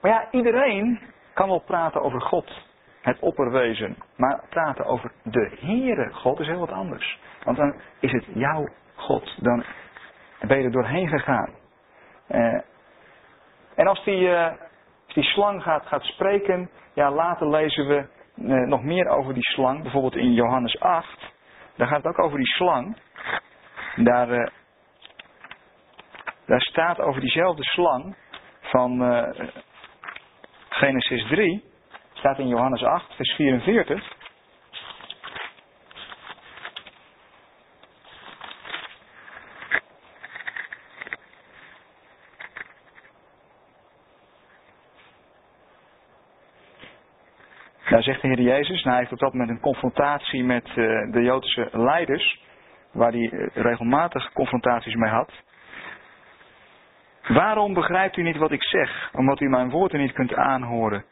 maar 0.00 0.10
ja, 0.10 0.28
iedereen 0.30 1.00
kan 1.34 1.48
wel 1.48 1.60
praten 1.60 2.02
over 2.02 2.20
God 2.20 2.68
het 3.00 3.18
opperwezen. 3.18 3.96
Maar 4.16 4.44
praten 4.48 4.84
over 4.84 5.12
de 5.22 5.56
Heere 5.60 6.12
God 6.12 6.40
is 6.40 6.46
heel 6.46 6.58
wat 6.58 6.72
anders. 6.72 7.18
Want 7.44 7.56
dan 7.56 7.74
is 8.00 8.12
het 8.12 8.24
jouw 8.34 8.68
God. 8.94 9.34
Dan 9.36 9.64
ben 10.40 10.58
je 10.58 10.64
er 10.64 10.72
doorheen 10.72 11.08
gegaan. 11.08 11.50
Uh, 12.28 12.60
en 13.74 13.86
als 13.86 14.04
die, 14.04 14.20
uh, 14.20 14.46
als 15.06 15.14
die 15.14 15.24
slang 15.24 15.62
gaat, 15.62 15.86
gaat 15.86 16.02
spreken, 16.02 16.70
ja, 16.92 17.10
later 17.10 17.48
lezen 17.48 17.86
we 17.86 18.06
nog 18.66 18.82
meer 18.82 19.08
over 19.08 19.34
die 19.34 19.52
slang. 19.52 19.82
Bijvoorbeeld 19.82 20.16
in 20.16 20.32
Johannes 20.32 20.80
8. 20.80 21.29
Daar 21.80 21.88
gaat 21.88 22.02
het 22.04 22.06
ook 22.06 22.24
over 22.24 22.38
die 22.38 22.54
slang. 22.54 22.96
Daar, 23.96 24.52
daar 26.46 26.60
staat 26.60 27.00
over 27.00 27.20
diezelfde 27.20 27.62
slang 27.62 28.16
van 28.60 29.00
Genesis 30.68 31.26
3. 31.28 31.64
Staat 32.12 32.38
in 32.38 32.48
Johannes 32.48 32.82
8, 32.82 33.14
vers 33.14 33.34
44. 33.34 34.19
Zegt 48.02 48.22
de 48.22 48.28
Heer 48.28 48.40
Jezus, 48.40 48.82
nou 48.82 48.88
hij 48.88 48.98
heeft 48.98 49.12
op 49.12 49.18
dat 49.18 49.32
moment 49.32 49.50
een 49.50 49.60
confrontatie 49.60 50.44
met 50.44 50.66
uh, 50.68 50.74
de 51.12 51.22
Joodse 51.22 51.68
leiders, 51.72 52.40
waar 52.92 53.10
hij 53.10 53.30
uh, 53.32 53.46
regelmatig 53.54 54.32
confrontaties 54.32 54.94
mee 54.94 55.10
had. 55.10 55.32
Waarom 57.28 57.74
begrijpt 57.74 58.16
u 58.16 58.22
niet 58.22 58.36
wat 58.36 58.52
ik 58.52 58.62
zeg? 58.62 59.10
Omdat 59.12 59.40
u 59.40 59.48
mijn 59.48 59.70
woorden 59.70 60.00
niet 60.00 60.12
kunt 60.12 60.34
aanhoren. 60.34 61.04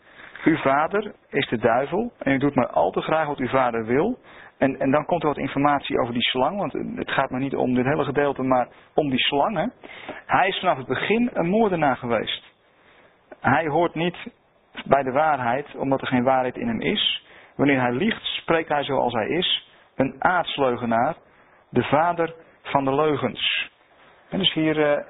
Uw 0.45 0.57
vader 0.57 1.13
is 1.29 1.49
de 1.49 1.59
duivel 1.59 2.13
en 2.19 2.33
u 2.33 2.39
doet 2.39 2.55
maar 2.55 2.71
al 2.71 2.91
te 2.91 3.01
graag 3.01 3.27
wat 3.27 3.39
uw 3.39 3.49
vader 3.49 3.85
wil. 3.85 4.19
En, 4.59 4.79
en 4.79 4.91
dan 4.91 5.05
komt 5.05 5.23
er 5.23 5.29
wat 5.29 5.39
informatie 5.39 5.99
over 5.99 6.13
die 6.13 6.29
slang, 6.29 6.59
want 6.59 6.73
het 6.73 7.11
gaat 7.11 7.31
maar 7.31 7.41
niet 7.41 7.57
om 7.57 7.75
dit 7.75 7.85
hele 7.85 8.05
gedeelte, 8.05 8.43
maar 8.43 8.69
om 8.95 9.11
die 9.11 9.19
slangen. 9.19 9.73
Hij 10.27 10.49
is 10.49 10.59
vanaf 10.59 10.77
het 10.77 10.87
begin 10.87 11.31
een 11.33 11.49
moordenaar 11.49 11.97
geweest. 11.97 12.45
Hij 13.41 13.67
hoort 13.67 13.95
niet 13.95 14.17
bij 14.85 15.03
de 15.03 15.13
waarheid, 15.13 15.75
omdat 15.75 16.01
er 16.01 16.07
geen 16.07 16.25
waarheid 16.25 16.57
in 16.57 16.69
hem 16.69 16.81
is. 16.81 17.27
Wanneer 17.57 17.81
hij 17.81 17.93
liegt, 17.93 18.25
spreekt 18.25 18.69
hij 18.69 18.85
zoals 18.85 19.13
hij 19.13 19.29
is, 19.29 19.69
een 19.95 20.15
aardsleugenaar, 20.19 21.17
de 21.71 21.83
vader 21.83 22.35
van 22.63 22.85
de 22.85 22.95
leugens. 22.95 23.71
En 24.29 24.39
dus 24.39 24.53
hier, 24.53 24.77
uh, 24.77 25.05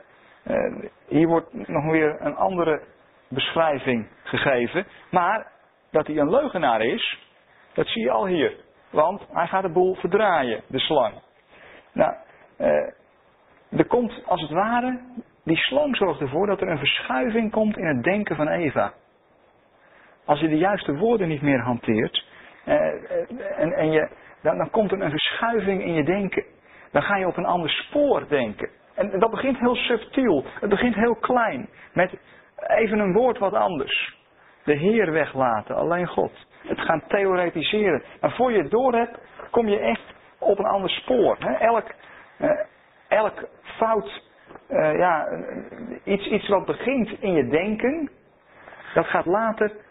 uh, 0.47 0.85
hier 1.09 1.27
wordt 1.27 1.69
nog 1.69 1.85
weer 1.91 2.17
een 2.21 2.37
andere 2.37 2.83
beschrijving 3.29 4.09
gegeven. 4.23 4.87
Maar 5.11 5.47
dat 5.91 6.07
hij 6.07 6.17
een 6.17 6.31
leugenaar 6.31 6.81
is, 6.81 7.19
dat 7.73 7.87
zie 7.87 8.03
je 8.03 8.11
al 8.11 8.27
hier. 8.27 8.57
Want 8.91 9.27
hij 9.33 9.47
gaat 9.47 9.63
de 9.63 9.73
boel 9.73 9.95
verdraaien, 9.95 10.63
de 10.67 10.79
slang. 10.79 11.15
Nou, 11.93 12.15
uh, 12.59 12.67
er 13.71 13.87
komt 13.87 14.23
als 14.27 14.41
het 14.41 14.51
ware, 14.51 15.01
die 15.45 15.57
slang 15.57 15.97
zorgt 15.97 16.21
ervoor 16.21 16.47
dat 16.47 16.61
er 16.61 16.69
een 16.69 16.79
verschuiving 16.79 17.51
komt 17.51 17.77
in 17.77 17.87
het 17.87 18.03
denken 18.03 18.37
van 18.37 18.49
Eva. 18.49 18.93
Als 20.29 20.41
je 20.41 20.49
de 20.49 20.59
juiste 20.59 20.97
woorden 20.97 21.29
niet 21.29 21.43
meer 21.43 21.61
hanteert, 21.61 22.25
uh, 22.67 22.75
en, 23.59 23.73
en 23.73 23.91
je, 23.91 24.09
dan, 24.43 24.59
dan 24.59 24.71
komt 24.71 24.93
er 24.93 25.01
een 25.01 25.11
verschuiving 25.11 25.83
in 25.83 25.95
je 25.95 26.05
denken. 26.05 26.45
Dan 26.91 27.03
ga 27.03 27.17
je 27.17 27.27
op 27.27 27.37
een 27.37 27.47
ander 27.47 27.71
spoor 27.71 28.29
denken. 28.29 28.71
En 28.95 29.19
dat 29.19 29.31
begint 29.31 29.59
heel 29.59 29.75
subtiel. 29.75 30.45
Het 30.61 30.71
begint 30.71 30.95
heel 30.95 31.15
klein. 31.15 31.69
Met 31.93 32.11
even 32.67 32.99
een 32.99 33.13
woord 33.13 33.39
wat 33.39 33.53
anders. 33.53 34.17
De 34.65 34.75
Heer 34.75 35.13
weglaten, 35.13 35.77
alleen 35.77 36.07
God. 36.07 36.33
Het 36.67 36.81
gaan 36.81 37.03
theoretiseren. 37.09 38.03
Maar 38.21 38.33
voor 38.33 38.53
je 38.53 38.59
het 38.63 38.71
door 38.71 38.95
hebt, 38.95 39.19
kom 39.51 39.69
je 39.69 39.79
echt 39.79 40.15
op 40.39 40.59
een 40.59 40.67
ander 40.67 40.91
spoor. 40.91 41.37
Elk, 41.59 41.87
uh, 42.41 42.51
elk 43.09 43.49
fout, 43.63 44.23
ja, 44.69 45.29
iets, 46.05 46.27
iets 46.27 46.49
wat 46.49 46.67
begint 46.67 47.21
in 47.21 47.33
je 47.33 47.49
denken, 47.49 48.11
dat 48.95 49.07
gaat 49.07 49.27
later 49.27 49.87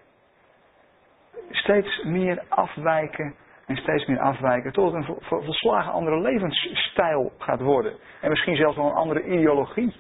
steeds 1.50 2.04
meer 2.04 2.44
afwijken 2.50 3.36
en 3.66 3.76
steeds 3.76 4.06
meer 4.06 4.20
afwijken 4.20 4.72
tot 4.72 4.94
het 4.94 5.08
een 5.08 5.44
volslagen 5.44 5.92
andere 5.92 6.22
levensstijl 6.22 7.32
gaat 7.38 7.62
worden. 7.62 7.94
En 8.22 8.30
misschien 8.30 8.56
zelfs 8.56 8.76
wel 8.78 8.86
een 8.86 8.96
andere 8.96 9.24
ideologie. 9.24 9.96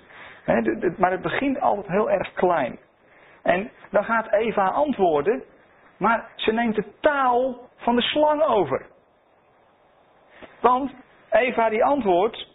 maar 0.98 1.12
het 1.12 1.22
begint 1.22 1.62
altijd 1.62 1.88
heel 1.88 2.12
erg 2.12 2.34
klein. 2.34 2.80
En 3.44 3.72
dan 3.92 4.04
gaat 4.04 4.32
Eva 4.34 4.68
antwoorden, 4.68 5.44
maar 5.98 6.30
ze 6.36 6.52
neemt 6.52 6.76
de 6.76 6.86
taal 7.00 7.70
van 7.76 7.96
de 7.96 8.02
slang 8.02 8.42
over. 8.44 8.86
Want 10.62 10.92
Eva 11.30 11.70
die 11.70 11.84
antwoordt 11.84 12.48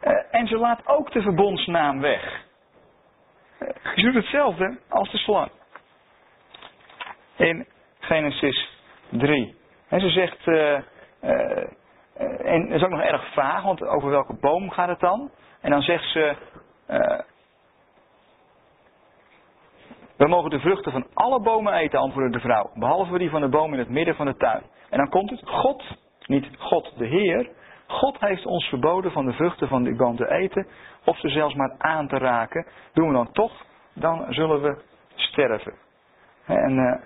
eh, 0.00 0.12
en 0.30 0.46
ze 0.46 0.56
laat 0.56 0.86
ook 0.86 1.12
de 1.12 1.22
verbondsnaam 1.22 2.00
weg. 2.00 2.44
Uh, 3.60 3.68
ze 3.94 4.02
doet 4.02 4.14
hetzelfde 4.14 4.78
als 4.88 5.10
de 5.10 5.18
slang. 5.18 5.50
In 7.36 7.66
Genesis 8.02 8.68
3. 9.08 9.54
En 9.88 10.00
ze 10.00 10.08
zegt, 10.08 10.46
uh, 10.46 10.78
en 12.44 12.68
dat 12.68 12.76
is 12.76 12.82
ook 12.82 12.90
nog 12.90 13.00
erg 13.00 13.32
vaag, 13.32 13.62
want 13.62 13.86
over 13.86 14.10
welke 14.10 14.36
boom 14.40 14.70
gaat 14.70 14.88
het 14.88 15.00
dan? 15.00 15.30
En 15.60 15.70
dan 15.70 15.82
zegt 15.82 16.04
ze, 16.12 16.36
we 20.16 20.28
mogen 20.28 20.50
de 20.50 20.60
vruchten 20.60 20.92
van 20.92 21.06
alle 21.14 21.40
bomen 21.40 21.72
eten, 21.72 21.98
antwoordde 21.98 22.32
de 22.38 22.44
vrouw, 22.44 22.70
behalve 22.74 23.18
die 23.18 23.30
van 23.30 23.40
de 23.40 23.48
boom 23.48 23.72
in 23.72 23.78
het 23.78 23.88
midden 23.88 24.14
van 24.14 24.26
de 24.26 24.36
tuin. 24.36 24.62
En 24.90 24.98
dan 24.98 25.08
komt 25.08 25.30
het, 25.30 25.40
God, 25.44 25.82
niet 26.26 26.46
God 26.58 26.92
de 26.96 27.06
Heer, 27.06 27.50
God 27.86 28.20
heeft 28.20 28.46
ons 28.46 28.64
verboden 28.64 29.12
van 29.12 29.26
de 29.26 29.32
vruchten 29.32 29.68
van 29.68 29.82
die 29.82 29.96
boom 29.96 30.16
te 30.16 30.30
eten, 30.30 30.66
of 31.04 31.18
ze 31.18 31.28
zelfs 31.28 31.54
maar 31.54 31.74
aan 31.78 32.08
te 32.08 32.18
raken. 32.18 32.66
Doen 32.92 33.08
we 33.08 33.14
dan 33.14 33.32
toch, 33.32 33.52
dan 33.94 34.26
zullen 34.28 34.62
we 34.62 34.82
sterven. 35.14 35.74
En 36.46 37.00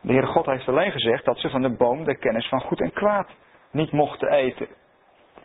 de 0.00 0.12
Heere 0.12 0.26
God 0.26 0.46
heeft 0.46 0.68
alleen 0.68 0.92
gezegd 0.92 1.24
dat 1.24 1.38
ze 1.38 1.50
van 1.50 1.62
de 1.62 1.76
boom 1.76 2.04
de 2.04 2.16
kennis 2.16 2.48
van 2.48 2.60
goed 2.60 2.80
en 2.80 2.92
kwaad 2.92 3.28
niet 3.70 3.92
mochten 3.92 4.28
eten. 4.28 4.68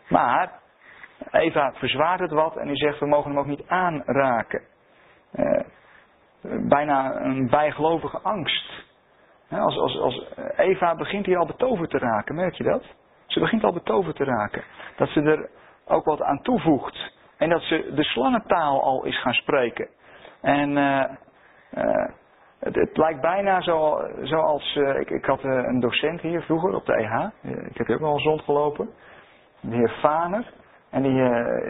Maar 0.10 0.60
Eva 1.32 1.74
verzwaart 1.74 2.20
het 2.20 2.32
wat 2.32 2.58
en 2.58 2.68
die 2.68 2.76
zegt 2.76 3.00
we 3.00 3.06
mogen 3.06 3.30
hem 3.30 3.40
ook 3.40 3.46
niet 3.46 3.68
aanraken. 3.68 4.62
Uh, 5.36 5.62
bijna 6.68 7.22
een 7.22 7.50
bijgelovige 7.50 8.20
angst. 8.20 8.88
Als, 9.50 9.78
als, 9.78 10.00
als 10.00 10.28
Eva 10.56 10.96
begint 10.96 11.26
hier 11.26 11.38
al 11.38 11.46
betoverd 11.46 11.90
te 11.90 11.98
raken, 11.98 12.36
merk 12.36 12.54
je 12.54 12.64
dat? 12.64 12.84
Ze 13.26 13.40
begint 13.40 13.64
al 13.64 13.74
betoverd 13.74 14.16
te 14.16 14.24
raken. 14.24 14.64
Dat 14.96 15.10
ze 15.10 15.22
er 15.22 15.50
ook 15.86 16.06
wat 16.06 16.22
aan 16.22 16.42
toevoegt. 16.42 17.14
En 17.38 17.50
dat 17.50 17.62
ze 17.62 17.92
de 17.96 18.04
slangentaal 18.04 18.84
al 18.84 19.06
is 19.06 19.22
gaan 19.22 19.34
spreken. 19.34 19.88
En 20.42 20.78
uh, 20.78 21.04
uh, 21.74 22.10
het, 22.60 22.98
lijkt 22.98 23.22
bijna 23.22 23.62
zo, 23.62 24.08
zoals. 24.22 24.76
Uh, 24.76 25.00
ik, 25.00 25.10
ik, 25.10 25.26
had 25.26 25.44
een 25.44 25.80
docent 25.80 26.22
hier 26.22 26.42
vroeger 26.42 26.76
op 26.76 26.86
de 26.86 26.94
EH. 26.94 27.26
ik 27.42 27.78
heb 27.78 27.88
hier 27.88 27.96
ook 27.96 28.02
wel 28.02 28.14
eens 28.14 28.24
rondgelopen. 28.24 28.90
De 29.62 29.76
heer 29.76 29.90
Faner. 29.90 30.54
En 30.90 31.02
die, 31.02 31.24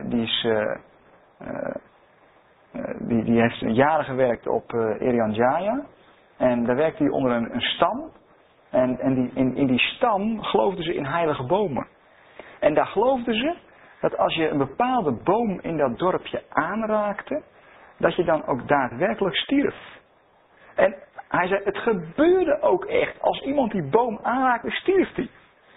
die 0.04 0.22
is. 0.22 0.48
die, 2.98 3.24
die 3.24 3.42
heeft 3.42 3.60
jaren 3.60 4.06
gewerkt 4.06 4.48
op 4.48 4.74
uh, 4.74 5.02
Irian 5.02 5.34
Jaya. 5.34 5.86
En 6.38 6.66
daar 6.66 6.76
werkte 6.76 7.04
hij 7.04 7.12
onder 7.12 7.32
een, 7.32 7.54
een 7.54 7.62
stam. 7.62 8.12
En, 8.70 9.00
en 9.00 9.14
die, 9.14 9.32
in, 9.34 9.56
in 9.56 9.68
die 9.68 9.80
stam 9.80 10.42
geloofden 10.42 10.84
ze 10.84 10.94
in 10.94 11.06
heilige 11.06 11.44
bomen. 11.44 11.88
En 12.60 12.74
daar 12.74 12.86
geloofden 12.86 13.36
ze 13.36 13.56
dat 14.02 14.18
als 14.18 14.36
je 14.36 14.50
een 14.50 14.58
bepaalde 14.58 15.12
boom 15.12 15.60
in 15.62 15.78
dat 15.78 15.98
dorpje 15.98 16.44
aanraakte, 16.50 17.42
dat 17.98 18.16
je 18.16 18.24
dan 18.24 18.46
ook 18.46 18.68
daadwerkelijk 18.68 19.36
stierf. 19.36 19.99
En 20.80 20.95
hij 21.27 21.47
zei, 21.47 21.61
het 21.63 21.77
gebeurde 21.77 22.61
ook 22.61 22.86
echt. 22.86 23.21
Als 23.21 23.41
iemand 23.41 23.71
die 23.71 23.89
boom 23.89 24.19
aanraakte, 24.23 24.71
stierf 24.71 25.15
hij. 25.15 25.30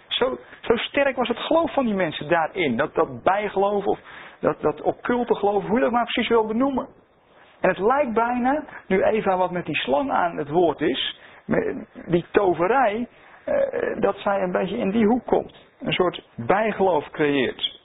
Zo, 0.07 0.37
zo 0.61 0.75
sterk 0.75 1.15
was 1.15 1.27
het 1.27 1.37
geloof 1.37 1.73
van 1.73 1.85
die 1.85 1.93
mensen 1.93 2.29
daarin. 2.29 2.77
Dat, 2.77 2.95
dat 2.95 3.23
bijgeloof 3.23 3.85
of 3.85 3.99
dat, 4.39 4.61
dat 4.61 4.81
occulte 4.81 5.35
geloof, 5.35 5.65
hoe 5.65 5.75
je 5.75 5.83
dat 5.83 5.91
maar 5.91 6.03
precies 6.03 6.29
wil 6.29 6.47
benoemen. 6.47 6.87
En 7.59 7.69
het 7.69 7.77
lijkt 7.77 8.13
bijna, 8.13 8.63
nu 8.87 9.03
Eva 9.03 9.37
wat 9.37 9.51
met 9.51 9.65
die 9.65 9.75
slang 9.75 10.11
aan 10.11 10.37
het 10.37 10.49
woord 10.49 10.81
is, 10.81 11.19
die 12.05 12.25
toverij, 12.31 13.07
uh, 13.45 14.01
dat 14.01 14.17
zij 14.17 14.41
een 14.41 14.51
beetje 14.51 14.77
in 14.77 14.91
die 14.91 15.05
hoek 15.05 15.25
komt. 15.25 15.55
Een 15.79 15.93
soort 15.93 16.27
bijgeloof 16.35 17.09
creëert. 17.09 17.79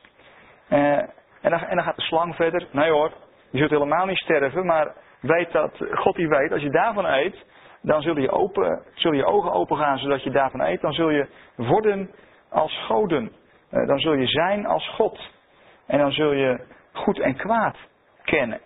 Uh, 0.70 0.96
en, 1.42 1.50
dan, 1.50 1.60
en 1.60 1.76
dan 1.76 1.84
gaat 1.84 1.96
de 1.96 2.02
slang 2.02 2.34
verder. 2.34 2.66
Nee 2.72 2.90
hoor, 2.90 3.12
je 3.50 3.58
zult 3.58 3.70
helemaal 3.70 4.06
niet 4.06 4.18
sterven, 4.18 4.66
maar 4.66 4.92
weet 5.20 5.52
dat 5.52 5.84
God 5.92 6.16
die 6.16 6.28
weet, 6.28 6.52
als 6.52 6.62
je 6.62 6.70
daarvan 6.70 7.04
eet, 7.04 7.44
dan 7.82 8.02
zul 8.02 8.16
je, 8.16 8.30
open, 8.30 8.82
zul 8.94 9.12
je 9.12 9.24
ogen 9.24 9.52
open 9.52 9.76
gaan 9.76 9.98
zodat 9.98 10.22
je 10.22 10.30
daarvan 10.30 10.60
eet. 10.60 10.80
Dan 10.80 10.92
zul 10.92 11.10
je 11.10 11.28
worden 11.56 12.10
als 12.50 12.84
goden. 12.86 13.32
Uh, 13.70 13.86
dan 13.86 13.98
zul 13.98 14.12
je 14.12 14.26
zijn 14.26 14.66
als 14.66 14.88
God. 14.88 15.20
En 15.86 15.98
dan 15.98 16.12
zul 16.12 16.32
je 16.32 16.66
goed 16.92 17.20
en 17.20 17.36
kwaad 17.36 17.76
kennen. 18.22 18.60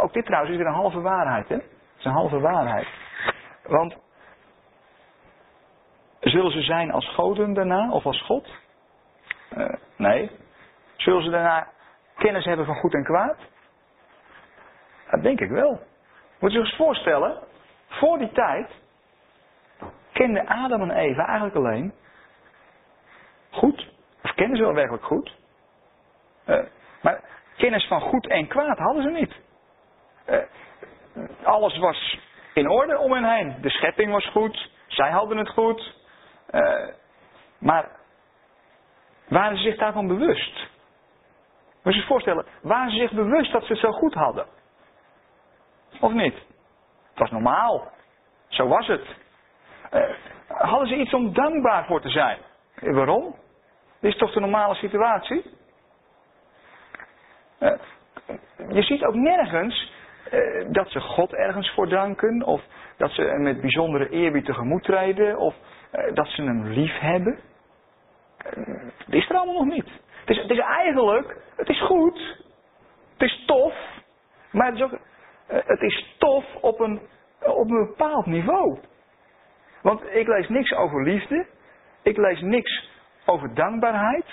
ook 0.00 0.12
dit 0.12 0.24
trouwens 0.24 0.52
is 0.52 0.58
weer 0.58 0.66
een 0.66 0.80
halve 0.80 1.00
waarheid, 1.00 1.48
hè? 1.48 1.54
Het 1.54 1.98
is 1.98 2.04
een 2.04 2.12
halve 2.12 2.40
waarheid. 2.40 2.86
Want 3.62 3.96
zullen 6.20 6.52
ze 6.52 6.62
zijn 6.62 6.90
als 6.90 7.14
goden 7.14 7.52
daarna 7.54 7.90
of 7.90 8.06
als 8.06 8.22
God? 8.22 8.48
Uh, 9.56 9.74
nee. 9.96 10.30
Zullen 10.96 11.22
ze 11.22 11.30
daarna 11.30 11.68
kennis 12.16 12.44
hebben 12.44 12.66
van 12.66 12.74
goed 12.74 12.94
en 12.94 13.04
kwaad? 13.04 13.36
Dat 15.12 15.22
denk 15.22 15.40
ik 15.40 15.50
wel. 15.50 15.80
Moet 16.38 16.52
je 16.52 16.58
zich 16.58 16.68
eens 16.68 16.76
voorstellen, 16.76 17.38
voor 17.88 18.18
die 18.18 18.32
tijd 18.32 18.70
kenden 20.12 20.46
Adam 20.46 20.82
en 20.82 20.90
Eva 20.90 21.26
eigenlijk 21.26 21.56
alleen 21.56 21.92
goed. 23.50 23.88
Of 24.22 24.34
kennen 24.34 24.56
ze 24.56 24.62
wel 24.62 24.74
werkelijk 24.74 25.04
goed. 25.04 25.36
Uh, 26.46 26.64
maar 27.02 27.20
kennis 27.56 27.86
van 27.86 28.00
goed 28.00 28.26
en 28.26 28.46
kwaad 28.46 28.78
hadden 28.78 29.02
ze 29.02 29.08
niet. 29.08 29.34
Uh, 30.28 31.46
alles 31.46 31.78
was 31.78 32.18
in 32.54 32.68
orde 32.68 32.98
om 32.98 33.12
hen 33.12 33.24
heen. 33.24 33.56
De 33.60 33.70
schepping 33.70 34.12
was 34.12 34.26
goed, 34.26 34.70
zij 34.86 35.10
hadden 35.10 35.36
het 35.36 35.48
goed. 35.48 35.96
Uh, 36.50 36.88
maar 37.58 37.88
waren 39.28 39.56
ze 39.56 39.62
zich 39.62 39.76
daarvan 39.76 40.06
bewust? 40.06 40.70
Moet 41.82 41.94
je 41.94 42.00
je 42.00 42.06
voorstellen, 42.06 42.46
waren 42.62 42.90
ze 42.90 42.96
zich 42.96 43.12
bewust 43.12 43.52
dat 43.52 43.62
ze 43.62 43.72
het 43.72 43.80
zo 43.80 43.90
goed 43.90 44.14
hadden? 44.14 44.46
Of 46.02 46.12
niet? 46.12 46.34
Het 47.08 47.18
was 47.18 47.30
normaal. 47.30 47.90
Zo 48.48 48.68
was 48.68 48.86
het. 48.86 49.04
Uh, 49.92 50.02
hadden 50.46 50.88
ze 50.88 50.96
iets 50.96 51.14
om 51.14 51.32
dankbaar 51.32 51.86
voor 51.86 52.00
te 52.00 52.08
zijn? 52.08 52.38
Uh, 52.80 52.94
waarom? 52.94 53.34
Dit 54.00 54.12
is 54.12 54.18
toch 54.18 54.32
de 54.32 54.40
normale 54.40 54.74
situatie? 54.74 55.60
je 58.68 58.82
ziet 58.82 59.04
ook 59.04 59.14
nergens 59.14 59.92
eh, 60.30 60.66
dat 60.68 60.90
ze 60.90 61.00
God 61.00 61.32
ergens 61.32 61.70
voor 61.74 61.88
danken. 61.88 62.42
Of 62.42 62.62
dat 62.96 63.10
ze 63.10 63.22
met 63.22 63.60
bijzondere 63.60 64.08
eerbied 64.08 64.44
tegemoet 64.44 64.82
treden. 64.82 65.38
Of 65.38 65.54
eh, 65.90 66.14
dat 66.14 66.26
ze 66.26 66.42
hem 66.42 66.66
lief 66.66 66.98
hebben. 66.98 67.38
dat 69.06 69.14
is 69.14 69.28
er 69.28 69.36
allemaal 69.36 69.64
nog 69.64 69.74
niet. 69.74 69.88
Het 70.20 70.30
is, 70.30 70.36
het 70.36 70.50
is 70.50 70.58
eigenlijk, 70.58 71.36
het 71.56 71.68
is 71.68 71.82
goed. 71.82 72.40
Het 73.12 73.30
is 73.30 73.44
tof. 73.46 73.74
Maar 74.50 74.66
het 74.66 74.74
is 74.74 74.82
ook, 74.82 74.98
het 75.52 75.80
is 75.80 76.14
tof 76.18 76.44
op 76.60 76.80
een, 76.80 77.00
op 77.40 77.70
een 77.70 77.86
bepaald 77.86 78.26
niveau. 78.26 78.78
Want 79.82 80.02
ik 80.14 80.26
lees 80.26 80.48
niks 80.48 80.74
over 80.74 81.02
liefde. 81.02 81.46
Ik 82.02 82.16
lees 82.16 82.40
niks 82.40 82.90
over 83.26 83.54
dankbaarheid. 83.54 84.26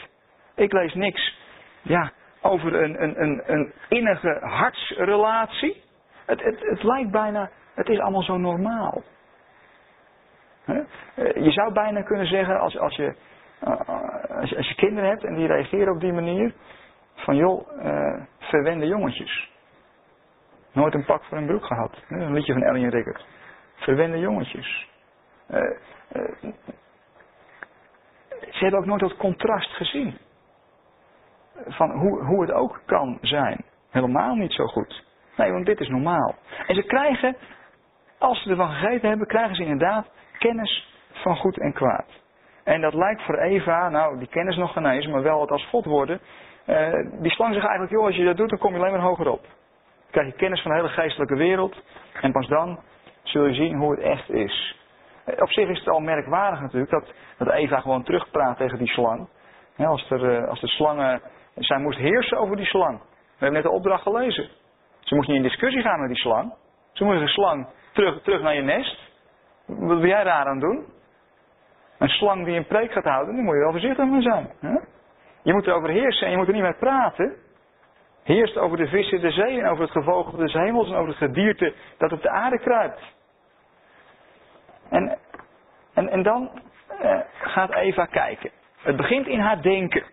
Ik 0.56 0.74
lees 0.74 0.94
niks 0.94 1.38
ja, 1.82 2.12
over 2.42 2.74
een, 2.84 3.04
een, 3.04 3.22
een, 3.22 3.42
een 3.46 3.74
innige 3.90 4.38
hartsrelatie. 4.42 5.84
Het, 6.26 6.44
het, 6.44 6.60
het 6.60 6.84
lijkt 6.84 7.12
bijna, 7.12 7.50
het 7.76 7.90
is 7.90 8.00
allemaal 8.00 8.24
zo 8.24 8.38
normaal. 8.38 9.04
Eh, 10.66 11.44
je 11.44 11.52
zou 11.52 11.74
bijna 11.74 12.02
kunnen 12.02 12.28
zeggen, 12.28 12.60
als, 12.60 12.78
als, 12.78 12.96
je, 12.96 13.16
eh, 13.60 13.80
als, 14.40 14.50
je, 14.50 14.58
als 14.58 14.68
je 14.68 14.76
kinderen 14.76 15.10
hebt 15.10 15.24
en 15.24 15.36
die 15.36 15.48
reageren 15.48 15.94
op 15.94 16.00
die 16.00 16.14
manier, 16.14 16.54
van 17.16 17.36
joh, 17.36 17.84
uh, 17.84 18.22
verwende 18.40 18.88
jongetjes. 18.88 19.52
Nooit 20.72 20.94
een 20.94 21.06
pak 21.06 21.24
voor 21.24 21.38
een 21.38 21.46
broek 21.46 21.66
gehad. 21.66 22.04
Een 22.10 22.34
liedje 22.34 22.54
van 22.54 22.64
Ellen 22.64 22.90
Rickert. 22.90 23.26
Verwende 23.76 24.20
jongetjes. 24.20 24.88
Uh, 25.50 25.58
uh, 26.16 26.52
ze 28.40 28.60
hebben 28.60 28.80
ook 28.80 28.86
nooit 28.86 29.02
dat 29.02 29.18
contrast 29.18 29.72
gezien. 29.72 30.18
Van 31.68 31.92
hoe, 31.92 32.24
hoe 32.24 32.42
het 32.42 32.52
ook 32.52 32.82
kan 32.86 33.18
zijn. 33.22 33.64
Helemaal 33.90 34.36
niet 34.36 34.54
zo 34.54 34.66
goed. 34.66 35.06
Nee, 35.36 35.52
want 35.52 35.66
dit 35.66 35.80
is 35.80 35.88
normaal. 35.88 36.36
En 36.68 36.76
ze 36.76 36.84
krijgen, 36.84 37.36
als 38.18 38.44
ze 38.44 38.50
ervan 38.50 38.72
gegeten 38.72 39.10
hebben, 39.10 39.28
krijgen 39.28 39.56
ze 39.56 39.64
inderdaad 39.64 40.12
kennis 40.38 40.88
van 41.12 41.36
goed 41.36 41.60
en 41.60 41.74
kwaad. 41.74 42.06
En 42.64 42.82
dat 42.82 42.94
lijkt 42.94 43.22
voor 43.22 43.38
Eva, 43.38 43.90
nou 43.90 44.18
die 44.18 44.28
kennis 44.28 44.56
nog 44.56 44.74
genezen, 44.74 45.12
maar 45.12 45.22
wel 45.24 45.42
het 45.42 45.52
als 45.52 45.66
God 45.66 45.86
worden. 45.86 46.22
Uh, 46.68 46.92
die 47.22 47.32
slang 47.32 47.54
zich 47.54 47.64
eigenlijk, 47.64 47.92
joh, 47.92 48.06
als 48.06 48.16
je 48.16 48.26
dat 48.26 48.38
doet, 48.38 48.50
dan 48.50 48.60
kom 48.60 48.74
je 48.74 48.80
alleen 48.80 48.92
maar 48.92 49.02
hoger 49.02 49.30
op. 49.30 49.46
Krijg 50.12 50.28
je 50.28 50.34
kennis 50.34 50.62
van 50.62 50.72
de 50.72 50.78
hele 50.78 50.90
geestelijke 50.90 51.36
wereld. 51.36 51.76
En 52.22 52.32
pas 52.32 52.48
dan 52.48 52.80
zul 53.24 53.46
je 53.46 53.54
zien 53.54 53.78
hoe 53.78 53.92
het 53.92 54.00
echt 54.00 54.30
is. 54.30 54.78
Op 55.26 55.52
zich 55.52 55.70
is 55.70 55.80
het 55.80 55.90
al 55.90 56.00
merkwaardig 56.00 56.62
natuurlijk 56.62 56.92
dat, 56.92 57.14
dat 57.38 57.50
Eva 57.50 57.80
gewoon 57.80 58.04
terugpraat 58.04 58.58
tegen 58.58 58.78
die 58.78 58.88
slang. 58.88 59.28
als, 59.78 60.10
er, 60.10 60.36
eh, 60.36 60.50
als 60.50 60.60
de 60.60 60.68
slangen. 60.68 61.22
Zij 61.56 61.78
moest 61.78 62.00
heersen 62.00 62.38
over 62.38 62.56
die 62.56 62.66
slang. 62.66 63.00
We 63.00 63.46
hebben 63.46 63.62
net 63.62 63.72
de 63.72 63.78
opdracht 63.78 64.04
gelezen. 64.04 64.50
Ze 65.00 65.16
moest 65.16 65.28
niet 65.28 65.38
in 65.38 65.44
discussie 65.44 65.82
gaan 65.82 66.00
met 66.00 66.10
die 66.10 66.18
slang. 66.18 66.54
Ze 66.94 67.04
moest 67.04 67.20
de 67.20 67.28
slang 67.28 67.68
terug, 67.94 68.22
terug 68.22 68.42
naar 68.42 68.56
je 68.56 68.62
nest. 68.62 69.00
Wat 69.66 70.00
wil 70.00 70.08
jij 70.08 70.24
daar 70.24 70.46
aan 70.46 70.60
doen? 70.60 70.86
Een 71.98 72.10
slang 72.10 72.46
die 72.46 72.56
een 72.56 72.68
preek 72.68 72.92
gaat 72.92 73.04
houden, 73.04 73.36
daar 73.36 73.44
moet 73.44 73.54
je 73.54 73.60
wel 73.60 73.72
voorzichtig 73.72 74.06
mee 74.06 74.22
zijn. 74.22 74.50
Hè? 74.60 74.78
Je 75.42 75.54
moet 75.54 75.68
erover 75.68 75.90
heersen 75.90 76.26
en 76.26 76.32
je 76.32 76.38
moet 76.38 76.48
er 76.48 76.54
niet 76.54 76.62
mee 76.62 76.74
praten. 76.74 77.36
Heerst 78.30 78.58
over 78.58 78.78
de 78.78 78.88
vissen 78.88 79.22
de 79.22 79.32
zee 79.32 79.60
en 79.60 79.68
over 79.68 79.84
het 79.84 79.92
gevogelte 79.92 80.38
des 80.38 80.54
hemels 80.54 80.88
en 80.88 80.96
over 80.96 81.08
het 81.08 81.18
gedierte 81.18 81.74
dat 81.98 82.12
op 82.12 82.22
de 82.22 82.30
aarde 82.30 82.60
kruipt. 82.60 83.02
En, 84.90 85.18
en, 85.94 86.10
en 86.10 86.24
dan 86.24 86.50
uh, 87.02 87.20
gaat 87.42 87.74
Eva 87.74 88.06
kijken. 88.06 88.52
Het 88.82 88.96
begint 88.96 89.28
in 89.28 89.40
haar 89.40 89.62
denken. 89.62 90.04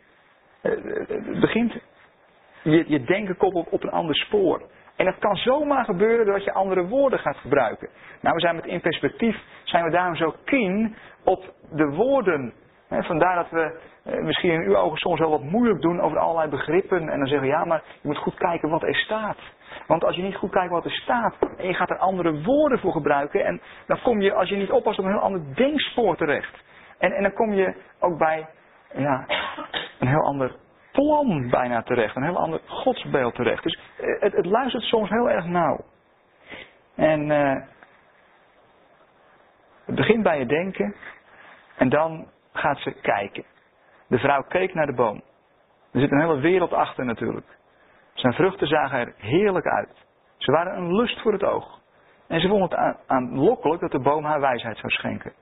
Uh, 0.62 0.72
het 1.08 1.40
begint, 1.40 1.74
je, 2.62 2.84
je 2.86 3.04
denken 3.04 3.36
komt 3.36 3.68
op, 3.68 3.82
een 3.82 3.90
ander 3.90 4.16
spoor. 4.16 4.62
En 4.96 5.06
het 5.06 5.18
kan 5.18 5.36
zomaar 5.36 5.84
gebeuren 5.84 6.26
dat 6.26 6.44
je 6.44 6.52
andere 6.52 6.86
woorden 6.86 7.18
gaat 7.18 7.36
gebruiken. 7.36 7.88
Nou, 8.20 8.34
we 8.34 8.40
zijn 8.40 8.56
met 8.56 8.66
in 8.66 8.80
perspectief, 8.80 9.36
zijn 9.64 9.84
we 9.84 9.90
daarom 9.90 10.16
zo 10.16 10.34
keen 10.44 10.96
op 11.24 11.54
de 11.70 11.86
woorden. 11.86 12.52
Vandaar 12.88 13.34
dat 13.34 13.50
we 13.50 13.80
eh, 14.04 14.22
misschien 14.22 14.50
in 14.50 14.60
uw 14.60 14.76
ogen 14.76 14.98
soms 14.98 15.18
wel 15.18 15.30
wat 15.30 15.42
moeilijk 15.42 15.80
doen 15.80 16.00
over 16.00 16.18
allerlei 16.18 16.50
begrippen. 16.50 17.08
En 17.08 17.18
dan 17.18 17.28
zeggen 17.28 17.46
we, 17.48 17.54
ja, 17.54 17.64
maar 17.64 17.82
je 18.00 18.08
moet 18.08 18.18
goed 18.18 18.34
kijken 18.34 18.68
wat 18.68 18.82
er 18.82 18.94
staat. 18.94 19.38
Want 19.86 20.04
als 20.04 20.16
je 20.16 20.22
niet 20.22 20.36
goed 20.36 20.50
kijkt 20.50 20.72
wat 20.72 20.84
er 20.84 20.90
staat 20.90 21.34
en 21.56 21.66
je 21.66 21.74
gaat 21.74 21.90
er 21.90 21.98
andere 21.98 22.42
woorden 22.42 22.78
voor 22.78 22.92
gebruiken, 22.92 23.44
en 23.44 23.60
dan 23.86 24.02
kom 24.02 24.20
je, 24.20 24.32
als 24.32 24.48
je 24.48 24.56
niet 24.56 24.70
oppast, 24.70 24.98
op 24.98 25.04
een 25.04 25.10
heel 25.10 25.20
ander 25.20 25.54
denkspoor 25.54 26.16
terecht. 26.16 26.64
En, 26.98 27.12
en 27.12 27.22
dan 27.22 27.32
kom 27.32 27.52
je 27.52 27.74
ook 28.00 28.18
bij 28.18 28.46
ja, 28.94 29.26
een 29.98 30.08
heel 30.08 30.24
ander 30.24 30.54
plan 30.92 31.48
bijna 31.50 31.82
terecht, 31.82 32.16
een 32.16 32.22
heel 32.22 32.38
ander 32.38 32.60
godsbeeld 32.66 33.34
terecht. 33.34 33.62
Dus 33.62 33.78
eh, 33.96 34.20
het, 34.20 34.32
het 34.32 34.46
luistert 34.46 34.82
soms 34.82 35.08
heel 35.10 35.30
erg 35.30 35.44
nauw. 35.44 35.84
En 36.94 37.30
uh, 37.30 37.54
het 39.84 39.94
begint 39.94 40.22
bij 40.22 40.38
je 40.38 40.46
denken 40.46 40.94
en 41.76 41.88
dan 41.88 42.26
gaat 42.56 42.78
ze 42.78 42.90
kijken. 42.90 43.44
De 44.08 44.18
vrouw 44.18 44.42
keek 44.42 44.74
naar 44.74 44.86
de 44.86 44.94
boom. 44.94 45.22
Er 45.92 46.00
zit 46.00 46.10
een 46.10 46.20
hele 46.20 46.40
wereld 46.40 46.72
achter 46.72 47.04
natuurlijk. 47.04 47.56
Zijn 48.14 48.32
vruchten 48.32 48.66
zagen 48.66 48.98
er 48.98 49.14
heerlijk 49.16 49.66
uit. 49.66 50.06
Ze 50.36 50.52
waren 50.52 50.76
een 50.76 50.94
lust 50.94 51.20
voor 51.20 51.32
het 51.32 51.44
oog. 51.44 51.80
En 52.28 52.40
ze 52.40 52.48
vonden 52.48 52.68
het 52.68 52.98
aanlokkelijk 53.06 53.80
dat 53.80 53.90
de 53.90 54.00
boom 54.00 54.24
haar 54.24 54.40
wijsheid 54.40 54.78
zou 54.78 54.92
schenken. 54.92 55.32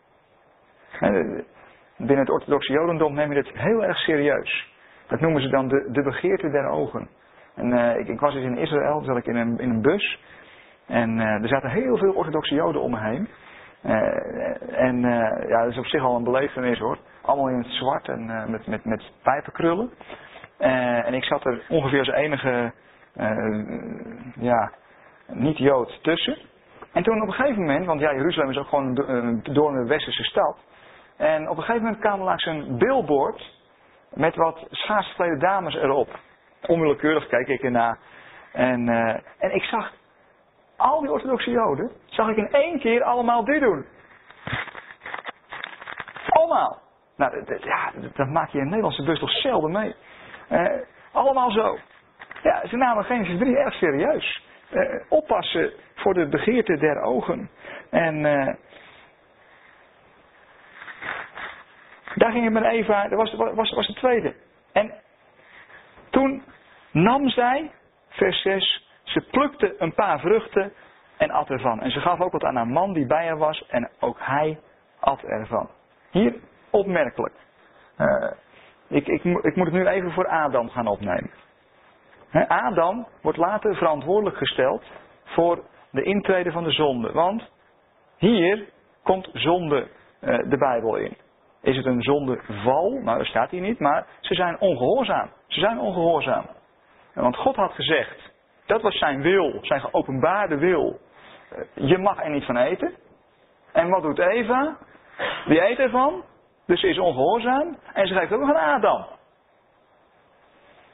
Binnen 1.97 2.19
het 2.19 2.31
orthodoxe 2.31 2.73
jodendom 2.73 3.15
nemen 3.15 3.37
je 3.37 3.43
dit 3.43 3.53
heel 3.53 3.85
erg 3.85 3.97
serieus. 3.97 4.73
Dat 5.07 5.21
noemen 5.21 5.43
ze 5.43 5.49
dan 5.49 5.69
de, 5.69 5.89
de 5.93 6.03
begeerte 6.03 6.51
der 6.51 6.69
ogen. 6.69 7.09
En 7.55 7.71
uh, 7.71 7.99
ik, 7.99 8.09
ik, 8.09 8.21
was 8.21 8.35
eens 8.35 8.45
in 8.45 8.57
Israël, 8.57 9.03
zat 9.03 9.17
ik 9.17 9.27
in 9.27 9.37
een, 9.37 9.59
in 9.59 9.71
een 9.71 9.83
bus. 9.83 10.21
En 10.87 11.19
uh, 11.19 11.43
er 11.43 11.49
zaten 11.49 11.71
heel 11.71 11.97
veel 11.97 12.13
orthodoxe 12.13 12.55
joden 12.55 12.81
om 12.81 12.91
me 12.91 13.01
heen. 13.01 13.29
Uh, 13.87 14.81
en 14.81 15.01
ja, 15.49 15.63
dat 15.63 15.71
is 15.71 15.79
op 15.79 15.87
zich 15.87 16.03
al 16.03 16.17
een 16.17 16.25
belevenis 16.25 16.79
hoor. 16.79 16.99
Allemaal 17.23 17.49
in 17.49 17.59
het 17.59 17.73
zwart 17.73 18.09
en 18.09 18.51
met, 18.51 18.67
met, 18.67 18.85
met 18.85 19.03
pijpenkrullen. 19.23 19.91
En 20.59 21.15
ik 21.15 21.25
zat 21.25 21.45
er 21.45 21.63
ongeveer 21.69 21.99
als 21.99 22.09
enige 22.09 22.73
ja, 24.41 24.73
niet-Jood 25.27 25.99
tussen. 26.03 26.39
En 26.93 27.03
toen 27.03 27.23
op 27.23 27.29
een 27.29 27.35
gegeven 27.35 27.61
moment, 27.61 27.87
want 27.87 28.01
ja, 28.01 28.15
Jeruzalem 28.15 28.51
is 28.51 28.57
ook 28.57 28.69
gewoon 28.69 28.95
door 29.43 29.77
een 29.77 29.87
westerse 29.87 30.25
stad. 30.25 30.59
En 31.17 31.49
op 31.49 31.57
een 31.57 31.63
gegeven 31.63 31.83
moment 31.83 32.01
kwam 32.01 32.19
er 32.19 32.25
langs 32.25 32.45
een 32.47 32.79
billboard 32.79 33.53
met 34.15 34.37
wat 34.37 34.67
schaatsgeklede 34.71 35.39
dames 35.39 35.75
erop. 35.75 36.09
Onwillekeurig 36.67 37.27
keek 37.27 37.49
ik 37.49 37.63
ernaar. 37.63 37.99
En, 38.53 38.89
en 39.39 39.55
ik 39.55 39.63
zag 39.63 39.93
al 40.77 41.01
die 41.01 41.11
orthodoxe 41.11 41.51
joden, 41.51 41.91
zag 42.07 42.29
ik 42.29 42.37
in 42.37 42.53
één 42.53 42.79
keer 42.79 43.03
allemaal 43.03 43.45
dit 43.45 43.61
doen. 43.61 43.87
Allemaal. 46.29 46.83
Nou, 47.17 47.45
dat, 47.45 47.63
ja, 47.63 47.93
dat 48.15 48.29
maak 48.29 48.49
je 48.51 48.59
in 48.59 48.69
Nederlandse 48.69 49.03
bus 49.03 49.19
toch 49.19 49.31
zelden 49.31 49.73
mee. 49.73 49.95
Uh, 50.51 50.71
allemaal 51.13 51.51
zo. 51.51 51.79
Ja, 52.43 52.67
ze 52.67 52.77
namen 52.77 53.05
Genesis 53.05 53.39
3 53.39 53.57
erg 53.57 53.75
serieus. 53.75 54.43
Uh, 54.73 55.01
oppassen 55.09 55.73
voor 55.95 56.15
de 56.15 56.29
begeerte 56.29 56.77
der 56.77 57.01
ogen. 57.01 57.51
En 57.91 58.15
uh, 58.15 58.55
daar 62.15 62.31
ging 62.31 62.45
het 62.45 62.53
met 62.53 62.65
Eva, 62.65 63.09
dat 63.09 63.19
was, 63.19 63.55
was, 63.55 63.71
was 63.71 63.87
de 63.87 63.95
tweede. 63.95 64.35
En 64.73 64.93
toen 66.11 66.43
nam 66.91 67.29
zij, 67.29 67.71
vers 68.09 68.43
6, 68.43 68.84
ze 69.15 69.21
plukte 69.31 69.75
een 69.79 69.95
paar 69.95 70.21
vruchten 70.21 70.73
en 71.17 71.31
at 71.31 71.51
ervan. 71.51 71.81
En 71.81 71.91
ze 71.91 72.01
gaf 72.01 72.21
ook 72.21 72.33
wat 72.33 72.45
aan 72.45 72.57
haar 72.57 72.69
man 72.69 72.93
die 72.93 73.07
bij 73.07 73.27
haar 73.27 73.39
was 73.39 73.67
en 73.67 73.91
ook 74.01 74.19
hij 74.21 74.59
at 75.01 75.23
ervan. 75.23 75.69
Hier 76.11 76.35
opmerkelijk. 76.71 77.35
Uh, 77.99 78.31
ik, 78.89 79.07
ik, 79.07 79.25
ik 79.25 79.57
moet 79.57 79.67
het 79.67 79.75
nu 79.75 79.87
even 79.87 80.13
voor 80.13 80.29
Adam 80.29 80.69
gaan 80.69 80.87
opnemen. 80.87 81.31
Adam 82.49 83.07
wordt 83.23 83.39
later 83.39 83.77
verantwoordelijk 83.77 84.37
gesteld 84.37 84.85
voor 85.25 85.65
de 85.91 86.03
intrede 86.03 86.53
van 86.53 86.65
de 86.65 86.73
zonde. 86.73 87.13
Want 87.13 87.51
hier 88.17 88.69
komt 89.03 89.29
zonde 89.33 89.89
uh, 90.21 90.39
de 90.51 90.57
Bijbel 90.57 90.97
in. 90.97 91.17
Is 91.63 91.77
het 91.77 91.87
een 91.87 92.03
zondeval? 92.03 93.01
Nou, 93.03 93.19
dat 93.19 93.27
staat 93.27 93.51
hier 93.51 93.61
niet, 93.61 93.79
maar 93.79 94.07
ze 94.21 94.35
zijn 94.35 94.61
ongehoorzaam. 94.61 95.29
Ze 95.47 95.61
zijn 95.61 95.79
ongehoorzaam. 95.79 96.47
Want 97.15 97.37
God 97.37 97.57
had 97.57 97.73
gezegd, 97.73 98.34
dat 98.67 98.83
was 98.83 98.99
zijn 98.99 99.23
wil, 99.23 99.59
zijn 99.61 99.81
geopenbaarde 99.81 100.59
wil. 100.59 101.01
Eh, 101.51 101.89
je 101.89 101.99
mag 101.99 102.25
er 102.25 102.31
niet 102.31 102.45
van 102.45 102.57
eten. 102.57 102.95
En 103.73 103.89
wat 103.89 104.03
doet 104.03 104.19
Eva? 104.19 104.77
Die 105.47 105.63
eet 105.63 105.79
ervan. 105.79 106.25
Dus 106.67 106.81
ze 106.81 106.89
is 106.89 106.99
ongehoorzaam 106.99 107.79
en 107.93 108.07
ze 108.07 108.15
geeft 108.15 108.33
ook 108.33 108.41
nog 108.41 108.57
aan 108.57 108.75
Adam. 108.75 109.07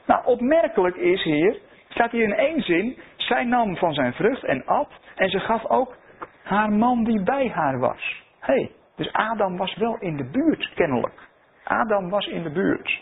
Nou, 0.05 0.25
opmerkelijk 0.25 0.95
is 0.95 1.23
hier, 1.23 1.59
staat 1.89 2.11
hier 2.11 2.23
in 2.23 2.33
één 2.33 2.61
zin, 2.61 2.99
zij 3.15 3.43
nam 3.43 3.77
van 3.77 3.93
zijn 3.93 4.13
vrucht 4.13 4.43
en 4.43 4.65
at 4.65 4.89
en 5.15 5.29
ze 5.29 5.39
gaf 5.39 5.65
ook 5.65 5.95
haar 6.43 6.71
man 6.71 7.03
die 7.03 7.23
bij 7.23 7.49
haar 7.49 7.79
was. 7.79 8.23
Hé, 8.39 8.53
hey, 8.53 8.71
dus 8.95 9.13
Adam 9.13 9.57
was 9.57 9.75
wel 9.75 9.97
in 9.99 10.17
de 10.17 10.29
buurt, 10.31 10.73
kennelijk. 10.73 11.29
Adam 11.63 12.09
was 12.09 12.27
in 12.27 12.43
de 12.43 12.51
buurt. 12.51 13.01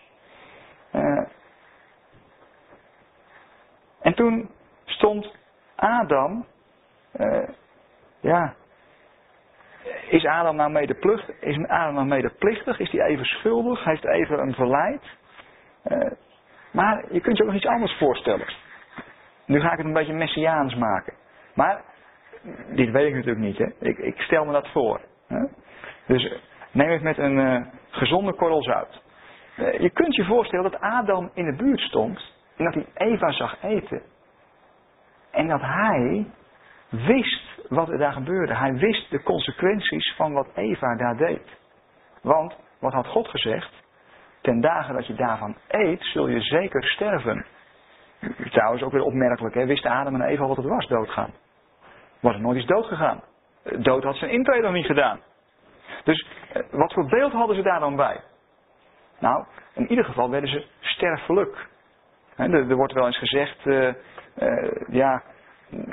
Uh, 0.93 1.27
en 4.01 4.13
toen 4.13 4.49
stond 5.09 5.35
Adam, 5.75 6.45
uh, 7.19 7.47
ja, 8.19 8.53
is 10.09 10.25
Adam 10.25 10.55
nou 10.55 10.71
medeplichtig? 10.71 11.39
Is 11.39 11.67
Adam 11.67 11.93
nou 11.93 12.07
medeplichtig? 12.07 12.79
Is 12.79 12.91
hij 12.91 13.01
even 13.01 13.25
schuldig? 13.25 13.83
Heeft 13.83 14.05
even 14.05 14.39
een 14.39 14.53
verleid? 14.53 15.01
Uh, 15.91 16.11
maar 16.71 17.05
je 17.11 17.19
kunt 17.19 17.37
je 17.37 17.43
ook 17.43 17.49
nog 17.49 17.57
iets 17.57 17.71
anders 17.71 17.97
voorstellen. 17.97 18.47
Nu 19.45 19.59
ga 19.59 19.71
ik 19.71 19.77
het 19.77 19.85
een 19.85 19.93
beetje 19.93 20.13
messiaans 20.13 20.75
maken. 20.75 21.13
Maar, 21.53 21.81
dit 22.69 22.91
weet 22.91 23.07
ik 23.07 23.13
natuurlijk 23.13 23.45
niet, 23.45 23.57
hè. 23.57 23.67
Ik, 23.79 23.97
ik 23.97 24.21
stel 24.21 24.45
me 24.45 24.51
dat 24.51 24.67
voor. 24.67 25.01
Hè? 25.27 25.45
Dus 26.07 26.33
neem 26.71 26.89
het 26.89 27.01
met 27.01 27.17
een 27.17 27.37
uh, 27.37 27.61
gezonde 27.89 28.33
korrel 28.33 28.63
zout. 28.63 29.01
Je 29.55 29.89
kunt 29.89 30.15
je 30.15 30.25
voorstellen 30.25 30.71
dat 30.71 30.81
Adam 30.81 31.31
in 31.33 31.45
de 31.45 31.55
buurt 31.55 31.79
stond 31.79 32.33
en 32.57 32.65
dat 32.65 32.73
hij 32.73 32.85
Eva 32.93 33.31
zag 33.31 33.63
eten. 33.63 34.01
En 35.31 35.47
dat 35.47 35.61
hij 35.61 36.25
wist 36.89 37.67
wat 37.69 37.89
er 37.89 37.97
daar 37.97 38.13
gebeurde. 38.13 38.55
Hij 38.55 38.73
wist 38.73 39.09
de 39.09 39.23
consequenties 39.23 40.13
van 40.15 40.33
wat 40.33 40.47
Eva 40.55 40.95
daar 40.95 41.17
deed. 41.17 41.57
Want, 42.21 42.55
wat 42.79 42.93
had 42.93 43.07
God 43.07 43.27
gezegd? 43.27 43.71
Ten 44.41 44.61
dagen 44.61 44.93
dat 44.93 45.07
je 45.07 45.13
daarvan 45.13 45.55
eet, 45.67 46.03
zul 46.03 46.27
je 46.27 46.41
zeker 46.41 46.83
sterven. 46.83 47.45
Trouwens 48.51 48.83
ook 48.83 48.91
weer 48.91 49.03
opmerkelijk, 49.03 49.55
hè? 49.55 49.65
wisten 49.65 49.91
Adam 49.91 50.15
en 50.15 50.21
Eva 50.21 50.47
wat 50.47 50.57
het 50.57 50.65
was, 50.65 50.87
doodgaan. 50.87 51.33
Was 52.19 52.33
er 52.33 52.41
nooit 52.41 52.57
eens 52.57 52.65
dood 52.65 52.85
gegaan. 52.85 53.23
Dood 53.63 54.03
had 54.03 54.15
zijn 54.15 54.31
intrede 54.31 54.61
nog 54.61 54.73
niet 54.73 54.85
gedaan. 54.85 55.19
Dus 56.03 56.27
eh, 56.53 56.61
wat 56.71 56.93
voor 56.93 57.05
beeld 57.05 57.31
hadden 57.31 57.55
ze 57.55 57.61
daar 57.61 57.79
dan 57.79 57.95
bij? 57.95 58.21
Nou, 59.19 59.45
in 59.73 59.89
ieder 59.89 60.05
geval 60.05 60.29
werden 60.29 60.49
ze 60.49 60.65
sterfelijk. 60.79 61.67
er, 62.35 62.75
wordt 62.75 62.93
wel 62.93 63.05
eens 63.05 63.17
gezegd, 63.17 63.65
uh, 63.65 63.93
ja, 64.87 65.23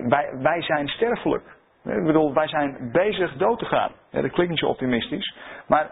wij, 0.09 0.31
wij 0.43 0.63
zijn 0.63 0.89
sterfelijk. 0.89 1.45
Ik 1.85 2.05
bedoel, 2.05 2.35
wij 2.35 2.49
zijn 2.49 2.91
bezig 2.93 3.37
dood 3.37 3.59
te 3.59 3.65
gaan. 3.65 3.93
Ja, 4.11 4.21
dat 4.21 4.31
klinkt 4.31 4.51
niet 4.51 4.61
zo 4.61 4.67
optimistisch. 4.67 5.37
Maar 5.67 5.91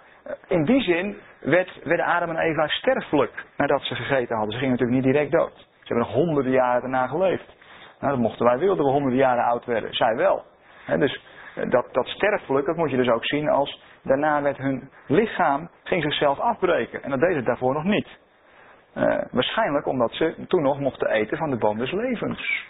in 0.49 0.65
die 0.65 0.83
zin 0.83 1.17
werd, 1.41 1.81
werden 1.85 2.07
Adam 2.07 2.31
en 2.31 2.39
Eva 2.39 2.67
sterfelijk 2.67 3.45
nadat 3.57 3.83
ze 3.83 3.95
gegeten 3.95 4.37
hadden. 4.37 4.53
Ze 4.53 4.59
gingen 4.59 4.77
natuurlijk 4.77 5.05
niet 5.05 5.13
direct 5.13 5.33
dood. 5.33 5.57
Ze 5.57 5.95
hebben 5.95 6.07
nog 6.07 6.15
honderden 6.15 6.53
jaren 6.53 6.81
daarna 6.81 7.07
geleefd. 7.07 7.57
Nou, 8.01 8.13
dat 8.13 8.23
mochten 8.23 8.47
wij 8.47 8.59
wilden 8.59 8.85
we 8.85 8.91
honderden 8.91 9.19
jaren 9.19 9.45
oud 9.45 9.65
werden. 9.65 9.95
Zij 9.95 10.17
wel. 10.17 10.45
dus 10.99 11.21
dat, 11.55 11.89
dat 11.93 12.07
sterfelijk, 12.07 12.67
dat 12.67 12.77
moet 12.77 12.91
je 12.91 12.97
dus 12.97 13.09
ook 13.09 13.25
zien 13.25 13.49
als 13.49 13.83
daarna 14.03 14.43
werd 14.43 14.57
hun 14.57 14.91
lichaam, 15.07 15.71
ging 15.85 16.03
zichzelf 16.03 16.39
afbreken. 16.39 17.03
En 17.03 17.11
dat 17.11 17.21
deed 17.21 17.37
het 17.37 17.45
daarvoor 17.45 17.75
nog 17.75 17.85
niet. 17.85 18.09
Uh, 18.97 19.19
waarschijnlijk 19.31 19.87
omdat 19.87 20.13
ze 20.13 20.35
toen 20.49 20.63
nog 20.63 20.81
mochten 20.81 21.11
eten 21.11 21.37
van 21.39 21.51
de 21.51 21.57
boom 21.57 21.79
des 21.79 21.93
levens. 21.93 22.67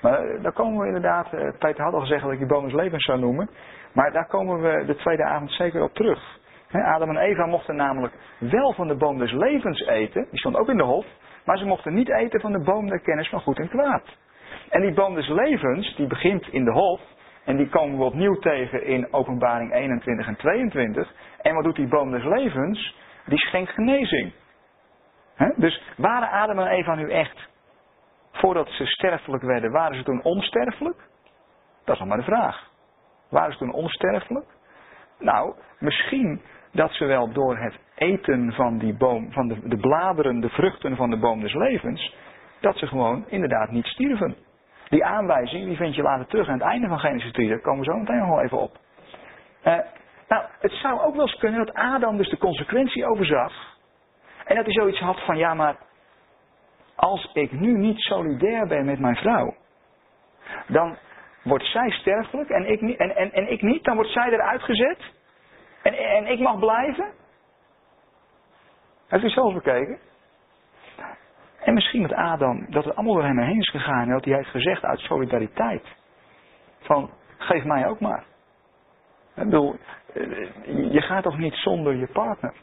Maar 0.00 0.24
eh, 0.24 0.42
daar 0.42 0.52
komen 0.52 0.80
we 0.80 0.86
inderdaad, 0.86 1.32
uh, 1.32 1.50
Peter 1.58 1.84
had 1.84 1.92
al 1.92 2.00
gezegd 2.00 2.22
dat 2.22 2.32
ik 2.32 2.38
die 2.38 2.46
boom 2.46 2.64
des 2.64 2.74
levens 2.74 3.04
zou 3.04 3.18
noemen. 3.18 3.50
Maar 3.92 4.12
daar 4.12 4.26
komen 4.26 4.60
we 4.60 4.84
de 4.86 4.96
tweede 4.96 5.24
avond 5.24 5.52
zeker 5.52 5.82
op 5.82 5.94
terug. 5.94 6.38
Adam 6.72 7.08
en 7.08 7.16
Eva 7.16 7.46
mochten 7.46 7.76
namelijk 7.76 8.14
wel 8.38 8.72
van 8.72 8.88
de 8.88 8.96
boom 8.96 9.18
des 9.18 9.32
levens 9.32 9.86
eten. 9.86 10.26
Die 10.30 10.38
stond 10.38 10.56
ook 10.56 10.68
in 10.68 10.76
de 10.76 10.82
hof. 10.82 11.06
Maar 11.44 11.58
ze 11.58 11.64
mochten 11.64 11.94
niet 11.94 12.08
eten 12.08 12.40
van 12.40 12.52
de 12.52 12.62
boom 12.62 12.88
der 12.88 13.00
kennis 13.00 13.28
van 13.28 13.40
goed 13.40 13.58
en 13.58 13.68
kwaad. 13.68 14.04
En 14.68 14.80
die 14.80 14.94
boom 14.94 15.14
des 15.14 15.28
levens, 15.28 15.96
die 15.96 16.06
begint 16.06 16.48
in 16.48 16.64
de 16.64 16.70
hof. 16.70 17.00
En 17.44 17.56
die 17.56 17.68
komen 17.68 17.98
we 17.98 18.04
opnieuw 18.04 18.34
tegen 18.34 18.84
in 18.84 19.12
openbaring 19.12 19.74
21 19.74 20.26
en 20.26 20.36
22. 20.36 21.12
En 21.42 21.54
wat 21.54 21.64
doet 21.64 21.76
die 21.76 21.88
boom 21.88 22.10
des 22.10 22.24
levens? 22.24 22.96
Die 23.26 23.38
schenkt 23.38 23.70
genezing. 23.70 24.32
Dus 25.56 25.82
waren 25.96 26.30
Adam 26.30 26.58
en 26.58 26.66
Eva 26.66 26.94
nu 26.94 27.10
echt, 27.10 27.48
voordat 28.32 28.68
ze 28.68 28.86
sterfelijk 28.86 29.42
werden, 29.42 29.70
waren 29.70 29.96
ze 29.96 30.02
toen 30.02 30.22
onsterfelijk? 30.22 30.96
Dat 31.84 31.94
is 31.94 32.00
nog 32.00 32.08
maar 32.08 32.18
de 32.18 32.24
vraag. 32.24 32.70
Waren 33.28 33.52
ze 33.52 33.58
toen 33.58 33.72
onsterfelijk? 33.72 34.46
Nou, 35.18 35.54
misschien 35.78 36.42
dat 36.72 36.92
ze 36.92 37.04
wel 37.04 37.32
door 37.32 37.58
het 37.58 37.78
eten 37.94 38.52
van 38.52 38.78
die 38.78 38.96
boom, 38.96 39.32
van 39.32 39.48
de, 39.48 39.68
de 39.68 39.76
bladeren, 39.76 40.40
de 40.40 40.48
vruchten 40.48 40.96
van 40.96 41.10
de 41.10 41.18
boom 41.18 41.40
des 41.40 41.54
levens, 41.54 42.14
dat 42.60 42.76
ze 42.76 42.86
gewoon 42.86 43.24
inderdaad 43.28 43.70
niet 43.70 43.86
stierven. 43.86 44.36
Die 44.88 45.04
aanwijzing 45.04 45.64
die 45.64 45.76
vind 45.76 45.94
je 45.94 46.02
later 46.02 46.26
terug 46.26 46.48
aan 46.48 46.58
het 46.58 46.62
einde 46.62 46.88
van 46.88 46.98
Genesis 46.98 47.32
3. 47.32 47.48
Daar 47.48 47.60
komen 47.60 47.84
we 47.84 47.90
zo 47.92 47.98
meteen 47.98 48.18
nog 48.18 48.28
wel 48.28 48.42
even 48.42 48.58
op. 48.58 48.76
Uh, 49.64 49.78
nou, 50.28 50.44
het 50.60 50.72
zou 50.72 51.00
ook 51.00 51.14
wel 51.14 51.26
eens 51.26 51.38
kunnen 51.38 51.66
dat 51.66 51.74
Adam 51.74 52.16
dus 52.16 52.30
de 52.30 52.38
consequentie 52.38 53.06
overzag. 53.06 53.77
En 54.48 54.56
dat 54.56 54.64
hij 54.64 54.74
zoiets 54.74 55.00
had 55.00 55.20
van, 55.24 55.36
ja 55.36 55.54
maar, 55.54 55.76
als 56.94 57.30
ik 57.32 57.52
nu 57.52 57.76
niet 57.76 57.98
solidair 57.98 58.66
ben 58.66 58.84
met 58.84 58.98
mijn 58.98 59.16
vrouw, 59.16 59.54
dan 60.66 60.96
wordt 61.42 61.64
zij 61.64 61.90
sterfelijk 61.90 62.50
en 62.50 62.70
ik, 62.70 62.80
niet, 62.80 62.98
en, 62.98 63.16
en, 63.16 63.32
en 63.32 63.50
ik 63.50 63.62
niet, 63.62 63.84
dan 63.84 63.94
wordt 63.94 64.10
zij 64.10 64.32
eruit 64.32 64.62
gezet. 64.62 64.98
En, 65.82 65.94
en 65.94 66.26
ik 66.26 66.38
mag 66.38 66.58
blijven? 66.58 67.12
Heeft 69.08 69.24
u 69.24 69.28
zelfs 69.28 69.54
bekeken? 69.54 69.98
En 71.58 71.74
misschien 71.74 72.02
dat 72.02 72.12
Adam, 72.12 72.66
dat 72.70 72.84
het 72.84 72.94
allemaal 72.94 73.14
door 73.14 73.24
hem 73.24 73.38
heen 73.38 73.60
is 73.60 73.70
gegaan 73.70 74.02
en 74.02 74.12
dat 74.12 74.24
hij 74.24 74.34
heeft 74.34 74.50
gezegd 74.50 74.84
uit 74.84 74.98
solidariteit. 74.98 75.86
Van, 76.80 77.10
geef 77.38 77.64
mij 77.64 77.86
ook 77.86 78.00
maar. 78.00 78.24
Ik 79.34 79.44
bedoel, 79.44 79.76
eh, 80.14 80.92
je 80.92 81.00
gaat 81.00 81.22
toch 81.22 81.38
niet 81.38 81.54
zonder 81.54 81.94
je 81.94 82.06
partner? 82.06 82.54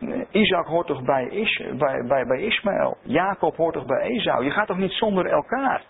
Uh, 0.00 0.24
Isaac 0.30 0.66
hoort 0.66 0.86
toch 0.86 1.02
bij, 1.02 1.48
bij, 1.78 2.04
bij, 2.04 2.26
bij 2.26 2.40
Ismaël? 2.40 2.96
Jacob 3.02 3.56
hoort 3.56 3.74
toch 3.74 3.86
bij 3.86 4.00
Esau? 4.00 4.44
Je 4.44 4.50
gaat 4.50 4.66
toch 4.66 4.78
niet 4.78 4.92
zonder 4.92 5.26
elkaar? 5.26 5.84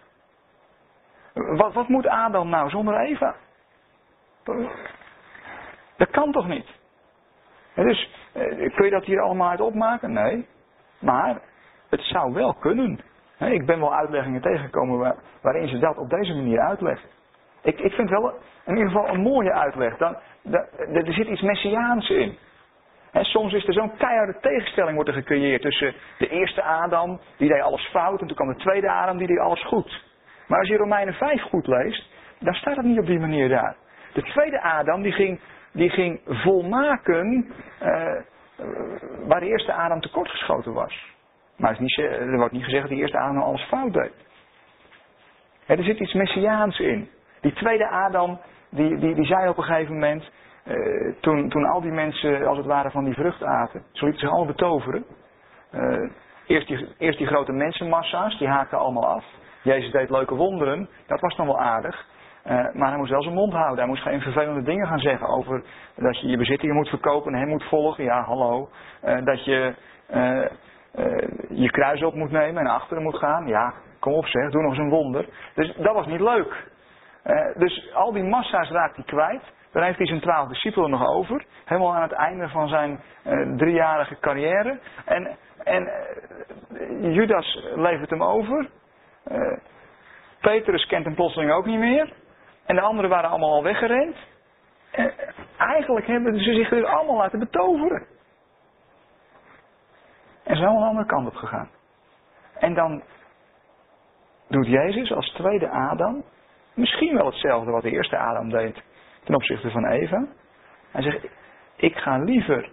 Wat, 1.34 1.72
wat 1.72 1.88
moet 1.88 2.06
Adam 2.06 2.48
nou 2.48 2.70
zonder 2.70 3.00
Eva? 3.00 3.34
Dat 5.96 6.10
kan 6.10 6.32
toch 6.32 6.48
niet? 6.48 6.66
dus, 7.74 8.10
eh, 8.32 8.74
kun 8.74 8.84
je 8.84 8.90
dat 8.90 9.04
hier 9.04 9.20
allemaal 9.20 9.50
uit 9.50 9.60
opmaken? 9.60 10.12
Nee. 10.12 10.46
Maar 10.98 11.40
het 11.90 12.00
zou 12.00 12.32
wel 12.32 12.54
kunnen. 12.54 13.00
ik 13.38 13.66
ben 13.66 13.80
wel 13.80 13.94
uitleggingen 13.94 14.40
tegengekomen 14.40 15.16
waarin 15.42 15.68
ze 15.68 15.78
dat 15.78 15.98
op 15.98 16.10
deze 16.10 16.34
manier 16.34 16.60
uitleggen. 16.60 17.08
Ik, 17.62 17.80
ik 17.80 17.92
vind 17.92 18.10
wel 18.10 18.34
in 18.64 18.76
ieder 18.76 18.90
geval 18.90 19.08
een 19.08 19.20
mooie 19.20 19.52
uitleg. 19.52 19.96
Dan, 19.96 20.16
er 20.92 21.12
zit 21.12 21.26
iets 21.26 21.40
messiaans 21.42 22.10
in. 22.10 22.38
Soms 23.12 23.52
is 23.52 23.66
er 23.66 23.72
zo'n 23.72 23.96
keiharde 23.96 24.36
tegenstelling 24.40 24.94
wordt 24.94 25.08
er 25.08 25.16
gecreëerd 25.16 25.62
tussen 25.62 25.94
de 26.18 26.28
eerste 26.28 26.62
Adam, 26.62 27.20
die 27.36 27.48
deed 27.48 27.62
alles 27.62 27.88
fout, 27.88 28.20
en 28.20 28.26
toen 28.26 28.36
kwam 28.36 28.48
de 28.48 28.56
tweede 28.56 28.90
Adam, 28.90 29.18
die 29.18 29.26
deed 29.26 29.38
alles 29.38 29.64
goed. 29.64 30.04
Maar 30.46 30.58
als 30.58 30.68
je 30.68 30.76
Romeinen 30.76 31.14
5 31.14 31.42
goed 31.42 31.66
leest, 31.66 32.10
dan 32.38 32.54
staat 32.54 32.76
het 32.76 32.84
niet 32.84 32.98
op 32.98 33.06
die 33.06 33.18
manier 33.18 33.48
daar. 33.48 33.76
De 34.12 34.22
tweede 34.22 34.62
Adam, 34.62 35.02
die 35.02 35.12
ging 35.12 35.40
die 35.72 35.90
ging 35.90 36.20
volmaken 36.24 37.52
uh, 37.82 38.20
waar 39.26 39.40
de 39.40 39.46
eerste 39.46 39.72
Adam 39.72 40.00
tekortgeschoten 40.00 40.72
was. 40.72 41.10
Maar 41.56 41.76
niet, 41.78 41.98
er 41.98 42.36
wordt 42.36 42.52
niet 42.52 42.64
gezegd 42.64 42.82
dat 42.82 42.90
die 42.90 43.00
eerste 43.00 43.18
Adam 43.18 43.42
alles 43.42 43.66
fout 43.68 43.92
deed. 43.92 44.12
er 45.66 45.84
zit 45.84 45.98
iets 46.00 46.12
messiaans 46.12 46.78
in. 46.78 47.08
Die 47.40 47.52
tweede 47.52 47.88
Adam, 47.88 48.40
die, 48.70 48.98
die, 48.98 49.14
die 49.14 49.24
zei 49.24 49.48
op 49.48 49.56
een 49.56 49.64
gegeven 49.64 49.92
moment, 49.92 50.30
uh, 50.66 51.14
toen, 51.20 51.48
toen 51.48 51.64
al 51.64 51.80
die 51.80 51.90
mensen 51.90 52.46
als 52.46 52.56
het 52.56 52.66
ware 52.66 52.90
van 52.90 53.04
die 53.04 53.14
vrucht 53.14 53.44
aten, 53.44 53.82
ze 53.92 54.04
lieten 54.04 54.20
zich 54.20 54.30
allemaal 54.30 54.52
betoveren. 54.54 55.04
Uh, 55.74 56.10
eerst, 56.46 56.66
die, 56.66 56.88
eerst 56.98 57.18
die 57.18 57.26
grote 57.26 57.52
mensenmassa's, 57.52 58.38
die 58.38 58.48
haakten 58.48 58.78
allemaal 58.78 59.06
af. 59.06 59.24
Jezus 59.62 59.92
deed 59.92 60.10
leuke 60.10 60.34
wonderen, 60.34 60.88
dat 61.06 61.20
was 61.20 61.36
dan 61.36 61.46
wel 61.46 61.60
aardig. 61.60 62.06
Uh, 62.46 62.52
maar 62.72 62.88
hij 62.88 62.96
moest 62.96 63.10
wel 63.10 63.22
zijn 63.22 63.34
mond 63.34 63.52
houden. 63.52 63.78
Hij 63.78 63.86
moest 63.86 64.02
geen 64.02 64.20
vervelende 64.20 64.62
dingen 64.62 64.86
gaan 64.86 64.98
zeggen 64.98 65.28
over 65.28 65.64
dat 65.96 66.20
je 66.20 66.28
je 66.28 66.36
bezittingen 66.36 66.74
moet 66.74 66.88
verkopen 66.88 67.32
en 67.32 67.38
hem 67.38 67.48
moet 67.48 67.64
volgen. 67.64 68.04
Ja, 68.04 68.22
hallo. 68.22 68.68
Dat 69.24 69.44
je 69.44 69.74
je 71.48 71.70
kruis 71.70 72.02
op 72.02 72.14
moet 72.14 72.30
nemen 72.30 72.62
en 72.62 72.70
achteren 72.70 73.02
moet 73.02 73.16
gaan. 73.16 73.46
Ja, 73.46 73.72
kom 73.98 74.12
op 74.12 74.26
zeg, 74.26 74.50
doe 74.50 74.62
nog 74.62 74.70
eens 74.70 74.80
een 74.80 74.88
wonder. 74.88 75.28
Dus 75.54 75.74
dat 75.76 75.94
was 75.94 76.06
niet 76.06 76.20
leuk. 76.20 76.70
dus 77.56 77.92
al 77.94 78.12
die 78.12 78.22
massa's 78.24 78.70
raakt 78.70 78.96
hij 78.96 79.04
kwijt. 79.04 79.42
Dan 79.72 79.82
heeft 79.82 79.98
hij 79.98 80.06
zijn 80.06 80.20
twaalf 80.20 80.48
discipelen 80.48 80.90
nog 80.90 81.06
over. 81.06 81.44
Helemaal 81.64 81.94
aan 81.94 82.02
het 82.02 82.12
einde 82.12 82.48
van 82.48 82.68
zijn 82.68 83.00
driejarige 83.56 84.18
carrière. 84.20 84.78
En, 85.04 85.36
en 85.64 85.90
Judas 87.12 87.58
levert 87.74 88.10
hem 88.10 88.22
over. 88.22 88.68
Petrus 90.40 90.86
kent 90.86 91.04
hem 91.04 91.14
plotseling 91.14 91.52
ook 91.52 91.66
niet 91.66 91.78
meer. 91.78 92.12
En 92.66 92.74
de 92.74 92.80
anderen 92.80 93.10
waren 93.10 93.30
allemaal 93.30 93.52
al 93.52 93.62
weggerend. 93.62 94.16
En 94.90 95.14
eigenlijk 95.58 96.06
hebben 96.06 96.38
ze 96.38 96.54
zich 96.54 96.68
dus 96.68 96.84
allemaal 96.84 97.16
laten 97.16 97.38
betoveren. 97.38 98.06
En 100.44 100.56
zijn 100.56 100.68
allemaal 100.68 100.82
een 100.82 100.88
andere 100.88 101.06
kant 101.06 101.26
op 101.26 101.34
gegaan. 101.34 101.70
En 102.58 102.74
dan 102.74 103.02
doet 104.48 104.66
Jezus 104.66 105.12
als 105.12 105.32
tweede 105.32 105.68
Adam 105.68 106.24
misschien 106.74 107.14
wel 107.14 107.26
hetzelfde 107.26 107.70
wat 107.70 107.82
de 107.82 107.90
eerste 107.90 108.16
Adam 108.16 108.50
deed 108.50 108.82
ten 109.24 109.34
opzichte 109.34 109.70
van 109.70 109.86
Eva. 109.86 110.26
Hij 110.90 111.02
zegt, 111.02 111.26
ik 111.76 111.96
ga 111.96 112.18
liever 112.18 112.70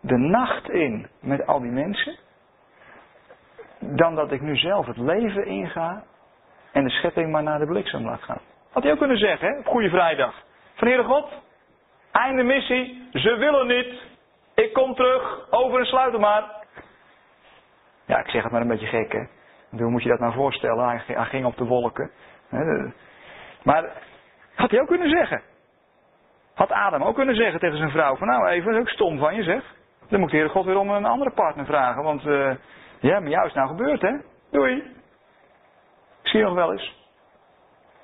de 0.00 0.16
nacht 0.16 0.70
in 0.70 1.06
met 1.20 1.46
al 1.46 1.60
die 1.60 1.70
mensen. 1.70 2.16
dan 3.80 4.14
dat 4.14 4.32
ik 4.32 4.40
nu 4.40 4.56
zelf 4.56 4.86
het 4.86 4.96
leven 4.96 5.46
inga 5.46 6.04
en 6.72 6.84
de 6.84 6.90
schepping 6.90 7.30
maar 7.30 7.42
naar 7.42 7.58
de 7.58 7.66
bliksem 7.66 8.04
laat 8.04 8.22
gaan. 8.22 8.40
Had 8.72 8.82
hij 8.82 8.92
ook 8.92 8.98
kunnen 8.98 9.18
zeggen, 9.18 9.48
hè, 9.48 9.58
op 9.58 9.66
Goede 9.66 9.88
Vrijdag. 9.88 10.34
Van 10.74 10.88
Heere 10.88 11.04
God, 11.04 11.32
einde 12.12 12.42
missie, 12.42 13.08
ze 13.12 13.36
willen 13.36 13.66
niet, 13.66 14.02
ik 14.54 14.72
kom 14.72 14.94
terug, 14.94 15.46
over 15.50 15.78
en 15.78 15.86
sluiten 15.86 16.20
maar. 16.20 16.44
Ja, 18.06 18.18
ik 18.18 18.28
zeg 18.28 18.42
het 18.42 18.52
maar 18.52 18.60
een 18.60 18.68
beetje 18.68 18.86
gek, 18.86 19.12
hè. 19.12 19.22
Hoe 19.70 19.90
moet 19.90 20.02
je 20.02 20.08
dat 20.08 20.18
nou 20.18 20.32
voorstellen? 20.32 20.88
Hij, 20.88 21.24
ging 21.24 21.44
op 21.44 21.56
de 21.56 21.64
wolken. 21.64 22.10
Maar 23.62 23.92
had 24.54 24.70
hij 24.70 24.80
ook 24.80 24.88
kunnen 24.88 25.10
zeggen. 25.10 25.42
Had 26.58 26.72
Adam 26.72 27.02
ook 27.02 27.14
kunnen 27.14 27.34
zeggen 27.34 27.60
tegen 27.60 27.76
zijn 27.76 27.90
vrouw: 27.90 28.16
van 28.16 28.26
nou 28.26 28.46
even, 28.46 28.72
dat 28.72 28.74
is 28.74 28.80
ook 28.80 28.94
stom 28.94 29.18
van 29.18 29.34
je 29.34 29.42
zeg. 29.42 29.64
Dan 30.08 30.20
moet 30.20 30.30
de 30.30 30.36
Heer 30.36 30.50
God 30.50 30.64
weer 30.64 30.78
om 30.78 30.90
een 30.90 31.04
andere 31.04 31.30
partner 31.30 31.66
vragen. 31.66 32.02
Want 32.02 32.24
uh, 32.24 32.54
ja, 33.00 33.20
met 33.20 33.32
jou 33.32 33.46
is 33.46 33.54
nou 33.54 33.68
gebeurd 33.68 34.00
hè. 34.00 34.16
Doei. 34.50 34.76
Ik 36.22 36.28
zie 36.28 36.38
je 36.38 36.44
nog 36.44 36.54
wel 36.54 36.72
eens. 36.72 36.96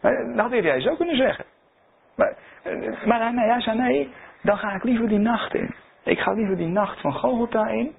Dat 0.00 0.36
had 0.36 0.50
hij 0.50 0.60
Jezus 0.60 0.90
ook 0.90 0.96
kunnen 0.96 1.16
zeggen. 1.16 1.44
Maar, 2.16 2.36
eh, 2.62 3.04
maar 3.04 3.34
nee, 3.34 3.48
hij 3.48 3.60
zei 3.60 3.78
nee, 3.78 4.12
dan 4.42 4.58
ga 4.58 4.74
ik 4.74 4.82
liever 4.82 5.08
die 5.08 5.18
nacht 5.18 5.54
in. 5.54 5.74
Ik 6.02 6.18
ga 6.18 6.32
liever 6.32 6.56
die 6.56 6.68
nacht 6.68 7.00
van 7.00 7.12
Golgotha 7.12 7.66
in. 7.66 7.94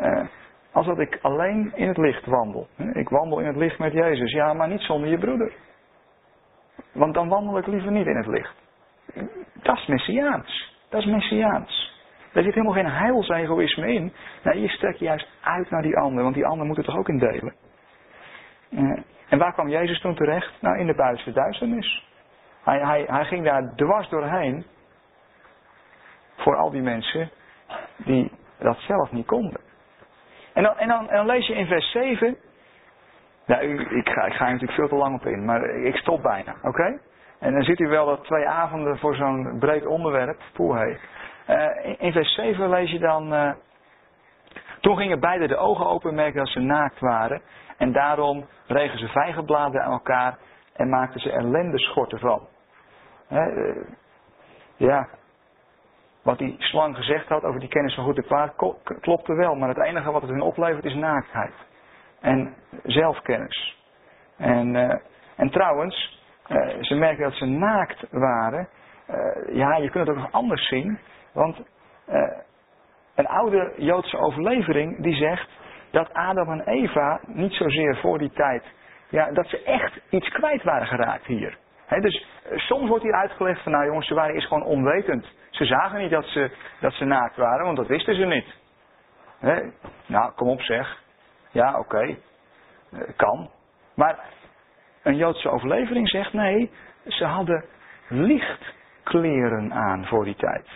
Uh, 0.00 0.26
als 0.72 0.86
dat 0.86 0.98
ik 0.98 1.18
alleen 1.22 1.72
in 1.74 1.88
het 1.88 1.96
licht 1.96 2.26
wandel. 2.26 2.68
Ik 2.92 3.08
wandel 3.08 3.40
in 3.40 3.46
het 3.46 3.56
licht 3.56 3.78
met 3.78 3.92
Jezus. 3.92 4.32
Ja, 4.32 4.52
maar 4.52 4.68
niet 4.68 4.80
zonder 4.80 5.10
je 5.10 5.18
broeder. 5.18 5.52
Want 6.92 7.14
dan 7.14 7.28
wandel 7.28 7.58
ik 7.58 7.66
liever 7.66 7.90
niet 7.90 8.06
in 8.06 8.16
het 8.16 8.26
licht. 8.26 8.54
Dat 9.62 9.76
is 9.76 9.86
messiaans. 9.86 10.74
Dat 10.88 11.00
is 11.00 11.06
messiaans. 11.06 11.98
Daar 12.32 12.42
zit 12.42 12.54
helemaal 12.54 12.74
geen 12.74 12.90
heilsegoïsme 12.90 13.92
in. 13.92 14.12
Nee, 14.42 14.60
je 14.60 14.68
strekt 14.68 14.98
juist 14.98 15.28
uit 15.40 15.70
naar 15.70 15.82
die 15.82 15.96
ander, 15.96 16.22
want 16.22 16.34
die 16.34 16.46
ander 16.46 16.66
moet 16.66 16.76
er 16.76 16.84
toch 16.84 16.96
ook 16.96 17.08
in 17.08 17.18
delen. 17.18 17.54
Eh, 18.70 19.02
en 19.28 19.38
waar 19.38 19.52
kwam 19.52 19.68
Jezus 19.68 20.00
toen 20.00 20.14
terecht? 20.14 20.52
Nou, 20.60 20.78
in 20.78 20.86
de 20.86 20.94
buitenste 20.94 21.32
duisternis. 21.32 22.04
Hij, 22.64 22.78
hij, 22.78 23.04
hij 23.06 23.24
ging 23.24 23.44
daar 23.44 23.72
dwars 23.76 24.08
doorheen 24.08 24.64
voor 26.36 26.56
al 26.56 26.70
die 26.70 26.82
mensen 26.82 27.30
die 27.96 28.32
dat 28.58 28.78
zelf 28.78 29.12
niet 29.12 29.26
konden. 29.26 29.60
En 30.52 30.62
dan, 30.62 30.78
en 30.78 30.88
dan, 30.88 31.08
en 31.08 31.16
dan 31.16 31.26
lees 31.26 31.46
je 31.46 31.54
in 31.54 31.66
vers 31.66 31.90
7. 31.90 32.36
Ja, 33.46 33.58
ik, 33.58 34.08
ga, 34.08 34.24
ik 34.24 34.32
ga 34.32 34.44
er 34.44 34.52
natuurlijk 34.52 34.78
veel 34.78 34.88
te 34.88 34.94
lang 34.94 35.14
op 35.14 35.26
in, 35.26 35.44
maar 35.44 35.70
ik 35.70 35.96
stop 35.96 36.22
bijna, 36.22 36.54
oké? 36.62 36.98
En 37.40 37.52
dan 37.52 37.62
ziet 37.62 37.80
u 37.80 37.88
wel 37.88 38.06
dat 38.06 38.24
twee 38.24 38.48
avonden 38.48 38.98
voor 38.98 39.14
zo'n 39.14 39.56
breed 39.58 39.86
onderwerp, 39.86 40.40
poeh 40.52 40.96
uh, 41.48 41.94
in, 41.98 42.12
vers 42.12 42.34
7 42.34 42.68
lees 42.68 42.90
je 42.90 42.98
dan... 42.98 43.32
Uh, 43.34 43.52
toen 44.80 44.96
gingen 44.96 45.20
beide 45.20 45.46
de 45.46 45.56
ogen 45.56 45.86
open 45.86 46.14
merken 46.14 46.38
dat 46.38 46.48
ze 46.48 46.60
naakt 46.60 47.00
waren. 47.00 47.42
En 47.76 47.92
daarom 47.92 48.46
regen 48.66 48.98
ze 48.98 49.08
vijgenbladen 49.08 49.82
aan 49.82 49.92
elkaar 49.92 50.38
en 50.72 50.88
maakten 50.88 51.20
ze 51.20 51.30
ellende 51.32 51.78
schorten 51.78 52.18
van. 52.18 52.46
Uh, 53.32 53.76
ja, 54.76 55.08
wat 56.22 56.38
die 56.38 56.56
slang 56.58 56.96
gezegd 56.96 57.28
had 57.28 57.44
over 57.44 57.60
die 57.60 57.68
kennis 57.68 57.94
van 57.94 58.04
goed 58.04 58.16
en 58.16 58.24
kwaad 58.24 58.52
klopte 59.00 59.34
wel. 59.34 59.54
Maar 59.54 59.68
het 59.68 59.82
enige 59.82 60.10
wat 60.10 60.22
het 60.22 60.30
hun 60.30 60.40
oplevert 60.40 60.84
is 60.84 60.94
naaktheid. 60.94 61.54
En 62.20 62.54
zelfkennis. 62.82 63.78
En, 64.36 65.00
en 65.36 65.50
trouwens, 65.50 66.19
uh, 66.50 66.82
ze 66.82 66.94
merkten 66.94 67.24
dat 67.24 67.34
ze 67.34 67.44
naakt 67.44 68.04
waren. 68.10 68.68
Uh, 69.10 69.56
ja, 69.56 69.76
je 69.76 69.90
kunt 69.90 70.06
het 70.06 70.16
ook 70.16 70.22
nog 70.22 70.32
anders 70.32 70.68
zien. 70.68 70.98
Want 71.32 71.62
een 73.14 73.26
oude 73.26 73.72
Joodse 73.76 74.18
overlevering 74.18 75.02
die 75.02 75.14
zegt 75.14 75.48
dat 75.90 76.12
Adam 76.12 76.50
en 76.50 76.66
Eva 76.66 77.20
niet 77.26 77.52
zozeer 77.52 77.96
voor 77.96 78.18
die 78.18 78.30
tijd, 78.30 78.64
ja, 79.08 79.30
dat 79.30 79.46
ze 79.46 79.62
echt 79.62 80.00
iets 80.10 80.28
kwijt 80.28 80.62
waren 80.62 80.86
geraakt 80.86 81.26
hier. 81.26 81.58
dus 82.00 82.26
soms 82.54 82.88
wordt 82.88 83.04
hier 83.04 83.14
uitgelegd 83.14 83.62
van 83.62 83.72
nou 83.72 83.84
jongens, 83.84 84.06
ze 84.06 84.14
waren 84.14 84.34
eerst 84.34 84.48
gewoon 84.48 84.64
onwetend. 84.64 85.26
Ze 85.50 85.64
zagen 85.64 85.98
niet 85.98 86.10
dat 86.10 86.24
ze, 86.24 86.50
dat 86.80 86.92
ze 86.92 87.04
naakt 87.04 87.36
waren, 87.36 87.64
want 87.64 87.76
dat 87.76 87.86
wisten 87.86 88.14
ze 88.14 88.24
niet. 88.24 88.54
nou, 90.06 90.32
kom 90.32 90.48
op 90.48 90.60
zeg. 90.60 91.02
Ja, 91.50 91.78
oké. 91.78 92.16
Kan. 93.16 93.50
Maar 93.94 94.18
een 95.02 95.16
Joodse 95.16 95.50
overlevering 95.50 96.08
zegt 96.08 96.32
nee, 96.32 96.70
ze 97.06 97.24
hadden 97.24 97.64
lichtkleren 98.08 99.72
aan 99.72 100.06
voor 100.06 100.24
die 100.24 100.36
tijd. 100.36 100.66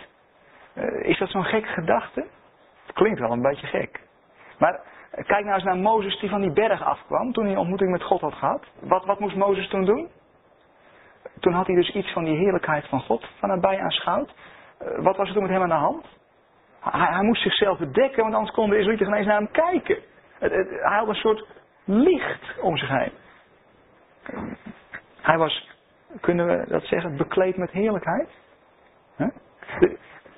Uh, 0.73 1.09
is 1.09 1.17
dat 1.17 1.29
zo'n 1.29 1.43
gekke 1.45 1.67
gedachte? 1.67 2.25
Klinkt 2.93 3.19
wel 3.19 3.31
een 3.31 3.41
beetje 3.41 3.67
gek. 3.67 3.99
Maar 4.59 4.79
kijk 5.11 5.43
nou 5.43 5.53
eens 5.53 5.63
naar 5.63 5.77
Mozes 5.77 6.19
die 6.19 6.29
van 6.29 6.41
die 6.41 6.51
berg 6.51 6.83
afkwam 6.83 7.31
toen 7.31 7.43
hij 7.43 7.53
een 7.53 7.59
ontmoeting 7.59 7.91
met 7.91 8.03
God 8.03 8.21
had 8.21 8.33
gehad. 8.33 8.63
Wat, 8.79 9.05
wat 9.05 9.19
moest 9.19 9.35
Mozes 9.35 9.67
toen 9.67 9.85
doen? 9.85 10.09
Toen 11.39 11.53
had 11.53 11.67
hij 11.67 11.75
dus 11.75 11.93
iets 11.93 12.11
van 12.11 12.23
die 12.23 12.37
heerlijkheid 12.37 12.87
van 12.87 13.01
God 13.01 13.27
van 13.39 13.49
nabij 13.49 13.79
aanschouwd. 13.79 14.33
Uh, 14.81 15.03
wat 15.03 15.17
was 15.17 15.27
er 15.27 15.33
toen 15.33 15.43
met 15.43 15.51
hem 15.51 15.61
aan 15.61 15.69
de 15.69 15.73
hand? 15.73 16.05
Hij, 16.79 17.13
hij, 17.13 17.23
moest 17.23 17.41
zichzelf 17.41 17.77
bedekken, 17.77 18.23
want 18.23 18.35
anders 18.35 18.53
konden 18.53 18.77
de 18.77 18.97
geen 18.97 19.13
eens 19.13 19.25
naar 19.25 19.37
hem 19.37 19.51
kijken. 19.51 19.97
Hij 20.39 20.97
had 20.97 21.07
een 21.07 21.15
soort 21.15 21.45
licht 21.83 22.59
om 22.61 22.77
zich 22.77 22.89
heen. 22.89 23.11
Hij 25.21 25.37
was, 25.37 25.69
kunnen 26.21 26.47
we 26.47 26.65
dat 26.67 26.83
zeggen, 26.83 27.17
bekleed 27.17 27.57
met 27.57 27.71
heerlijkheid? 27.71 28.29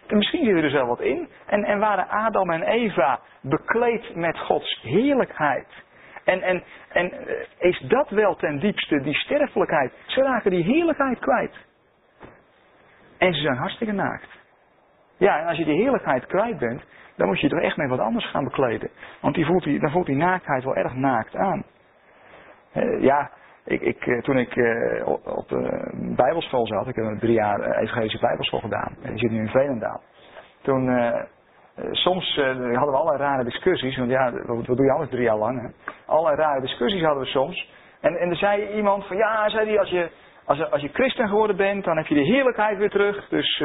Misschien 0.08 0.46
zit 0.46 0.64
er 0.64 0.72
wel 0.72 0.88
wat 0.88 1.02
in. 1.02 1.30
En, 1.46 1.64
en 1.64 1.80
waren 1.80 2.10
Adam 2.10 2.50
en 2.50 2.64
Eva 2.64 3.20
bekleed 3.42 4.16
met 4.16 4.40
Gods 4.40 4.80
heerlijkheid? 4.82 5.68
En, 6.24 6.42
en, 6.42 6.64
en 6.90 7.12
eh, 7.12 7.46
is 7.58 7.80
dat 7.80 8.10
wel 8.10 8.36
ten 8.36 8.60
diepste 8.60 9.02
die 9.02 9.14
sterfelijkheid? 9.14 9.94
Ze 10.06 10.22
raken 10.22 10.52
die 10.52 10.64
heerlijkheid 10.64 11.20
kwijt. 11.20 11.56
En 13.18 13.34
ze 13.34 13.42
zijn 13.42 13.58
hartstikke 13.58 13.94
naakt. 13.94 14.30
Ja, 15.18 15.40
en 15.40 15.48
als 15.48 15.58
je 15.58 15.66
die 15.66 15.82
heerlijkheid 15.82 16.26
kwijt 16.26 16.58
bent, 16.58 16.84
dan 17.16 17.28
moet 17.28 17.40
je 17.40 17.50
toch 17.50 17.60
echt 17.60 17.78
met 17.78 17.90
wat 17.90 18.00
anders 18.00 18.30
gaan 18.30 18.44
bekleden. 18.44 18.90
Want 19.22 19.36
die 19.36 19.46
voelt 19.46 19.82
dan 19.82 19.92
voelt 19.92 20.06
die 20.06 20.16
naaktheid 20.16 20.64
wel 20.64 20.76
erg 20.76 20.94
naakt 20.94 21.36
aan. 21.36 21.64
Uh, 22.74 23.02
ja, 23.02 23.32
ik, 23.68 23.82
ik, 23.82 24.08
eh, 24.08 24.22
toen 24.22 24.38
ik 24.38 24.56
uh, 24.56 25.08
op 25.24 25.50
de 25.50 25.92
bijbelschool 26.16 26.68
zat, 26.68 26.88
ik 26.88 26.96
heb 26.96 27.20
drie 27.20 27.34
jaar 27.34 27.78
evangelische 27.78 28.20
bijbelschool 28.20 28.60
gedaan. 28.60 28.96
En 29.02 29.10
die 29.10 29.20
zit 29.20 29.32
nu 29.32 29.40
in 29.40 29.50
Velendaal. 29.50 30.02
Toen, 30.62 30.90
uh, 30.90 31.22
soms 31.92 32.36
hadden 32.36 32.72
we 32.72 32.98
allerlei 32.98 33.18
rare 33.18 33.44
discussies, 33.44 33.98
want 33.98 34.10
ja, 34.10 34.32
wat, 34.32 34.66
doe 34.66 34.86
je 34.86 34.92
anders 34.92 35.10
drie 35.10 35.24
jaar 35.24 35.38
lang? 35.38 35.62
Hè? 35.62 36.36
Rare 36.36 36.62
discussies 36.62 37.04
hadden 37.04 37.24
we 37.24 37.30
soms. 37.30 37.72
En, 38.02 38.16
en 38.16 38.30
er 38.30 38.36
zei 38.36 38.76
iemand 38.76 39.08
van, 39.08 39.18
ja, 39.18 39.50
zei 39.50 39.66
die, 39.66 39.80
als 39.80 39.90
je, 39.90 40.10
als, 40.46 40.58
je, 40.58 40.70
als 40.70 40.82
je 40.82 40.90
christen 40.94 41.28
geworden 41.28 41.56
bent, 41.56 41.84
dan 41.84 41.98
heb 41.98 42.08
je 42.08 42.16
de 42.16 42.32
heerlijkheid 42.34 42.78
weer 42.78 42.90
terug. 42.90 43.28
Dus 43.30 43.60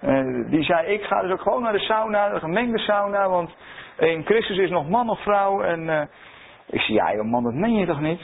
uh, 0.00 0.50
die 0.50 0.62
zei, 0.62 0.86
ik 0.86 1.02
ga 1.02 1.22
dus 1.22 1.32
ook 1.32 1.40
gewoon 1.40 1.62
naar 1.62 1.72
de 1.72 1.78
sauna, 1.78 2.28
de 2.28 2.38
gemengde 2.38 2.78
sauna, 2.78 3.28
want 3.28 3.56
in 3.98 4.24
Christus 4.24 4.56
is 4.56 4.70
nog 4.70 4.88
man 4.88 5.10
of 5.10 5.22
vrouw. 5.22 5.62
En 5.62 5.80
uh, 5.80 6.02
ik 6.66 6.80
zei, 6.80 6.98
ja 6.98 7.14
joh 7.14 7.24
man, 7.24 7.42
dat 7.42 7.54
meen 7.54 7.74
je 7.74 7.86
toch 7.86 8.00
niet? 8.00 8.20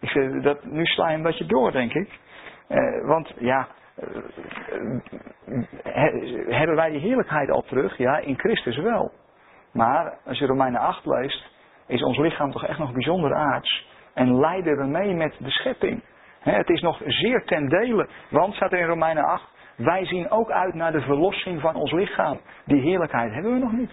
Ik 0.00 0.08
zei, 0.08 0.40
dat, 0.40 0.64
nu 0.64 0.84
sla 0.84 1.08
je 1.10 1.16
een 1.16 1.22
beetje 1.22 1.46
door, 1.46 1.72
denk 1.72 1.92
ik. 1.92 2.18
Uh, 2.68 3.06
want 3.06 3.32
ja, 3.38 3.68
hebben 6.48 6.76
wij 6.76 6.90
die 6.90 7.00
heerlijkheid 7.00 7.50
al 7.50 7.62
terug? 7.62 7.96
Ja, 7.96 8.18
in 8.18 8.38
Christus 8.38 8.76
wel. 8.76 9.12
Maar 9.72 10.18
als 10.24 10.38
je 10.38 10.46
Romeinen 10.46 10.80
8 10.80 11.06
leest, 11.06 11.50
is 11.86 12.02
ons 12.02 12.18
lichaam 12.18 12.50
toch 12.50 12.64
echt 12.64 12.78
nog 12.78 12.92
bijzonder 12.92 13.34
aards. 13.34 13.86
En 14.14 14.38
lijden 14.38 14.76
we 14.76 14.84
mee 14.84 15.14
met 15.14 15.36
de 15.38 15.50
schepping. 15.50 16.02
het 16.40 16.68
is 16.68 16.80
nog 16.80 17.00
zeer 17.06 17.44
ten 17.44 17.68
dele. 17.68 18.08
Want, 18.30 18.54
staat 18.54 18.72
er 18.72 18.78
in 18.78 18.86
Romeinen 18.86 19.24
8, 19.24 19.48
wij 19.76 20.06
zien 20.06 20.30
ook 20.30 20.50
uit 20.50 20.74
naar 20.74 20.92
de 20.92 21.00
verlossing 21.00 21.60
van 21.60 21.74
ons 21.74 21.92
lichaam. 21.92 22.40
Die 22.64 22.80
heerlijkheid 22.80 23.32
hebben 23.32 23.52
we 23.52 23.58
nog 23.58 23.72
niet. 23.72 23.92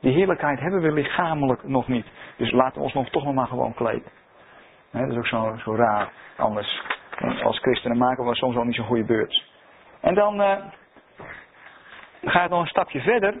Die 0.00 0.12
heerlijkheid 0.12 0.60
hebben 0.60 0.80
we 0.80 0.92
lichamelijk 0.92 1.68
nog 1.68 1.88
niet. 1.88 2.06
Dus 2.36 2.50
laten 2.50 2.76
we 2.76 2.82
ons 2.82 2.92
nog 2.92 3.08
toch 3.10 3.24
nog 3.24 3.34
maar 3.34 3.46
gewoon 3.46 3.74
kleden. 3.74 4.10
Dat 4.90 5.10
is 5.10 5.16
ook 5.16 5.26
zo, 5.26 5.56
zo 5.56 5.74
raar. 5.74 6.12
Anders, 6.36 6.82
als 7.42 7.58
christenen 7.58 7.98
maken 7.98 8.24
we 8.24 8.34
soms 8.34 8.54
wel 8.54 8.64
niet 8.64 8.74
zo'n 8.74 8.86
goede 8.86 9.04
beurt. 9.04 9.44
En 10.00 10.14
dan 10.14 10.40
uh, 10.40 10.56
ga 12.22 12.44
ik 12.44 12.50
nog 12.50 12.60
een 12.60 12.66
stapje 12.66 13.00
verder. 13.00 13.40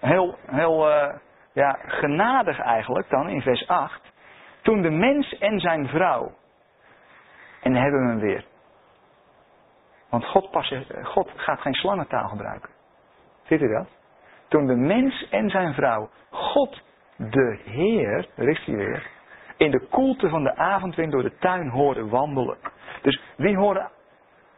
Heel, 0.00 0.38
heel 0.46 0.88
uh, 0.88 1.14
ja, 1.52 1.78
genadig 1.86 2.60
eigenlijk 2.60 3.10
dan 3.10 3.28
in 3.28 3.42
vers 3.42 3.68
8. 3.68 4.00
Toen 4.62 4.82
de 4.82 4.90
mens 4.90 5.38
en 5.38 5.60
zijn 5.60 5.88
vrouw. 5.88 6.34
En 7.62 7.74
hebben 7.74 8.02
we 8.02 8.08
hem 8.08 8.20
weer. 8.20 8.44
Want 10.10 10.24
God, 10.24 10.50
pas, 10.50 10.74
God 11.02 11.30
gaat 11.36 11.60
geen 11.60 11.74
slangentaal 11.74 12.28
gebruiken. 12.28 12.70
Ziet 13.44 13.60
u 13.60 13.68
dat? 13.68 13.88
Toen 14.48 14.66
de 14.66 14.76
mens 14.76 15.28
en 15.30 15.50
zijn 15.50 15.74
vrouw 15.74 16.10
God 16.30 16.82
de 17.16 17.58
Heer, 17.64 18.28
is 18.36 18.64
hij 18.64 18.76
weer, 18.76 19.10
in 19.56 19.70
de 19.70 19.86
koelte 19.90 20.28
van 20.28 20.42
de 20.42 20.56
avondwind 20.56 21.12
door 21.12 21.22
de 21.22 21.36
tuin 21.38 21.68
hoorden 21.68 22.08
wandelen. 22.08 22.56
Dus 23.02 23.20
wie 23.36 23.56
horen, 23.56 23.90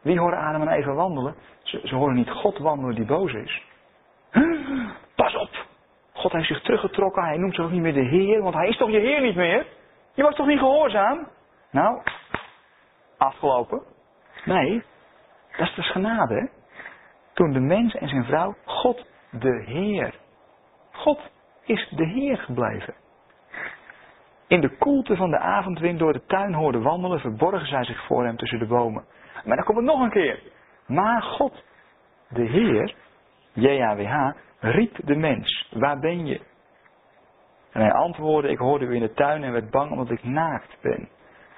wie 0.01 0.19
horen 0.19 0.39
Adam 0.39 0.61
en 0.61 0.67
Eva 0.67 0.93
wandelen? 0.93 1.35
Ze, 1.63 1.81
ze 1.83 1.95
horen 1.95 2.15
niet 2.15 2.29
God 2.29 2.57
wandelen 2.57 2.95
die 2.95 3.05
boos 3.05 3.33
is. 3.33 3.63
Pas 5.15 5.35
op! 5.35 5.67
God 6.13 6.31
heeft 6.31 6.47
zich 6.47 6.61
teruggetrokken. 6.61 7.23
Hij 7.23 7.37
noemt 7.37 7.55
zich 7.55 7.63
ook 7.63 7.71
niet 7.71 7.81
meer 7.81 7.93
de 7.93 8.07
Heer. 8.07 8.41
Want 8.41 8.55
hij 8.55 8.67
is 8.67 8.77
toch 8.77 8.89
je 8.89 8.99
Heer 8.99 9.21
niet 9.21 9.35
meer? 9.35 9.65
Je 10.13 10.23
was 10.23 10.35
toch 10.35 10.47
niet 10.47 10.59
gehoorzaam? 10.59 11.27
Nou, 11.71 12.01
afgelopen. 13.17 13.81
Nee, 14.45 14.83
dat 15.57 15.67
is 15.67 15.75
dus 15.75 15.91
genade. 15.91 16.33
Hè? 16.33 16.45
Toen 17.33 17.51
de 17.51 17.59
mens 17.59 17.95
en 17.95 18.07
zijn 18.07 18.25
vrouw 18.25 18.55
God 18.65 19.05
de 19.31 19.63
Heer. 19.65 20.13
God 20.91 21.19
is 21.63 21.89
de 21.89 22.05
Heer 22.05 22.37
gebleven. 22.37 22.93
In 24.49 24.61
de 24.61 24.77
koelte 24.77 25.15
van 25.15 25.29
de 25.29 25.39
avondwind 25.39 25.99
door 25.99 26.13
de 26.13 26.25
tuin 26.25 26.53
hoorden 26.53 26.81
wandelen, 26.81 27.19
verborgen 27.19 27.67
zij 27.67 27.83
zich 27.83 28.05
voor 28.05 28.25
hem 28.25 28.37
tussen 28.37 28.59
de 28.59 28.65
bomen. 28.65 29.05
Maar 29.45 29.55
dan 29.55 29.65
komt 29.65 29.77
het 29.77 29.87
nog 29.87 30.01
een 30.01 30.09
keer. 30.09 30.39
Maar 30.87 31.21
God, 31.21 31.63
de 32.29 32.41
Heer, 32.41 32.95
JHWH, 33.53 34.31
riep 34.59 34.95
de 35.03 35.15
mens, 35.15 35.69
waar 35.71 35.99
ben 35.99 36.25
je? 36.25 36.41
En 37.71 37.81
hij 37.81 37.93
antwoordde, 37.93 38.51
ik 38.51 38.57
hoorde 38.57 38.85
u 38.85 38.95
in 38.95 39.01
de 39.01 39.13
tuin 39.13 39.43
en 39.43 39.51
werd 39.51 39.69
bang 39.69 39.91
omdat 39.91 40.09
ik 40.09 40.23
naakt 40.23 40.77
ben. 40.81 41.09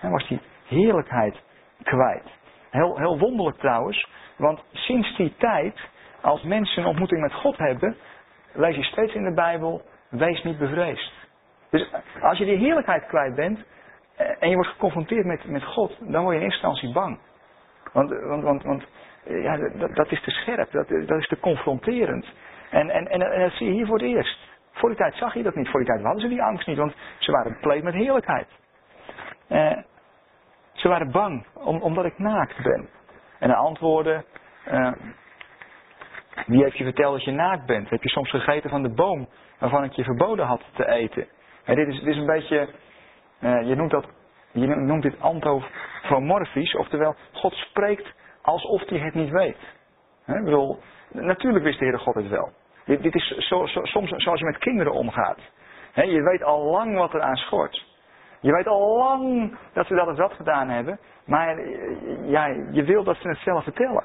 En 0.01 0.11
was 0.11 0.27
die 0.27 0.41
heerlijkheid 0.65 1.41
kwijt. 1.83 2.29
Heel, 2.69 2.97
heel 2.97 3.19
wonderlijk 3.19 3.57
trouwens, 3.57 4.07
want 4.37 4.63
sinds 4.71 5.15
die 5.17 5.33
tijd, 5.37 5.79
als 6.21 6.43
mensen 6.43 6.81
een 6.81 6.89
ontmoeting 6.89 7.21
met 7.21 7.33
God 7.33 7.57
hebben, 7.57 7.95
lees 8.53 8.75
je 8.75 8.83
steeds 8.83 9.13
in 9.13 9.23
de 9.23 9.33
Bijbel, 9.33 9.81
wees 10.09 10.43
niet 10.43 10.57
bevreesd. 10.57 11.20
Dus 11.72 11.89
als 12.22 12.38
je 12.38 12.45
die 12.45 12.57
heerlijkheid 12.57 13.05
kwijt 13.05 13.36
bent 13.36 13.59
eh, 14.15 14.28
en 14.39 14.49
je 14.49 14.55
wordt 14.55 14.69
geconfronteerd 14.69 15.26
met, 15.26 15.45
met 15.45 15.63
God, 15.63 15.97
dan 15.99 16.24
word 16.24 16.36
je 16.36 16.41
in 16.41 16.45
eerste 16.47 16.67
instantie 16.67 16.93
bang. 16.93 17.19
Want, 17.93 18.09
want, 18.09 18.43
want, 18.43 18.63
want 18.63 18.84
eh, 19.26 19.43
ja, 19.43 19.57
dat, 19.93 20.11
is 20.11 20.22
te 20.22 20.32
scherp, 20.32 20.72
dat, 20.72 20.88
dat 20.88 21.19
is 21.19 21.28
te 21.28 21.39
confronterend. 21.39 22.26
En, 22.69 22.89
en, 22.89 23.07
en, 23.07 23.22
en, 23.22 23.39
dat 23.39 23.51
zie 23.51 23.67
je 23.67 23.74
hier 23.74 23.86
voor 23.86 23.97
het 23.97 24.07
eerst. 24.07 24.49
Voor 24.72 24.89
die 24.89 24.97
tijd 24.97 25.15
zag 25.15 25.34
je 25.34 25.43
dat 25.43 25.55
niet, 25.55 25.69
voor 25.69 25.80
die 25.80 25.89
tijd 25.89 26.01
hadden 26.01 26.22
ze 26.22 26.28
die 26.28 26.43
angst 26.43 26.67
niet, 26.67 26.78
want 26.78 26.95
ze 27.17 27.32
waren 27.32 27.53
bekleed 27.53 27.84
met 27.84 27.93
heerlijkheid. 27.93 28.47
Eh, 29.47 29.78
ze 30.74 30.88
waren 30.88 31.11
bang, 31.11 31.45
om, 31.53 31.82
omdat 31.82 32.05
ik 32.05 32.17
naakt 32.17 32.63
ben. 32.63 32.89
En 33.39 33.47
de 33.47 33.55
antwoorden, 33.55 34.26
uh, 34.72 34.91
wie 36.45 36.63
heeft 36.63 36.78
je 36.78 36.84
verteld 36.84 37.13
dat 37.13 37.24
je 37.24 37.32
naakt 37.32 37.65
bent? 37.65 37.89
Heb 37.89 38.03
je 38.03 38.09
soms 38.09 38.30
gegeten 38.30 38.69
van 38.69 38.82
de 38.82 38.93
boom 38.93 39.30
waarvan 39.59 39.84
ik 39.84 39.91
je 39.91 40.03
verboden 40.03 40.45
had 40.45 40.61
te 40.74 40.88
eten? 40.88 41.28
En 41.72 41.78
dit, 41.78 41.88
is, 41.88 41.99
dit 41.99 42.07
is 42.07 42.17
een 42.17 42.26
beetje, 42.26 42.69
uh, 43.39 43.67
je, 43.67 43.76
noemt 43.76 43.91
dat, 43.91 44.05
je 44.51 44.67
noemt 44.67 45.03
dit 45.03 45.19
antofomorfisch, 45.19 46.76
oftewel 46.76 47.15
God 47.32 47.53
spreekt 47.53 48.13
alsof 48.41 48.89
hij 48.89 48.99
het 48.99 49.13
niet 49.13 49.30
weet. 49.30 49.57
Ik 50.28 50.43
bedoel, 50.43 50.80
natuurlijk 51.11 51.63
wist 51.63 51.80
de 51.80 51.86
Heere 51.86 51.99
God 51.99 52.15
het 52.15 52.28
wel. 52.28 52.51
Dit, 52.86 53.01
dit 53.01 53.15
is 53.15 53.28
zo, 53.38 53.65
soms 53.65 54.09
zoals 54.15 54.39
je 54.39 54.45
met 54.45 54.57
kinderen 54.57 54.93
omgaat. 54.93 55.39
Je 55.93 56.22
weet 56.22 56.43
al 56.43 56.63
lang 56.63 56.95
wat 56.95 57.13
er 57.13 57.22
aan 57.22 57.36
schort. 57.36 57.86
Je 58.39 58.51
weet 58.51 58.67
al 58.67 58.97
lang 58.97 59.57
dat 59.74 59.88
ze 59.88 59.95
dat 59.95 60.07
of 60.07 60.15
dat 60.15 60.34
gedaan 60.34 60.69
hebben, 60.69 60.99
maar 61.26 61.59
ja, 62.26 62.45
je 62.72 62.84
wil 62.84 63.03
dat 63.03 63.17
ze 63.17 63.28
het 63.28 63.38
zelf 63.38 63.63
vertellen. 63.63 64.03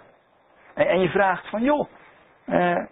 En, 0.75 0.89
en 0.89 1.01
je 1.01 1.09
vraagt 1.09 1.49
van, 1.49 1.63
joh, 1.63 1.89
uh, 2.47 2.85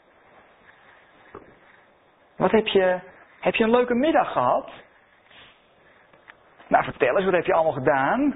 wat 2.36 2.50
heb 2.50 2.66
je, 2.66 3.00
heb 3.44 3.54
je 3.54 3.64
een 3.64 3.70
leuke 3.70 3.94
middag 3.94 4.32
gehad? 4.32 4.70
Nou, 6.68 6.84
vertel 6.84 7.16
eens, 7.16 7.24
wat 7.24 7.34
heb 7.34 7.46
je 7.46 7.54
allemaal 7.54 7.72
gedaan? 7.72 8.34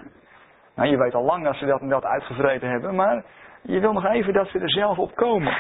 Nou, 0.75 0.89
je 0.89 0.97
weet 0.97 1.15
al 1.15 1.25
lang 1.25 1.45
dat 1.45 1.57
ze 1.57 1.67
dat 1.67 1.81
en 1.81 1.89
dat 1.89 2.05
uitgevreten 2.05 2.69
hebben, 2.69 2.95
maar 2.95 3.25
je 3.63 3.81
wil 3.81 3.93
nog 3.93 4.05
even 4.05 4.33
dat 4.33 4.49
ze 4.49 4.59
er 4.59 4.71
zelf 4.71 4.99
op 4.99 5.15
komen. 5.15 5.57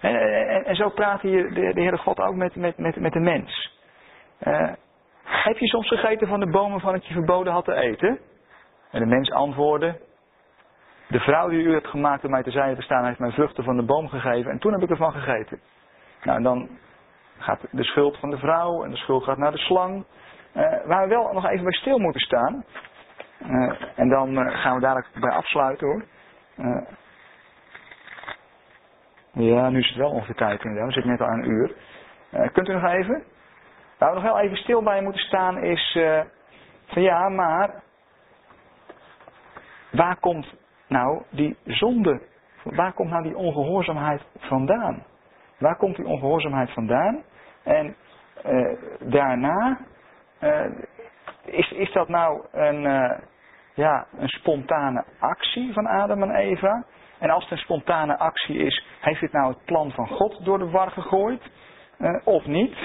En, 0.00 0.64
en, 0.64 0.76
zo 0.76 0.88
praat 0.88 1.20
hier 1.20 1.54
de, 1.54 1.72
de 1.74 1.80
Heere 1.80 1.96
God 1.96 2.20
ook 2.20 2.34
met, 2.34 2.56
met, 2.56 2.76
met, 2.96 3.12
de 3.12 3.20
mens. 3.20 3.78
Uh, 4.46 4.70
heb 5.24 5.58
je 5.58 5.66
soms 5.66 5.88
gegeten 5.88 6.28
van 6.28 6.40
de 6.40 6.50
bomen 6.50 6.80
van 6.80 6.92
het 6.92 7.06
je 7.06 7.12
verboden 7.12 7.52
had 7.52 7.64
te 7.64 7.74
eten? 7.74 8.18
En 8.90 9.00
de 9.00 9.06
mens 9.06 9.30
antwoordde, 9.30 10.00
de 11.08 11.20
vrouw 11.20 11.48
die 11.48 11.62
u 11.62 11.72
hebt 11.72 11.86
gemaakt 11.86 12.24
om 12.24 12.30
mij 12.30 12.42
te 12.42 12.50
zijn 12.50 12.76
te 12.76 12.82
staan, 12.82 13.04
heeft 13.04 13.18
mij 13.18 13.30
vruchten 13.30 13.64
van 13.64 13.76
de 13.76 13.84
boom 13.84 14.08
gegeven 14.08 14.50
en 14.50 14.58
toen 14.58 14.72
heb 14.72 14.82
ik 14.82 14.90
ervan 14.90 15.12
gegeten. 15.12 15.60
Nou, 16.22 16.42
dan 16.42 16.68
gaat 17.38 17.60
de 17.70 17.84
schuld 17.84 18.18
van 18.18 18.30
de 18.30 18.38
vrouw 18.38 18.84
en 18.84 18.90
de 18.90 18.96
schuld 18.96 19.24
gaat 19.24 19.38
naar 19.38 19.52
de 19.52 19.58
slang. 19.58 20.04
Uh, 20.54 20.62
waar 20.84 21.02
we 21.02 21.14
wel 21.14 21.32
nog 21.32 21.46
even 21.46 21.64
bij 21.64 21.72
stil 21.72 21.98
moeten 21.98 22.20
staan. 22.20 22.64
Uh, 23.46 23.72
en 23.94 24.08
dan 24.08 24.30
uh, 24.30 24.60
gaan 24.60 24.74
we 24.74 24.80
daar 24.80 25.06
bij 25.20 25.30
afsluiten 25.30 25.86
hoor. 25.86 26.04
ja, 29.32 29.68
nu 29.70 29.78
is 29.78 29.88
het 29.88 29.96
wel 29.96 30.10
ongeveer 30.10 30.34
tijd 30.34 30.62
inderdaad. 30.64 30.86
We 30.86 30.92
zitten 30.92 31.10
net 31.10 31.20
al 31.20 31.26
aan 31.26 31.42
een 31.42 31.50
uur. 31.50 31.74
kunt 32.52 32.68
u 32.68 32.72
nog 32.72 32.84
even? 32.84 33.22
Waar 33.98 34.08
we 34.08 34.14
nog 34.14 34.24
wel 34.24 34.38
even 34.40 34.56
stil 34.56 34.82
bij 34.82 35.02
moeten 35.02 35.20
staan 35.22 35.58
is 35.58 35.98
van 36.86 37.02
ja, 37.02 37.28
maar 37.28 37.82
waar 39.90 40.16
komt 40.20 40.46
nou 40.86 41.22
die 41.30 41.56
zonde, 41.64 42.20
waar 42.62 42.92
komt 42.92 43.10
nou 43.10 43.22
die 43.22 43.36
ongehoorzaamheid 43.36 44.22
vandaan? 44.38 45.02
Waar 45.58 45.76
komt 45.76 45.96
die 45.96 46.06
ongehoorzaamheid 46.06 46.70
vandaan? 46.70 47.22
En 47.62 47.96
uh, 48.46 48.78
daarna, 49.00 49.78
uh, 50.40 50.64
is, 51.44 51.70
is 51.70 51.92
dat 51.92 52.08
nou 52.08 52.44
een, 52.52 52.84
uh, 52.84 53.18
ja, 53.74 54.06
een 54.18 54.28
spontane 54.28 55.04
actie 55.18 55.72
van 55.72 55.86
Adam 55.86 56.22
en 56.22 56.34
Eva? 56.34 56.84
En 57.18 57.30
als 57.30 57.42
het 57.42 57.52
een 57.52 57.58
spontane 57.58 58.18
actie 58.18 58.58
is, 58.58 58.86
heeft 59.00 59.20
dit 59.20 59.32
nou 59.32 59.48
het 59.48 59.64
plan 59.64 59.90
van 59.90 60.08
God 60.08 60.44
door 60.44 60.58
de 60.58 60.70
war 60.70 60.90
gegooid? 60.90 61.42
of 62.24 62.46
niet? 62.46 62.76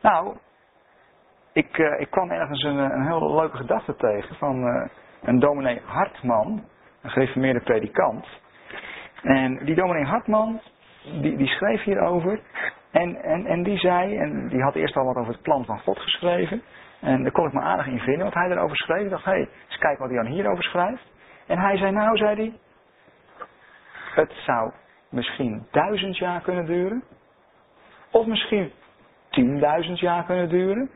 nou, 0.00 0.36
ik, 1.52 1.78
ik 1.98 2.10
kwam 2.10 2.30
ergens 2.30 2.62
een, 2.62 2.76
een 2.76 3.06
heel 3.06 3.34
leuke 3.34 3.56
gedachte 3.56 3.96
tegen 3.96 4.36
van 4.36 4.88
een 5.22 5.38
dominee 5.38 5.80
Hartman 5.84 6.64
een 7.02 7.10
gereformeerde 7.10 7.60
predikant. 7.60 8.26
En 9.22 9.64
die 9.64 9.74
dominee 9.74 10.04
Hartman, 10.04 10.60
die, 11.02 11.36
die 11.36 11.46
schreef 11.46 11.82
hierover. 11.82 12.40
En, 12.90 13.22
en, 13.22 13.46
en 13.46 13.62
die 13.62 13.78
zei, 13.78 14.16
en 14.16 14.48
die 14.48 14.62
had 14.62 14.74
eerst 14.74 14.96
al 14.96 15.04
wat 15.04 15.16
over 15.16 15.32
het 15.32 15.42
plan 15.42 15.64
van 15.64 15.78
God 15.78 15.98
geschreven. 15.98 16.62
En 17.00 17.22
daar 17.22 17.32
kon 17.32 17.46
ik 17.46 17.52
me 17.52 17.60
aardig 17.60 17.86
in 17.86 17.98
vinden 17.98 18.24
wat 18.24 18.34
hij 18.34 18.50
erover 18.50 18.76
schreef. 18.76 19.04
Ik 19.04 19.10
dacht, 19.10 19.24
hé, 19.24 19.30
hey, 19.30 19.40
eens 19.40 19.78
kijken 19.78 19.98
wat 19.98 20.10
hij 20.10 20.22
dan 20.22 20.32
hierover 20.32 20.64
schrijft. 20.64 21.02
En 21.46 21.58
hij 21.58 21.76
zei, 21.76 21.90
nou, 21.90 22.16
zei 22.16 22.34
hij, 22.36 22.52
het 24.14 24.32
zou 24.46 24.72
misschien 25.10 25.66
duizend 25.70 26.18
jaar 26.18 26.40
kunnen 26.40 26.66
duren. 26.66 27.02
Of 28.10 28.26
misschien 28.26 28.72
tienduizend 29.30 30.00
jaar 30.00 30.24
kunnen 30.24 30.48
duren. 30.48 30.90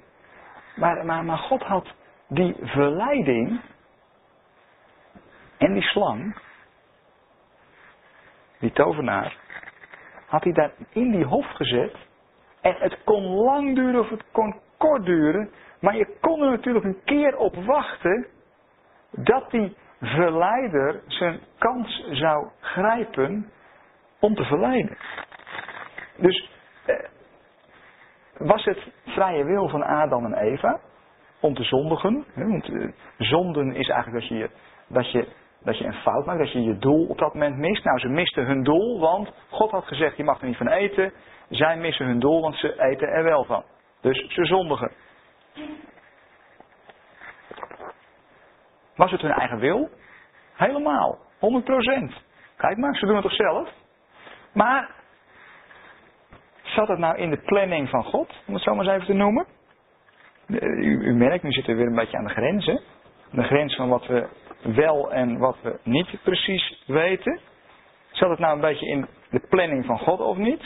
Maar, 0.76 1.06
maar, 1.06 1.24
maar 1.24 1.38
God 1.38 1.62
had 1.62 1.86
die 2.28 2.56
verleiding 2.60 3.60
en 5.58 5.72
die 5.72 5.82
slang, 5.82 6.36
die 8.58 8.72
tovenaar, 8.72 9.36
had 10.26 10.44
hij 10.44 10.52
daar 10.52 10.72
in 10.88 11.10
die 11.10 11.24
hof 11.24 11.46
gezet. 11.46 11.96
En 12.60 12.74
het 12.78 13.04
kon 13.04 13.22
lang 13.22 13.74
duren 13.74 14.00
of 14.00 14.08
het 14.08 14.24
kon 14.32 14.60
kort 14.76 15.04
duren. 15.04 15.50
Maar 15.80 15.96
je 15.96 16.16
kon 16.20 16.42
er 16.42 16.50
natuurlijk 16.50 16.84
een 16.84 17.00
keer 17.04 17.36
op 17.36 17.54
wachten 17.54 18.26
dat 19.10 19.50
die 19.50 19.76
verleider 20.00 21.02
zijn 21.06 21.40
kans 21.58 22.06
zou 22.10 22.48
grijpen 22.60 23.50
om 24.20 24.34
te 24.34 24.44
verleiden. 24.44 24.96
Dus 26.16 26.50
eh, 26.86 26.96
was 28.36 28.64
het 28.64 28.78
vrije 29.04 29.44
wil 29.44 29.68
van 29.68 29.82
Adam 29.82 30.24
en 30.24 30.34
Eva 30.34 30.80
om 31.40 31.54
te 31.54 31.64
zondigen? 31.64 32.24
Want 32.34 32.68
eh, 32.68 32.88
zonden 33.18 33.74
is 33.74 33.88
eigenlijk 33.88 34.28
dat 34.28 34.38
je, 34.38 34.50
dat 34.86 35.10
je 35.10 35.28
dat 35.66 35.78
je 35.78 35.84
een 35.84 35.94
fout 35.94 36.26
maakt, 36.26 36.38
dat 36.38 36.52
je 36.52 36.62
je 36.62 36.78
doel 36.78 37.06
op 37.06 37.18
dat 37.18 37.34
moment 37.34 37.56
mist. 37.56 37.84
Nou, 37.84 37.98
ze 37.98 38.08
misten 38.08 38.46
hun 38.46 38.62
doel, 38.62 39.00
want 39.00 39.32
God 39.50 39.70
had 39.70 39.84
gezegd, 39.84 40.16
je 40.16 40.24
mag 40.24 40.40
er 40.40 40.46
niet 40.46 40.56
van 40.56 40.68
eten. 40.68 41.12
Zij 41.48 41.76
missen 41.76 42.06
hun 42.06 42.18
doel, 42.18 42.40
want 42.40 42.56
ze 42.56 42.82
eten 42.82 43.08
er 43.08 43.24
wel 43.24 43.44
van. 43.44 43.64
Dus 44.00 44.26
ze 44.28 44.44
zondigen. 44.44 44.90
Was 48.96 49.10
het 49.10 49.20
hun 49.20 49.30
eigen 49.30 49.58
wil? 49.58 49.90
Helemaal. 50.54 51.18
100%. 51.18 52.12
Kijk 52.56 52.76
maar, 52.76 52.94
ze 52.96 53.06
doen 53.06 53.14
het 53.14 53.24
toch 53.24 53.34
zelf? 53.34 53.68
Maar, 54.52 54.90
zat 56.62 56.88
het 56.88 56.98
nou 56.98 57.16
in 57.16 57.30
de 57.30 57.42
planning 57.44 57.88
van 57.88 58.04
God, 58.04 58.42
om 58.46 58.54
het 58.54 58.62
zo 58.62 58.74
maar 58.74 58.84
eens 58.84 58.94
even 58.94 59.06
te 59.06 59.12
noemen? 59.12 59.46
U, 60.46 61.00
u 61.00 61.14
merkt, 61.14 61.42
nu 61.42 61.52
zitten 61.52 61.72
we 61.72 61.78
weer 61.78 61.88
een 61.88 61.98
beetje 61.98 62.16
aan 62.16 62.26
de 62.26 62.34
grenzen. 62.34 62.80
De 63.30 63.42
grens 63.42 63.76
van 63.76 63.88
wat 63.88 64.06
we 64.06 64.28
wel 64.62 65.12
en 65.12 65.38
wat 65.38 65.56
we 65.62 65.78
niet 65.82 66.22
precies 66.22 66.82
weten. 66.86 67.40
Zat 68.10 68.30
het 68.30 68.38
nou 68.38 68.54
een 68.54 68.60
beetje 68.60 68.86
in 68.86 69.06
de 69.30 69.46
planning 69.48 69.84
van 69.86 69.98
God 69.98 70.20
of 70.20 70.36
niet? 70.36 70.62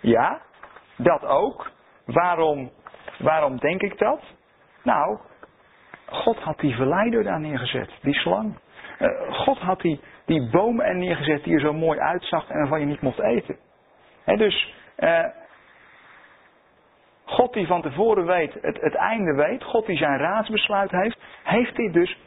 Ja, 0.00 0.40
dat 0.96 1.24
ook. 1.24 1.70
Waarom, 2.04 2.70
waarom 3.18 3.58
denk 3.58 3.82
ik 3.82 3.98
dat? 3.98 4.20
Nou, 4.82 5.18
God 6.06 6.38
had 6.38 6.58
die 6.58 6.74
verleider 6.74 7.24
daar 7.24 7.40
neergezet, 7.40 7.90
die 8.02 8.14
slang. 8.14 8.58
Eh, 8.98 9.32
God 9.32 9.58
had 9.58 9.80
die, 9.80 10.00
die 10.24 10.50
boom 10.50 10.80
er 10.80 10.96
neergezet 10.96 11.44
die 11.44 11.54
er 11.54 11.60
zo 11.60 11.72
mooi 11.72 11.98
uitzag 11.98 12.48
en 12.48 12.58
waarvan 12.58 12.80
je 12.80 12.86
niet 12.86 13.00
mocht 13.00 13.20
eten. 13.20 13.56
dus 14.24 14.74
uh, 14.98 15.24
God 17.24 17.52
die 17.52 17.66
van 17.66 17.82
tevoren 17.82 18.26
weet, 18.26 18.54
het, 18.60 18.80
het 18.80 18.94
einde 18.94 19.34
weet, 19.34 19.64
God 19.64 19.86
die 19.86 19.96
zijn 19.96 20.18
raadsbesluit 20.18 20.90
heeft, 20.90 21.18
heeft 21.42 21.76
dit 21.76 21.92
dus 21.92 22.18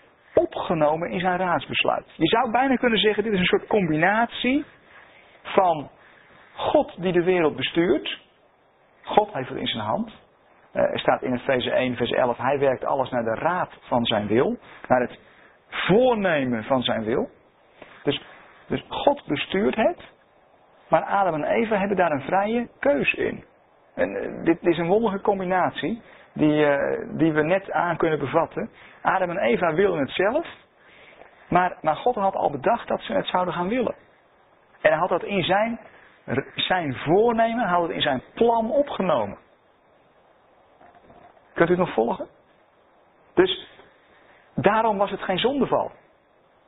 opgenomen 0.49 1.09
in 1.09 1.19
zijn 1.19 1.37
raadsbesluit. 1.37 2.05
Je 2.15 2.27
zou 2.27 2.51
bijna 2.51 2.75
kunnen 2.75 2.99
zeggen, 2.99 3.23
dit 3.23 3.33
is 3.33 3.39
een 3.39 3.45
soort 3.45 3.67
combinatie 3.67 4.65
van 5.43 5.89
God 6.53 7.01
die 7.01 7.11
de 7.11 7.23
wereld 7.23 7.55
bestuurt. 7.55 8.19
God 9.03 9.33
heeft 9.33 9.49
het 9.49 9.57
in 9.57 9.67
zijn 9.67 9.83
hand. 9.83 10.11
Uh, 10.73 10.83
er 10.83 10.99
staat 10.99 11.21
in 11.21 11.33
Efeze 11.33 11.71
1, 11.71 11.95
vers 11.95 12.11
11, 12.11 12.37
hij 12.37 12.59
werkt 12.59 12.85
alles 12.85 13.09
naar 13.09 13.23
de 13.23 13.35
raad 13.35 13.73
van 13.79 14.05
zijn 14.05 14.27
wil, 14.27 14.57
naar 14.87 15.01
het 15.01 15.19
voornemen 15.69 16.63
van 16.63 16.81
zijn 16.81 17.03
wil. 17.03 17.29
Dus, 18.03 18.21
dus 18.67 18.85
God 18.87 19.23
bestuurt 19.25 19.75
het, 19.75 20.03
maar 20.89 21.03
Adam 21.03 21.33
en 21.33 21.43
Eva 21.43 21.77
hebben 21.77 21.97
daar 21.97 22.11
een 22.11 22.21
vrije 22.21 22.69
keus 22.79 23.13
in. 23.13 23.43
En 23.95 24.09
uh, 24.09 24.43
dit 24.43 24.57
is 24.61 24.77
een 24.77 24.87
wonderlijke 24.87 25.25
combinatie 25.25 26.01
die, 26.33 26.65
uh, 26.65 27.17
die 27.17 27.33
we 27.33 27.43
net 27.43 27.71
aan 27.71 27.97
kunnen 27.97 28.19
bevatten. 28.19 28.69
Adam 29.01 29.29
en 29.29 29.37
Eva 29.37 29.73
wilden 29.73 29.99
het 29.99 30.11
zelf, 30.11 30.47
maar, 31.49 31.77
maar 31.81 31.95
God 31.95 32.15
had 32.15 32.35
al 32.35 32.51
bedacht 32.51 32.87
dat 32.87 33.01
ze 33.01 33.13
het 33.13 33.27
zouden 33.27 33.53
gaan 33.53 33.67
willen. 33.67 33.95
En 34.81 34.89
hij 34.91 34.99
had 34.99 35.09
dat 35.09 35.23
in 35.23 35.43
zijn, 35.43 35.79
zijn 36.55 36.95
voornemen, 36.95 37.67
had 37.67 37.81
het 37.81 37.91
in 37.91 38.01
zijn 38.01 38.21
plan 38.33 38.71
opgenomen. 38.71 39.37
Kunt 41.53 41.69
u 41.69 41.71
het 41.73 41.81
nog 41.81 41.93
volgen? 41.93 42.27
Dus 43.33 43.67
daarom 44.55 44.97
was 44.97 45.11
het 45.11 45.21
geen 45.21 45.39
zondeval. 45.39 45.91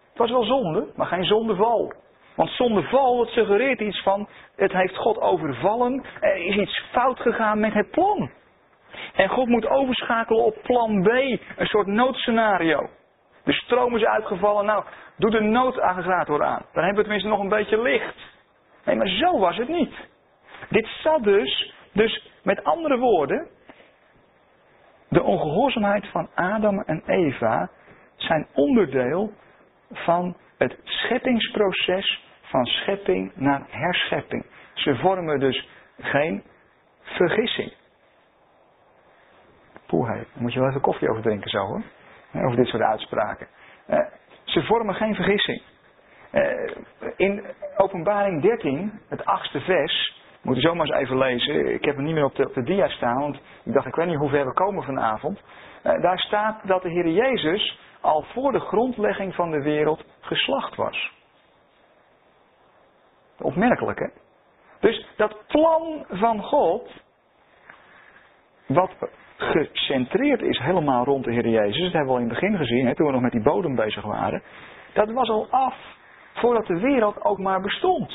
Het 0.10 0.18
was 0.18 0.30
wel 0.30 0.44
zonde, 0.44 0.88
maar 0.96 1.08
geen 1.08 1.26
zondeval. 1.26 1.94
Want 2.36 2.50
zondeval, 2.50 3.18
dat 3.18 3.28
suggereert 3.28 3.80
iets 3.80 4.04
van, 4.04 4.28
het 4.56 4.72
heeft 4.72 4.98
God 4.98 5.20
overvallen, 5.20 6.04
er 6.20 6.36
is 6.36 6.56
iets 6.56 6.84
fout 6.92 7.20
gegaan 7.20 7.60
met 7.60 7.74
het 7.74 7.92
plan. 7.92 8.32
En 9.22 9.30
God 9.30 9.48
moet 9.48 9.68
overschakelen 9.68 10.44
op 10.44 10.58
plan 10.64 11.04
B, 11.04 11.08
een 11.08 11.66
soort 11.66 11.88
noodscenario. 11.88 12.90
De 13.44 13.54
stroom 13.54 13.96
is 13.96 14.06
uitgevallen, 14.06 14.66
nou, 14.66 14.84
doe 15.18 15.32
de 15.32 15.40
noodaggregator 15.40 16.44
aan. 16.44 16.66
Dan 16.74 16.84
hebben 16.84 16.96
we 16.96 17.02
tenminste 17.02 17.30
nog 17.30 17.40
een 17.40 17.50
beetje 17.50 17.82
licht. 17.82 18.16
Nee, 18.86 18.96
maar 18.96 19.08
zo 19.08 19.40
was 19.40 19.58
het 19.58 19.68
niet. 19.68 19.94
Dit 20.70 20.88
zat 21.04 21.24
dus, 21.24 21.74
dus 21.94 22.32
met 22.44 22.64
andere 22.64 22.98
woorden, 22.98 23.48
de 25.10 25.24
ongehoorzaamheid 25.24 26.08
van 26.08 26.30
Adam 26.36 26.80
en 26.80 27.04
Eva 27.06 27.70
zijn 28.16 28.48
onderdeel 28.54 29.34
van 29.92 30.38
het 30.58 30.78
scheppingsproces 30.84 32.24
van 32.42 32.66
schepping 32.66 33.32
naar 33.36 33.66
herschepping. 33.70 34.46
Ze 34.74 34.96
vormen 34.96 35.40
dus 35.40 35.68
geen 36.00 36.44
vergissing. 37.02 37.80
Moet 40.34 40.54
je 40.54 40.60
wel 40.60 40.70
even 40.70 40.82
koffie 40.82 41.10
over 41.10 41.22
drinken 41.22 41.50
zo 41.50 41.66
hoor. 41.66 41.82
Over 42.34 42.56
dit 42.56 42.68
soort 42.68 42.84
uitspraken. 42.84 43.48
Uh, 43.90 44.00
ze 44.44 44.64
vormen 44.64 44.96
geen 44.96 45.16
vergissing. 45.16 45.62
Uh, 46.32 46.76
in 47.16 47.46
openbaring 47.78 48.42
13, 48.42 49.00
het 49.10 49.26
achtste 49.26 49.60
vers, 49.60 50.22
moet 50.42 50.56
je 50.56 50.62
zomaar 50.62 50.86
eens 50.86 50.96
even 50.96 51.18
lezen. 51.18 51.74
Ik 51.74 51.86
heb 51.86 51.96
hem 51.96 52.06
niet 52.06 52.14
meer 52.14 52.26
op 52.26 52.36
de, 52.36 52.52
de 52.54 52.64
dia 52.64 52.88
staan, 52.88 53.20
want 53.20 53.42
ik 53.64 53.74
dacht, 53.74 53.86
ik 53.86 53.96
weet 53.96 54.08
niet 54.08 54.18
hoe 54.18 54.30
ver 54.30 54.46
we 54.46 54.54
komen 54.54 54.84
vanavond. 54.84 55.42
Uh, 55.84 56.02
daar 56.02 56.20
staat 56.20 56.68
dat 56.68 56.82
de 56.82 56.90
Heer 56.90 57.08
Jezus 57.08 57.80
al 58.02 58.22
voor 58.22 58.52
de 58.52 58.60
grondlegging 58.60 59.36
van 59.36 59.52
de 59.52 59.62
wereld 59.62 60.04
geslacht 60.20 60.76
was. 60.76 61.12
Opmerkelijk, 63.40 64.00
hè? 64.00 64.08
Dus 64.80 65.08
dat 65.16 65.48
plan 65.48 66.06
van 66.10 66.44
God, 66.44 66.92
wat 68.66 68.92
gecentreerd 69.42 70.42
is 70.42 70.60
helemaal 70.60 71.04
rond 71.04 71.24
de 71.24 71.32
Heer 71.32 71.48
Jezus, 71.48 71.84
dat 71.84 71.92
hebben 71.92 72.06
we 72.06 72.14
al 72.14 72.24
in 72.24 72.30
het 72.30 72.40
begin 72.40 72.58
gezien, 72.58 72.94
toen 72.94 73.06
we 73.06 73.12
nog 73.12 73.22
met 73.22 73.32
die 73.32 73.42
bodem 73.42 73.76
bezig 73.76 74.04
waren, 74.04 74.42
dat 74.94 75.12
was 75.12 75.30
al 75.30 75.48
af 75.50 75.76
voordat 76.34 76.68
de 76.68 76.80
wereld 76.80 77.24
ook 77.24 77.38
maar 77.38 77.62
bestond. 77.62 78.14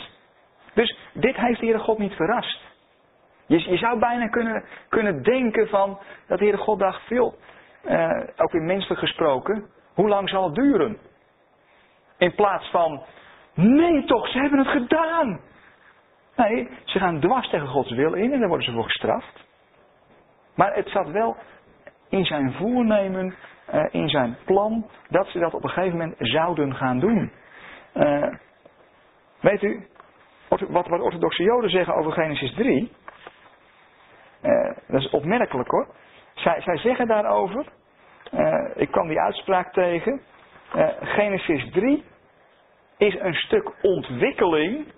Dus 0.74 0.98
dit 1.12 1.36
heeft 1.36 1.60
de 1.60 1.66
Heere 1.66 1.80
God 1.80 1.98
niet 1.98 2.14
verrast. 2.14 2.60
Je, 3.46 3.70
je 3.70 3.76
zou 3.76 3.98
bijna 3.98 4.28
kunnen, 4.28 4.64
kunnen 4.88 5.22
denken 5.22 5.68
van 5.68 5.98
dat 6.26 6.38
de 6.38 6.44
Heere 6.44 6.58
God 6.58 6.78
dacht, 6.78 7.02
veel, 7.06 7.34
uh, 7.84 8.10
ook 8.36 8.52
in 8.52 8.66
menselijk 8.66 9.00
gesproken, 9.00 9.66
hoe 9.94 10.08
lang 10.08 10.28
zal 10.28 10.44
het 10.44 10.54
duren? 10.54 10.98
In 12.18 12.34
plaats 12.34 12.70
van, 12.70 13.02
nee 13.54 14.04
toch, 14.04 14.28
ze 14.28 14.38
hebben 14.38 14.58
het 14.58 14.68
gedaan. 14.68 15.40
Nee, 16.36 16.68
ze 16.84 16.98
gaan 16.98 17.20
dwars 17.20 17.48
tegen 17.48 17.68
Gods 17.68 17.90
wil 17.90 18.12
in 18.12 18.32
en 18.32 18.38
daar 18.38 18.48
worden 18.48 18.66
ze 18.66 18.72
voor 18.72 18.84
gestraft. 18.84 19.45
Maar 20.56 20.74
het 20.74 20.88
zat 20.88 21.10
wel 21.10 21.36
in 22.08 22.24
zijn 22.24 22.52
voornemen, 22.52 23.34
uh, 23.74 23.84
in 23.90 24.08
zijn 24.08 24.36
plan, 24.44 24.90
dat 25.08 25.26
ze 25.26 25.38
dat 25.38 25.54
op 25.54 25.64
een 25.64 25.70
gegeven 25.70 25.98
moment 25.98 26.16
zouden 26.18 26.74
gaan 26.74 26.98
doen. 26.98 27.32
Uh, 27.94 28.34
weet 29.40 29.62
u, 29.62 29.86
wat, 30.48 30.60
wat 30.60 31.00
orthodoxe 31.00 31.42
joden 31.42 31.70
zeggen 31.70 31.94
over 31.94 32.12
Genesis 32.12 32.54
3, 32.54 32.92
uh, 34.42 34.70
dat 34.88 35.00
is 35.00 35.10
opmerkelijk 35.10 35.70
hoor. 35.70 35.94
Zij, 36.34 36.60
zij 36.60 36.76
zeggen 36.76 37.06
daarover, 37.06 37.66
ik 38.74 38.90
kwam 38.90 39.08
die 39.08 39.20
uitspraak 39.20 39.72
tegen, 39.72 40.20
Genesis 41.00 41.70
3 41.70 42.04
is 42.98 43.14
een 43.20 43.34
stuk 43.34 43.72
ontwikkeling 43.82 44.92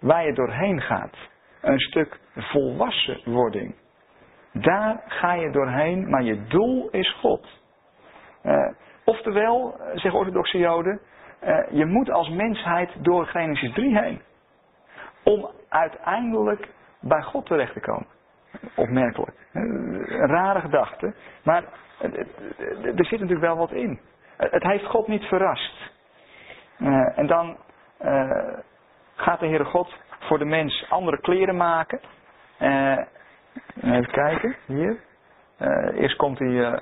waar 0.00 0.26
je 0.26 0.32
doorheen 0.32 0.80
gaat. 0.80 1.16
Een 1.60 1.80
stuk 1.80 2.20
volwassenwording. 2.34 3.74
Daar 4.52 5.02
ga 5.06 5.32
je 5.32 5.50
doorheen, 5.50 6.10
maar 6.10 6.22
je 6.22 6.46
doel 6.46 6.88
is 6.90 7.16
God. 7.20 7.60
oftewel, 9.04 9.80
zeggen 9.94 10.18
orthodoxe 10.20 10.58
joden, 10.58 11.00
uh, 11.44 11.58
je 11.70 11.86
moet 11.86 12.10
als 12.10 12.28
mensheid 12.28 12.90
door 13.04 13.26
Genesis 13.26 13.72
3 13.72 13.98
heen. 13.98 14.22
Om 15.22 15.50
uiteindelijk 15.68 16.68
bij 17.00 17.22
God 17.22 17.46
terecht 17.46 17.72
te 17.72 17.80
komen. 17.80 18.06
Opmerkelijk. 18.74 19.36
Een 19.52 20.06
rare 20.06 20.60
gedachte. 20.60 21.14
Maar 21.44 21.64
er 22.82 23.04
zit 23.04 23.20
natuurlijk 23.20 23.40
wel 23.40 23.56
wat 23.56 23.72
in. 23.72 24.00
Het 24.36 24.62
heeft 24.62 24.84
God 24.84 25.08
niet 25.08 25.24
verrast. 25.24 25.90
Uh, 26.78 27.18
en 27.18 27.26
dan 27.26 27.56
uh, 28.04 28.30
gaat 29.14 29.40
de 29.40 29.46
Heere 29.46 29.64
God 29.64 29.94
voor 30.20 30.38
de 30.38 30.44
mens 30.44 30.86
andere 30.88 31.20
kleren 31.20 31.56
maken. 31.56 32.00
Even 33.82 34.10
kijken, 34.10 34.56
hier. 34.66 35.00
eerst 35.94 36.16
komt 36.16 36.38
hij. 36.38 36.48
Uh, 36.48 36.78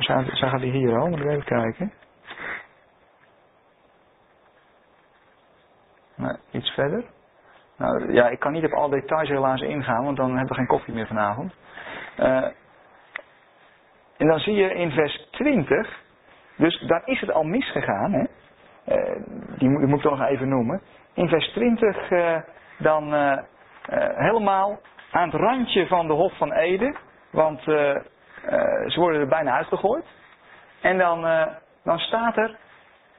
gaat 0.00 0.60
hij 0.60 0.68
hier 0.68 0.98
al? 0.98 1.08
Moet 1.08 1.20
ik 1.20 1.26
even 1.26 1.44
kijken. 1.44 1.92
Nou, 6.14 6.36
iets 6.50 6.70
verder. 6.70 7.04
Nou 7.76 8.12
ja, 8.12 8.28
ik 8.28 8.38
kan 8.38 8.52
niet 8.52 8.64
op 8.64 8.72
alle 8.72 9.00
details 9.00 9.28
helaas 9.28 9.60
ingaan, 9.60 10.04
want 10.04 10.16
dan 10.16 10.28
hebben 10.30 10.48
we 10.48 10.54
geen 10.54 10.66
koffie 10.66 10.94
meer 10.94 11.06
vanavond. 11.06 11.54
En 14.20 14.26
dan 14.26 14.38
zie 14.38 14.54
je 14.54 14.74
in 14.74 14.90
vers 14.90 15.28
20, 15.30 16.02
dus 16.56 16.80
daar 16.86 17.02
is 17.04 17.20
het 17.20 17.32
al 17.32 17.44
misgegaan, 17.44 18.12
hè? 18.12 18.24
Die, 19.58 19.68
moet, 19.68 19.86
moet 19.86 19.96
ik 19.96 20.02
toch 20.02 20.18
nog 20.18 20.28
even 20.28 20.48
noemen. 20.48 20.82
In 21.14 21.28
vers 21.28 21.48
20 21.48 22.10
uh, 22.10 22.34
eh, 22.34 22.42
dan 22.78 23.14
helemaal 24.14 24.80
aan 25.10 25.30
het 25.30 25.40
randje 25.40 25.86
van 25.86 26.06
de 26.06 26.12
Hof 26.12 26.36
van 26.36 26.52
Eden, 26.52 26.96
want 27.30 27.62
ze 27.62 28.94
worden 28.94 29.20
er 29.20 29.28
bijna 29.28 29.52
uitgegooid. 29.52 30.04
En 30.80 30.98
dan, 30.98 31.20
dan 31.84 31.98
staat 31.98 32.36
er, 32.36 32.56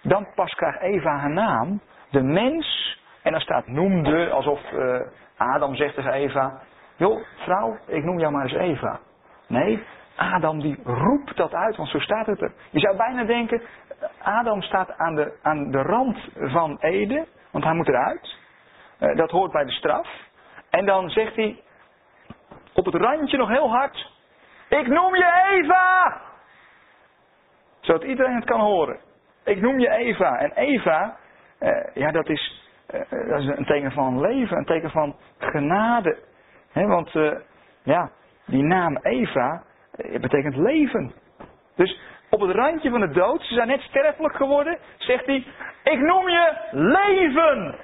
dan 0.02 0.28
pas 0.36 0.54
krijgt 0.54 0.80
Eva 0.82 1.18
haar 1.18 1.30
naam, 1.34 1.82
de 2.10 2.22
mens, 2.22 3.00
en 3.24 3.32
dan 3.32 3.42
staat 3.42 3.68
noemde, 3.68 4.30
alsof 4.30 4.60
Adam 5.38 5.76
zegt 5.76 5.96
tegen 5.96 6.14
Eva, 6.14 6.62
joh 6.96 7.26
vrouw, 7.36 7.78
ik 7.88 8.04
noem 8.04 8.20
jou 8.20 8.32
maar 8.32 8.44
eens 8.44 8.54
Eva. 8.54 9.00
Nee, 9.48 9.84
Adam 10.16 10.60
die 10.60 10.80
roept 10.84 11.38
dat 11.38 11.54
uit, 11.54 11.76
want 11.76 11.90
zo 11.90 12.00
staat 12.00 12.26
het 12.26 12.42
er. 12.42 12.54
Je 12.70 12.80
zou 12.80 12.98
bijna 12.98 13.24
denken, 13.24 13.62
Adam 14.22 14.62
staat 14.62 14.98
aan 14.98 15.16
de, 15.16 15.38
aan 15.42 15.72
de 15.72 15.82
rand 15.82 16.18
van 16.36 16.78
Ede, 16.80 17.28
want 17.52 17.64
hij 17.64 17.74
moet 17.74 17.88
eruit. 17.88 18.38
Dat 19.16 19.32
hoort 19.32 19.52
bij 19.52 19.66
de 19.66 19.72
straf. 19.72 20.08
En 20.70 20.86
dan 20.86 21.10
zegt 21.10 21.36
hij 21.36 21.60
op 22.74 22.86
het 22.86 22.96
randje 22.96 23.38
nog 23.38 23.50
heel 23.50 23.70
hard, 23.70 24.12
ik 24.70 24.88
noem 24.88 25.16
je 25.16 25.50
Eva! 25.50 26.22
Zodat 27.80 28.04
iedereen 28.04 28.36
het 28.36 28.46
kan 28.46 28.60
horen. 28.60 29.00
Ik 29.44 29.62
noem 29.62 29.80
je 29.80 29.90
Eva. 29.90 30.38
En 30.38 30.52
Eva, 30.52 31.18
uh, 31.60 31.84
ja, 31.94 32.12
dat 32.12 32.30
is, 32.30 32.66
uh, 32.94 33.30
dat 33.30 33.40
is 33.40 33.46
een 33.46 33.66
teken 33.66 33.92
van 33.92 34.22
leven, 34.22 34.58
een 34.58 34.66
teken 34.66 34.92
van 34.92 35.16
genade. 35.38 36.18
He, 36.72 36.86
want 36.86 37.16
uh, 37.16 37.32
ja, 37.84 38.10
die 38.46 38.64
naam 38.64 38.98
Eva 39.02 39.64
betekent 39.98 40.56
leven. 40.56 41.14
Dus 41.76 42.00
op 42.30 42.40
het 42.40 42.56
randje 42.56 42.90
van 42.90 43.00
de 43.00 43.12
dood. 43.12 43.42
Ze 43.42 43.54
zijn 43.54 43.68
net 43.68 43.82
sterfelijk 43.82 44.36
geworden. 44.36 44.78
Zegt 44.98 45.26
hij, 45.26 45.46
ik 45.84 46.00
noem 46.00 46.30
je 46.30 46.58
leven. 46.72 47.76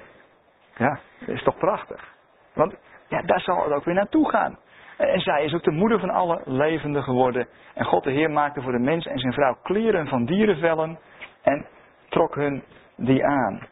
Ja, 0.76 0.98
dat 1.18 1.28
is 1.28 1.42
toch 1.42 1.56
prachtig. 1.56 2.14
Want 2.54 2.74
ja, 3.08 3.22
daar 3.22 3.40
zal 3.40 3.64
het 3.64 3.72
ook 3.72 3.84
weer 3.84 3.94
naartoe 3.94 4.30
gaan. 4.30 4.58
En 4.98 5.20
zij 5.20 5.44
is 5.44 5.54
ook 5.54 5.62
de 5.62 5.70
moeder 5.70 6.00
van 6.00 6.10
alle 6.10 6.40
levenden 6.44 7.02
geworden. 7.02 7.48
En 7.74 7.84
God 7.84 8.04
de 8.04 8.10
Heer 8.10 8.30
maakte 8.30 8.62
voor 8.62 8.72
de 8.72 8.78
mens 8.78 9.06
en 9.06 9.18
zijn 9.18 9.32
vrouw 9.32 9.58
kleren 9.62 10.06
van 10.06 10.24
dierenvellen 10.24 10.98
en 11.42 11.66
trok 12.08 12.34
hun 12.34 12.62
die 12.96 13.24
aan. 13.24 13.66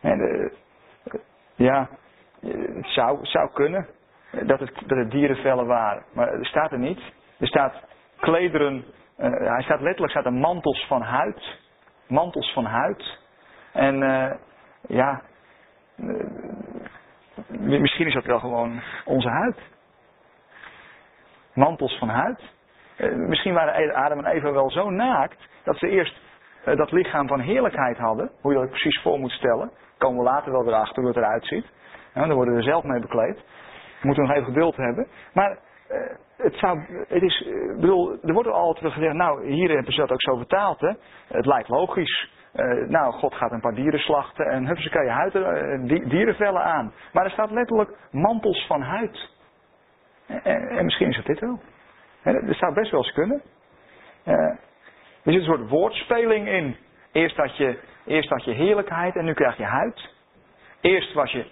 En, 0.00 0.18
uh, 0.18 0.50
ja, 1.54 1.88
het 2.40 2.86
zou, 2.86 3.18
zou 3.22 3.50
kunnen 3.52 3.86
dat 4.30 4.60
het, 4.60 4.72
dat 4.86 4.98
het 4.98 5.10
dierenvellen 5.10 5.66
waren. 5.66 6.04
Maar 6.14 6.28
er 6.32 6.46
staat 6.46 6.72
er 6.72 6.78
niet. 6.78 7.00
Er 7.38 7.46
staat 7.46 7.74
klederen, 8.16 8.84
hij 9.16 9.62
staat 9.62 9.80
letterlijk 9.80 10.10
staat 10.10 10.24
er 10.24 10.32
mantels 10.32 10.86
van 10.86 11.02
huid. 11.02 11.58
Mantels 12.06 12.52
van 12.52 12.64
huid. 12.64 13.18
En 13.72 13.98
ja, 14.88 15.22
misschien 17.48 18.06
is 18.06 18.14
dat 18.14 18.24
wel 18.24 18.38
gewoon 18.38 18.82
onze 19.04 19.28
huid 19.28 19.71
mantels 21.54 21.98
van 21.98 22.08
huid. 22.08 22.40
Eh, 22.96 23.12
misschien 23.12 23.54
waren 23.54 23.94
Adam 23.94 24.18
en 24.18 24.32
Eva 24.32 24.52
wel 24.52 24.70
zo 24.70 24.90
naakt 24.90 25.48
dat 25.64 25.78
ze 25.78 25.88
eerst 25.88 26.20
eh, 26.64 26.76
dat 26.76 26.92
lichaam 26.92 27.28
van 27.28 27.40
heerlijkheid 27.40 27.98
hadden. 27.98 28.30
Hoe 28.40 28.52
je 28.52 28.58
dat 28.58 28.68
precies 28.68 29.00
voor 29.02 29.18
moet 29.18 29.30
stellen. 29.30 29.70
Komen 29.98 30.18
we 30.18 30.24
later 30.24 30.52
wel 30.52 30.64
weer 30.64 30.74
achter 30.74 31.02
hoe 31.02 31.08
het 31.12 31.16
eruit 31.16 31.46
ziet. 31.46 31.66
Ja, 32.14 32.26
dan 32.26 32.34
worden 32.34 32.54
we 32.54 32.60
er 32.60 32.66
zelf 32.66 32.84
mee 32.84 33.00
bekleed. 33.00 33.36
We 34.00 34.06
moeten 34.06 34.24
nog 34.24 34.32
even 34.32 34.44
geduld 34.44 34.76
hebben. 34.76 35.06
Maar 35.32 35.58
uh, 35.90 35.98
het 36.36 36.54
zou, 36.54 36.78
het 37.08 37.22
is, 37.22 37.46
uh, 37.46 37.80
bedoel, 37.80 38.18
er 38.22 38.32
wordt 38.32 38.48
al 38.48 38.54
altijd 38.54 38.92
gezegd, 38.92 39.14
nou 39.14 39.46
hier 39.46 39.70
hebben 39.70 39.92
ze 39.92 40.00
dat 40.00 40.12
ook 40.12 40.22
zo 40.22 40.36
vertaald. 40.36 40.80
Hè? 40.80 40.92
Het 41.28 41.46
lijkt 41.46 41.68
logisch. 41.68 42.30
Uh, 42.54 42.88
nou, 42.88 43.12
God 43.12 43.34
gaat 43.34 43.52
een 43.52 43.60
paar 43.60 43.74
dieren 43.74 44.00
slachten 44.00 44.46
en 44.46 44.66
hup, 44.66 44.78
ze 44.78 44.90
kan 44.90 45.04
je 45.04 45.10
huid, 45.10 45.32
dierenvellen 46.10 46.64
aan. 46.64 46.92
Maar 47.12 47.24
er 47.24 47.30
staat 47.30 47.50
letterlijk 47.50 47.90
mantels 48.10 48.66
van 48.66 48.82
huid. 48.82 49.30
En, 50.26 50.68
en, 50.68 50.84
misschien 50.84 51.08
is 51.08 51.16
het 51.16 51.26
dit 51.26 51.40
wel. 51.40 51.60
Dat 52.22 52.56
zou 52.56 52.74
best 52.74 52.90
wel 52.90 53.00
eens 53.02 53.12
kunnen. 53.12 53.42
Uh, 54.26 54.34
er 54.34 55.32
zit 55.32 55.34
een 55.34 55.44
soort 55.44 55.68
woordspeling 55.68 56.48
in. 56.48 56.76
Eerst 57.12 57.36
had, 57.36 57.56
je, 57.56 57.78
eerst 58.06 58.28
had 58.28 58.44
je 58.44 58.52
heerlijkheid 58.52 59.16
en 59.16 59.24
nu 59.24 59.34
krijg 59.34 59.56
je 59.56 59.64
huid. 59.64 60.14
Eerst 60.80 61.12
was 61.12 61.30
je 61.32 61.46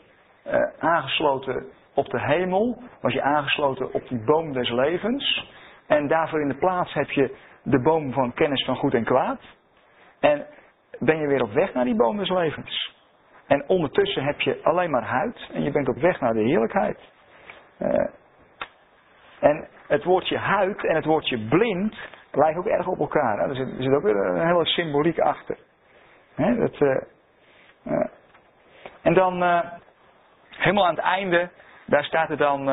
uh, 0.47 0.55
aangesloten 0.79 1.67
op 1.95 2.11
de 2.11 2.21
hemel. 2.21 2.83
Was 3.01 3.13
je 3.13 3.23
aangesloten 3.23 3.93
op 3.93 4.09
die 4.09 4.25
boom 4.25 4.53
des 4.53 4.71
levens. 4.71 5.49
En 5.87 6.09
daarvoor 6.09 6.41
in 6.41 6.49
de 6.49 6.59
plaats 6.59 6.93
heb 6.93 7.11
je 7.11 7.37
de 7.63 7.81
boom 7.81 8.13
van 8.13 8.35
kennis 8.35 8.65
van 8.65 8.77
goed 8.77 8.95
en 8.95 9.05
kwaad. 9.05 9.41
En 10.21 10.47
ben 10.99 11.19
je 11.19 11.27
weer 11.27 11.43
op 11.43 11.53
weg 11.53 11.75
naar 11.75 11.85
die 11.85 11.97
boom 11.97 12.17
des 12.17 12.29
levens. 12.29 12.95
En 13.47 13.69
ondertussen 13.69 14.25
heb 14.25 14.41
je 14.41 14.61
alleen 14.63 14.91
maar 14.91 15.05
huid 15.05 15.49
en 15.53 15.63
je 15.63 15.71
bent 15.71 15.89
op 15.89 15.97
weg 15.97 16.21
naar 16.21 16.35
de 16.35 16.43
heerlijkheid. 16.43 16.99
Uh, 17.79 17.89
en 19.41 19.69
het 19.87 20.05
woordje 20.05 20.39
huid 20.39 20.85
en 20.85 20.95
het 20.95 21.05
woordje 21.05 21.39
blind 21.39 21.97
lijken 22.33 22.61
ook 22.61 22.67
erg 22.67 22.87
op 22.87 22.99
elkaar. 22.99 23.39
Er, 23.39 23.55
zit, 23.55 23.69
er, 23.69 23.83
zit, 23.83 23.93
ook 23.93 24.03
weer 24.03 24.17
een 24.17 24.47
hele 24.47 24.67
symboliek 24.67 25.19
achter. 25.19 25.57
Hè? 26.35 26.57
Dat, 26.57 26.81
uh, 26.81 26.97
uh. 27.87 28.07
En 29.03 29.15
dan, 29.15 29.43
uh, 29.43 29.61
helemaal 30.49 30.87
aan 30.87 30.95
het 30.95 31.05
einde, 31.05 31.51
daar 31.87 32.05
staat 32.05 32.31
er 32.31 32.37
dan, 32.37 32.65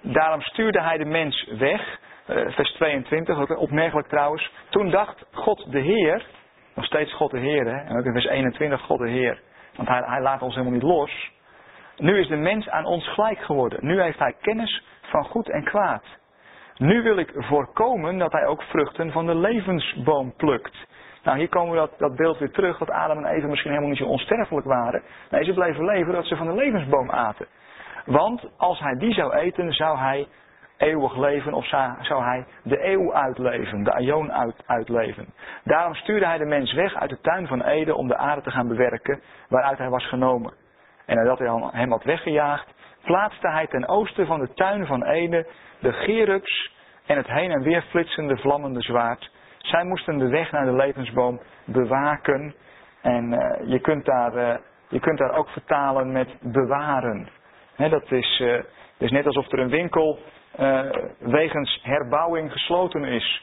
daarom 0.00 0.40
stuurde 0.40 0.82
hij 0.82 0.98
de 0.98 1.04
mens 1.04 1.48
weg. 1.58 1.98
vers 2.26 2.72
22, 2.72 3.38
ook 3.38 3.58
opmerkelijk 3.58 4.08
trouwens. 4.08 4.52
Toen 4.68 4.90
dacht 4.90 5.24
God 5.32 5.72
de 5.72 5.80
Heer, 5.80 6.26
nog 6.74 6.84
steeds 6.84 7.14
God 7.14 7.30
de 7.30 7.38
Heer, 7.38 7.66
hè? 7.66 7.78
en 7.78 7.98
ook 7.98 8.04
in 8.04 8.12
vers 8.12 8.26
21 8.26 8.80
God 8.80 8.98
de 8.98 9.08
Heer. 9.08 9.40
Want 9.76 9.88
hij, 9.88 10.02
hij 10.04 10.20
laat 10.20 10.42
ons 10.42 10.54
helemaal 10.54 10.74
niet 10.74 10.88
los. 10.88 11.30
Nu 11.96 12.18
is 12.18 12.28
de 12.28 12.36
mens 12.36 12.68
aan 12.68 12.84
ons 12.84 13.08
gelijk 13.08 13.38
geworden. 13.38 13.78
Nu 13.86 14.02
heeft 14.02 14.18
hij 14.18 14.34
kennis 14.40 14.84
van 15.02 15.24
goed 15.24 15.48
en 15.48 15.64
kwaad. 15.64 16.04
Nu 16.76 17.02
wil 17.02 17.16
ik 17.16 17.32
voorkomen 17.34 18.18
dat 18.18 18.32
hij 18.32 18.46
ook 18.46 18.62
vruchten 18.62 19.12
van 19.12 19.26
de 19.26 19.34
levensboom 19.34 20.34
plukt. 20.36 20.86
Nou, 21.22 21.38
hier 21.38 21.48
komen 21.48 21.72
we 21.72 21.78
dat, 21.78 21.98
dat 21.98 22.16
beeld 22.16 22.38
weer 22.38 22.50
terug 22.50 22.78
dat 22.78 22.90
Adam 22.90 23.24
en 23.24 23.34
Eva 23.34 23.46
misschien 23.46 23.70
helemaal 23.70 23.90
niet 23.90 24.00
zo 24.00 24.06
onsterfelijk 24.08 24.66
waren. 24.66 25.02
Nee, 25.30 25.44
ze 25.44 25.52
bleven 25.52 25.84
leven 25.84 26.12
dat 26.12 26.26
ze 26.26 26.36
van 26.36 26.46
de 26.46 26.54
levensboom 26.54 27.10
aten. 27.10 27.46
Want 28.04 28.48
als 28.56 28.80
hij 28.80 28.94
die 28.94 29.14
zou 29.14 29.34
eten, 29.34 29.72
zou 29.72 29.98
hij 29.98 30.26
eeuwig 30.76 31.16
leven 31.16 31.52
of 31.52 31.66
zou 32.00 32.22
hij 32.24 32.46
de 32.62 32.86
eeuw 32.86 33.14
uitleven, 33.14 33.84
de 33.84 33.92
aion 33.92 34.32
uit, 34.32 34.62
uitleven. 34.66 35.26
Daarom 35.64 35.94
stuurde 35.94 36.26
hij 36.26 36.38
de 36.38 36.44
mens 36.44 36.72
weg 36.72 36.94
uit 36.94 37.10
de 37.10 37.20
tuin 37.20 37.46
van 37.46 37.62
Eden 37.62 37.96
om 37.96 38.08
de 38.08 38.16
aarde 38.16 38.42
te 38.42 38.50
gaan 38.50 38.68
bewerken 38.68 39.20
waaruit 39.48 39.78
hij 39.78 39.88
was 39.88 40.08
genomen. 40.08 40.52
En 41.06 41.16
nadat 41.16 41.38
hij 41.38 41.70
hem 41.70 41.90
had 41.90 42.04
weggejaagd, 42.04 42.74
plaatste 43.04 43.48
hij 43.48 43.66
ten 43.66 43.88
oosten 43.88 44.26
van 44.26 44.40
de 44.40 44.52
tuin 44.54 44.86
van 44.86 45.04
Ede 45.04 45.46
de 45.78 45.92
gerubs 45.92 46.74
en 47.06 47.16
het 47.16 47.26
heen 47.26 47.50
en 47.50 47.62
weer 47.62 47.82
flitsende 47.82 48.36
vlammende 48.36 48.82
zwaard. 48.82 49.30
Zij 49.58 49.84
moesten 49.84 50.18
de 50.18 50.28
weg 50.28 50.50
naar 50.50 50.64
de 50.64 50.76
levensboom 50.76 51.40
bewaken. 51.64 52.54
En 53.02 53.32
uh, 53.32 53.70
je, 53.70 53.80
kunt 53.80 54.04
daar, 54.04 54.34
uh, 54.36 54.54
je 54.88 55.00
kunt 55.00 55.18
daar 55.18 55.34
ook 55.34 55.48
vertalen 55.48 56.12
met 56.12 56.28
bewaren. 56.40 57.28
dat, 57.76 58.12
is, 58.12 58.40
uh, 58.40 58.62
is 58.98 59.10
net 59.10 59.26
alsof 59.26 59.52
er 59.52 59.58
een 59.58 59.68
winkel 59.68 60.18
wegens 61.18 61.80
herbouwing 61.82 62.52
gesloten 62.52 63.04
is. 63.04 63.42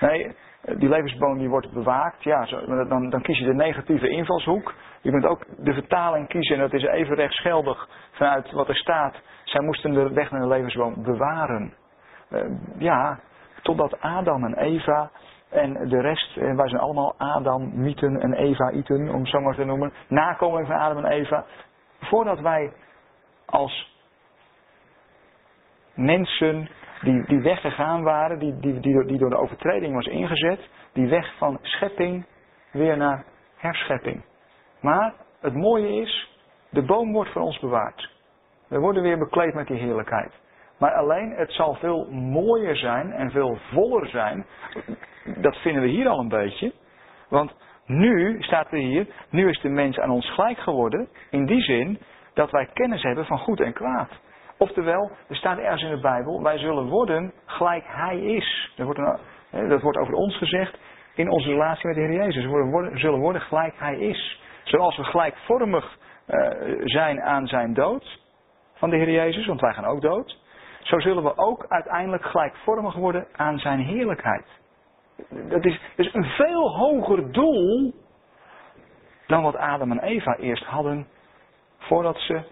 nee, 0.00 0.34
die 0.64 0.88
levensboom 0.88 1.38
die 1.38 1.48
wordt 1.48 1.72
bewaakt. 1.72 2.22
Ja, 2.22 2.44
dan, 2.88 3.10
dan 3.10 3.22
kies 3.22 3.38
je 3.38 3.44
de 3.44 3.54
negatieve 3.54 4.08
invalshoek. 4.08 4.74
Je 5.00 5.10
kunt 5.10 5.26
ook 5.26 5.44
de 5.58 5.72
vertaling 5.72 6.28
kiezen 6.28 6.54
en 6.54 6.60
dat 6.60 6.72
is 6.72 6.82
even 6.82 7.16
rechtsgeldig 7.16 7.88
vanuit 8.10 8.50
wat 8.50 8.68
er 8.68 8.76
staat. 8.76 9.16
Zij 9.44 9.60
moesten 9.60 9.92
de 9.92 10.12
weg 10.12 10.30
naar 10.30 10.40
de 10.40 10.48
levensboom 10.48 11.02
bewaren. 11.02 11.74
Uh, 12.30 12.42
ja, 12.78 13.20
totdat 13.62 14.00
Adam 14.00 14.44
en 14.44 14.58
Eva 14.58 15.10
en 15.50 15.88
de 15.88 16.00
rest, 16.00 16.36
uh, 16.36 16.56
wij 16.56 16.68
zijn 16.68 16.80
allemaal 16.80 17.14
Adam, 17.18 17.70
Mythen 17.74 18.20
en 18.20 18.32
Eva, 18.32 18.70
Iten, 18.70 19.08
om 19.08 19.20
het 19.20 19.28
zo 19.28 19.40
maar 19.40 19.54
te 19.54 19.64
noemen, 19.64 19.92
nakomelingen 20.08 20.66
van 20.66 20.80
Adam 20.80 21.04
en 21.04 21.10
Eva. 21.10 21.44
Voordat 22.00 22.40
wij 22.40 22.72
als 23.44 23.92
mensen 25.94 26.68
die, 27.04 27.24
die 27.26 27.40
weggegaan 27.40 28.02
waren, 28.02 28.38
die, 28.38 28.58
die, 28.58 28.80
die, 28.80 29.04
die 29.04 29.18
door 29.18 29.30
de 29.30 29.38
overtreding 29.38 29.94
was 29.94 30.06
ingezet, 30.06 30.68
die 30.92 31.08
weg 31.08 31.36
van 31.38 31.58
schepping 31.62 32.26
weer 32.72 32.96
naar 32.96 33.24
herschepping. 33.56 34.24
Maar 34.80 35.14
het 35.40 35.54
mooie 35.54 36.00
is, 36.00 36.30
de 36.70 36.82
boom 36.82 37.12
wordt 37.12 37.30
voor 37.30 37.42
ons 37.42 37.58
bewaard. 37.58 38.12
We 38.68 38.78
worden 38.78 39.02
weer 39.02 39.18
bekleed 39.18 39.54
met 39.54 39.66
die 39.66 39.78
heerlijkheid. 39.78 40.32
Maar 40.78 40.92
alleen, 40.92 41.30
het 41.36 41.52
zal 41.52 41.74
veel 41.74 42.10
mooier 42.10 42.76
zijn 42.76 43.12
en 43.12 43.30
veel 43.30 43.58
voller 43.72 44.08
zijn. 44.08 44.46
Dat 45.36 45.56
vinden 45.56 45.82
we 45.82 45.88
hier 45.88 46.08
al 46.08 46.18
een 46.18 46.28
beetje. 46.28 46.72
Want 47.28 47.54
nu, 47.86 48.42
staat 48.42 48.72
er 48.72 48.78
hier, 48.78 49.06
nu 49.30 49.48
is 49.48 49.60
de 49.60 49.68
mens 49.68 49.98
aan 49.98 50.10
ons 50.10 50.30
gelijk 50.30 50.58
geworden. 50.58 51.08
In 51.30 51.46
die 51.46 51.62
zin 51.62 51.98
dat 52.34 52.50
wij 52.50 52.68
kennis 52.72 53.02
hebben 53.02 53.26
van 53.26 53.38
goed 53.38 53.60
en 53.60 53.72
kwaad. 53.72 54.10
Oftewel, 54.58 55.10
er 55.28 55.36
staat 55.36 55.58
ergens 55.58 55.82
in 55.82 55.90
de 55.90 56.00
Bijbel, 56.00 56.42
wij 56.42 56.58
zullen 56.58 56.88
worden 56.88 57.32
gelijk 57.46 57.84
Hij 57.86 58.20
is. 58.20 58.72
Dat 58.76 58.86
wordt, 58.86 59.00
een, 59.50 59.68
dat 59.68 59.82
wordt 59.82 59.98
over 59.98 60.14
ons 60.14 60.36
gezegd 60.36 60.78
in 61.14 61.30
onze 61.30 61.48
relatie 61.48 61.86
met 61.86 61.96
de 61.96 62.02
Heer 62.02 62.12
Jezus. 62.12 62.44
We 62.44 62.90
zullen 62.94 63.20
worden 63.20 63.40
gelijk 63.40 63.74
Hij 63.78 63.98
is. 63.98 64.40
Zoals 64.64 64.96
we 64.96 65.04
gelijkvormig 65.04 65.98
uh, 66.26 66.50
zijn 66.84 67.22
aan 67.22 67.46
zijn 67.46 67.74
dood 67.74 68.20
van 68.74 68.90
de 68.90 68.96
Heer 68.96 69.10
Jezus, 69.10 69.46
want 69.46 69.60
wij 69.60 69.72
gaan 69.72 69.84
ook 69.84 70.00
dood. 70.00 70.38
Zo 70.80 71.00
zullen 71.00 71.22
we 71.22 71.36
ook 71.36 71.66
uiteindelijk 71.68 72.24
gelijkvormig 72.24 72.94
worden 72.94 73.26
aan 73.32 73.58
zijn 73.58 73.78
heerlijkheid. 73.78 74.46
Dat 75.28 75.64
is, 75.64 75.80
is 75.96 76.14
een 76.14 76.24
veel 76.24 76.76
hoger 76.76 77.32
doel 77.32 77.94
dan 79.26 79.42
wat 79.42 79.56
Adam 79.56 79.90
en 79.90 80.02
Eva 80.02 80.36
eerst 80.36 80.64
hadden 80.64 81.06
voordat 81.78 82.18
ze 82.18 82.42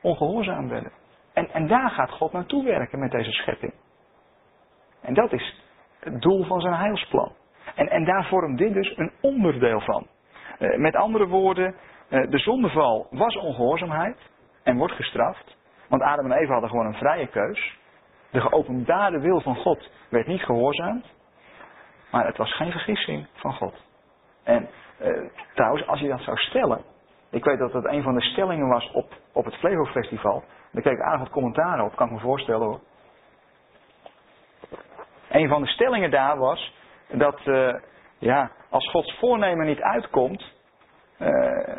ongehoorzaam 0.00 0.68
werden. 0.68 0.92
En, 1.34 1.50
en 1.50 1.66
daar 1.66 1.90
gaat 1.90 2.10
God 2.10 2.32
naartoe 2.32 2.64
werken 2.64 2.98
met 2.98 3.10
deze 3.10 3.30
schepping. 3.30 3.72
En 5.00 5.14
dat 5.14 5.32
is 5.32 5.62
het 6.00 6.22
doel 6.22 6.44
van 6.44 6.60
zijn 6.60 6.74
heilsplan. 6.74 7.32
En, 7.74 7.88
en 7.88 8.04
daar 8.04 8.24
vormt 8.24 8.58
dit 8.58 8.72
dus 8.72 8.96
een 8.96 9.12
onderdeel 9.20 9.80
van. 9.80 10.06
Uh, 10.58 10.76
met 10.76 10.94
andere 10.94 11.26
woorden, 11.26 11.74
uh, 12.08 12.30
de 12.30 12.38
zondeval 12.38 13.06
was 13.10 13.36
ongehoorzaamheid 13.36 14.16
en 14.62 14.76
wordt 14.76 14.94
gestraft. 14.94 15.56
Want 15.88 16.02
Adam 16.02 16.32
en 16.32 16.38
Eva 16.38 16.52
hadden 16.52 16.70
gewoon 16.70 16.86
een 16.86 16.94
vrije 16.94 17.26
keus. 17.26 17.78
De 18.30 18.40
geopenbaarde 18.40 19.20
wil 19.20 19.40
van 19.40 19.56
God 19.56 19.90
werd 20.08 20.26
niet 20.26 20.42
gehoorzaamd. 20.42 21.06
Maar 22.10 22.26
het 22.26 22.36
was 22.36 22.56
geen 22.56 22.70
vergissing 22.70 23.26
van 23.32 23.52
God. 23.52 23.84
En 24.42 24.68
uh, 25.02 25.30
trouwens, 25.54 25.86
als 25.86 26.00
je 26.00 26.08
dat 26.08 26.20
zou 26.20 26.36
stellen. 26.36 26.84
Ik 27.30 27.44
weet 27.44 27.58
dat 27.58 27.72
dat 27.72 27.84
een 27.84 28.02
van 28.02 28.14
de 28.14 28.22
stellingen 28.22 28.68
was 28.68 28.90
op, 28.90 29.12
op 29.32 29.44
het 29.44 29.54
Flevo 29.54 29.84
Festival. 29.84 30.44
Daar 30.74 30.82
kreeg 30.82 30.94
ik 30.94 31.04
aardig 31.04 31.20
wat 31.20 31.30
commentaar 31.30 31.84
op, 31.84 31.96
kan 31.96 32.06
ik 32.06 32.12
me 32.12 32.18
voorstellen 32.18 32.66
hoor. 32.66 32.80
Een 35.28 35.48
van 35.48 35.62
de 35.62 35.68
stellingen 35.68 36.10
daar 36.10 36.38
was 36.38 36.74
dat 37.08 37.40
eh, 37.44 37.74
ja, 38.18 38.50
als 38.70 38.90
Gods 38.90 39.18
voornemen 39.18 39.66
niet 39.66 39.80
uitkomt, 39.80 40.52
eh, 41.18 41.76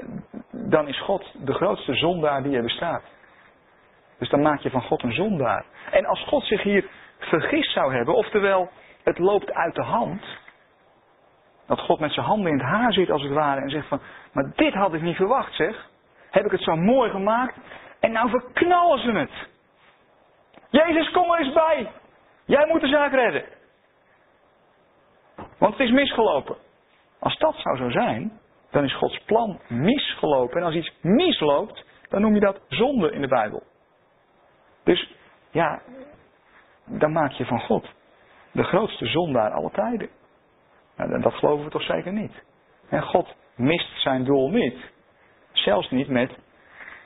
dan 0.51 0.88
is 0.88 1.01
God 1.01 1.45
de 1.45 1.53
grootste 1.53 1.93
zondaar 1.95 2.43
die 2.43 2.55
er 2.55 2.63
bestaat. 2.63 3.03
Dus 4.17 4.30
dan 4.30 4.41
maak 4.41 4.59
je 4.59 4.69
van 4.69 4.81
God 4.81 5.03
een 5.03 5.13
zondaar. 5.13 5.65
En 5.91 6.05
als 6.05 6.23
God 6.27 6.43
zich 6.43 6.63
hier 6.63 6.89
vergist 7.19 7.72
zou 7.72 7.95
hebben, 7.95 8.15
oftewel 8.15 8.69
het 9.03 9.19
loopt 9.19 9.53
uit 9.53 9.76
de 9.76 9.84
hand, 9.84 10.23
dat 11.67 11.80
God 11.80 11.99
met 11.99 12.11
zijn 12.11 12.26
handen 12.26 12.51
in 12.51 12.57
het 12.57 12.67
haar 12.67 12.93
zit 12.93 13.11
als 13.11 13.22
het 13.22 13.31
ware 13.31 13.61
en 13.61 13.69
zegt 13.69 13.88
van, 13.88 14.01
maar 14.31 14.51
dit 14.55 14.73
had 14.73 14.93
ik 14.93 15.01
niet 15.01 15.15
verwacht 15.15 15.53
zeg. 15.53 15.89
Heb 16.30 16.45
ik 16.45 16.51
het 16.51 16.63
zo 16.63 16.76
mooi 16.76 17.11
gemaakt 17.11 17.57
en 18.06 18.11
nou 18.11 18.30
verknallen 18.30 18.99
ze 18.99 19.11
het. 19.11 19.32
Jezus, 20.69 21.11
kom 21.11 21.32
er 21.32 21.40
eens 21.40 21.53
bij. 21.53 21.91
Jij 22.45 22.68
moet 22.68 22.82
de 22.82 22.88
zaak 22.88 23.11
redden. 23.11 23.44
Want 25.57 25.77
het 25.77 25.88
is 25.88 25.91
misgelopen. 25.91 26.56
Als 27.19 27.38
dat 27.38 27.56
zou 27.56 27.77
zo 27.77 27.90
zijn, 27.90 28.40
dan 28.72 28.84
is 28.84 28.94
Gods 28.94 29.19
plan 29.26 29.60
misgelopen. 29.68 30.57
En 30.57 30.64
als 30.64 30.76
iets 30.76 30.94
misloopt, 31.02 31.86
dan 32.10 32.22
noem 32.22 32.34
je 32.34 32.40
dat 32.40 32.61
zonde 32.68 33.11
in 33.11 33.22
de 33.22 33.27
Bijbel. 33.27 33.64
Dus 34.84 35.15
ja, 35.52 35.82
dan 36.86 37.11
maak 37.11 37.32
je 37.32 37.45
van 37.45 37.60
God 37.60 37.88
de 38.52 38.64
grootste 38.64 39.06
zondaar 39.06 39.52
alle 39.52 39.72
tijden. 39.72 40.10
Nou, 40.95 41.22
dat 41.22 41.34
geloven 41.34 41.65
we 41.65 41.72
toch 41.72 41.84
zeker 41.84 42.14
niet. 42.14 42.44
En 42.90 43.02
God 43.02 43.36
mist 43.56 44.02
zijn 44.02 44.23
doel 44.23 44.49
niet. 44.49 44.77
Zelfs 45.52 45.90
niet 45.90 46.07
met 46.07 46.44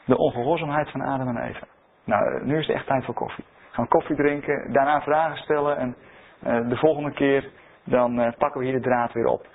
de 0.09 0.17
ongehoorzaamheid 0.17 0.91
van 0.91 1.01
Adam 1.01 1.27
en 1.27 1.37
Eva. 1.37 1.67
Nou, 2.03 2.45
nu 2.45 2.57
is 2.57 2.67
het 2.67 2.75
echt 2.75 2.87
tijd 2.87 3.05
voor 3.05 3.13
koffie. 3.13 3.45
Gaan 3.71 3.87
koffie 3.87 4.15
drinken, 4.15 4.73
daarna 4.73 5.01
vragen 5.01 5.37
stellen 5.37 5.77
en 5.77 5.95
uh, 6.43 6.69
de 6.69 6.75
volgende 6.75 7.11
keer 7.11 7.49
dan 7.83 8.19
uh, 8.19 8.31
pakken 8.37 8.59
we 8.59 8.65
hier 8.65 8.75
de 8.75 8.87
draad 8.89 9.13
weer 9.13 9.25
op. 9.25 9.47